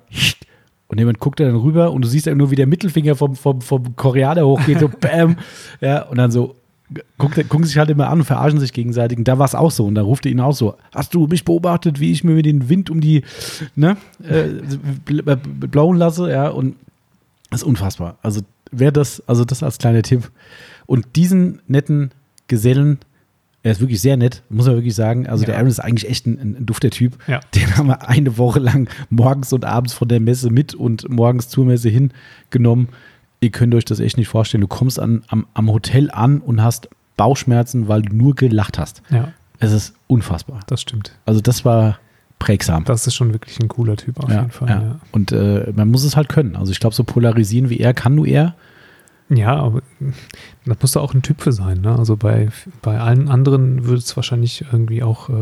und 0.87 0.97
jemand 0.97 1.19
guckt 1.19 1.39
dann 1.39 1.55
rüber 1.55 1.91
und 1.91 2.03
du 2.03 2.07
siehst 2.07 2.25
dann 2.25 2.37
nur, 2.37 2.49
wie 2.49 2.55
der 2.55 2.67
Mittelfinger 2.67 3.15
vom, 3.15 3.35
vom, 3.35 3.61
vom 3.61 3.95
Koreaner 3.95 4.47
hochgeht, 4.47 4.79
so 4.79 4.89
bam. 4.99 5.37
Ja, 5.79 6.03
und 6.03 6.17
dann 6.17 6.31
so, 6.31 6.55
guck, 7.17 7.33
gucken 7.49 7.63
sich 7.65 7.77
halt 7.77 7.89
immer 7.89 8.09
an 8.09 8.19
und 8.19 8.25
verarschen 8.25 8.59
sich 8.59 8.73
gegenseitig. 8.73 9.17
Und 9.17 9.27
da 9.27 9.39
war 9.39 9.45
es 9.45 9.55
auch 9.55 9.71
so. 9.71 9.85
Und 9.85 9.95
da 9.95 10.01
ruft 10.01 10.25
er 10.25 10.31
ihn 10.31 10.39
auch 10.39 10.55
so: 10.55 10.75
Hast 10.93 11.13
du 11.13 11.27
mich 11.27 11.45
beobachtet, 11.45 11.99
wie 11.99 12.11
ich 12.11 12.23
mir 12.23 12.41
den 12.41 12.69
Wind 12.69 12.89
um 12.89 13.01
die, 13.01 13.23
ne, 13.75 13.97
äh, 14.27 14.47
blauen 15.35 15.97
lasse? 15.97 16.29
Ja, 16.31 16.49
und 16.49 16.75
das 17.49 17.61
ist 17.61 17.67
unfassbar. 17.67 18.17
Also, 18.21 18.41
wer 18.71 18.91
das, 18.91 19.21
also 19.27 19.45
das 19.45 19.63
als 19.63 19.77
kleiner 19.77 20.01
Tipp. 20.01 20.31
Und 20.85 21.15
diesen 21.15 21.61
netten 21.67 22.11
Gesellen. 22.47 22.99
Er 23.63 23.73
ist 23.73 23.79
wirklich 23.79 24.01
sehr 24.01 24.17
nett, 24.17 24.41
muss 24.49 24.65
man 24.65 24.73
wirklich 24.73 24.95
sagen. 24.95 25.27
Also 25.27 25.43
Ja. 25.43 25.49
der 25.51 25.57
Aaron 25.57 25.69
ist 25.69 25.79
eigentlich 25.79 26.09
echt 26.09 26.25
ein, 26.25 26.55
ein 26.57 26.65
dufter 26.65 26.89
Typ. 26.89 27.19
Ja. 27.27 27.41
Den 27.53 27.77
haben 27.77 27.85
wir 27.89 28.09
eine 28.09 28.39
Woche 28.39 28.57
lang 28.59 28.89
morgens 29.11 29.53
und 29.53 29.65
abends 29.65 29.93
von 29.93 30.07
der 30.07 30.19
Messe 30.19 30.49
mit 30.49 30.73
und 30.73 31.07
morgens 31.09 31.47
zur 31.47 31.65
Messe 31.65 31.89
hingenommen. 31.89 32.87
Ihr 33.41 33.49
könnt 33.49 33.73
euch 33.75 33.85
das 33.85 33.99
echt 33.99 34.17
nicht 34.17 34.27
vorstellen. 34.27 34.61
Du 34.61 34.67
kommst 34.67 34.99
an, 34.99 35.23
am, 35.27 35.45
am 35.53 35.69
Hotel 35.71 36.09
an 36.11 36.39
und 36.39 36.61
hast 36.61 36.89
Bauchschmerzen, 37.17 37.87
weil 37.87 38.03
du 38.03 38.15
nur 38.15 38.35
gelacht 38.35 38.77
hast. 38.79 39.01
Ja, 39.09 39.33
Es 39.59 39.71
ist 39.71 39.93
unfassbar. 40.07 40.59
das 40.67 40.81
stimmt. 40.81 41.11
Also 41.25 41.41
das 41.41 41.65
war 41.65 41.99
prägsam. 42.39 42.85
Das 42.85 43.05
ist 43.05 43.13
schon 43.15 43.33
wirklich 43.33 43.59
ein 43.59 43.67
cooler 43.67 43.97
Typ 43.97 44.19
auf 44.23 44.29
ja, 44.29 44.39
jeden 44.41 44.51
Fall. 44.51 44.69
ja. 44.69 44.81
Ja, 44.81 44.99
Und 45.11 45.31
äh, 45.31 45.71
man 45.75 45.89
muss 45.91 46.03
es 46.03 46.15
halt 46.15 46.29
können. 46.29 46.55
Also 46.55 46.71
ich 46.71 46.79
glaube, 46.79 46.95
so 46.95 47.03
polarisieren 47.03 47.69
wie 47.69 47.79
er 47.79 47.93
kann 47.93 48.15
nur 48.15 48.25
er. 48.27 48.55
ja 49.29 49.55
aber 49.55 49.81
da 50.65 50.75
musst 50.79 50.95
du 50.95 50.99
auch 50.99 51.13
ein 51.13 51.21
Typ 51.21 51.41
für 51.41 51.51
sein. 51.51 51.81
Ne? 51.81 51.95
Also 51.97 52.17
bei, 52.17 52.49
bei 52.81 52.99
allen 52.99 53.27
anderen 53.29 53.85
würde 53.85 53.99
es 53.99 54.15
wahrscheinlich 54.15 54.65
irgendwie 54.71 55.03
auch 55.03 55.29
äh, 55.29 55.33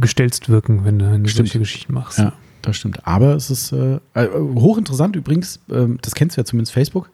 gestelzt 0.00 0.48
wirken, 0.48 0.84
wenn 0.84 0.98
du, 0.98 1.10
wenn 1.10 1.24
du 1.24 1.30
solche 1.30 1.58
Geschichten 1.58 1.94
machst. 1.94 2.18
Ja, 2.18 2.32
das 2.62 2.76
stimmt. 2.76 3.06
Aber 3.06 3.34
es 3.34 3.50
ist 3.50 3.72
äh, 3.72 3.98
äh, 4.14 4.28
hochinteressant 4.54 5.16
übrigens, 5.16 5.60
ähm, 5.70 5.98
das 6.02 6.14
kennst 6.14 6.36
du 6.36 6.40
ja 6.40 6.44
zumindest 6.44 6.72
Facebook, 6.72 7.10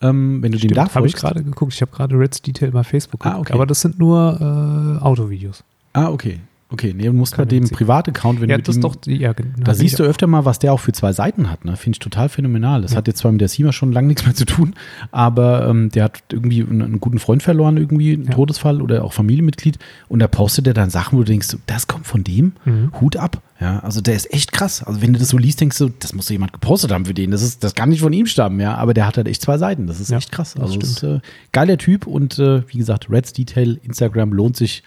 ähm, 0.00 0.42
wenn 0.42 0.50
du 0.52 0.58
dem 0.58 0.70
Stimmt, 0.70 0.76
da 0.76 0.80
habe 0.94 1.06
ich 1.06 1.12
folgst. 1.14 1.20
gerade 1.20 1.42
geguckt. 1.44 1.74
Ich 1.74 1.80
habe 1.82 1.92
gerade 1.92 2.18
Reds 2.18 2.42
Detail 2.42 2.70
bei 2.72 2.82
Facebook 2.84 3.24
Ah, 3.24 3.30
geguckt. 3.32 3.50
okay. 3.50 3.54
Aber 3.54 3.66
das 3.66 3.80
sind 3.80 3.98
nur 3.98 4.98
äh, 5.00 5.04
Autovideos. 5.04 5.62
Ah, 5.92 6.08
okay. 6.08 6.40
Okay, 6.70 6.94
nee, 6.96 7.04
du 7.04 7.12
musst 7.12 7.36
bei 7.36 7.44
dem. 7.44 7.68
Privataccount, 7.68 8.40
wenn 8.40 8.48
ja, 8.48 8.56
du 8.56 8.62
das 8.62 8.76
ihm, 8.76 8.80
doch. 8.80 8.96
Ja, 9.04 9.34
genau. 9.34 9.50
da 9.62 9.74
siehst 9.74 9.98
du 9.98 10.04
öfter 10.04 10.26
mal, 10.26 10.46
was 10.46 10.58
der 10.58 10.72
auch 10.72 10.80
für 10.80 10.92
zwei 10.92 11.12
Seiten 11.12 11.50
hat. 11.50 11.66
Ne? 11.66 11.76
Finde 11.76 11.96
ich 11.96 11.98
total 11.98 12.30
phänomenal. 12.30 12.80
Das 12.80 12.92
Ja. 12.92 12.96
hat 12.96 13.06
jetzt 13.08 13.18
zwar 13.18 13.30
mit 13.30 13.42
der 13.42 13.48
Sima 13.48 13.72
schon 13.72 13.92
lange 13.92 14.08
nichts 14.08 14.24
mehr 14.24 14.34
zu 14.34 14.46
tun, 14.46 14.72
aber 15.10 15.68
ähm, 15.68 15.90
der 15.90 16.04
hat 16.04 16.22
irgendwie 16.32 16.62
einen, 16.62 16.80
einen 16.80 16.98
guten 17.00 17.18
Freund 17.18 17.42
verloren, 17.42 17.76
irgendwie 17.76 18.14
einen 18.14 18.24
Ja. 18.24 18.30
Todesfall 18.32 18.80
oder 18.80 19.04
auch 19.04 19.12
Familienmitglied. 19.12 19.78
Und 20.08 20.20
da 20.20 20.28
postet 20.28 20.66
er 20.66 20.72
dann 20.72 20.88
Sachen, 20.88 21.18
wo 21.18 21.22
du 21.22 21.26
denkst, 21.26 21.58
das 21.66 21.86
kommt 21.88 22.06
von 22.06 22.24
dem, 22.24 22.52
Mhm. 22.64 22.90
Hut 23.02 23.16
ab. 23.18 23.42
Ja, 23.62 23.78
also 23.78 24.00
der 24.00 24.14
ist 24.16 24.32
echt 24.34 24.50
krass. 24.52 24.82
Also 24.82 25.00
wenn 25.02 25.12
du 25.12 25.18
das 25.20 25.28
so 25.28 25.38
liest, 25.38 25.60
denkst 25.60 25.78
du, 25.78 25.90
das 26.00 26.12
muss 26.14 26.28
jemand 26.28 26.52
gepostet 26.52 26.90
haben 26.90 27.04
für 27.04 27.14
den. 27.14 27.30
Das 27.30 27.42
ist, 27.42 27.62
das 27.62 27.74
kann 27.74 27.90
nicht 27.90 28.00
von 28.00 28.12
ihm 28.12 28.26
stammen, 28.26 28.58
ja. 28.58 28.74
Aber 28.74 28.92
der 28.92 29.06
hat 29.06 29.16
halt 29.16 29.28
echt 29.28 29.40
zwei 29.40 29.56
Seiten. 29.56 29.86
Das 29.86 30.00
ist 30.00 30.10
Ja, 30.10 30.18
echt 30.18 30.32
krass. 30.32 30.54
das 30.54 30.62
Also 30.64 30.80
ist, 30.80 31.02
äh, 31.04 31.20
geiler 31.52 31.78
Typ 31.78 32.06
und 32.06 32.38
äh, 32.40 32.62
wie 32.68 32.78
gesagt, 32.78 33.08
Reds 33.08 33.32
Detail, 33.32 33.78
Instagram 33.84 34.32
lohnt 34.32 34.56
sich. 34.56 34.82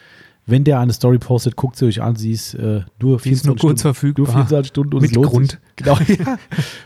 Wenn 0.48 0.64
der 0.64 0.80
eine 0.80 0.94
Story 0.94 1.18
postet, 1.18 1.56
guckt 1.56 1.76
sie 1.76 1.86
euch 1.86 2.04
an. 2.04 2.18
Sie 2.18 2.32
ist 2.32 2.54
äh, 2.54 2.82
nur 3.02 3.18
Die 3.20 3.32
ist 3.32 3.46
nur 3.48 3.56
24 3.56 3.60
kurz 3.60 3.60
Stunden, 3.60 3.78
verfügbar. 3.80 4.26
Nur 4.26 4.34
24 4.34 4.68
Stunden 4.68 4.94
und 4.94 5.02
Mit 5.02 5.14
Grund. 5.16 5.52
Sich. 5.52 5.60
Genau, 5.78 5.98
ja. 6.08 6.38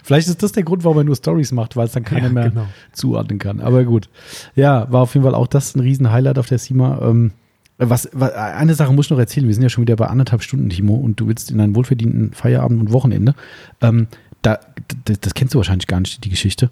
Vielleicht 0.02 0.30
ist 0.30 0.42
das 0.42 0.54
der 0.54 0.64
Grund, 0.64 0.86
warum 0.86 1.00
er 1.00 1.04
nur 1.04 1.16
Stories 1.18 1.52
macht, 1.52 1.76
weil 1.76 1.88
es 1.88 1.92
dann 1.92 2.06
keiner 2.06 2.28
Ja, 2.28 2.34
mehr 2.34 2.50
genau. 2.52 2.68
zuordnen 2.94 3.38
kann. 3.38 3.60
Aber 3.60 3.84
gut. 3.84 4.08
Ja, 4.56 4.90
war 4.92 5.02
auf 5.02 5.14
jeden 5.14 5.26
Fall 5.26 5.36
auch 5.36 5.48
das 5.48 5.76
ein 5.76 5.82
Riesen-Highlight 5.82 6.38
auf 6.40 6.48
der 6.48 6.58
SEMA. 6.58 7.00
Ähm, 7.02 7.32
was, 7.80 8.10
was, 8.14 8.34
eine 8.34 8.74
Sache 8.76 8.94
muss 8.94 9.06
ich 9.08 9.10
noch 9.12 9.20
erzählen. 9.20 9.48
Wir 9.48 9.54
sind 9.54 9.64
ja 9.64 9.70
schon 9.70 9.82
wieder 9.84 9.96
bei 9.96 10.08
anderthalb 10.08 10.44
Stunden, 10.44 10.70
Timo, 10.70 10.96
und 10.96 11.20
du 11.20 11.28
willst 11.28 11.50
in 11.52 11.60
einen 11.62 11.76
wohlverdienten 11.76 12.34
Feierabend 12.34 12.80
und 12.82 12.92
Wochenende. 12.92 13.34
Ähm, 13.82 14.08
da, 14.42 14.60
d- 15.08 15.16
das 15.20 15.34
kennst 15.34 15.54
du 15.54 15.58
wahrscheinlich 15.60 15.88
gar 15.88 16.00
nicht, 16.00 16.24
die 16.24 16.30
Geschichte. 16.30 16.70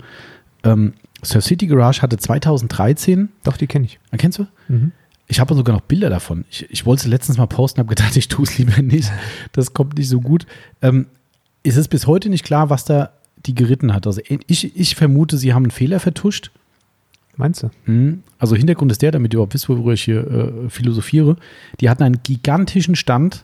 Ähm, 0.63 0.93
Surf 1.23 1.43
City 1.45 1.67
Garage 1.67 2.01
hatte 2.01 2.17
2013, 2.17 3.29
Doch, 3.43 3.57
die 3.57 3.67
kenne 3.67 3.85
ich. 3.85 3.99
äh, 4.11 4.17
kennst 4.17 4.39
du? 4.39 4.47
Mhm. 4.67 4.91
Ich 5.29 5.39
habe 5.39 5.53
sogar 5.55 5.75
noch 5.75 5.81
Bilder 5.81 6.09
davon. 6.09 6.45
Ich, 6.49 6.69
ich 6.69 6.85
wollte 6.85 7.01
es 7.01 7.07
letztens 7.07 7.37
mal 7.37 7.47
posten, 7.47 7.79
habe 7.79 7.89
gedacht, 7.89 8.15
ich 8.15 8.27
tue 8.29 8.45
es 8.45 8.57
lieber 8.57 8.81
nicht. 8.81 9.11
Das 9.51 9.73
kommt 9.73 9.97
nicht 9.97 10.07
so 10.07 10.21
gut. 10.21 10.45
Ähm, 10.81 11.07
es 11.63 11.75
ist 11.75 11.89
bis 11.89 12.07
heute 12.07 12.29
nicht 12.29 12.45
klar, 12.45 12.69
was 12.69 12.85
da 12.85 13.11
die 13.45 13.53
geritten 13.53 13.93
hat. 13.93 14.07
Also 14.07 14.21
ich, 14.47 14.75
ich 14.77 14.95
vermute, 14.95 15.37
sie 15.37 15.53
haben 15.53 15.63
einen 15.63 15.71
Fehler 15.71 15.99
vertuscht. 15.99 16.51
Meinst 17.37 17.63
du? 17.63 17.69
Mhm. 17.85 18.23
Also 18.39 18.55
Hintergrund 18.55 18.91
ist 18.91 19.01
der, 19.01 19.11
damit 19.11 19.33
ihr 19.33 19.37
überhaupt 19.37 19.53
wisst, 19.53 19.69
worüber 19.69 19.93
ich 19.93 20.03
hier 20.03 20.27
äh, 20.27 20.69
philosophiere. 20.69 21.37
Die 21.79 21.89
hatten 21.89 22.03
einen 22.03 22.19
gigantischen 22.23 22.95
Stand. 22.95 23.43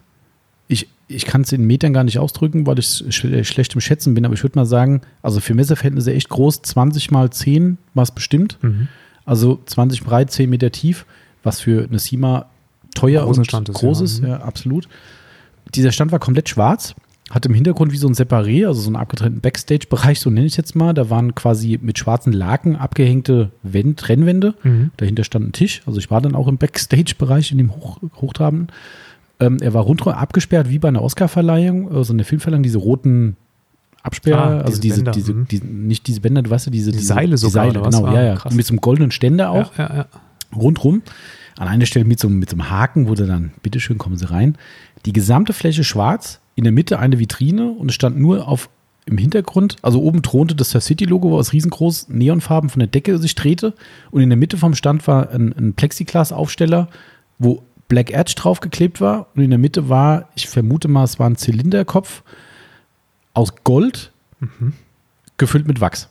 Ich, 0.68 0.88
ich 1.08 1.26
kann 1.26 1.42
es 1.42 1.52
in 1.52 1.66
Metern 1.66 1.94
gar 1.94 2.04
nicht 2.04 2.18
ausdrücken, 2.18 2.66
weil 2.66 2.80
ich 2.80 3.04
sch 3.10 3.28
schlecht 3.44 3.76
im 3.76 3.82
Schätzen 3.82 4.14
bin, 4.16 4.26
aber 4.26 4.34
ich 4.34 4.44
würde 4.44 4.58
mal 4.58 4.66
sagen, 4.66 5.02
also 5.22 5.40
für 5.40 5.54
Messerverhältnisse 5.54 6.14
echt 6.14 6.30
groß, 6.30 6.64
20 6.64 7.12
mal 7.12 7.30
10 7.30 7.78
war 7.94 8.04
es 8.04 8.12
bestimmt. 8.12 8.58
Mhm. 8.62 8.88
Also 9.26 9.62
20 9.66 10.04
breit, 10.04 10.32
10 10.32 10.50
Meter 10.50 10.72
tief, 10.72 11.06
was 11.44 11.62
für 11.62 11.84
eine 11.84 12.00
SIMA 12.00 12.48
teuer 12.96 13.24
Großer 13.24 13.40
und 13.40 13.46
Stand 13.46 13.70
ist, 13.70 13.76
groß 13.76 14.00
ja. 14.00 14.06
ist, 14.06 14.22
Mhm. 14.22 14.28
ja, 14.28 14.38
absolut. 14.42 14.88
Dieser 15.76 15.92
Stand 15.92 16.12
war 16.12 16.20
komplett 16.20 16.50
schwarz, 16.50 16.94
hatte 17.30 17.50
im 17.50 17.56
Hintergrund 17.56 17.92
wie 17.92 17.98
so 17.98 18.08
ein 18.08 18.14
Separé, 18.14 18.68
also 18.68 18.82
so 18.82 18.88
einen 18.90 18.96
abgetrennten 18.98 19.42
Backstage-Bereich, 19.42 20.20
so 20.20 20.30
nenne 20.30 20.46
ich 20.46 20.54
es 20.54 20.58
jetzt 20.58 20.76
mal. 20.76 20.94
Da 20.94 21.10
waren 21.10 21.34
quasi 21.36 21.80
mit 21.82 21.98
schwarzen 21.98 22.34
Laken 22.34 22.76
abgehängte 22.76 23.52
Wend 23.64 24.08
Rennwände. 24.10 24.54
Mhm. 24.64 24.92
Dahinter 24.98 25.24
stand 25.24 25.48
ein 25.48 25.52
Tisch. 25.54 25.82
Also 25.86 26.00
ich 26.00 26.12
war 26.12 26.22
dann 26.22 26.36
auch 26.36 26.48
im 26.48 26.58
Backstage-Bereich, 26.58 27.52
in 27.52 27.58
dem 27.58 27.72
Hoch 27.76 27.98
Hochtrabenden. 28.18 28.68
Ähm, 29.40 29.58
er 29.62 29.74
war 29.74 29.84
rundherum 29.84 30.14
abgesperrt 30.14 30.70
wie 30.70 30.80
bei 30.80 30.90
einer 30.90 31.02
Oscar-Verleihung, 31.02 31.92
also 31.92 32.14
eine 32.14 32.24
Filmverleihung, 32.24 32.62
diese 32.64 32.78
roten 32.78 33.36
Absperr, 34.04 34.38
Ah, 34.38 34.60
also 34.62 34.82
diese 34.82 34.98
Bänder, 34.98 35.12
diese, 35.12 35.34
diese, 35.50 35.66
nicht 35.66 36.08
diese 36.08 36.20
Bänder, 36.20 36.42
du 36.44 36.50
weißt 36.50 36.66
ja, 36.68 36.72
diese, 36.72 36.92
Die 36.92 36.98
diese 36.98 37.14
Seile 37.14 37.38
sogar, 37.38 37.68
die 37.70 37.74
Seile, 37.80 37.86
genau, 37.90 38.06
Ah, 38.06 38.14
ja, 38.14 38.24
ja. 38.24 38.36
krass. 38.36 38.54
Mit 38.54 38.66
so 38.66 38.74
einem 38.74 38.82
goldenen 38.82 39.12
Ständer 39.12 39.50
auch 39.50 39.76
Ja, 39.78 39.90
ja, 39.90 39.96
ja. 39.96 40.06
rundrum. 40.56 41.02
An 41.58 41.68
einer 41.70 41.86
Stelle 41.86 42.04
mit 42.04 42.20
so, 42.20 42.28
einem- 42.28 42.40
mit 42.40 42.50
so 42.50 42.56
einem 42.58 42.70
Haken 42.70 43.08
wurde 43.08 43.26
dann, 43.26 43.52
bitteschön, 43.64 43.98
kommen 43.98 44.18
Sie 44.18 44.30
rein. 44.30 44.58
Die 45.06 45.14
gesamte 45.14 45.54
Fläche 45.54 45.84
schwarz, 45.86 46.42
in 46.56 46.64
der 46.64 46.74
Mitte 46.74 47.00
eine 47.00 47.20
Vitrine 47.20 47.72
und 47.72 47.90
es 47.90 47.96
stand 47.96 48.20
nur 48.20 48.48
auf 48.48 48.70
im 49.06 49.18
Hintergrund, 49.18 49.76
also 49.82 50.02
oben 50.02 50.22
thronte 50.22 50.56
das 50.56 50.70
Surf 50.70 50.84
City 50.84 51.04
Logo, 51.06 51.38
was 51.38 51.52
riesengroß 51.52 52.08
Neonfarben 52.10 52.70
von 52.70 52.80
der 52.80 52.88
Decke 52.88 53.18
sich 53.18 53.36
drehte 53.36 53.74
und 54.12 54.22
in 54.22 54.30
der 54.30 54.38
Mitte 54.38 54.58
vom 54.58 54.76
Stand 54.76 55.06
war 55.08 55.30
ein, 55.30 55.54
ein 55.58 55.74
Plexiglas-Aufsteller, 55.74 56.88
wo 57.38 57.64
Black 57.90 58.12
Edge 58.12 58.34
draufgeklebt 58.38 59.02
war 59.02 59.28
und 59.36 59.44
in 59.44 59.50
der 59.50 59.60
Mitte 59.60 59.90
war, 59.90 60.30
ich 60.36 60.48
vermute 60.48 60.88
mal, 60.88 61.04
es 61.04 61.20
war 61.20 61.30
ein 61.30 61.36
Zylinderkopf 61.36 62.24
aus 63.34 63.54
Gold, 63.64 64.12
gefüllt 65.38 65.68
mit 65.68 65.82
Wachs. 65.82 66.10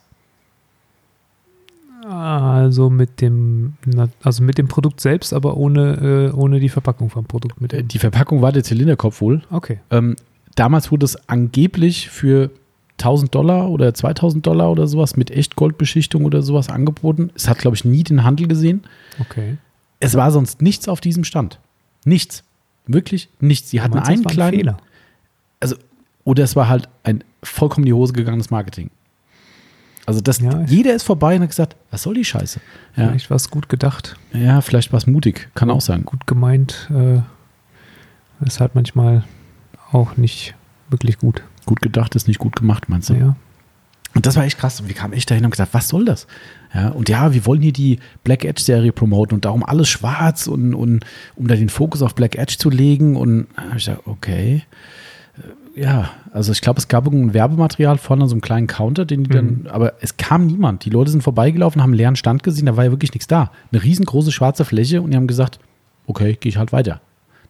Also 2.05 2.89
mit 2.89 3.21
dem, 3.21 3.75
also 4.21 4.43
mit 4.43 4.57
dem 4.57 4.67
Produkt 4.67 4.99
selbst, 4.99 5.33
aber 5.33 5.55
ohne, 5.55 6.31
äh, 6.33 6.35
ohne 6.35 6.59
die 6.59 6.69
Verpackung 6.69 7.09
vom 7.09 7.25
Produkt 7.25 7.61
mit. 7.61 7.93
Die 7.93 7.99
Verpackung 7.99 8.41
war 8.41 8.51
der 8.51 8.63
Zylinderkopf 8.63 9.21
wohl. 9.21 9.41
Okay. 9.49 9.79
Ähm, 9.89 10.17
damals 10.55 10.91
wurde 10.91 11.05
es 11.05 11.29
angeblich 11.29 12.09
für 12.09 12.51
1000 12.99 13.33
Dollar 13.33 13.69
oder 13.69 13.93
2000 13.93 14.45
Dollar 14.45 14.71
oder 14.71 14.87
sowas 14.87 15.15
mit 15.17 15.31
Echtgoldbeschichtung 15.31 16.25
oder 16.25 16.41
sowas 16.41 16.69
angeboten. 16.69 17.31
Es 17.35 17.47
hat, 17.47 17.57
glaube 17.57 17.75
ich, 17.75 17.85
nie 17.85 18.03
den 18.03 18.23
Handel 18.23 18.47
gesehen. 18.47 18.83
Okay. 19.19 19.57
Es 19.99 20.15
war 20.15 20.31
sonst 20.31 20.61
nichts 20.61 20.87
auf 20.87 21.01
diesem 21.01 21.23
Stand. 21.23 21.59
Nichts. 22.05 22.43
Wirklich 22.85 23.29
nichts. 23.39 23.69
Sie 23.69 23.81
hatten 23.81 23.95
Meinst 23.95 24.09
einen 24.09 24.23
kleinen. 24.25 24.57
Fehler. 24.57 24.77
Also, 25.59 25.75
oder 26.23 26.43
es 26.43 26.55
war 26.55 26.67
halt 26.67 26.89
ein 27.03 27.23
vollkommen 27.41 27.83
in 27.83 27.87
die 27.87 27.93
Hose 27.93 28.13
gegangenes 28.13 28.49
Marketing. 28.51 28.89
Also, 30.05 30.19
das, 30.19 30.39
Ja, 30.39 30.61
jeder 30.65 30.93
ist 30.93 31.03
vorbei 31.03 31.35
und 31.35 31.43
hat 31.43 31.49
gesagt, 31.49 31.77
was 31.89 32.03
soll 32.03 32.15
die 32.15 32.25
Scheiße? 32.25 32.59
Ja, 32.97 33.07
Vielleicht 33.07 33.29
war 33.29 33.37
es 33.37 33.49
gut 33.49 33.69
gedacht, 33.69 34.17
ja 34.33 34.59
vielleicht 34.61 34.91
war 34.91 34.97
es 34.97 35.07
mutig. 35.07 35.49
Kann 35.55 35.69
auch 35.69 35.79
sein. 35.81 36.03
gut 36.03 36.27
gemeint. 36.27 36.89
Äh, 36.93 37.21
ist 38.45 38.59
halt 38.59 38.75
manchmal 38.75 39.23
auch 39.93 40.17
nicht 40.17 40.55
wirklich 40.89 41.17
gut. 41.17 41.43
Gut 41.65 41.81
gedacht 41.81 42.15
ist 42.15 42.27
nicht 42.27 42.39
gut 42.39 42.55
gemacht, 42.55 42.89
meinst 42.89 43.09
du? 43.09 43.13
Ja. 43.13 43.35
Und 44.15 44.25
das 44.25 44.35
war 44.35 44.43
echt 44.43 44.59
krass. 44.59 44.79
Und 44.79 44.87
wir 44.89 44.95
kamen 44.95 45.13
echt 45.13 45.29
dahin 45.31 45.41
und 45.41 45.45
haben 45.45 45.51
gesagt, 45.51 45.73
was 45.73 45.87
soll 45.87 46.05
das? 46.05 46.27
Ja, 46.73 46.89
und 46.89 47.09
ja, 47.09 47.33
wir 47.33 47.45
wollen 47.45 47.61
hier 47.61 47.73
die 47.73 47.99
Black 48.23 48.45
Edge-Serie 48.45 48.91
promoten 48.91 49.35
und 49.35 49.45
darum 49.45 49.63
alles 49.63 49.89
schwarz 49.89 50.45
und, 50.47 50.73
und 50.75 51.03
um 51.35 51.47
da 51.47 51.55
den 51.55 51.69
Fokus 51.69 52.01
auf 52.01 52.13
Black 52.13 52.35
Edge 52.35 52.55
zu 52.59 52.69
legen. 52.69 53.15
Und 53.15 53.47
da 53.55 53.61
hab 53.63 53.77
ich 53.77 53.85
gesagt, 53.85 54.01
okay. 54.05 54.63
Äh, 55.37 55.79
Ja, 55.81 56.11
also 56.31 56.51
ich 56.51 56.61
glaube, 56.61 56.79
es 56.79 56.87
gab 56.87 57.07
ein 57.07 57.33
Werbematerial 57.33 57.97
vorne, 57.97 58.27
so 58.27 58.35
einen 58.35 58.41
kleinen 58.41 58.67
Counter, 58.67 59.05
den 59.05 59.23
die 59.23 59.31
dann, 59.31 59.67
aber 59.71 59.93
es 60.01 60.17
kam 60.17 60.45
niemand. 60.45 60.85
Die 60.85 60.91
Leute 60.91 61.09
sind 61.09 61.23
vorbeigelaufen, 61.23 61.81
haben 61.81 61.91
einen 61.91 61.97
leeren 61.97 62.15
Stand 62.15 62.43
gesehen, 62.43 62.67
da 62.67 62.77
war 62.77 62.83
ja 62.83 62.91
wirklich 62.91 63.13
nichts 63.13 63.25
da. 63.25 63.51
Eine 63.71 63.81
riesengroße 63.83 64.31
schwarze 64.31 64.65
Fläche 64.65 65.01
und 65.01 65.09
die 65.11 65.17
haben 65.17 65.25
gesagt, 65.25 65.59
okay, 66.05 66.37
gehe 66.39 66.49
ich 66.51 66.57
halt 66.57 66.71
weiter. 66.71 67.01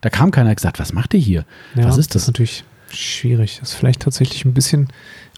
Da 0.03 0.09
kam 0.09 0.29
keiner 0.31 0.49
und 0.49 0.55
gesagt, 0.55 0.79
was 0.79 0.93
macht 0.93 1.13
ihr 1.13 1.19
hier? 1.19 1.45
ja, 1.75 1.85
was 1.85 1.97
ist 1.97 2.09
Das 2.09 2.13
das? 2.13 2.21
ist 2.23 2.27
natürlich 2.27 2.63
schwierig. 2.89 3.57
Das 3.59 3.69
ist 3.71 3.75
vielleicht 3.75 4.01
tatsächlich 4.01 4.45
ein 4.45 4.53
bisschen 4.53 4.89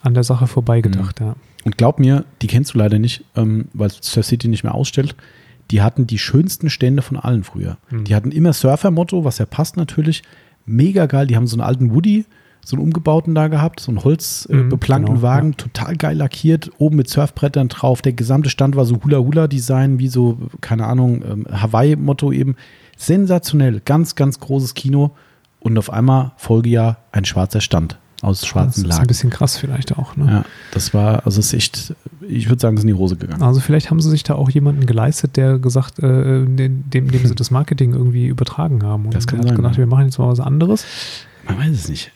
an 0.02 0.14
der 0.14 0.24
Sache 0.24 0.48
vorbeigedacht, 0.48 1.20
ja. 1.20 1.36
Und 1.64 1.78
glaub 1.78 2.00
mir, 2.00 2.26
die 2.42 2.48
kennst 2.48 2.74
du 2.74 2.78
leider 2.78 3.00
nicht, 3.00 3.24
ähm, 3.36 3.70
weil 3.74 3.90
Surf 3.90 4.26
City 4.26 4.48
nicht 4.48 4.64
mehr 4.64 4.76
ausstellt. 4.76 5.16
Die 5.72 5.82
hatten 5.82 6.06
die 6.06 6.20
schönsten 6.20 6.70
Stände 6.70 7.02
von 7.02 7.18
allen 7.18 7.44
früher. 7.44 7.78
Mhm. 7.90 8.04
Die 8.04 8.14
hatten 8.16 8.32
immer 8.32 8.54
Surfer-Motto, 8.54 9.24
was 9.24 9.38
ja 9.40 9.46
passt 9.46 9.78
natürlich. 9.78 10.22
Mega 10.66 11.06
geil. 11.08 11.26
Die 11.28 11.36
haben 11.36 11.48
so 11.48 11.56
einen 11.56 11.62
alten 11.68 11.94
Woody, 11.94 12.26
so 12.64 12.76
einen 12.76 12.84
umgebauten 12.84 13.34
da 13.34 13.48
gehabt, 13.48 13.80
so 13.80 13.92
einen 13.92 14.04
holzbeplankten 14.04 15.16
äh, 15.16 15.18
Mhm, 15.18 15.22
genau, 15.22 15.22
Wagen, 15.22 15.58
total 15.58 15.96
geil 15.96 16.18
lackiert, 16.18 16.72
oben 16.78 16.98
mit 16.98 17.10
Surfbrettern 17.10 17.68
drauf. 17.68 18.02
Der 18.04 18.14
gesamte 18.14 18.50
Stand 18.52 18.76
war 18.76 18.86
so 18.86 19.02
Hula-Hula-Design, 19.04 19.98
wie 20.00 20.08
so, 20.08 20.38
keine 20.62 20.86
Ahnung, 20.86 21.24
ähm, 21.24 21.48
Hawaii-Motto 21.52 22.32
eben. 22.32 22.56
Sensationell, 22.98 23.82
ganz, 23.84 24.16
ganz 24.16 24.40
großes 24.40 24.74
Kino. 24.74 25.12
Und 25.60 25.78
auf 25.80 25.92
einmal 25.92 26.32
Folgejahr 26.38 26.98
ein 27.12 27.26
schwarzer 27.26 27.60
Stand 27.60 27.98
aus 28.22 28.42
Das 28.42 28.48
schwarzen 28.48 28.82
ist 28.82 28.86
ein 28.86 28.90
Lagen. 28.98 29.08
bisschen 29.08 29.30
krass 29.32 29.58
vielleicht 29.58 29.98
auch. 29.98 30.16
Ne? 30.16 30.26
Ja, 30.28 30.46
das 30.72 30.94
war, 30.94 31.26
also 31.26 31.40
es 31.40 31.48
ist 31.48 31.54
echt, 31.54 31.96
ich 32.22 32.50
würde 32.50 32.62
sagen, 32.62 32.76
es 32.78 32.82
ist 32.82 32.84
in 32.90 32.96
die 32.96 33.00
Hose 33.00 33.16
gegangen. 33.16 33.42
Also 33.42 33.60
vielleicht 33.62 33.90
haben 33.90 34.00
sie 34.00 34.10
sich 34.12 34.22
da 34.22 34.36
auch 34.36 34.50
jemanden 34.52 34.86
geleistet, 34.86 35.38
der 35.38 35.58
gesagt, 35.58 35.98
äh, 36.00 36.46
dem, 36.46 36.84
dem 36.90 37.10
sie 37.26 37.34
das 37.34 37.50
Marketing 37.50 37.94
irgendwie 37.94 38.28
übertragen 38.28 38.84
haben. 38.84 39.06
Und 39.06 39.16
das 39.16 39.26
kann 39.26 39.40
hat 39.40 39.48
sein, 39.48 39.56
gedacht, 39.56 39.74
ja. 39.74 39.78
wir 39.80 39.88
machen 39.88 40.06
jetzt 40.06 40.20
mal 40.20 40.28
was 40.30 40.40
anderes. 40.40 40.86
Man 41.48 41.58
weiß 41.58 41.72
es 41.72 41.90
nicht. 41.90 42.12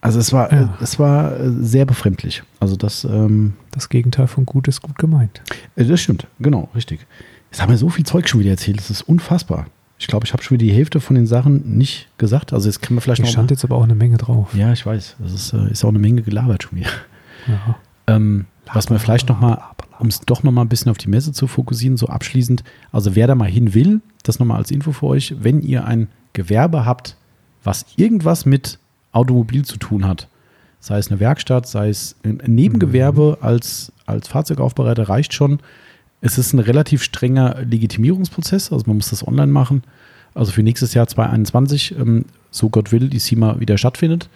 Also 0.00 0.20
es 0.20 0.32
war, 0.32 0.52
Ja. 0.52 0.74
es 0.80 0.98
war 1.00 1.32
äh, 1.40 1.50
sehr 1.62 1.86
befremdlich. 1.86 2.44
Also 2.60 2.76
das, 2.76 3.02
ähm, 3.04 3.54
Das 3.72 3.88
Gegenteil 3.88 4.28
von 4.28 4.46
gut 4.46 4.68
ist 4.68 4.82
gut 4.82 4.98
gemeint. 4.98 5.40
äh, 5.74 5.84
das 5.84 6.00
stimmt, 6.00 6.28
genau, 6.38 6.68
richtig. 6.76 7.06
Jetzt 7.50 7.60
haben 7.60 7.70
wir 7.70 7.78
so 7.78 7.88
viel 7.88 8.04
Zeug 8.06 8.28
schon 8.28 8.38
wieder 8.40 8.50
erzählt, 8.50 8.78
das 8.78 8.90
ist 8.90 9.02
unfassbar. 9.02 9.66
Ich 10.04 10.08
glaube, 10.08 10.26
ich 10.26 10.34
habe 10.34 10.42
schon 10.42 10.58
wieder 10.58 10.70
die 10.70 10.76
Hälfte 10.76 11.00
von 11.00 11.16
den 11.16 11.26
Sachen 11.26 11.78
nicht 11.78 12.08
gesagt. 12.18 12.52
Also 12.52 12.68
jetzt 12.68 12.82
können 12.82 12.98
wir 12.98 13.00
vielleicht 13.00 13.22
Hier 13.22 13.24
noch 13.24 13.32
stand 13.32 13.50
jetzt 13.50 13.64
aber 13.64 13.76
auch 13.76 13.84
eine 13.84 13.94
Menge 13.94 14.18
drauf. 14.18 14.54
Ja, 14.54 14.70
ich 14.70 14.84
weiß. 14.84 15.16
Das 15.18 15.32
ist, 15.32 15.54
äh, 15.54 15.70
ist 15.70 15.82
auch 15.82 15.88
eine 15.88 15.98
Menge 15.98 16.20
gelabert 16.20 16.64
schon 16.64 16.78
wieder. 16.78 16.90
Ja. 17.46 17.76
Ähm, 18.06 18.44
was 18.70 18.90
wir 18.90 18.98
vielleicht 18.98 19.30
noch 19.30 19.40
mal, 19.40 19.62
um 19.98 20.08
es 20.08 20.20
doch 20.20 20.42
noch 20.42 20.52
mal 20.52 20.60
ein 20.60 20.68
bisschen 20.68 20.90
auf 20.90 20.98
die 20.98 21.08
Messe 21.08 21.32
zu 21.32 21.46
fokussieren, 21.46 21.96
so 21.96 22.08
abschließend. 22.08 22.64
Also 22.92 23.16
wer 23.16 23.26
da 23.26 23.34
mal 23.34 23.48
hin 23.48 23.72
will, 23.72 24.02
das 24.24 24.38
noch 24.38 24.44
mal 24.44 24.56
als 24.56 24.70
Info 24.70 24.92
für 24.92 25.06
euch, 25.06 25.36
wenn 25.40 25.62
ihr 25.62 25.86
ein 25.86 26.08
Gewerbe 26.34 26.84
habt, 26.84 27.16
was 27.62 27.86
irgendwas 27.96 28.44
mit 28.44 28.78
Automobil 29.12 29.64
zu 29.64 29.78
tun 29.78 30.06
hat, 30.06 30.28
sei 30.80 30.98
es 30.98 31.10
eine 31.10 31.18
Werkstatt, 31.18 31.66
sei 31.66 31.88
es 31.88 32.16
ein 32.24 32.42
Nebengewerbe 32.46 33.38
als, 33.40 33.90
als 34.04 34.28
Fahrzeugaufbereiter, 34.28 35.08
reicht 35.08 35.32
schon. 35.32 35.60
Es 36.24 36.38
ist 36.38 36.54
ein 36.54 36.58
relativ 36.58 37.02
strenger 37.02 37.56
Legitimierungsprozess, 37.68 38.72
also 38.72 38.84
man 38.86 38.96
muss 38.96 39.10
das 39.10 39.28
online 39.28 39.52
machen. 39.52 39.82
Also 40.32 40.52
für 40.52 40.62
nächstes 40.62 40.94
Jahr 40.94 41.06
2021, 41.06 41.96
ähm, 41.98 42.24
so 42.50 42.70
Gott 42.70 42.92
will, 42.92 43.10
die 43.10 43.18
SEMA 43.18 43.60
wieder 43.60 43.76
stattfindet. 43.76 44.30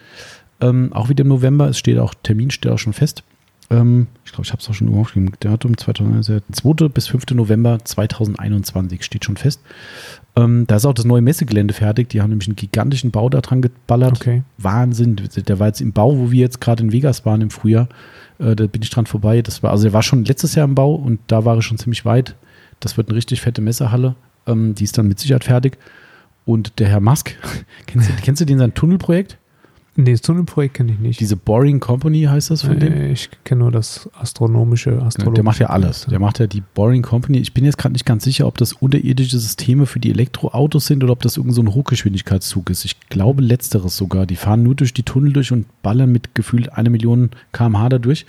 Ähm, 0.61 0.93
auch 0.93 1.09
wieder 1.09 1.23
im 1.23 1.29
November. 1.29 1.67
Es 1.71 1.79
steht 1.79 1.99
auch, 1.99 2.13
Termin 2.23 2.51
steht 2.51 2.71
auch 2.71 2.79
schon 2.79 2.93
fest. 2.93 3.23
Ähm, 3.71 4.07
ich 4.27 4.33
glaube, 4.33 4.45
ich 4.45 4.53
habe 4.53 4.61
es 4.61 4.69
auch 4.69 4.75
schon 4.75 4.89
irgendwo 4.89 5.01
aufgeschrieben. 5.01 5.33
Datum 5.41 5.79
2000, 5.79 6.43
2. 6.53 6.89
bis 6.89 7.07
5. 7.09 7.31
November 7.33 7.79
2021 7.83 9.03
steht 9.03 9.25
schon 9.25 9.39
fest. 9.39 9.63
Ähm, 10.37 10.67
da 10.67 10.77
ist 10.77 10.85
auch 10.85 10.93
das 10.93 11.07
neue 11.07 11.23
Messegelände 11.23 11.73
fertig. 11.73 12.11
Die 12.11 12.21
haben 12.21 12.29
nämlich 12.29 12.49
einen 12.49 12.57
gigantischen 12.57 13.13
Bau 13.13 13.31
da 13.31 13.41
dran 13.41 13.63
geballert. 13.63 14.17
Okay. 14.17 14.43
Wahnsinn. 14.59 15.17
Der 15.17 15.59
war 15.59 15.69
jetzt 15.69 15.81
im 15.81 15.93
Bau, 15.93 16.19
wo 16.19 16.31
wir 16.31 16.41
jetzt 16.41 16.61
gerade 16.61 16.83
in 16.83 16.93
Vegas 16.93 17.25
waren 17.25 17.41
im 17.41 17.51
Frühjahr. 17.51 17.89
Äh, 18.39 18.57
da 18.57 18.67
bin 18.67 18.83
ich 18.83 18.91
dran 18.91 19.07
vorbei. 19.07 19.43
Das 19.43 19.63
war, 19.63 19.71
also 19.71 19.85
der 19.85 19.93
war 19.93 20.03
schon 20.03 20.25
letztes 20.25 20.55
Jahr 20.55 20.65
im 20.65 20.75
Bau 20.75 20.95
und 20.95 21.21
da 21.27 21.45
war 21.45 21.57
er 21.57 21.63
schon 21.63 21.79
ziemlich 21.79 22.05
weit. 22.05 22.37
Das 22.81 22.97
wird 22.97 23.09
eine 23.09 23.17
richtig 23.17 23.41
fette 23.41 23.61
Messehalle. 23.61 24.15
Ähm, 24.47 24.75
die 24.75 24.85
ist 24.85 24.97
dann 24.99 25.09
mit 25.09 25.19
Sicherheit 25.19 25.45
fertig. 25.45 25.79
Und 26.45 26.79
der 26.79 26.89
Herr 26.89 27.01
Musk, 27.01 27.37
kennst 27.87 28.09
du, 28.09 28.13
kennst 28.23 28.41
du 28.41 28.47
den 28.47 28.59
sein 28.59 28.75
Tunnelprojekt? 28.75 29.39
Nee, 30.01 30.13
das 30.13 30.21
Tunnelprojekt 30.21 30.75
kenne 30.75 30.93
ich 30.93 31.01
nicht. 31.01 31.19
Diese 31.19 31.35
Boring 31.35 31.81
Company 31.81 32.23
heißt 32.23 32.53
das 32.53 32.63
von 32.63 32.79
dem? 32.79 33.11
ich 33.11 33.31
kenne 33.43 33.63
nur 33.63 33.73
das 33.73 34.09
astronomische, 34.17 35.03
astrologische. 35.03 35.35
Der 35.35 35.43
macht 35.43 35.59
ja 35.59 35.71
alles. 35.71 36.07
Der 36.09 36.21
macht 36.21 36.39
ja 36.39 36.47
die 36.47 36.63
Boring 36.75 37.03
Company. 37.03 37.39
Ich 37.39 37.53
bin 37.53 37.65
jetzt 37.65 37.79
gerade 37.79 37.95
nicht 37.95 38.07
ganz 38.07 38.23
sicher, 38.23 38.47
ob 38.47 38.59
das 38.59 38.75
unterirdische 38.75 39.37
Systeme 39.41 39.87
für 39.87 39.99
die 39.99 40.11
Elektroautos 40.11 40.87
sind 40.87 41.03
oder 41.03 41.15
ob 41.15 41.23
das 41.23 41.37
irgend 41.37 41.53
so 41.53 41.63
ein 41.63 41.75
Hochgeschwindigkeitszug 41.75 42.71
ist. 42.71 42.85
Ich 42.85 43.01
glaube 43.09 43.43
letzteres 43.43 43.97
sogar. 43.97 44.25
Die 44.25 44.37
fahren 44.37 44.63
nur 44.63 44.77
durch 44.77 44.95
die 44.95 45.03
Tunnel 45.03 45.33
durch 45.33 45.51
und 45.51 45.67
ballern 45.83 46.13
mit 46.13 46.33
gefühlt 46.33 46.73
eine 46.75 46.91
Million 46.91 47.31
kmh 47.51 47.89
da 47.89 47.99
durch. 47.99 48.25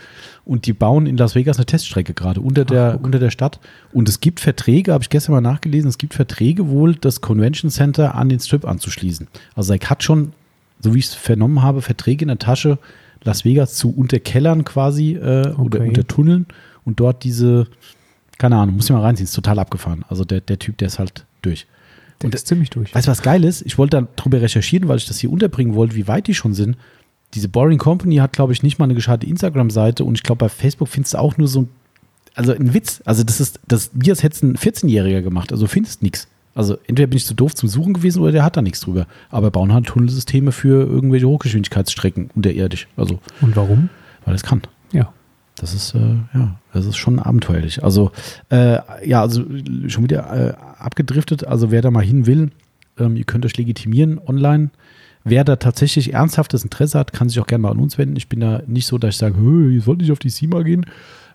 Und 0.46 0.66
die 0.66 0.74
bauen 0.74 1.06
in 1.06 1.18
Las 1.18 1.36
Vegas 1.36 1.58
eine 1.58 1.68
Teststrecke 1.68 2.16
gerade 2.16 2.42
unter 2.42 2.66
der, 2.66 2.96
Ach, 2.98 3.04
unter 3.04 3.20
der 3.20 3.30
Stadt. 3.30 3.60
Und 3.94 4.10
es 4.10 4.22
gibt 4.22 4.40
Verträge, 4.40 4.92
habe 4.92 5.04
ich 5.04 5.12
gestern 5.12 5.34
mal 5.34 5.42
nachgelesen, 5.42 5.88
es 5.88 6.00
gibt 6.00 6.16
Verträge 6.16 6.70
wohl, 6.70 6.96
das 6.96 7.22
Convention 7.22 7.70
Center 7.70 8.16
an 8.16 8.28
den 8.28 8.40
Strip 8.40 8.66
anzuschließen. 8.66 9.28
Also 9.54 9.72
er 9.72 9.80
hat 9.88 10.02
schon, 10.02 10.34
so 10.80 10.94
wie 10.94 11.00
ich 11.00 11.06
es 11.08 11.14
vernommen 11.14 11.62
habe, 11.62 11.82
Verträge 11.82 12.24
in 12.24 12.30
der 12.30 12.40
Tasche, 12.40 12.78
Las 13.24 13.44
Vegas 13.44 13.76
zu 13.76 13.92
unterkellern 13.94 14.64
quasi 14.64 15.14
äh, 15.16 15.50
oder 15.56 15.80
Okay. 15.80 15.88
unter 15.90 16.08
Tunneln 16.08 16.46
und 16.86 17.00
dort 17.00 17.24
diese, 17.24 17.68
keine 18.38 18.56
Ahnung, 18.56 18.76
muss 18.76 18.86
ich 18.86 18.92
mal 18.92 19.02
reinziehen, 19.02 19.26
ist 19.26 19.34
total 19.36 19.60
abgefahren. 19.60 20.06
Also 20.08 20.24
der, 20.24 20.40
der 20.42 20.58
Typ, 20.58 20.78
der 20.78 20.88
ist 20.88 21.00
halt 21.00 21.26
durch. 21.42 21.68
Der 22.22 22.28
Und 22.28 22.36
ist 22.36 22.48
ziemlich 22.48 22.70
durch. 22.70 22.94
Weißt 22.96 23.08
du, 23.08 23.12
was 23.12 23.22
geil 23.22 23.44
ist? 23.44 23.62
Ich 23.66 23.78
wollte 23.78 24.08
darüber 24.16 24.42
recherchieren, 24.42 24.88
weil 24.88 24.98
ich 24.98 25.06
das 25.08 25.20
hier 25.20 25.32
unterbringen 25.32 25.76
wollte, 25.76 25.96
wie 25.96 26.08
weit 26.08 26.28
die 26.28 26.34
schon 26.34 26.54
sind. 26.54 26.78
Diese 27.34 27.50
Boring 27.50 27.78
Company 27.78 28.16
hat, 28.18 28.34
glaube 28.34 28.54
ich, 28.54 28.64
nicht 28.64 28.80
mal 28.80 28.86
eine 28.86 28.96
gescheite 28.96 29.26
Instagram-Seite 29.28 30.04
und 30.04 30.16
ich 30.16 30.24
glaube, 30.24 30.40
bei 30.46 30.50
Facebook 30.50 30.88
findest 30.88 31.14
du 31.14 31.20
auch 31.20 31.38
nur 31.38 31.48
so 31.48 31.62
ein, 31.64 31.70
also 32.36 32.54
ein 32.54 32.74
Witz. 32.74 33.02
Also 33.06 33.24
das 33.24 33.40
ist, 33.42 33.60
das, 33.68 33.92
wie 33.94 34.10
als 34.10 34.24
hätte 34.24 34.36
es 34.36 34.42
ein 34.44 34.56
14-Jähriger 34.58 35.22
gemacht. 35.22 35.52
Also 35.52 35.68
findest 35.68 36.02
nichts. 36.02 36.28
Also 36.60 36.78
entweder 36.88 37.08
bin 37.08 37.16
ich 37.16 37.26
zu 37.26 37.34
doof 37.34 37.56
zum 37.56 37.70
Suchen 37.70 37.94
gewesen 37.94 38.22
oder 38.22 38.34
der 38.34 38.44
hat 38.44 38.58
da 38.58 38.62
nichts 38.62 38.82
drüber. 38.82 39.08
Aber 39.30 39.50
bauen 39.50 39.72
halt 39.74 39.86
Tunnelsysteme 39.86 40.52
für 40.52 40.86
irgendwelche 40.86 41.26
Hochgeschwindigkeitsstrecken 41.26 42.32
unterirdisch. 42.36 42.90
Also, 42.98 43.20
Und 43.40 43.56
warum? 43.56 43.88
weil 44.26 44.36
es 44.36 44.44
kann. 44.44 44.62
Ja. 44.92 45.14
Das 45.56 45.74
ist, 45.74 45.96
äh, 45.96 46.16
ja, 46.34 46.60
das 46.74 46.86
ist 46.86 46.98
schon 46.98 47.18
abenteuerlich. 47.18 47.82
Also, 47.82 48.12
äh, 48.50 48.78
ja, 49.08 49.22
also 49.22 49.46
schon 49.88 50.04
wieder 50.04 50.50
äh, 50.50 50.54
abgedriftet. 50.84 51.48
Also, 51.48 51.72
wer 51.72 51.82
da 51.82 51.92
mal 51.92 52.04
hin 52.04 52.26
will, 52.26 52.52
ähm, 53.00 53.16
ihr 53.16 53.24
könnt 53.24 53.46
euch 53.46 53.56
legitimieren 53.56 54.20
online. 54.20 54.70
Wer 55.24 55.46
da 55.46 55.56
tatsächlich 55.56 56.14
ernsthaftes 56.14 56.66
Interesse 56.66 57.00
hat, 57.00 57.14
kann 57.14 57.30
sich 57.30 57.40
auch 57.40 57.48
gerne 57.48 57.62
mal 57.62 57.72
an 57.72 57.80
uns 57.80 57.98
wenden. 57.98 58.18
Ich 58.18 58.28
bin 58.28 58.42
da 58.42 58.64
nicht 58.68 58.88
so, 58.88 58.98
dass 58.98 59.16
ich 59.16 59.18
sage, 59.18 59.38
"Hö, 59.38 59.72
ihr 59.72 59.82
sollt 59.82 60.00
nicht 60.00 60.12
auf 60.12 60.20
die 60.20 60.30
SIMA 60.30 60.64
gehen. 60.64 60.86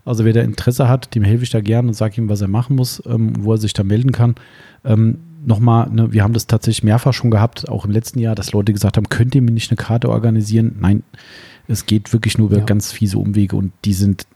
Also, 0.04 0.24
wer 0.24 0.32
da 0.32 0.40
Interesse 0.42 0.88
hat, 0.88 1.14
dem 1.14 1.24
helfe 1.24 1.44
ich 1.44 1.50
da 1.50 1.60
gerne 1.60 1.88
und 1.88 1.94
sage 1.94 2.20
ihm, 2.20 2.28
was 2.28 2.40
er 2.40 2.48
machen 2.48 2.76
muss, 2.76 3.02
ähm, 3.06 3.32
wo 3.44 3.52
er 3.52 3.58
sich 3.58 3.72
da 3.72 3.82
melden 3.84 4.12
kann. 4.12 4.34
Ähm, 4.84 5.18
Nochmal, 5.46 5.90
ne, 5.90 6.10
wir 6.10 6.22
haben 6.22 6.32
das 6.32 6.46
tatsächlich 6.46 6.84
mehrfach 6.84 7.12
schon 7.12 7.30
gehabt, 7.30 7.68
auch 7.68 7.84
im 7.84 7.90
letzten 7.90 8.18
Jahr, 8.18 8.34
dass 8.34 8.52
Leute 8.52 8.72
gesagt 8.72 8.96
haben, 8.96 9.10
könnt 9.10 9.34
ihr 9.34 9.42
mir 9.42 9.50
nicht 9.50 9.70
eine 9.70 9.76
Karte 9.76 10.08
organisieren? 10.08 10.76
Nein, 10.80 11.02
es 11.68 11.84
geht 11.84 12.14
wirklich 12.14 12.38
nur 12.38 12.48
über 12.48 12.60
Ja. 12.60 12.64
ganz 12.64 12.92
fiese 12.92 13.18
Umwege 13.18 13.54
und 13.56 13.70
die 13.84 13.92
sind 13.92 14.26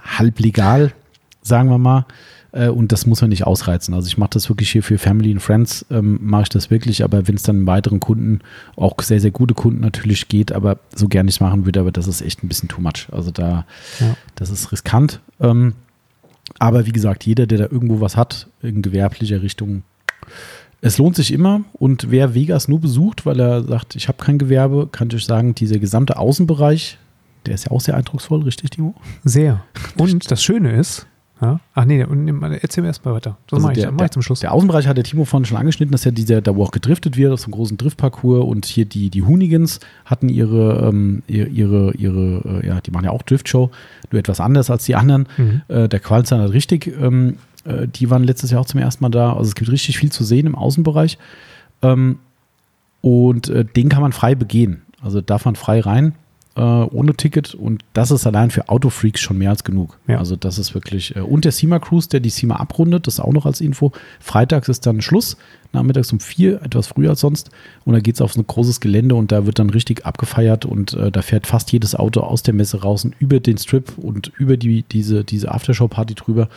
halb 0.00 0.38
legal, 0.38 0.92
sagen 1.42 1.68
wir 1.68 1.78
mal. 1.78 2.06
Äh, 2.54 2.68
Und 2.68 2.92
das 2.92 3.04
muss 3.06 3.20
man 3.20 3.30
nicht 3.30 3.46
ausreizen. 3.46 3.94
Also 3.94 4.06
ich 4.06 4.16
mache 4.16 4.30
das 4.30 4.48
wirklich 4.48 4.70
hier 4.70 4.82
für 4.82 4.96
Family 4.98 5.32
and 5.32 5.42
Friends, 5.42 5.84
ähm, 5.90 6.18
mache 6.22 6.42
ich 6.44 6.48
das 6.50 6.70
wirklich, 6.70 7.02
aber 7.04 7.26
wenn 7.28 7.34
es 7.34 7.42
dann 7.42 7.66
weiteren 7.66 8.00
Kunden, 8.00 8.40
auch 8.76 8.94
sehr, 9.02 9.20
sehr 9.20 9.30
gute 9.32 9.54
Kunden 9.54 9.80
natürlich 9.80 10.28
geht, 10.28 10.52
aber 10.52 10.78
so 10.94 11.08
gerne 11.08 11.28
ich 11.28 11.36
es 11.36 11.40
machen 11.40 11.64
würde, 11.66 11.80
aber 11.80 11.90
das 11.92 12.06
ist 12.06 12.22
echt 12.22 12.42
ein 12.44 12.48
bisschen 12.48 12.68
too 12.68 12.80
much. 12.80 13.08
Also 13.10 13.30
da, 13.30 13.66
Ja. 14.00 14.16
das 14.36 14.50
ist 14.50 14.70
riskant. 14.72 15.20
Ähm, 15.40 15.74
aber 16.58 16.86
wie 16.86 16.92
gesagt, 16.92 17.24
jeder, 17.26 17.46
der 17.46 17.58
da 17.58 17.64
irgendwo 17.64 18.00
was 18.00 18.16
hat, 18.16 18.48
in 18.62 18.82
gewerblicher 18.82 19.42
Richtung, 19.42 19.82
es 20.80 20.98
lohnt 20.98 21.16
sich 21.16 21.32
immer. 21.32 21.62
Und 21.72 22.10
wer 22.10 22.34
Vegas 22.34 22.68
nur 22.68 22.80
besucht, 22.80 23.24
weil 23.26 23.40
er 23.40 23.62
sagt, 23.64 23.96
ich 23.96 24.06
habe 24.08 24.22
kein 24.22 24.38
Gewerbe, 24.38 24.88
kann 24.92 25.08
ich 25.08 25.14
euch 25.16 25.24
sagen, 25.24 25.54
dieser 25.54 25.78
gesamte 25.78 26.18
Außenbereich, 26.18 26.98
der 27.46 27.54
ist 27.54 27.64
ja 27.64 27.72
auch 27.72 27.80
sehr 27.80 27.96
eindrucksvoll, 27.96 28.42
richtig, 28.42 28.70
Timo? 28.70 28.94
Sehr. 29.24 29.64
Und 29.98 30.30
das 30.30 30.42
Schöne 30.42 30.72
ist, 30.78 31.06
ja, 31.40 31.58
ach 31.74 31.84
nee, 31.84 32.04
und, 32.04 32.28
erzähl 32.62 32.82
mir 32.82 32.88
erstmal 32.88 33.14
weiter. 33.14 33.36
Das 33.48 33.56
Also 33.56 33.66
mache 33.66 33.80
ich, 33.80 33.90
mach 33.90 34.04
ich 34.04 34.10
zum 34.12 34.22
Schluss. 34.22 34.40
Der 34.40 34.52
Außenbereich 34.52 34.86
hat 34.86 34.96
der 34.96 35.04
Timo 35.04 35.24
vorhin 35.24 35.44
schon 35.44 35.56
angeschnitten, 35.56 35.90
dass 35.90 36.04
ja 36.04 36.12
dieser, 36.12 36.40
da 36.40 36.54
wo 36.54 36.62
auch 36.62 36.70
gedriftet 36.70 37.16
wird, 37.16 37.32
auf 37.32 37.40
so 37.40 37.46
einem 37.46 37.52
großen 37.52 37.76
Driftparcours 37.76 38.44
und 38.44 38.66
hier 38.66 38.84
die, 38.84 39.10
die 39.10 39.22
Hoonigans 39.22 39.80
hatten 40.04 40.28
ihre, 40.28 40.88
ähm, 40.88 41.22
ihre, 41.26 41.48
ihre, 41.48 41.92
ihre 41.96 42.60
äh, 42.62 42.66
ja, 42.68 42.80
die 42.80 42.92
machen 42.92 43.06
ja 43.06 43.10
auch 43.10 43.22
Driftshow, 43.22 43.70
nur 44.12 44.20
etwas 44.20 44.38
anders 44.38 44.70
als 44.70 44.84
die 44.84 44.94
anderen. 44.94 45.26
Mhm. 45.36 45.62
Äh, 45.68 45.88
der 45.88 46.00
Qualzahn 46.00 46.40
hat 46.40 46.52
richtig, 46.52 46.86
ähm, 47.00 47.36
äh, 47.64 47.88
die 47.88 48.10
waren 48.10 48.22
letztes 48.22 48.52
Jahr 48.52 48.60
auch 48.60 48.66
zum 48.66 48.80
ersten 48.80 49.02
Mal 49.02 49.10
da. 49.10 49.32
Also 49.32 49.48
es 49.48 49.54
gibt 49.56 49.70
richtig 49.70 49.98
viel 49.98 50.12
zu 50.12 50.22
sehen 50.22 50.46
im 50.46 50.54
Außenbereich. 50.54 51.18
Ähm, 51.82 52.18
und 53.00 53.48
äh, 53.48 53.64
den 53.64 53.88
kann 53.88 54.02
man 54.02 54.12
frei 54.12 54.34
begehen. 54.34 54.82
Also 55.02 55.20
darf 55.20 55.44
man 55.44 55.56
frei 55.56 55.80
rein, 55.80 56.14
äh, 56.56 56.60
ohne 56.60 57.14
Ticket. 57.14 57.54
Und 57.54 57.82
das 57.92 58.10
ist 58.10 58.26
allein 58.26 58.50
für 58.50 58.68
Autofreaks 58.68 59.20
schon 59.20 59.38
mehr 59.38 59.50
als 59.50 59.64
genug. 59.64 59.98
Ja. 60.06 60.18
Also 60.18 60.36
das 60.36 60.58
ist 60.58 60.74
wirklich. 60.74 61.16
Äh, 61.16 61.20
und 61.20 61.44
der 61.44 61.52
SEMA 61.52 61.78
Cruise, 61.78 62.08
der 62.08 62.20
die 62.20 62.30
SEMA 62.30 62.56
abrundet, 62.56 63.06
das 63.06 63.20
auch 63.20 63.32
noch 63.32 63.46
als 63.46 63.60
Info. 63.60 63.92
Freitags 64.20 64.68
ist 64.68 64.86
dann 64.86 65.00
Schluss, 65.00 65.36
nachmittags 65.72 66.12
um 66.12 66.20
vier, 66.20 66.62
etwas 66.62 66.86
früher 66.86 67.10
als 67.10 67.20
sonst. 67.20 67.50
Und 67.84 67.94
da 67.94 68.00
geht 68.00 68.14
es 68.14 68.20
auf 68.20 68.32
so 68.32 68.40
ein 68.40 68.46
großes 68.46 68.80
Gelände 68.80 69.14
und 69.14 69.32
da 69.32 69.46
wird 69.46 69.58
dann 69.58 69.70
richtig 69.70 70.06
abgefeiert 70.06 70.64
und 70.64 70.94
äh, 70.94 71.10
da 71.10 71.22
fährt 71.22 71.46
fast 71.46 71.72
jedes 71.72 71.94
Auto 71.94 72.20
aus 72.20 72.42
der 72.42 72.54
Messe 72.54 72.82
raus 72.82 73.04
und 73.04 73.14
über 73.18 73.40
den 73.40 73.58
Strip 73.58 73.98
und 73.98 74.32
über 74.38 74.56
die, 74.56 74.82
diese, 74.82 75.24
diese 75.24 75.52
Aftershow-Party 75.52 76.14
drüber. 76.14 76.48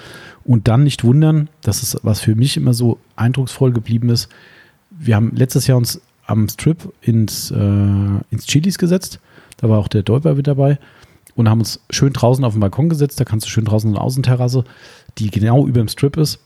Und 0.43 0.67
dann 0.67 0.83
nicht 0.83 1.03
wundern, 1.03 1.49
das 1.61 1.83
ist, 1.83 1.99
was 2.03 2.19
für 2.19 2.35
mich 2.35 2.57
immer 2.57 2.73
so 2.73 2.99
eindrucksvoll 3.15 3.71
geblieben 3.71 4.09
ist. 4.09 4.29
Wir 4.91 5.15
haben 5.15 5.35
letztes 5.35 5.67
Jahr 5.67 5.77
uns 5.77 6.01
am 6.25 6.47
Strip 6.49 6.93
ins, 7.01 7.51
äh, 7.51 7.55
ins 7.55 8.45
Chilis 8.45 8.77
gesetzt. 8.77 9.19
Da 9.57 9.69
war 9.69 9.79
auch 9.79 9.87
der 9.87 10.03
Dolper 10.03 10.35
mit 10.35 10.47
dabei 10.47 10.79
und 11.35 11.49
haben 11.49 11.59
uns 11.59 11.79
schön 11.89 12.13
draußen 12.13 12.43
auf 12.43 12.53
den 12.53 12.59
Balkon 12.59 12.89
gesetzt. 12.89 13.19
Da 13.19 13.25
kannst 13.25 13.45
du 13.45 13.49
schön 13.49 13.65
draußen 13.65 13.89
eine 13.89 14.01
Außenterrasse, 14.01 14.63
die 15.17 15.29
genau 15.29 15.67
über 15.67 15.79
dem 15.79 15.87
Strip 15.87 16.17
ist. 16.17 16.39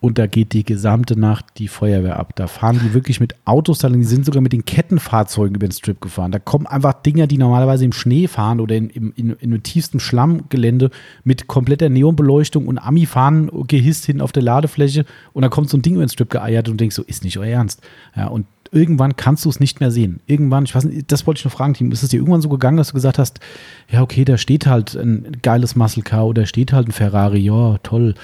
Und 0.00 0.16
da 0.16 0.26
geht 0.26 0.54
die 0.54 0.64
gesamte 0.64 1.18
Nacht 1.18 1.44
die 1.58 1.68
Feuerwehr 1.68 2.18
ab. 2.18 2.32
Da 2.34 2.46
fahren 2.46 2.80
die 2.82 2.94
wirklich 2.94 3.20
mit 3.20 3.34
Autos, 3.44 3.80
die 3.80 4.04
sind 4.04 4.24
sogar 4.24 4.40
mit 4.40 4.54
den 4.54 4.64
Kettenfahrzeugen 4.64 5.56
über 5.56 5.68
den 5.68 5.72
Strip 5.72 6.00
gefahren. 6.00 6.32
Da 6.32 6.38
kommen 6.38 6.66
einfach 6.66 6.94
Dinger, 6.94 7.26
die 7.26 7.36
normalerweise 7.36 7.84
im 7.84 7.92
Schnee 7.92 8.26
fahren 8.26 8.60
oder 8.60 8.76
in, 8.76 8.88
in, 8.88 9.12
in, 9.12 9.30
in 9.32 9.50
dem 9.50 9.62
tiefsten 9.62 10.00
Schlammgelände 10.00 10.90
mit 11.22 11.48
kompletter 11.48 11.90
Neonbeleuchtung 11.90 12.66
und 12.66 12.78
Ami-Fahnen 12.78 13.50
gehisst 13.66 14.06
hin 14.06 14.22
auf 14.22 14.32
der 14.32 14.42
Ladefläche. 14.42 15.04
Und 15.34 15.42
da 15.42 15.50
kommt 15.50 15.68
so 15.68 15.76
ein 15.76 15.82
Ding 15.82 15.96
über 15.96 16.04
den 16.06 16.08
Strip 16.08 16.30
geeiert 16.30 16.70
und 16.70 16.80
denkst 16.80 16.96
so, 16.96 17.02
ist 17.02 17.22
nicht 17.22 17.36
euer 17.36 17.48
Ernst. 17.48 17.82
Ja, 18.16 18.28
und 18.28 18.46
irgendwann 18.72 19.16
kannst 19.16 19.44
du 19.44 19.48
es 19.48 19.60
nicht 19.60 19.80
mehr 19.80 19.90
sehen. 19.90 20.20
Irgendwann, 20.26 20.64
ich 20.64 20.74
weiß 20.74 20.84
nicht, 20.84 21.10
das 21.10 21.26
wollte 21.26 21.38
ich 21.38 21.44
noch 21.44 21.52
fragen, 21.52 21.74
Team, 21.74 21.90
ist 21.90 22.02
es 22.02 22.10
dir 22.10 22.18
irgendwann 22.18 22.40
so 22.40 22.48
gegangen, 22.48 22.76
dass 22.76 22.88
du 22.88 22.94
gesagt 22.94 23.18
hast, 23.18 23.40
ja, 23.88 24.02
okay, 24.02 24.24
da 24.24 24.38
steht 24.38 24.66
halt 24.66 24.94
ein 24.94 25.38
geiles 25.42 25.76
Muscle 25.76 26.02
Car 26.02 26.26
oder 26.26 26.46
steht 26.46 26.72
halt 26.72 26.88
ein 26.88 26.92
Ferrari, 26.92 27.40
ja, 27.40 27.78
toll. 27.82 28.14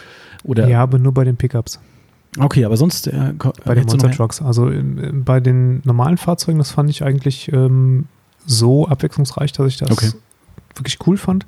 Oder, 0.45 0.69
ja, 0.69 0.83
aber 0.83 0.99
nur 0.99 1.13
bei 1.13 1.25
den 1.25 1.37
Pickups. 1.37 1.81
Okay, 2.39 2.65
aber 2.65 2.77
sonst. 2.77 3.07
Äh, 3.09 3.35
bei 3.65 3.75
den 3.75 3.87
Monster 3.87 4.11
Trucks. 4.11 4.43
Also 4.43 4.71
äh, 4.71 4.83
bei 5.13 5.41
den 5.41 5.81
normalen 5.85 6.19
Fahrzeugen, 6.19 6.59
das 6.59 6.71
fand 6.71 6.91
ich 6.91 7.03
eigentlich 7.03 7.51
ähm, 7.53 8.07
so 8.45 8.87
abwechslungsreich, 8.87 9.53
dass 9.53 9.67
ich 9.67 9.79
das 9.79 9.91
okay. 9.91 10.11
wirklich 10.75 10.99
cool 11.07 11.17
fand. 11.17 11.47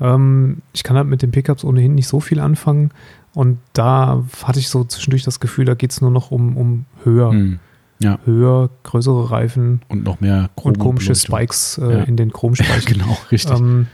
Ähm, 0.00 0.62
ich 0.72 0.82
kann 0.82 0.96
halt 0.96 1.06
mit 1.06 1.22
den 1.22 1.30
Pickups 1.30 1.64
ohnehin 1.64 1.94
nicht 1.94 2.08
so 2.08 2.20
viel 2.20 2.40
anfangen. 2.40 2.90
Und 3.34 3.58
da 3.74 4.24
hatte 4.44 4.58
ich 4.58 4.68
so 4.68 4.84
zwischendurch 4.84 5.22
das 5.22 5.40
Gefühl, 5.40 5.66
da 5.66 5.74
geht 5.74 5.90
es 5.90 6.00
nur 6.00 6.10
noch 6.10 6.30
um, 6.30 6.56
um 6.56 6.86
höher. 7.04 7.30
Hm. 7.30 7.58
Ja. 7.98 8.18
Höher, 8.24 8.70
größere 8.82 9.30
Reifen. 9.30 9.80
Und 9.88 10.04
noch 10.04 10.20
mehr 10.20 10.50
Chrom 10.56 10.72
Und 10.72 10.78
komische 10.78 11.14
Spikes 11.14 11.78
äh, 11.78 11.90
ja. 11.90 12.02
in 12.04 12.16
den 12.16 12.32
Chromspeichen. 12.32 12.84
genau, 12.98 13.16
richtig. 13.30 13.58
Ähm, 13.58 13.86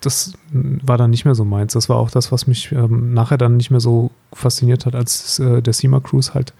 das 0.00 0.34
war 0.52 0.96
dann 0.96 1.10
nicht 1.10 1.24
mehr 1.24 1.34
so 1.34 1.44
meins. 1.44 1.72
Das 1.72 1.88
war 1.88 1.96
auch 1.96 2.10
das, 2.10 2.30
was 2.30 2.46
mich 2.46 2.70
ähm, 2.72 3.14
nachher 3.14 3.38
dann 3.38 3.56
nicht 3.56 3.70
mehr 3.70 3.80
so 3.80 4.10
fasziniert 4.32 4.86
hat, 4.86 4.94
als 4.94 5.38
äh, 5.40 5.60
der 5.60 5.72
SEMA 5.72 6.00
Cruise 6.00 6.34
halt 6.34 6.54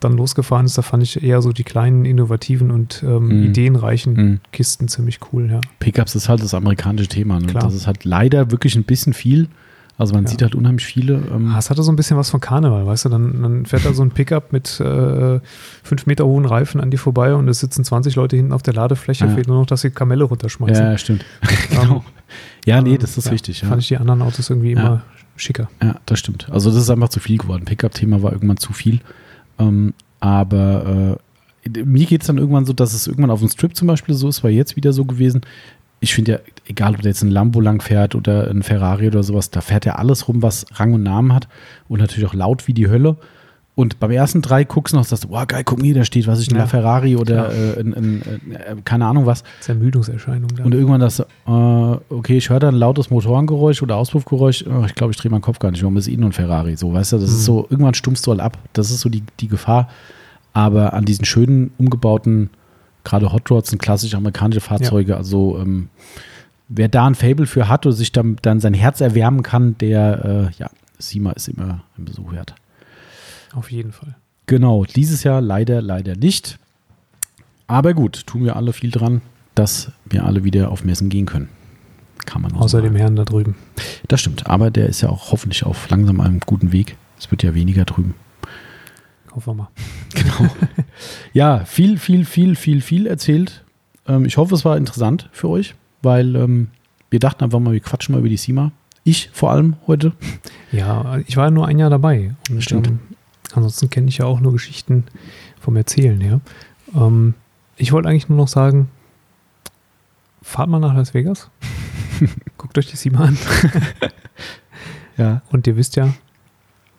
dann 0.00 0.16
losgefahren 0.16 0.64
ist. 0.64 0.78
Da 0.78 0.82
fand 0.82 1.02
ich 1.02 1.22
eher 1.22 1.42
so 1.42 1.52
die 1.52 1.64
kleinen, 1.64 2.04
innovativen 2.04 2.70
und 2.70 3.02
ähm, 3.02 3.26
mm. 3.26 3.44
ideenreichen 3.46 4.12
mm. 4.12 4.40
Kisten 4.52 4.86
ziemlich 4.86 5.18
cool. 5.32 5.50
Ja. 5.50 5.60
Pickups 5.80 6.14
ist 6.14 6.28
halt 6.28 6.40
das 6.40 6.54
amerikanische 6.54 7.08
Thema. 7.08 7.40
Ne? 7.40 7.52
Das 7.52 7.74
ist 7.74 7.88
halt 7.88 8.04
leider 8.04 8.52
wirklich 8.52 8.76
ein 8.76 8.84
bisschen 8.84 9.12
viel. 9.12 9.48
Also 9.98 10.14
man 10.14 10.24
ja. 10.24 10.30
sieht 10.30 10.42
halt 10.42 10.54
unheimlich 10.54 10.86
viele. 10.86 11.14
Ähm 11.14 11.52
ah, 11.52 11.58
es 11.58 11.70
hatte 11.70 11.82
so 11.82 11.90
ein 11.90 11.96
bisschen 11.96 12.16
was 12.16 12.30
von 12.30 12.40
Karneval, 12.40 12.86
weißt 12.86 13.06
du? 13.06 13.08
Dann, 13.08 13.42
dann 13.42 13.66
fährt 13.66 13.84
da 13.84 13.92
so 13.92 14.02
ein 14.02 14.12
Pickup 14.12 14.52
mit 14.52 14.78
äh, 14.78 15.40
fünf 15.82 16.06
Meter 16.06 16.24
hohen 16.24 16.44
Reifen 16.44 16.80
an 16.80 16.92
die 16.92 16.96
vorbei 16.96 17.34
und 17.34 17.48
es 17.48 17.58
sitzen 17.58 17.84
20 17.84 18.14
Leute 18.14 18.36
hinten 18.36 18.52
auf 18.52 18.62
der 18.62 18.74
Ladefläche. 18.74 19.26
Ja. 19.26 19.34
Fehlt 19.34 19.48
nur 19.48 19.58
noch, 19.58 19.66
dass 19.66 19.80
sie 19.80 19.90
Kamelle 19.90 20.22
runterschmeißen. 20.22 20.84
Ja, 20.84 20.96
stimmt. 20.96 21.24
genau. 21.70 22.04
Ja, 22.64 22.80
nee, 22.80 22.96
das 22.96 23.18
ist 23.18 23.24
ja, 23.24 23.32
richtig. 23.32 23.62
Ja. 23.62 23.68
Fand 23.68 23.82
ich 23.82 23.88
die 23.88 23.96
anderen 23.96 24.22
Autos 24.22 24.48
irgendwie 24.48 24.72
immer 24.72 25.02
schicker. 25.34 25.68
Ja, 25.82 25.96
das 26.06 26.20
stimmt. 26.20 26.48
Also 26.48 26.70
das 26.70 26.78
ist 26.78 26.90
einfach 26.90 27.08
zu 27.08 27.18
viel 27.18 27.38
geworden. 27.38 27.64
Pickup-Thema 27.64 28.22
war 28.22 28.32
irgendwann 28.32 28.58
zu 28.58 28.72
viel. 28.72 29.00
Ähm, 29.58 29.94
aber 30.20 31.18
äh, 31.66 31.82
mir 31.84 32.06
geht 32.06 32.22
es 32.22 32.28
dann 32.28 32.38
irgendwann 32.38 32.66
so, 32.66 32.72
dass 32.72 32.94
es 32.94 33.08
irgendwann 33.08 33.30
auf 33.30 33.40
dem 33.40 33.48
Strip 33.48 33.74
zum 33.74 33.88
Beispiel 33.88 34.14
so 34.14 34.28
ist, 34.28 34.44
war 34.44 34.50
jetzt 34.50 34.76
wieder 34.76 34.92
so 34.92 35.04
gewesen 35.04 35.40
ich 36.00 36.14
finde 36.14 36.32
ja, 36.32 36.38
egal 36.66 36.94
ob 36.94 37.02
der 37.02 37.10
jetzt 37.10 37.22
ein 37.22 37.30
Lambo 37.30 37.60
lang 37.60 37.82
fährt 37.82 38.14
oder 38.14 38.48
ein 38.50 38.62
Ferrari 38.62 39.08
oder 39.08 39.22
sowas, 39.22 39.50
da 39.50 39.60
fährt 39.60 39.84
ja 39.84 39.96
alles 39.96 40.28
rum, 40.28 40.42
was 40.42 40.66
Rang 40.74 40.94
und 40.94 41.02
Namen 41.02 41.34
hat 41.34 41.48
und 41.88 42.00
natürlich 42.00 42.28
auch 42.28 42.34
laut 42.34 42.68
wie 42.68 42.74
die 42.74 42.88
Hölle. 42.88 43.16
Und 43.74 44.00
beim 44.00 44.10
ersten 44.10 44.42
drei 44.42 44.64
guckst 44.64 44.92
du 44.92 44.98
noch, 44.98 45.04
sagst 45.04 45.22
du, 45.22 45.28
boah, 45.28 45.46
geil, 45.46 45.62
guck 45.64 45.80
mal, 45.80 45.94
da 45.94 46.04
steht, 46.04 46.26
was 46.26 46.40
ich, 46.40 46.50
ein 46.50 46.56
ja. 46.56 46.66
Ferrari 46.66 47.14
oder 47.14 47.52
äh, 47.52 47.78
ein, 47.78 47.94
ein, 47.94 48.22
äh, 48.50 48.74
keine 48.84 49.06
Ahnung 49.06 49.24
was. 49.24 49.44
Das 49.44 49.60
ist 49.60 49.68
Ermüdungserscheinung. 49.68 50.48
Da. 50.56 50.64
Und 50.64 50.74
irgendwann 50.74 51.00
das, 51.00 51.20
äh, 51.20 51.24
okay, 51.46 52.38
ich 52.38 52.50
höre 52.50 52.58
da 52.58 52.68
ein 52.68 52.74
lautes 52.74 53.10
Motorengeräusch 53.10 53.80
oder 53.80 53.94
Auspuffgeräusch, 53.94 54.64
oh, 54.66 54.84
ich 54.84 54.96
glaube, 54.96 55.12
ich 55.12 55.16
drehe 55.16 55.30
meinen 55.30 55.42
Kopf 55.42 55.60
gar 55.60 55.70
nicht 55.70 55.84
um, 55.84 55.96
ist 55.96 56.08
eh 56.08 56.16
nur 56.16 56.30
ein 56.30 56.32
Ferrari. 56.32 56.76
So, 56.76 56.92
weißt 56.92 57.12
du, 57.12 57.18
das 57.18 57.30
mhm. 57.30 57.36
ist 57.36 57.44
so, 57.44 57.66
irgendwann 57.70 57.94
stummst 57.94 58.26
du 58.26 58.32
halt 58.32 58.40
ab. 58.40 58.58
Das 58.72 58.90
ist 58.90 59.00
so 59.00 59.08
die, 59.08 59.22
die 59.38 59.46
Gefahr. 59.46 59.88
Aber 60.54 60.92
an 60.94 61.04
diesen 61.04 61.24
schönen, 61.24 61.70
umgebauten 61.78 62.50
gerade 63.08 63.32
Hot 63.32 63.50
Rods 63.50 63.70
sind 63.70 63.80
klassisch 63.80 64.14
amerikanische 64.14 64.60
Fahrzeuge. 64.60 65.12
Ja. 65.12 65.16
Also 65.16 65.58
ähm, 65.58 65.88
wer 66.68 66.88
da 66.88 67.06
ein 67.06 67.14
Fable 67.14 67.46
für 67.46 67.68
hat 67.68 67.86
und 67.86 67.92
sich 67.92 68.12
dann, 68.12 68.36
dann 68.42 68.60
sein 68.60 68.74
Herz 68.74 69.00
erwärmen 69.00 69.42
kann, 69.42 69.76
der, 69.78 70.50
äh, 70.52 70.58
ja, 70.58 70.70
Sima 70.98 71.32
ist 71.32 71.48
immer 71.48 71.80
ein 71.96 72.04
Besuch 72.04 72.32
wert. 72.32 72.54
Auf 73.54 73.70
jeden 73.70 73.92
Fall. 73.92 74.16
Genau, 74.46 74.84
dieses 74.84 75.24
Jahr 75.24 75.40
leider, 75.40 75.80
leider 75.80 76.16
nicht. 76.16 76.58
Aber 77.66 77.94
gut, 77.94 78.26
tun 78.26 78.44
wir 78.44 78.56
alle 78.56 78.72
viel 78.72 78.90
dran, 78.90 79.20
dass 79.54 79.92
wir 80.04 80.24
alle 80.24 80.44
wieder 80.44 80.70
auf 80.70 80.84
Messen 80.84 81.08
gehen 81.08 81.26
können. 81.26 81.48
Kann 82.26 82.42
man 82.42 82.52
Außer 82.52 82.82
dem 82.82 82.96
Herrn 82.96 83.16
da 83.16 83.24
drüben. 83.24 83.56
Das 84.08 84.20
stimmt, 84.20 84.46
aber 84.46 84.70
der 84.70 84.88
ist 84.88 85.00
ja 85.00 85.08
auch 85.08 85.32
hoffentlich 85.32 85.64
auf 85.64 85.88
langsam 85.88 86.20
einem 86.20 86.40
guten 86.40 86.72
Weg. 86.72 86.96
Es 87.18 87.30
wird 87.30 87.42
ja 87.42 87.54
weniger 87.54 87.84
drüben. 87.84 88.14
Hoffen 89.38 89.50
wir 89.50 89.54
mal. 89.54 89.68
Genau. 90.14 90.50
ja, 91.32 91.64
viel, 91.64 91.96
viel, 91.96 92.24
viel, 92.24 92.56
viel, 92.56 92.80
viel 92.80 93.06
erzählt. 93.06 93.62
Ähm, 94.08 94.24
ich 94.24 94.36
hoffe, 94.36 94.54
es 94.56 94.64
war 94.64 94.76
interessant 94.76 95.28
für 95.32 95.48
euch, 95.48 95.76
weil 96.02 96.34
ähm, 96.34 96.68
wir 97.08 97.20
dachten 97.20 97.44
einfach 97.44 97.60
mal, 97.60 97.72
wir 97.72 97.78
quatschen 97.78 98.14
mal 98.14 98.18
über 98.18 98.28
die 98.28 98.36
SIMA. 98.36 98.72
Ich 99.04 99.30
vor 99.32 99.52
allem 99.52 99.76
heute. 99.86 100.12
Ja, 100.72 101.18
ich 101.28 101.36
war 101.36 101.44
ja 101.44 101.50
nur 101.52 101.68
ein 101.68 101.78
Jahr 101.78 101.88
dabei. 101.88 102.34
Und, 102.50 102.64
Stimmt. 102.64 102.88
Ähm, 102.88 102.98
ansonsten 103.52 103.90
kenne 103.90 104.08
ich 104.08 104.18
ja 104.18 104.24
auch 104.24 104.40
nur 104.40 104.50
Geschichten 104.52 105.04
vom 105.60 105.76
Erzählen 105.76 106.20
her. 106.20 106.40
Ähm, 106.96 107.34
ich 107.76 107.92
wollte 107.92 108.08
eigentlich 108.08 108.28
nur 108.28 108.38
noch 108.38 108.48
sagen, 108.48 108.88
fahrt 110.42 110.68
mal 110.68 110.80
nach 110.80 110.94
Las 110.94 111.14
Vegas. 111.14 111.48
Guckt 112.58 112.76
euch 112.76 112.86
die 112.86 112.96
SIMA 112.96 113.26
an. 113.26 113.38
ja. 115.16 115.42
Und 115.50 115.68
ihr 115.68 115.76
wisst 115.76 115.94
ja, 115.94 116.12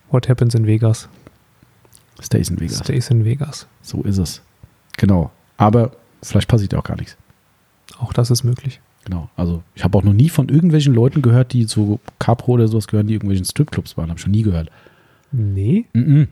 what 0.09 0.29
happens 0.29 0.55
in 0.55 0.65
Vegas 0.65 1.09
Stays 2.21 2.49
in 2.49 2.59
Vegas. 2.59 2.79
Stays 2.79 3.09
in 3.09 3.25
Vegas. 3.25 3.67
So 3.81 4.01
ist 4.03 4.17
es. 4.17 4.41
Genau. 4.97 5.31
Aber 5.57 5.91
vielleicht 6.21 6.47
passiert 6.47 6.75
auch 6.75 6.83
gar 6.83 6.97
nichts. 6.97 7.17
Auch 7.99 8.13
das 8.13 8.31
ist 8.31 8.43
möglich. 8.43 8.79
Genau. 9.05 9.29
Also 9.35 9.63
ich 9.75 9.83
habe 9.83 9.97
auch 9.97 10.03
noch 10.03 10.13
nie 10.13 10.29
von 10.29 10.49
irgendwelchen 10.49 10.93
Leuten 10.93 11.21
gehört, 11.21 11.53
die 11.53 11.65
zu 11.65 11.99
Capro 12.19 12.53
oder 12.53 12.67
sowas 12.67 12.87
gehören, 12.87 13.07
die 13.07 13.13
irgendwelchen 13.13 13.45
Stripclubs 13.45 13.97
waren. 13.97 14.09
Habe 14.09 14.17
ich 14.17 14.23
schon 14.23 14.31
nie 14.31 14.43
gehört. 14.43 14.69
Nee? 15.31 15.85
Mm 15.93 15.99
-mm. 15.99 16.27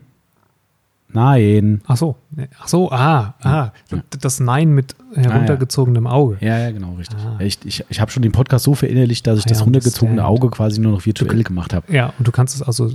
Nein. 1.12 1.80
Ach 1.86 1.96
so. 1.96 2.16
Ach 2.58 2.68
so, 2.68 2.90
ah, 2.90 3.34
ah. 3.42 3.72
Das 4.20 4.40
Nein 4.40 4.72
mit 4.72 4.94
heruntergezogenem 5.14 6.06
Auge. 6.06 6.36
Ja, 6.40 6.58
ja, 6.58 6.70
genau, 6.70 6.94
richtig. 6.94 7.18
Ah. 7.18 7.36
Ich, 7.40 7.58
ich, 7.64 7.84
ich 7.88 8.00
habe 8.00 8.10
schon 8.10 8.22
den 8.22 8.32
Podcast 8.32 8.64
so 8.64 8.74
verinnerlicht, 8.74 9.26
dass 9.26 9.38
ich 9.38 9.46
ah, 9.46 9.48
das 9.48 9.64
runtergezogene 9.64 10.24
Auge 10.24 10.50
quasi 10.50 10.80
nur 10.80 10.92
noch 10.92 11.06
virtuell 11.06 11.42
gemacht 11.44 11.72
habe. 11.72 11.90
Ja, 11.92 12.12
und 12.18 12.28
du 12.28 12.32
kannst 12.32 12.54
es 12.54 12.62
also, 12.62 12.90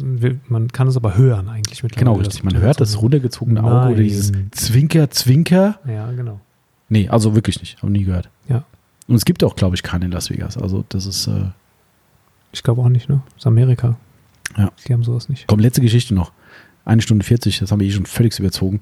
man 0.48 0.68
kann 0.72 0.88
es 0.88 0.95
aber 0.95 1.18
hören 1.18 1.49
eigentlich 1.49 1.81
mit 1.81 1.95
Genau, 1.95 2.14
richtig. 2.14 2.44
Man 2.44 2.57
hört 2.57 2.80
das 2.80 3.02
runtergezogene 3.02 3.61
Nein. 3.61 3.72
Auge 3.72 3.94
oder 3.94 4.03
dieses 4.03 4.31
Zwinker, 4.52 5.10
Zwinker. 5.10 5.80
Ja, 5.88 6.11
genau. 6.11 6.40
Nee, 6.90 7.10
also 7.10 7.34
wirklich 7.34 7.60
nicht. 7.60 7.77
Habe 7.81 7.91
nie 7.91 8.03
gehört. 8.03 8.30
Ja. 8.48 8.64
Und 9.07 9.15
es 9.15 9.26
gibt 9.26 9.44
auch, 9.44 9.56
glaube 9.56 9.76
ich, 9.76 9.81
keinen 9.81 10.03
in 10.03 10.11
Las 10.11 10.30
Vegas. 10.30 10.57
Also 10.57 10.85
das 10.90 11.06
ist. 11.07 11.27
Äh 11.27 11.45
ich 12.52 12.61
glaube 12.61 12.81
auch 12.81 12.90
nicht, 12.90 13.10
ne? 13.10 13.22
Das 13.30 13.40
ist 13.40 13.48
Amerika. 13.48 13.98
Ja. 14.56 14.72
Die 14.88 14.94
haben 14.94 15.03
sowas 15.03 15.27
nicht. 15.27 15.48
Komm, 15.48 15.60
letzte 15.60 15.81
Geschichte 15.81 16.14
noch 16.14 16.31
eine 16.85 17.01
Stunde 17.01 17.26
40, 17.26 17.60
das 17.60 17.72
haben 17.72 17.80
wir 17.80 17.88
eh 17.88 17.91
schon 17.91 18.05
völlig 18.05 18.38
überzogen. 18.39 18.81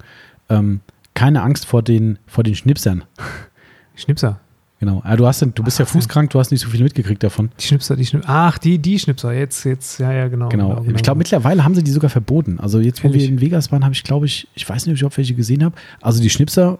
Ähm, 0.49 0.81
keine 1.13 1.41
Angst 1.41 1.65
vor 1.65 1.83
den, 1.83 2.19
vor 2.27 2.43
den 2.43 2.55
Schnipsern. 2.55 3.03
Schnipser? 3.95 4.39
Genau. 4.79 5.01
Ah, 5.03 5.15
du, 5.15 5.27
hast, 5.27 5.41
du 5.41 5.63
bist 5.63 5.77
Ach, 5.77 5.79
ja 5.81 5.85
fußkrank, 5.85 6.31
du 6.31 6.39
hast 6.39 6.49
nicht 6.49 6.61
so 6.61 6.69
viel 6.69 6.81
mitgekriegt 6.81 7.21
davon. 7.21 7.51
Die 7.59 7.67
Schnipser, 7.67 7.95
die 7.95 8.05
Schnipser. 8.05 8.27
Ach, 8.27 8.57
die, 8.57 8.79
die 8.79 8.97
Schnipser. 8.97 9.31
Jetzt, 9.31 9.63
jetzt, 9.63 9.99
ja, 9.99 10.11
ja, 10.11 10.27
genau. 10.27 10.49
Genau. 10.49 10.69
genau, 10.69 10.81
genau. 10.81 10.95
Ich 10.95 11.03
glaube, 11.03 11.19
mittlerweile 11.19 11.63
haben 11.63 11.75
sie 11.75 11.83
die 11.83 11.91
sogar 11.91 12.09
verboten. 12.09 12.59
Also 12.59 12.79
jetzt, 12.79 13.03
wo 13.03 13.07
Ehrlich? 13.07 13.21
wir 13.21 13.29
in 13.29 13.41
Vegas 13.41 13.71
waren, 13.71 13.83
habe 13.83 13.93
ich, 13.93 14.03
glaube 14.03 14.25
ich, 14.25 14.47
ich 14.55 14.67
weiß 14.67 14.87
nicht, 14.87 14.93
ob 14.93 14.97
ich 14.97 15.05
auch 15.05 15.15
welche 15.17 15.35
gesehen 15.35 15.63
habe. 15.63 15.75
Also 16.01 16.19
die 16.19 16.31
Schnipser, 16.31 16.79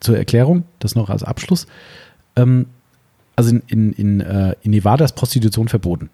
zur 0.00 0.16
Erklärung, 0.16 0.64
das 0.78 0.94
noch 0.94 1.10
als 1.10 1.22
Abschluss. 1.22 1.66
Ähm, 2.34 2.66
also 3.36 3.50
in, 3.50 3.62
in, 3.68 3.92
in, 3.92 4.20
äh, 4.20 4.56
in 4.62 4.72
Nevada 4.72 5.04
ist 5.04 5.14
Prostitution 5.14 5.68
verboten. 5.68 6.10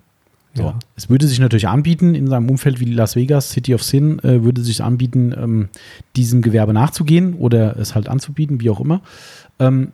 So. 0.56 0.62
Ja. 0.62 0.78
Es 0.96 1.10
würde 1.10 1.26
sich 1.26 1.38
natürlich 1.38 1.68
anbieten, 1.68 2.14
in 2.14 2.26
seinem 2.26 2.48
Umfeld 2.48 2.80
wie 2.80 2.86
Las 2.86 3.14
Vegas, 3.14 3.50
City 3.50 3.74
of 3.74 3.82
Sin, 3.82 4.18
äh, 4.20 4.42
würde 4.42 4.62
sich 4.62 4.82
anbieten, 4.82 5.34
ähm, 5.36 5.68
diesem 6.16 6.40
Gewerbe 6.40 6.72
nachzugehen 6.72 7.34
oder 7.34 7.76
es 7.76 7.94
halt 7.94 8.08
anzubieten, 8.08 8.60
wie 8.60 8.70
auch 8.70 8.80
immer. 8.80 9.02
Ähm, 9.58 9.92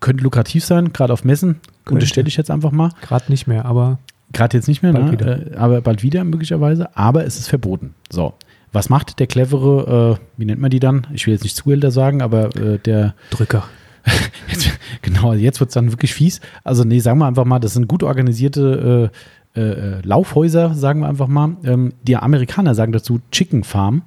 könnte 0.00 0.22
lukrativ 0.22 0.64
sein, 0.64 0.92
gerade 0.92 1.12
auf 1.12 1.24
Messen, 1.24 1.60
könnte. 1.84 1.94
unterstelle 1.94 2.28
ich 2.28 2.36
jetzt 2.36 2.50
einfach 2.50 2.72
mal. 2.72 2.90
Gerade 3.00 3.30
nicht 3.30 3.46
mehr, 3.46 3.64
aber. 3.64 3.98
Gerade 4.32 4.56
jetzt 4.56 4.66
nicht 4.68 4.82
mehr, 4.82 4.92
bald 4.92 5.20
ne? 5.20 5.52
äh, 5.52 5.56
aber 5.56 5.80
bald 5.80 6.02
wieder 6.02 6.24
möglicherweise. 6.24 6.94
Aber 6.96 7.24
es 7.24 7.38
ist 7.38 7.48
verboten. 7.48 7.94
So. 8.10 8.34
Was 8.72 8.90
macht 8.90 9.20
der 9.20 9.26
clevere, 9.26 10.18
äh, 10.18 10.24
wie 10.36 10.44
nennt 10.44 10.60
man 10.60 10.70
die 10.70 10.80
dann? 10.80 11.06
Ich 11.14 11.26
will 11.26 11.32
jetzt 11.32 11.44
nicht 11.44 11.56
Zuhälter 11.56 11.90
sagen, 11.90 12.20
aber 12.20 12.54
äh, 12.56 12.78
der. 12.78 13.14
Drücker. 13.30 13.64
jetzt, 14.48 14.70
genau, 15.02 15.32
jetzt 15.32 15.60
wird 15.60 15.70
es 15.70 15.74
dann 15.74 15.92
wirklich 15.92 16.12
fies. 16.12 16.40
Also, 16.64 16.84
nee, 16.84 16.98
sagen 16.98 17.18
wir 17.18 17.26
einfach 17.26 17.44
mal, 17.44 17.58
das 17.58 17.72
sind 17.72 17.88
gut 17.88 18.02
organisierte 18.02 19.10
äh, 19.12 19.16
äh, 19.56 19.60
äh, 19.60 20.00
Laufhäuser, 20.02 20.74
sagen 20.74 21.00
wir 21.00 21.08
einfach 21.08 21.28
mal. 21.28 21.56
Ähm, 21.64 21.94
die 22.02 22.16
Amerikaner 22.16 22.74
sagen 22.74 22.92
dazu 22.92 23.20
Chicken 23.32 23.64
Farm. 23.64 24.02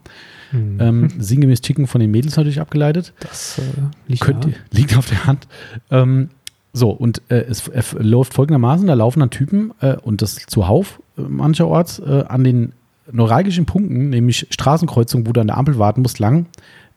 Mhm. 0.51 0.77
Ähm, 0.79 1.09
sinngemäß 1.19 1.61
Chicken 1.61 1.87
von 1.87 2.01
den 2.01 2.11
Mädels 2.11 2.35
natürlich 2.37 2.59
abgeleitet. 2.59 3.13
Das 3.19 3.59
äh, 3.59 3.61
liegt, 4.07 4.21
Könnt, 4.21 4.47
liegt, 4.71 4.97
auf 4.97 5.07
der 5.07 5.25
Hand. 5.25 5.47
Ähm, 5.91 6.29
so, 6.73 6.89
und 6.89 7.21
äh, 7.29 7.41
es, 7.41 7.67
es, 7.67 7.93
läuft 7.97 8.33
folgendermaßen: 8.33 8.87
da 8.87 8.93
laufen 8.93 9.19
dann 9.19 9.29
Typen 9.29 9.73
äh, 9.81 9.95
und 9.97 10.21
das 10.21 10.35
zuhauf 10.47 11.01
äh, 11.17 11.21
mancherorts 11.21 11.99
äh, 11.99 12.25
an 12.27 12.43
den 12.43 12.73
neuralgischen 13.11 13.65
Punkten, 13.65 14.09
nämlich 14.09 14.47
Straßenkreuzungen, 14.49 15.27
wo 15.27 15.31
du 15.31 15.41
an 15.41 15.47
der 15.47 15.57
Ampel 15.57 15.79
warten 15.79 16.01
musst, 16.01 16.19
lang. 16.19 16.45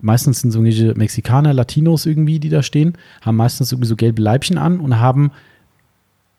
Meistens 0.00 0.40
sind 0.40 0.50
so 0.50 0.58
irgendwelche 0.58 0.94
Mexikaner, 0.98 1.54
Latinos 1.54 2.06
irgendwie, 2.06 2.40
die 2.40 2.48
da 2.48 2.62
stehen, 2.62 2.98
haben 3.20 3.36
meistens 3.36 3.72
irgendwie 3.72 3.88
so 3.88 3.96
gelbe 3.96 4.20
Leibchen 4.20 4.58
an 4.58 4.80
und 4.80 4.98
haben, 4.98 5.30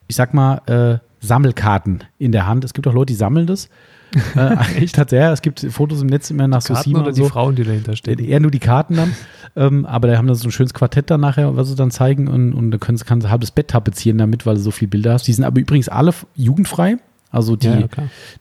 ich 0.07 0.15
sag 0.15 0.33
mal, 0.33 0.99
Sammelkarten 1.19 2.03
in 2.19 2.31
der 2.31 2.47
Hand. 2.47 2.63
Es 2.65 2.73
gibt 2.73 2.87
auch 2.87 2.93
Leute, 2.93 3.13
die 3.13 3.17
sammeln 3.17 3.47
das. 3.47 3.69
äh, 4.35 4.55
echt 4.83 4.97
hat 4.97 5.11
er. 5.13 5.31
Es 5.31 5.41
gibt 5.41 5.61
Fotos 5.69 6.01
im 6.01 6.07
Netz 6.07 6.29
immer 6.29 6.47
nach 6.47 6.61
Susima 6.61 6.99
oder 6.99 7.07
und 7.09 7.17
die 7.17 7.21
so. 7.21 7.29
Frauen, 7.29 7.55
die 7.55 7.63
dahinter 7.63 7.95
stehen? 7.95 8.19
Eher 8.19 8.39
nur 8.39 8.51
die 8.51 8.59
Karten 8.59 8.95
dann. 8.95 9.15
ähm, 9.55 9.85
aber 9.85 10.07
da 10.09 10.17
haben 10.17 10.27
dann 10.27 10.35
so 10.35 10.47
ein 10.47 10.51
schönes 10.51 10.73
Quartett 10.73 11.09
dann 11.09 11.21
nachher, 11.21 11.55
was 11.55 11.69
sie 11.69 11.75
dann 11.75 11.89
zeigen. 11.91 12.27
Und, 12.27 12.53
und 12.53 12.71
da 12.71 12.77
können, 12.77 12.97
sie- 12.97 13.05
kannst 13.05 13.25
du 13.25 13.31
halbes 13.31 13.51
Bett 13.51 13.69
tapezieren 13.69 14.17
damit, 14.19 14.45
weil 14.45 14.55
du 14.55 14.61
so 14.61 14.71
viele 14.71 14.89
Bilder 14.89 15.13
hast. 15.13 15.27
Die 15.27 15.33
sind 15.33 15.45
aber 15.45 15.59
übrigens 15.59 15.89
alle 15.89 16.13
jugendfrei. 16.35 16.97
Also 17.31 17.55
die, 17.55 17.65
ja, 17.67 17.79
ja, 17.79 17.87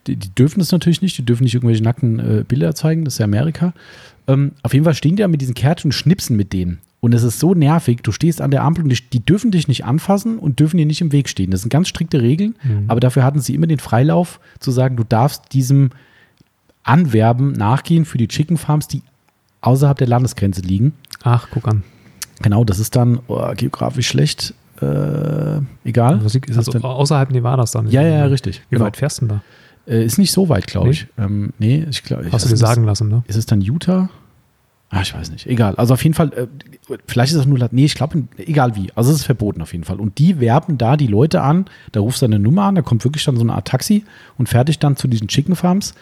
die, 0.05 0.15
die 0.17 0.29
dürfen 0.35 0.61
es 0.61 0.71
natürlich 0.71 1.01
nicht. 1.01 1.17
Die 1.17 1.25
dürfen 1.25 1.43
nicht 1.45 1.55
irgendwelche 1.55 1.81
nackten 1.83 2.19
äh, 2.19 2.43
Bilder 2.47 2.75
zeigen. 2.75 3.05
Das 3.05 3.15
ist 3.15 3.17
ja 3.19 3.23
Amerika. 3.23 3.73
Ähm, 4.27 4.51
auf 4.61 4.73
jeden 4.73 4.83
Fall 4.85 4.93
stehen 4.93 5.15
die 5.15 5.23
da 5.23 5.27
mit 5.27 5.41
diesen 5.41 5.55
Kärtchen 5.55 5.87
und 5.87 5.93
schnipsen 5.93 6.37
mit 6.37 6.53
denen. 6.53 6.79
Und 7.03 7.13
es 7.13 7.23
ist 7.23 7.37
so 7.41 7.53
nervig. 7.53 7.99
Du 8.01 8.13
stehst 8.13 8.39
an 8.39 8.49
der 8.49 8.63
Ampel 8.63 8.85
und 8.85 8.89
die, 8.89 9.09
die 9.09 9.19
dürfen 9.25 9.51
dich 9.51 9.67
nicht 9.67 9.83
anfassen 9.83 10.39
und 10.39 10.61
dürfen 10.61 10.77
dir 10.77 10.85
nicht 10.85 11.01
im 11.01 11.11
Weg 11.11 11.27
stehen. 11.27 11.51
Das 11.51 11.59
sind 11.59 11.69
ganz 11.69 11.89
strikte 11.89 12.21
Regeln. 12.21 12.55
Mhm. 12.63 12.85
Aber 12.87 13.01
dafür 13.01 13.25
hatten 13.25 13.41
sie 13.41 13.53
immer 13.55 13.67
den 13.67 13.79
Freilauf 13.79 14.39
zu 14.61 14.71
sagen, 14.71 14.95
du 14.95 15.03
darfst 15.03 15.51
diesem 15.51 15.89
Anwerben 16.83 17.51
nachgehen 17.51 18.05
für 18.05 18.17
die 18.17 18.29
Chicken 18.29 18.55
Farms, 18.55 18.87
die 18.87 19.01
außerhalb 19.59 19.97
der 19.97 20.07
Landesgrenze 20.07 20.61
liegen. 20.61 20.93
Ach, 21.23 21.49
guck 21.51 21.67
an. 21.67 21.83
Genau, 22.41 22.63
das 22.63 22.79
ist 22.79 22.95
dann 22.95 23.19
oh, 23.27 23.51
geografisch 23.53 24.07
schlecht. 24.07 24.53
Äh, 24.81 25.59
egal. 25.83 26.19
Also, 26.21 26.39
Ist 26.39 26.49
es 26.49 26.57
also 26.69 26.79
außerhalb 26.79 27.31
Nevadas 27.31 27.71
dann. 27.71 27.89
ja, 27.89 28.01
ja, 28.01 28.19
ja, 28.19 28.25
richtig. 28.27 28.61
Wie 28.69 28.75
Genau. 28.75 28.85
weit 28.85 28.95
fährst 28.95 29.19
du 29.19 29.27
denn 29.27 29.41
da? 29.87 29.91
Äh, 29.93 30.05
ist 30.05 30.17
nicht 30.17 30.31
so 30.31 30.47
weit, 30.47 30.67
glaube 30.67 30.91
ich. 30.91 31.07
Ähm, 31.17 31.51
nee, 31.59 31.85
ich 31.89 32.03
glaube. 32.03 32.31
Hast 32.31 32.45
du 32.45 32.49
dir 32.49 32.55
sagen 32.55 32.85
lassen, 32.85 33.09
ne? 33.09 33.23
Ist 33.27 33.35
es 33.35 33.45
dann 33.45 33.59
Utah? 33.59 34.09
Ah, 34.93 35.01
ich 35.01 35.13
weiß 35.13 35.31
nicht. 35.31 35.47
Egal. 35.47 35.75
Also 35.75 35.95
auf 35.95 36.03
jeden 36.03 36.13
Fall, 36.13 36.31
äh, 36.33 36.47
vielleicht 37.07 37.31
ist 37.31 37.39
das 37.39 37.47
nur, 37.47 37.57
nee, 37.71 37.85
ich 37.85 37.95
glaube, 37.95 38.23
egal 38.37 38.75
wie. 38.75 38.91
Also 38.93 39.09
es 39.09 39.17
ist 39.17 39.25
verboten 39.25 39.61
auf 39.63 39.71
jeden 39.71 39.85
Fall. 39.85 39.99
Und 39.99 40.19
die 40.19 40.39
werben 40.39 40.77
da 40.77 40.97
die 40.97 41.07
Leute 41.07 41.41
an, 41.41 41.65
da 41.91 41.99
rufst 41.99 42.21
du 42.21 42.27
eine 42.27 42.37
Nummer 42.37 42.63
an, 42.63 42.75
da 42.75 42.83
kommt 42.83 43.03
wirklich 43.03 43.25
dann 43.25 43.35
so 43.35 43.41
eine 43.41 43.53
Art 43.53 43.67
Taxi 43.67 44.05
und 44.37 44.49
fertig 44.49 44.77
dann 44.77 44.95
zu 44.95 45.07
diesen 45.07 45.27
Chicken 45.27 45.55
Farms, 45.55 45.95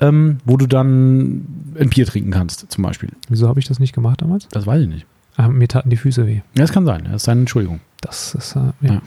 ähm, 0.00 0.38
wo 0.44 0.56
du 0.56 0.66
dann 0.66 1.74
ein 1.78 1.90
Bier 1.90 2.04
trinken 2.04 2.32
kannst, 2.32 2.72
zum 2.72 2.82
Beispiel. 2.82 3.10
Wieso 3.28 3.46
habe 3.46 3.60
ich 3.60 3.68
das 3.68 3.78
nicht 3.78 3.94
gemacht 3.94 4.20
damals? 4.20 4.48
Das 4.48 4.66
weiß 4.66 4.82
ich 4.82 4.88
nicht. 4.88 5.06
Ah, 5.36 5.48
mir 5.48 5.68
taten 5.68 5.88
die 5.88 5.96
Füße 5.96 6.26
weh. 6.26 6.40
Ja, 6.56 6.62
das 6.62 6.72
kann 6.72 6.84
sein. 6.84 7.04
Das 7.04 7.16
ist 7.16 7.24
seine 7.24 7.40
Entschuldigung. 7.40 7.80
Das 8.00 8.34
ist, 8.34 8.56
äh, 8.56 8.72
ja. 8.80 8.94
Ja. 8.94 9.02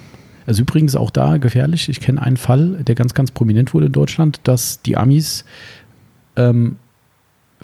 Also 0.47 0.61
übrigens 0.61 0.95
auch 0.95 1.09
da 1.09 1.37
gefährlich. 1.37 1.89
Ich 1.89 1.99
kenne 1.99 2.21
einen 2.21 2.37
Fall, 2.37 2.83
der 2.83 2.95
ganz, 2.95 3.13
ganz 3.13 3.31
prominent 3.31 3.73
wurde 3.73 3.87
in 3.87 3.91
Deutschland, 3.91 4.39
dass 4.43 4.81
die 4.81 4.95
Amis 4.95 5.43
ähm, 6.35 6.77
äh, 6.77 6.84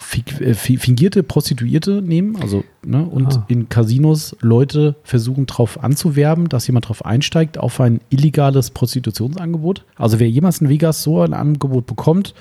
fingierte 0.02 1.22
Prostituierte 1.22 2.02
nehmen, 2.02 2.36
also 2.40 2.64
ne, 2.84 3.04
und 3.04 3.28
Ah. 3.38 3.44
in 3.48 3.68
Casinos 3.68 4.36
Leute 4.40 4.96
versuchen 5.04 5.46
darauf 5.46 5.82
anzuwerben, 5.82 6.48
dass 6.48 6.66
jemand 6.66 6.86
darauf 6.86 7.04
einsteigt 7.04 7.58
auf 7.58 7.80
ein 7.80 8.00
illegales 8.10 8.70
Prostitutionsangebot. 8.70 9.84
Also 9.96 10.18
wer 10.20 10.28
jemals 10.28 10.60
in 10.60 10.68
Vegas 10.68 11.02
so 11.02 11.20
ein 11.20 11.34
Angebot 11.34 11.86
bekommt, 11.86 12.34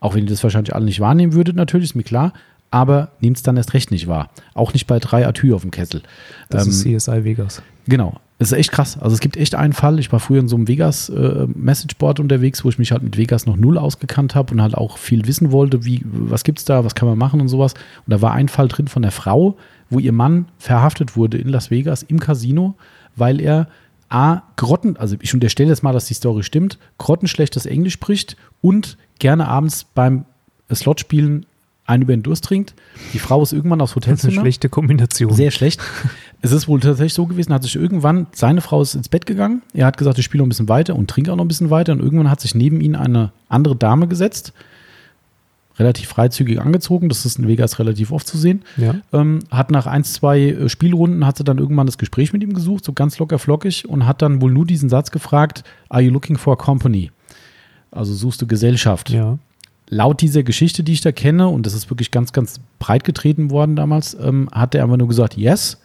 auch 0.00 0.14
wenn 0.14 0.24
ihr 0.24 0.30
das 0.30 0.42
wahrscheinlich 0.42 0.74
alle 0.74 0.84
nicht 0.84 1.00
wahrnehmen 1.00 1.32
würdet, 1.32 1.56
natürlich, 1.56 1.90
ist 1.90 1.94
mir 1.94 2.02
klar, 2.04 2.32
aber 2.70 3.12
nehmt 3.20 3.36
es 3.38 3.42
dann 3.42 3.56
erst 3.56 3.74
recht 3.74 3.90
nicht 3.90 4.06
wahr. 4.08 4.30
Auch 4.54 4.72
nicht 4.74 4.86
bei 4.86 4.98
drei 4.98 5.26
Atü 5.26 5.54
auf 5.54 5.62
dem 5.62 5.70
Kessel. 5.70 6.02
Das 6.50 6.64
Ähm, 6.64 6.70
ist 6.70 6.82
CSI 7.04 7.24
Vegas. 7.24 7.62
Genau. 7.86 8.20
Es 8.40 8.52
ist 8.52 8.58
echt 8.58 8.70
krass. 8.70 8.96
Also 8.98 9.14
es 9.14 9.20
gibt 9.20 9.36
echt 9.36 9.56
einen 9.56 9.72
Fall. 9.72 9.98
Ich 9.98 10.12
war 10.12 10.20
früher 10.20 10.38
in 10.38 10.48
so 10.48 10.54
einem 10.54 10.68
Vegas 10.68 11.08
äh, 11.08 11.46
Messageboard 11.54 12.20
unterwegs, 12.20 12.64
wo 12.64 12.68
ich 12.68 12.78
mich 12.78 12.92
halt 12.92 13.02
mit 13.02 13.16
Vegas 13.16 13.46
noch 13.46 13.56
null 13.56 13.76
ausgekannt 13.76 14.36
habe 14.36 14.54
und 14.54 14.62
halt 14.62 14.76
auch 14.76 14.96
viel 14.96 15.26
wissen 15.26 15.50
wollte, 15.50 15.84
wie, 15.84 16.02
was 16.04 16.44
gibt's 16.44 16.64
da, 16.64 16.84
was 16.84 16.94
kann 16.94 17.08
man 17.08 17.18
machen 17.18 17.40
und 17.40 17.48
sowas. 17.48 17.74
Und 17.74 18.12
da 18.12 18.22
war 18.22 18.32
ein 18.32 18.48
Fall 18.48 18.68
drin 18.68 18.86
von 18.86 19.02
der 19.02 19.10
Frau, 19.10 19.56
wo 19.90 19.98
ihr 19.98 20.12
Mann 20.12 20.46
verhaftet 20.58 21.16
wurde 21.16 21.38
in 21.38 21.48
Las 21.48 21.72
Vegas 21.72 22.04
im 22.04 22.20
Casino, 22.20 22.76
weil 23.16 23.40
er 23.40 23.66
A, 24.08 24.42
Grotten, 24.56 24.96
also 24.96 25.16
ich 25.20 25.34
unterstelle 25.34 25.68
jetzt 25.68 25.82
mal, 25.82 25.92
dass 25.92 26.06
die 26.06 26.14
Story 26.14 26.42
stimmt, 26.42 26.78
grottenschlechtes 26.96 27.66
Englisch 27.66 27.94
spricht 27.94 28.36
und 28.62 28.96
gerne 29.18 29.48
abends 29.48 29.84
beim 29.84 30.24
Slotspielen 30.72 31.44
einen 31.88 32.02
über 32.02 32.14
den 32.14 32.22
Durst 32.22 32.44
trinkt. 32.44 32.74
Die 33.12 33.18
Frau 33.18 33.42
ist 33.42 33.52
irgendwann 33.52 33.80
aufs 33.80 33.94
Das 33.94 34.02
ist 34.02 34.06
eine 34.06 34.16
Hotelzimmer. 34.16 34.42
schlechte 34.42 34.68
Kombination. 34.68 35.32
Sehr 35.32 35.50
schlecht. 35.50 35.80
Es 36.40 36.52
ist 36.52 36.68
wohl 36.68 36.78
tatsächlich 36.78 37.14
so 37.14 37.26
gewesen, 37.26 37.52
hat 37.52 37.64
sich 37.64 37.74
irgendwann, 37.74 38.28
seine 38.30 38.60
Frau 38.60 38.80
ist 38.80 38.94
ins 38.94 39.08
Bett 39.08 39.26
gegangen, 39.26 39.62
er 39.74 39.86
hat 39.86 39.96
gesagt, 39.96 40.20
ich 40.20 40.24
spiele 40.24 40.42
noch 40.42 40.46
ein 40.46 40.50
bisschen 40.50 40.68
weiter 40.68 40.94
und 40.94 41.10
trinke 41.10 41.32
auch 41.32 41.36
noch 41.36 41.44
ein 41.44 41.48
bisschen 41.48 41.70
weiter 41.70 41.90
und 41.90 41.98
irgendwann 42.00 42.30
hat 42.30 42.40
sich 42.40 42.54
neben 42.54 42.80
ihn 42.80 42.94
eine 42.94 43.32
andere 43.48 43.74
Dame 43.74 44.06
gesetzt, 44.06 44.52
relativ 45.80 46.08
freizügig 46.08 46.60
angezogen, 46.60 47.08
das 47.08 47.26
ist 47.26 47.40
in 47.40 47.48
Vegas 47.48 47.80
relativ 47.80 48.12
oft 48.12 48.28
zu 48.28 48.38
sehen, 48.38 48.62
ja. 48.76 48.94
ähm, 49.12 49.40
hat 49.50 49.72
nach 49.72 49.88
ein, 49.88 50.04
zwei 50.04 50.40
äh, 50.42 50.68
Spielrunden, 50.68 51.26
hat 51.26 51.38
sie 51.38 51.42
dann 51.44 51.58
irgendwann 51.58 51.86
das 51.86 51.98
Gespräch 51.98 52.32
mit 52.32 52.40
ihm 52.44 52.52
gesucht, 52.52 52.84
so 52.84 52.92
ganz 52.92 53.18
locker 53.18 53.40
flockig 53.40 53.88
und 53.88 54.06
hat 54.06 54.22
dann 54.22 54.40
wohl 54.40 54.52
nur 54.52 54.64
diesen 54.64 54.88
Satz 54.88 55.10
gefragt, 55.10 55.64
are 55.88 56.02
you 56.02 56.12
looking 56.12 56.38
for 56.38 56.52
a 56.52 56.56
company? 56.56 57.10
Also 57.90 58.14
suchst 58.14 58.40
du 58.40 58.46
Gesellschaft? 58.46 59.10
ja. 59.10 59.38
Laut 59.88 60.20
dieser 60.20 60.42
Geschichte, 60.42 60.82
die 60.82 60.92
ich 60.92 61.00
da 61.00 61.12
kenne, 61.12 61.48
und 61.48 61.66
das 61.66 61.74
ist 61.74 61.90
wirklich 61.90 62.10
ganz, 62.10 62.32
ganz 62.32 62.60
breit 62.78 63.04
getreten 63.04 63.50
worden 63.50 63.76
damals, 63.76 64.14
ähm, 64.14 64.48
hat 64.52 64.74
er 64.74 64.84
einfach 64.84 64.96
nur 64.96 65.08
gesagt, 65.08 65.36
yes, 65.36 65.80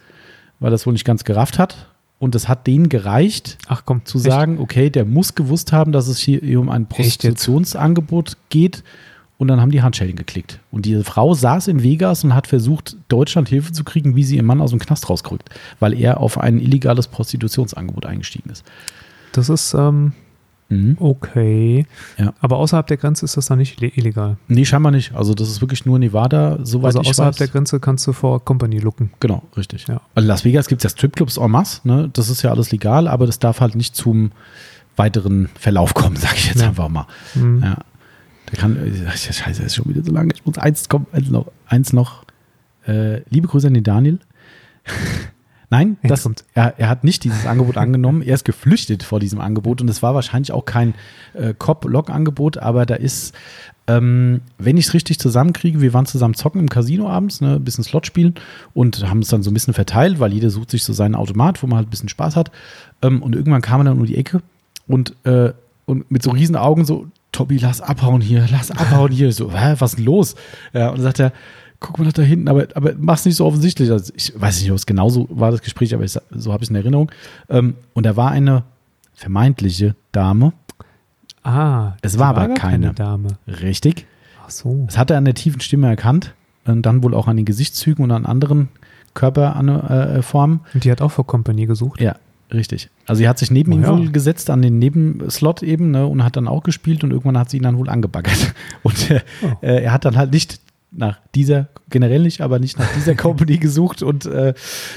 weil 0.59 0.71
das 0.71 0.85
wohl 0.85 0.93
nicht 0.93 1.05
ganz 1.05 1.23
gerafft 1.23 1.59
hat. 1.59 1.89
Und 2.19 2.35
das 2.35 2.47
hat 2.47 2.67
denen 2.67 2.87
gereicht, 2.87 3.57
Ach 3.67 3.83
komm, 3.85 4.05
zu 4.05 4.17
echt? 4.17 4.27
sagen, 4.27 4.59
okay, 4.59 4.89
der 4.89 5.03
muss 5.03 5.35
gewusst 5.35 5.73
haben, 5.73 5.91
dass 5.91 6.07
es 6.07 6.19
hier 6.19 6.59
um 6.59 6.69
ein? 6.69 6.87
Prostitutionsangebot 6.87 8.37
geht. 8.49 8.83
Und 9.37 9.49
dann 9.49 9.59
haben 9.59 9.71
die 9.71 9.81
Handschellen 9.81 10.15
geklickt. 10.15 10.59
Und 10.71 10.85
diese 10.85 11.03
Frau 11.03 11.33
saß 11.33 11.67
in 11.67 11.83
Vegas 11.83 12.23
und 12.23 12.33
hat 12.33 12.47
versucht, 12.47 12.95
Deutschland 13.09 13.49
Hilfe 13.49 13.73
zu 13.73 13.83
kriegen, 13.83 14.15
wie 14.15 14.23
sie 14.23 14.37
ihren 14.37 14.45
Mann 14.45 14.61
aus 14.61 14.69
dem 14.69 14.79
Knast 14.79 15.09
rausgerückt, 15.09 15.49
weil 15.81 15.99
er 15.99 16.21
auf 16.21 16.37
ein 16.37 16.59
illegales 16.61 17.07
Prostitutionsangebot 17.07 18.05
eingestiegen 18.05 18.49
ist. 18.51 18.63
Das 19.33 19.49
ist 19.49 19.73
ähm, 19.73 20.13
Mhm. 20.69 20.97
okay. 20.99 21.85
Ja. 22.17 22.33
Aber 22.39 22.57
außerhalb 22.57 22.87
der 22.87 22.97
Grenze 22.97 23.25
ist 23.25 23.37
das 23.37 23.45
dann 23.47 23.57
nicht 23.59 23.79
ille- 23.79 23.91
illegal. 23.95 24.37
Nee, 24.47 24.65
scheinbar 24.65 24.91
nicht. 24.91 25.13
Also 25.13 25.33
das 25.33 25.49
ist 25.49 25.61
wirklich 25.61 25.85
nur 25.85 25.99
Nevada, 25.99 26.57
soweit 26.63 26.87
Also 26.95 27.01
ich 27.01 27.09
außerhalb 27.09 27.33
weiß. 27.33 27.37
der 27.37 27.47
Grenze 27.49 27.79
kannst 27.79 28.07
du 28.07 28.13
vor 28.13 28.43
Company 28.43 28.79
looken. 28.79 29.11
Genau, 29.19 29.43
richtig. 29.57 29.87
Ja. 29.87 30.01
In 30.15 30.23
Las 30.25 30.45
Vegas 30.45 30.67
gibt 30.67 30.79
es 30.79 30.91
ja 30.91 30.97
Stripclubs 30.97 31.37
en 31.37 31.51
masse, 31.51 31.81
ne? 31.87 32.09
Das 32.13 32.29
ist 32.29 32.41
ja 32.41 32.51
alles 32.51 32.71
legal, 32.71 33.07
aber 33.07 33.25
das 33.27 33.39
darf 33.39 33.59
halt 33.61 33.75
nicht 33.75 33.95
zum 33.95 34.31
weiteren 34.95 35.49
Verlauf 35.59 35.93
kommen, 35.93 36.15
sage 36.17 36.35
ich 36.37 36.47
jetzt 36.47 36.61
Ja. 36.61 36.69
einfach 36.69 36.89
mal. 36.89 37.07
Mhm. 37.35 37.61
Ja. 37.63 37.77
Der 38.51 38.59
kann, 38.59 38.77
äh, 38.77 39.11
scheiße, 39.17 39.63
ist 39.63 39.75
schon 39.75 39.87
wieder 39.89 40.03
so 40.03 40.11
lange. 40.11 40.31
Ich 40.33 40.45
muss 40.45 40.57
eins 40.57 40.87
kommen, 40.89 41.07
eins 41.11 41.29
noch. 41.29 41.51
Eins 41.67 41.93
noch. 41.93 42.23
Äh, 42.87 43.21
liebe 43.29 43.47
Grüße 43.47 43.67
an 43.67 43.73
den 43.73 43.83
Daniel. 43.83 44.19
Nein, 45.73 45.97
das, 46.03 46.29
er, 46.53 46.75
er 46.77 46.87
hat 46.87 47.03
nicht 47.03 47.23
dieses 47.23 47.47
Angebot 47.47 47.77
angenommen. 47.77 48.21
Er 48.21 48.35
ist 48.35 48.45
geflüchtet 48.45 49.01
vor 49.01 49.19
diesem 49.19 49.41
Angebot 49.41 49.81
und 49.81 49.89
es 49.89 50.03
war 50.03 50.13
wahrscheinlich 50.13 50.51
auch 50.51 50.65
kein 50.65 50.93
äh, 51.33 51.55
Cop-Log-Angebot, 51.57 52.59
aber 52.59 52.85
da 52.85 52.93
ist, 52.93 53.33
ähm, 53.87 54.41
wenn 54.59 54.77
ich 54.77 54.85
es 54.85 54.93
richtig 54.93 55.17
zusammenkriege, 55.17 55.81
wir 55.81 55.91
waren 55.91 56.05
zusammen 56.05 56.35
zocken 56.35 56.61
im 56.61 56.69
Casino 56.69 57.09
abends, 57.09 57.41
ne, 57.41 57.55
ein 57.55 57.63
bisschen 57.63 57.83
Slot 57.83 58.05
spielen 58.05 58.35
und 58.75 59.09
haben 59.09 59.21
es 59.21 59.29
dann 59.29 59.41
so 59.41 59.49
ein 59.49 59.55
bisschen 59.55 59.73
verteilt, 59.73 60.19
weil 60.19 60.31
jeder 60.31 60.51
sucht 60.51 60.69
sich 60.69 60.83
so 60.83 60.93
seinen 60.93 61.15
Automat, 61.15 61.63
wo 61.63 61.65
man 61.65 61.77
halt 61.77 61.87
ein 61.87 61.89
bisschen 61.89 62.09
Spaß 62.09 62.35
hat. 62.35 62.51
Ähm, 63.01 63.23
und 63.23 63.35
irgendwann 63.35 63.63
kam 63.63 63.81
er 63.81 63.85
dann 63.85 63.97
um 63.97 64.05
die 64.05 64.17
Ecke 64.17 64.43
und, 64.87 65.15
äh, 65.25 65.53
und 65.87 66.11
mit 66.11 66.21
so 66.21 66.29
riesen 66.29 66.55
Augen 66.55 66.85
so, 66.85 67.07
Tobi, 67.31 67.57
lass 67.57 67.81
abhauen 67.81 68.21
hier, 68.21 68.45
lass 68.51 68.69
abhauen 68.69 69.11
hier. 69.11 69.31
So, 69.31 69.51
was 69.51 69.81
ist 69.81 69.97
denn 69.97 70.05
los? 70.05 70.35
Ja, 70.71 70.89
und 70.89 70.97
dann 70.97 71.03
sagt 71.03 71.19
er, 71.19 71.33
guck 71.83 71.99
mal 71.99 72.05
nach 72.05 72.13
da 72.13 72.21
hinten, 72.23 72.47
aber, 72.47 72.65
aber 72.73 72.93
mach's 72.97 73.25
nicht 73.25 73.35
so 73.35 73.45
offensichtlich. 73.45 73.91
Also 73.91 74.11
ich 74.15 74.33
weiß 74.35 74.61
nicht, 74.61 74.71
ob 74.71 74.77
es 74.77 74.85
genauso 74.87 75.27
war, 75.29 75.51
das 75.51 75.61
Gespräch, 75.61 75.93
aber 75.93 76.03
ich, 76.03 76.11
so 76.31 76.51
habe 76.51 76.63
ich 76.63 76.67
es 76.67 76.69
in 76.71 76.75
Erinnerung. 76.75 77.11
Ähm, 77.49 77.75
und 77.93 78.05
da 78.05 78.15
war 78.15 78.31
eine 78.31 78.63
vermeintliche 79.13 79.95
Dame, 80.11 80.53
Ah, 81.45 81.97
Es 82.01 82.13
die 82.13 82.19
war 82.19 82.29
aber 82.29 82.47
gar 82.47 82.55
keine. 82.55 82.93
Dame. 82.93 83.27
richtig. 83.47 84.05
Ach 84.45 84.49
so. 84.49 84.83
Das 84.87 84.97
hat 84.97 85.11
er 85.11 85.17
an 85.17 85.25
der 85.25 85.33
tiefen 85.33 85.59
Stimme 85.59 85.87
erkannt. 85.89 86.33
Und 86.65 86.83
dann 86.85 87.03
wohl 87.03 87.13
auch 87.13 87.27
an 87.27 87.35
den 87.35 87.43
Gesichtszügen 87.45 88.01
und 88.05 88.11
an 88.11 88.25
anderen 88.25 88.69
Körperformen. 89.13 90.61
Und 90.73 90.83
die 90.83 90.91
hat 90.91 91.01
auch 91.01 91.11
vor 91.11 91.27
Company 91.27 91.65
gesucht. 91.65 91.99
Ja, 92.01 92.15
richtig. 92.53 92.89
Also 93.07 93.19
sie 93.19 93.27
hat 93.27 93.37
sich 93.39 93.51
neben 93.51 93.73
Oh 93.73 93.75
ihn 93.75 93.81
ja. 93.83 93.89
wohl 93.89 94.09
gesetzt 94.11 94.49
an 94.49 94.61
den 94.61 94.79
Nebenslot 94.79 95.63
eben 95.63 95.91
ne, 95.91 96.07
und 96.07 96.23
hat 96.23 96.37
dann 96.37 96.47
auch 96.47 96.63
gespielt 96.63 97.03
und 97.03 97.11
irgendwann 97.11 97.37
hat 97.37 97.49
sie 97.49 97.57
ihn 97.57 97.63
dann 97.63 97.77
wohl 97.77 97.89
angebaggert. 97.89 98.53
Und 98.83 99.11
äh, 99.11 99.21
Oh. 99.41 99.47
äh, 99.61 99.83
er 99.83 99.91
hat 99.91 100.05
dann 100.05 100.15
halt 100.17 100.31
nicht 100.31 100.59
nach 100.95 101.19
dieser, 101.35 101.69
generell 101.89 102.21
nicht, 102.21 102.41
aber 102.41 102.59
nicht 102.59 102.77
nach 102.77 102.91
dieser 102.93 103.15
Company 103.17 103.57
gesucht 103.57 104.03
und 104.03 104.25
äh, 104.25 104.53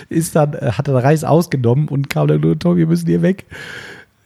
ist 0.08 0.36
dann, 0.36 0.54
äh, 0.54 0.72
hat 0.72 0.88
dann 0.88 0.96
Reis 0.96 1.24
ausgenommen 1.24 1.88
und 1.88 2.10
kam 2.10 2.28
dann 2.28 2.40
nur, 2.40 2.58
Tom, 2.58 2.76
wir 2.76 2.86
müssen 2.86 3.06
hier 3.06 3.22
weg. 3.22 3.46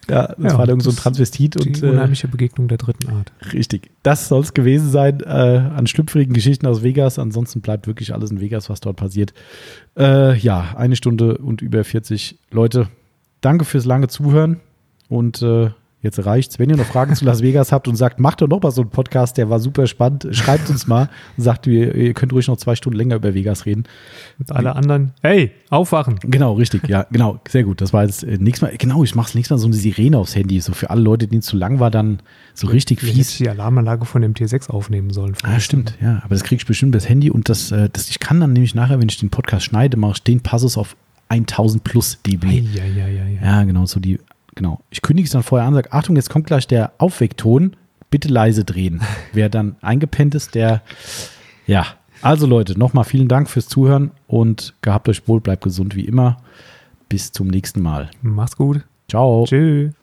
Ja, 0.08 0.34
das 0.36 0.52
Ja, 0.52 0.58
war 0.58 0.66
dann 0.66 0.80
so 0.80 0.90
ein 0.90 0.96
Transvestit 0.96 1.54
Die 1.54 1.68
und 1.68 1.82
äh, 1.82 1.90
unheimliche 1.90 2.26
Begegnung 2.26 2.66
der 2.66 2.78
dritten 2.78 3.08
Art. 3.10 3.32
Richtig. 3.52 3.90
Das 4.02 4.28
soll 4.28 4.40
es 4.40 4.54
gewesen 4.54 4.90
sein 4.90 5.20
äh, 5.20 5.28
an 5.28 5.86
schlüpfrigen 5.86 6.34
Geschichten 6.34 6.66
aus 6.66 6.82
Vegas. 6.82 7.18
Ansonsten 7.18 7.60
bleibt 7.60 7.86
wirklich 7.86 8.12
alles 8.12 8.30
in 8.32 8.40
Vegas, 8.40 8.68
was 8.68 8.80
dort 8.80 8.96
passiert. 8.96 9.32
Äh, 9.96 10.36
ja, 10.36 10.74
eine 10.76 10.96
Stunde 10.96 11.38
und 11.38 11.62
über 11.62 11.84
40 11.84 12.38
Leute. 12.50 12.88
Danke 13.40 13.64
fürs 13.64 13.84
lange 13.84 14.08
Zuhören 14.08 14.60
und 15.08 15.42
äh, 15.42 15.70
Jetzt 16.02 16.24
reicht's. 16.24 16.58
Wenn 16.58 16.70
ihr 16.70 16.76
noch 16.76 16.86
Fragen 16.86 17.14
zu 17.14 17.26
Las 17.26 17.42
Vegas 17.42 17.72
habt 17.72 17.86
und 17.86 17.94
sagt, 17.96 18.20
macht 18.20 18.40
doch 18.40 18.48
noch 18.48 18.62
mal 18.62 18.70
so 18.70 18.80
einen 18.80 18.90
Podcast, 18.90 19.36
der 19.36 19.50
war 19.50 19.60
super 19.60 19.86
spannend, 19.86 20.28
schreibt 20.30 20.70
uns 20.70 20.86
mal 20.86 21.10
und 21.36 21.44
sagt, 21.44 21.66
ihr, 21.66 21.94
ihr 21.94 22.14
könnt 22.14 22.32
ruhig 22.32 22.48
noch 22.48 22.56
zwei 22.56 22.74
Stunden 22.74 22.96
länger 22.96 23.16
über 23.16 23.34
Vegas 23.34 23.66
reden. 23.66 23.84
Und 24.38 24.50
alle 24.52 24.74
anderen, 24.76 25.12
hey, 25.20 25.50
aufwachen. 25.68 26.18
Genau, 26.22 26.54
richtig, 26.54 26.88
ja, 26.88 27.06
genau, 27.10 27.38
sehr 27.46 27.64
gut. 27.64 27.82
Das 27.82 27.92
war 27.92 28.04
jetzt 28.04 28.24
äh, 28.24 28.38
nächstes 28.38 28.62
Mal, 28.62 28.76
genau, 28.78 29.04
ich 29.04 29.14
mach's 29.14 29.34
nächstes 29.34 29.56
Mal 29.56 29.58
so 29.58 29.66
eine 29.66 29.76
Sirene 29.76 30.16
aufs 30.16 30.34
Handy, 30.34 30.58
so 30.60 30.72
für 30.72 30.88
alle 30.88 31.02
Leute, 31.02 31.28
denen 31.28 31.40
es 31.40 31.46
zu 31.46 31.56
lang 31.58 31.80
war, 31.80 31.90
dann 31.90 32.20
so 32.54 32.68
richtig 32.68 33.00
Vielleicht 33.00 33.16
fies. 33.16 33.34
hätte 33.34 33.44
die 33.44 33.50
Alarmanlage 33.50 34.06
von 34.06 34.22
dem 34.22 34.32
T6 34.32 34.70
aufnehmen 34.70 35.10
sollen. 35.10 35.34
Ah, 35.42 35.60
stimmt, 35.60 35.98
ja, 36.00 36.22
aber 36.24 36.34
das 36.34 36.44
krieg 36.44 36.60
ich 36.60 36.66
bestimmt 36.66 36.94
das 36.94 37.10
Handy 37.10 37.30
und 37.30 37.50
das, 37.50 37.72
äh, 37.72 37.90
das, 37.92 38.08
ich 38.08 38.20
kann 38.20 38.40
dann 38.40 38.54
nämlich 38.54 38.74
nachher, 38.74 39.00
wenn 39.00 39.08
ich 39.10 39.18
den 39.18 39.28
Podcast 39.28 39.66
schneide, 39.66 39.98
mache 39.98 40.12
ich 40.14 40.22
den 40.22 40.40
Passus 40.40 40.78
auf 40.78 40.96
1000 41.28 41.84
plus 41.84 42.18
dB. 42.26 42.46
Ja, 42.46 42.84
ja, 42.84 43.06
ja, 43.06 43.24
ja. 43.26 43.42
Ja, 43.42 43.64
genau, 43.64 43.86
so 43.86 44.00
die, 44.00 44.18
genau. 44.60 44.80
Ich 44.90 45.00
kündige 45.00 45.24
es 45.26 45.32
dann 45.32 45.42
vorher 45.42 45.66
an, 45.66 45.72
sage, 45.72 45.90
Achtung, 45.92 46.16
jetzt 46.16 46.28
kommt 46.28 46.46
gleich 46.46 46.66
der 46.66 46.92
Aufweckton, 46.98 47.76
bitte 48.10 48.28
leise 48.28 48.64
drehen. 48.64 49.00
Wer 49.32 49.48
dann 49.48 49.76
eingepennt 49.80 50.34
ist, 50.34 50.54
der, 50.54 50.82
ja. 51.66 51.86
Also 52.22 52.46
Leute, 52.46 52.78
nochmal 52.78 53.04
vielen 53.04 53.28
Dank 53.28 53.48
fürs 53.48 53.66
Zuhören 53.66 54.10
und 54.26 54.74
gehabt 54.82 55.08
euch 55.08 55.26
wohl, 55.26 55.40
bleibt 55.40 55.64
gesund 55.64 55.96
wie 55.96 56.04
immer. 56.04 56.42
Bis 57.08 57.32
zum 57.32 57.48
nächsten 57.48 57.80
Mal. 57.80 58.10
Mach's 58.20 58.56
gut. 58.56 58.84
Ciao. 59.08 59.46
Tschüss. 59.48 59.94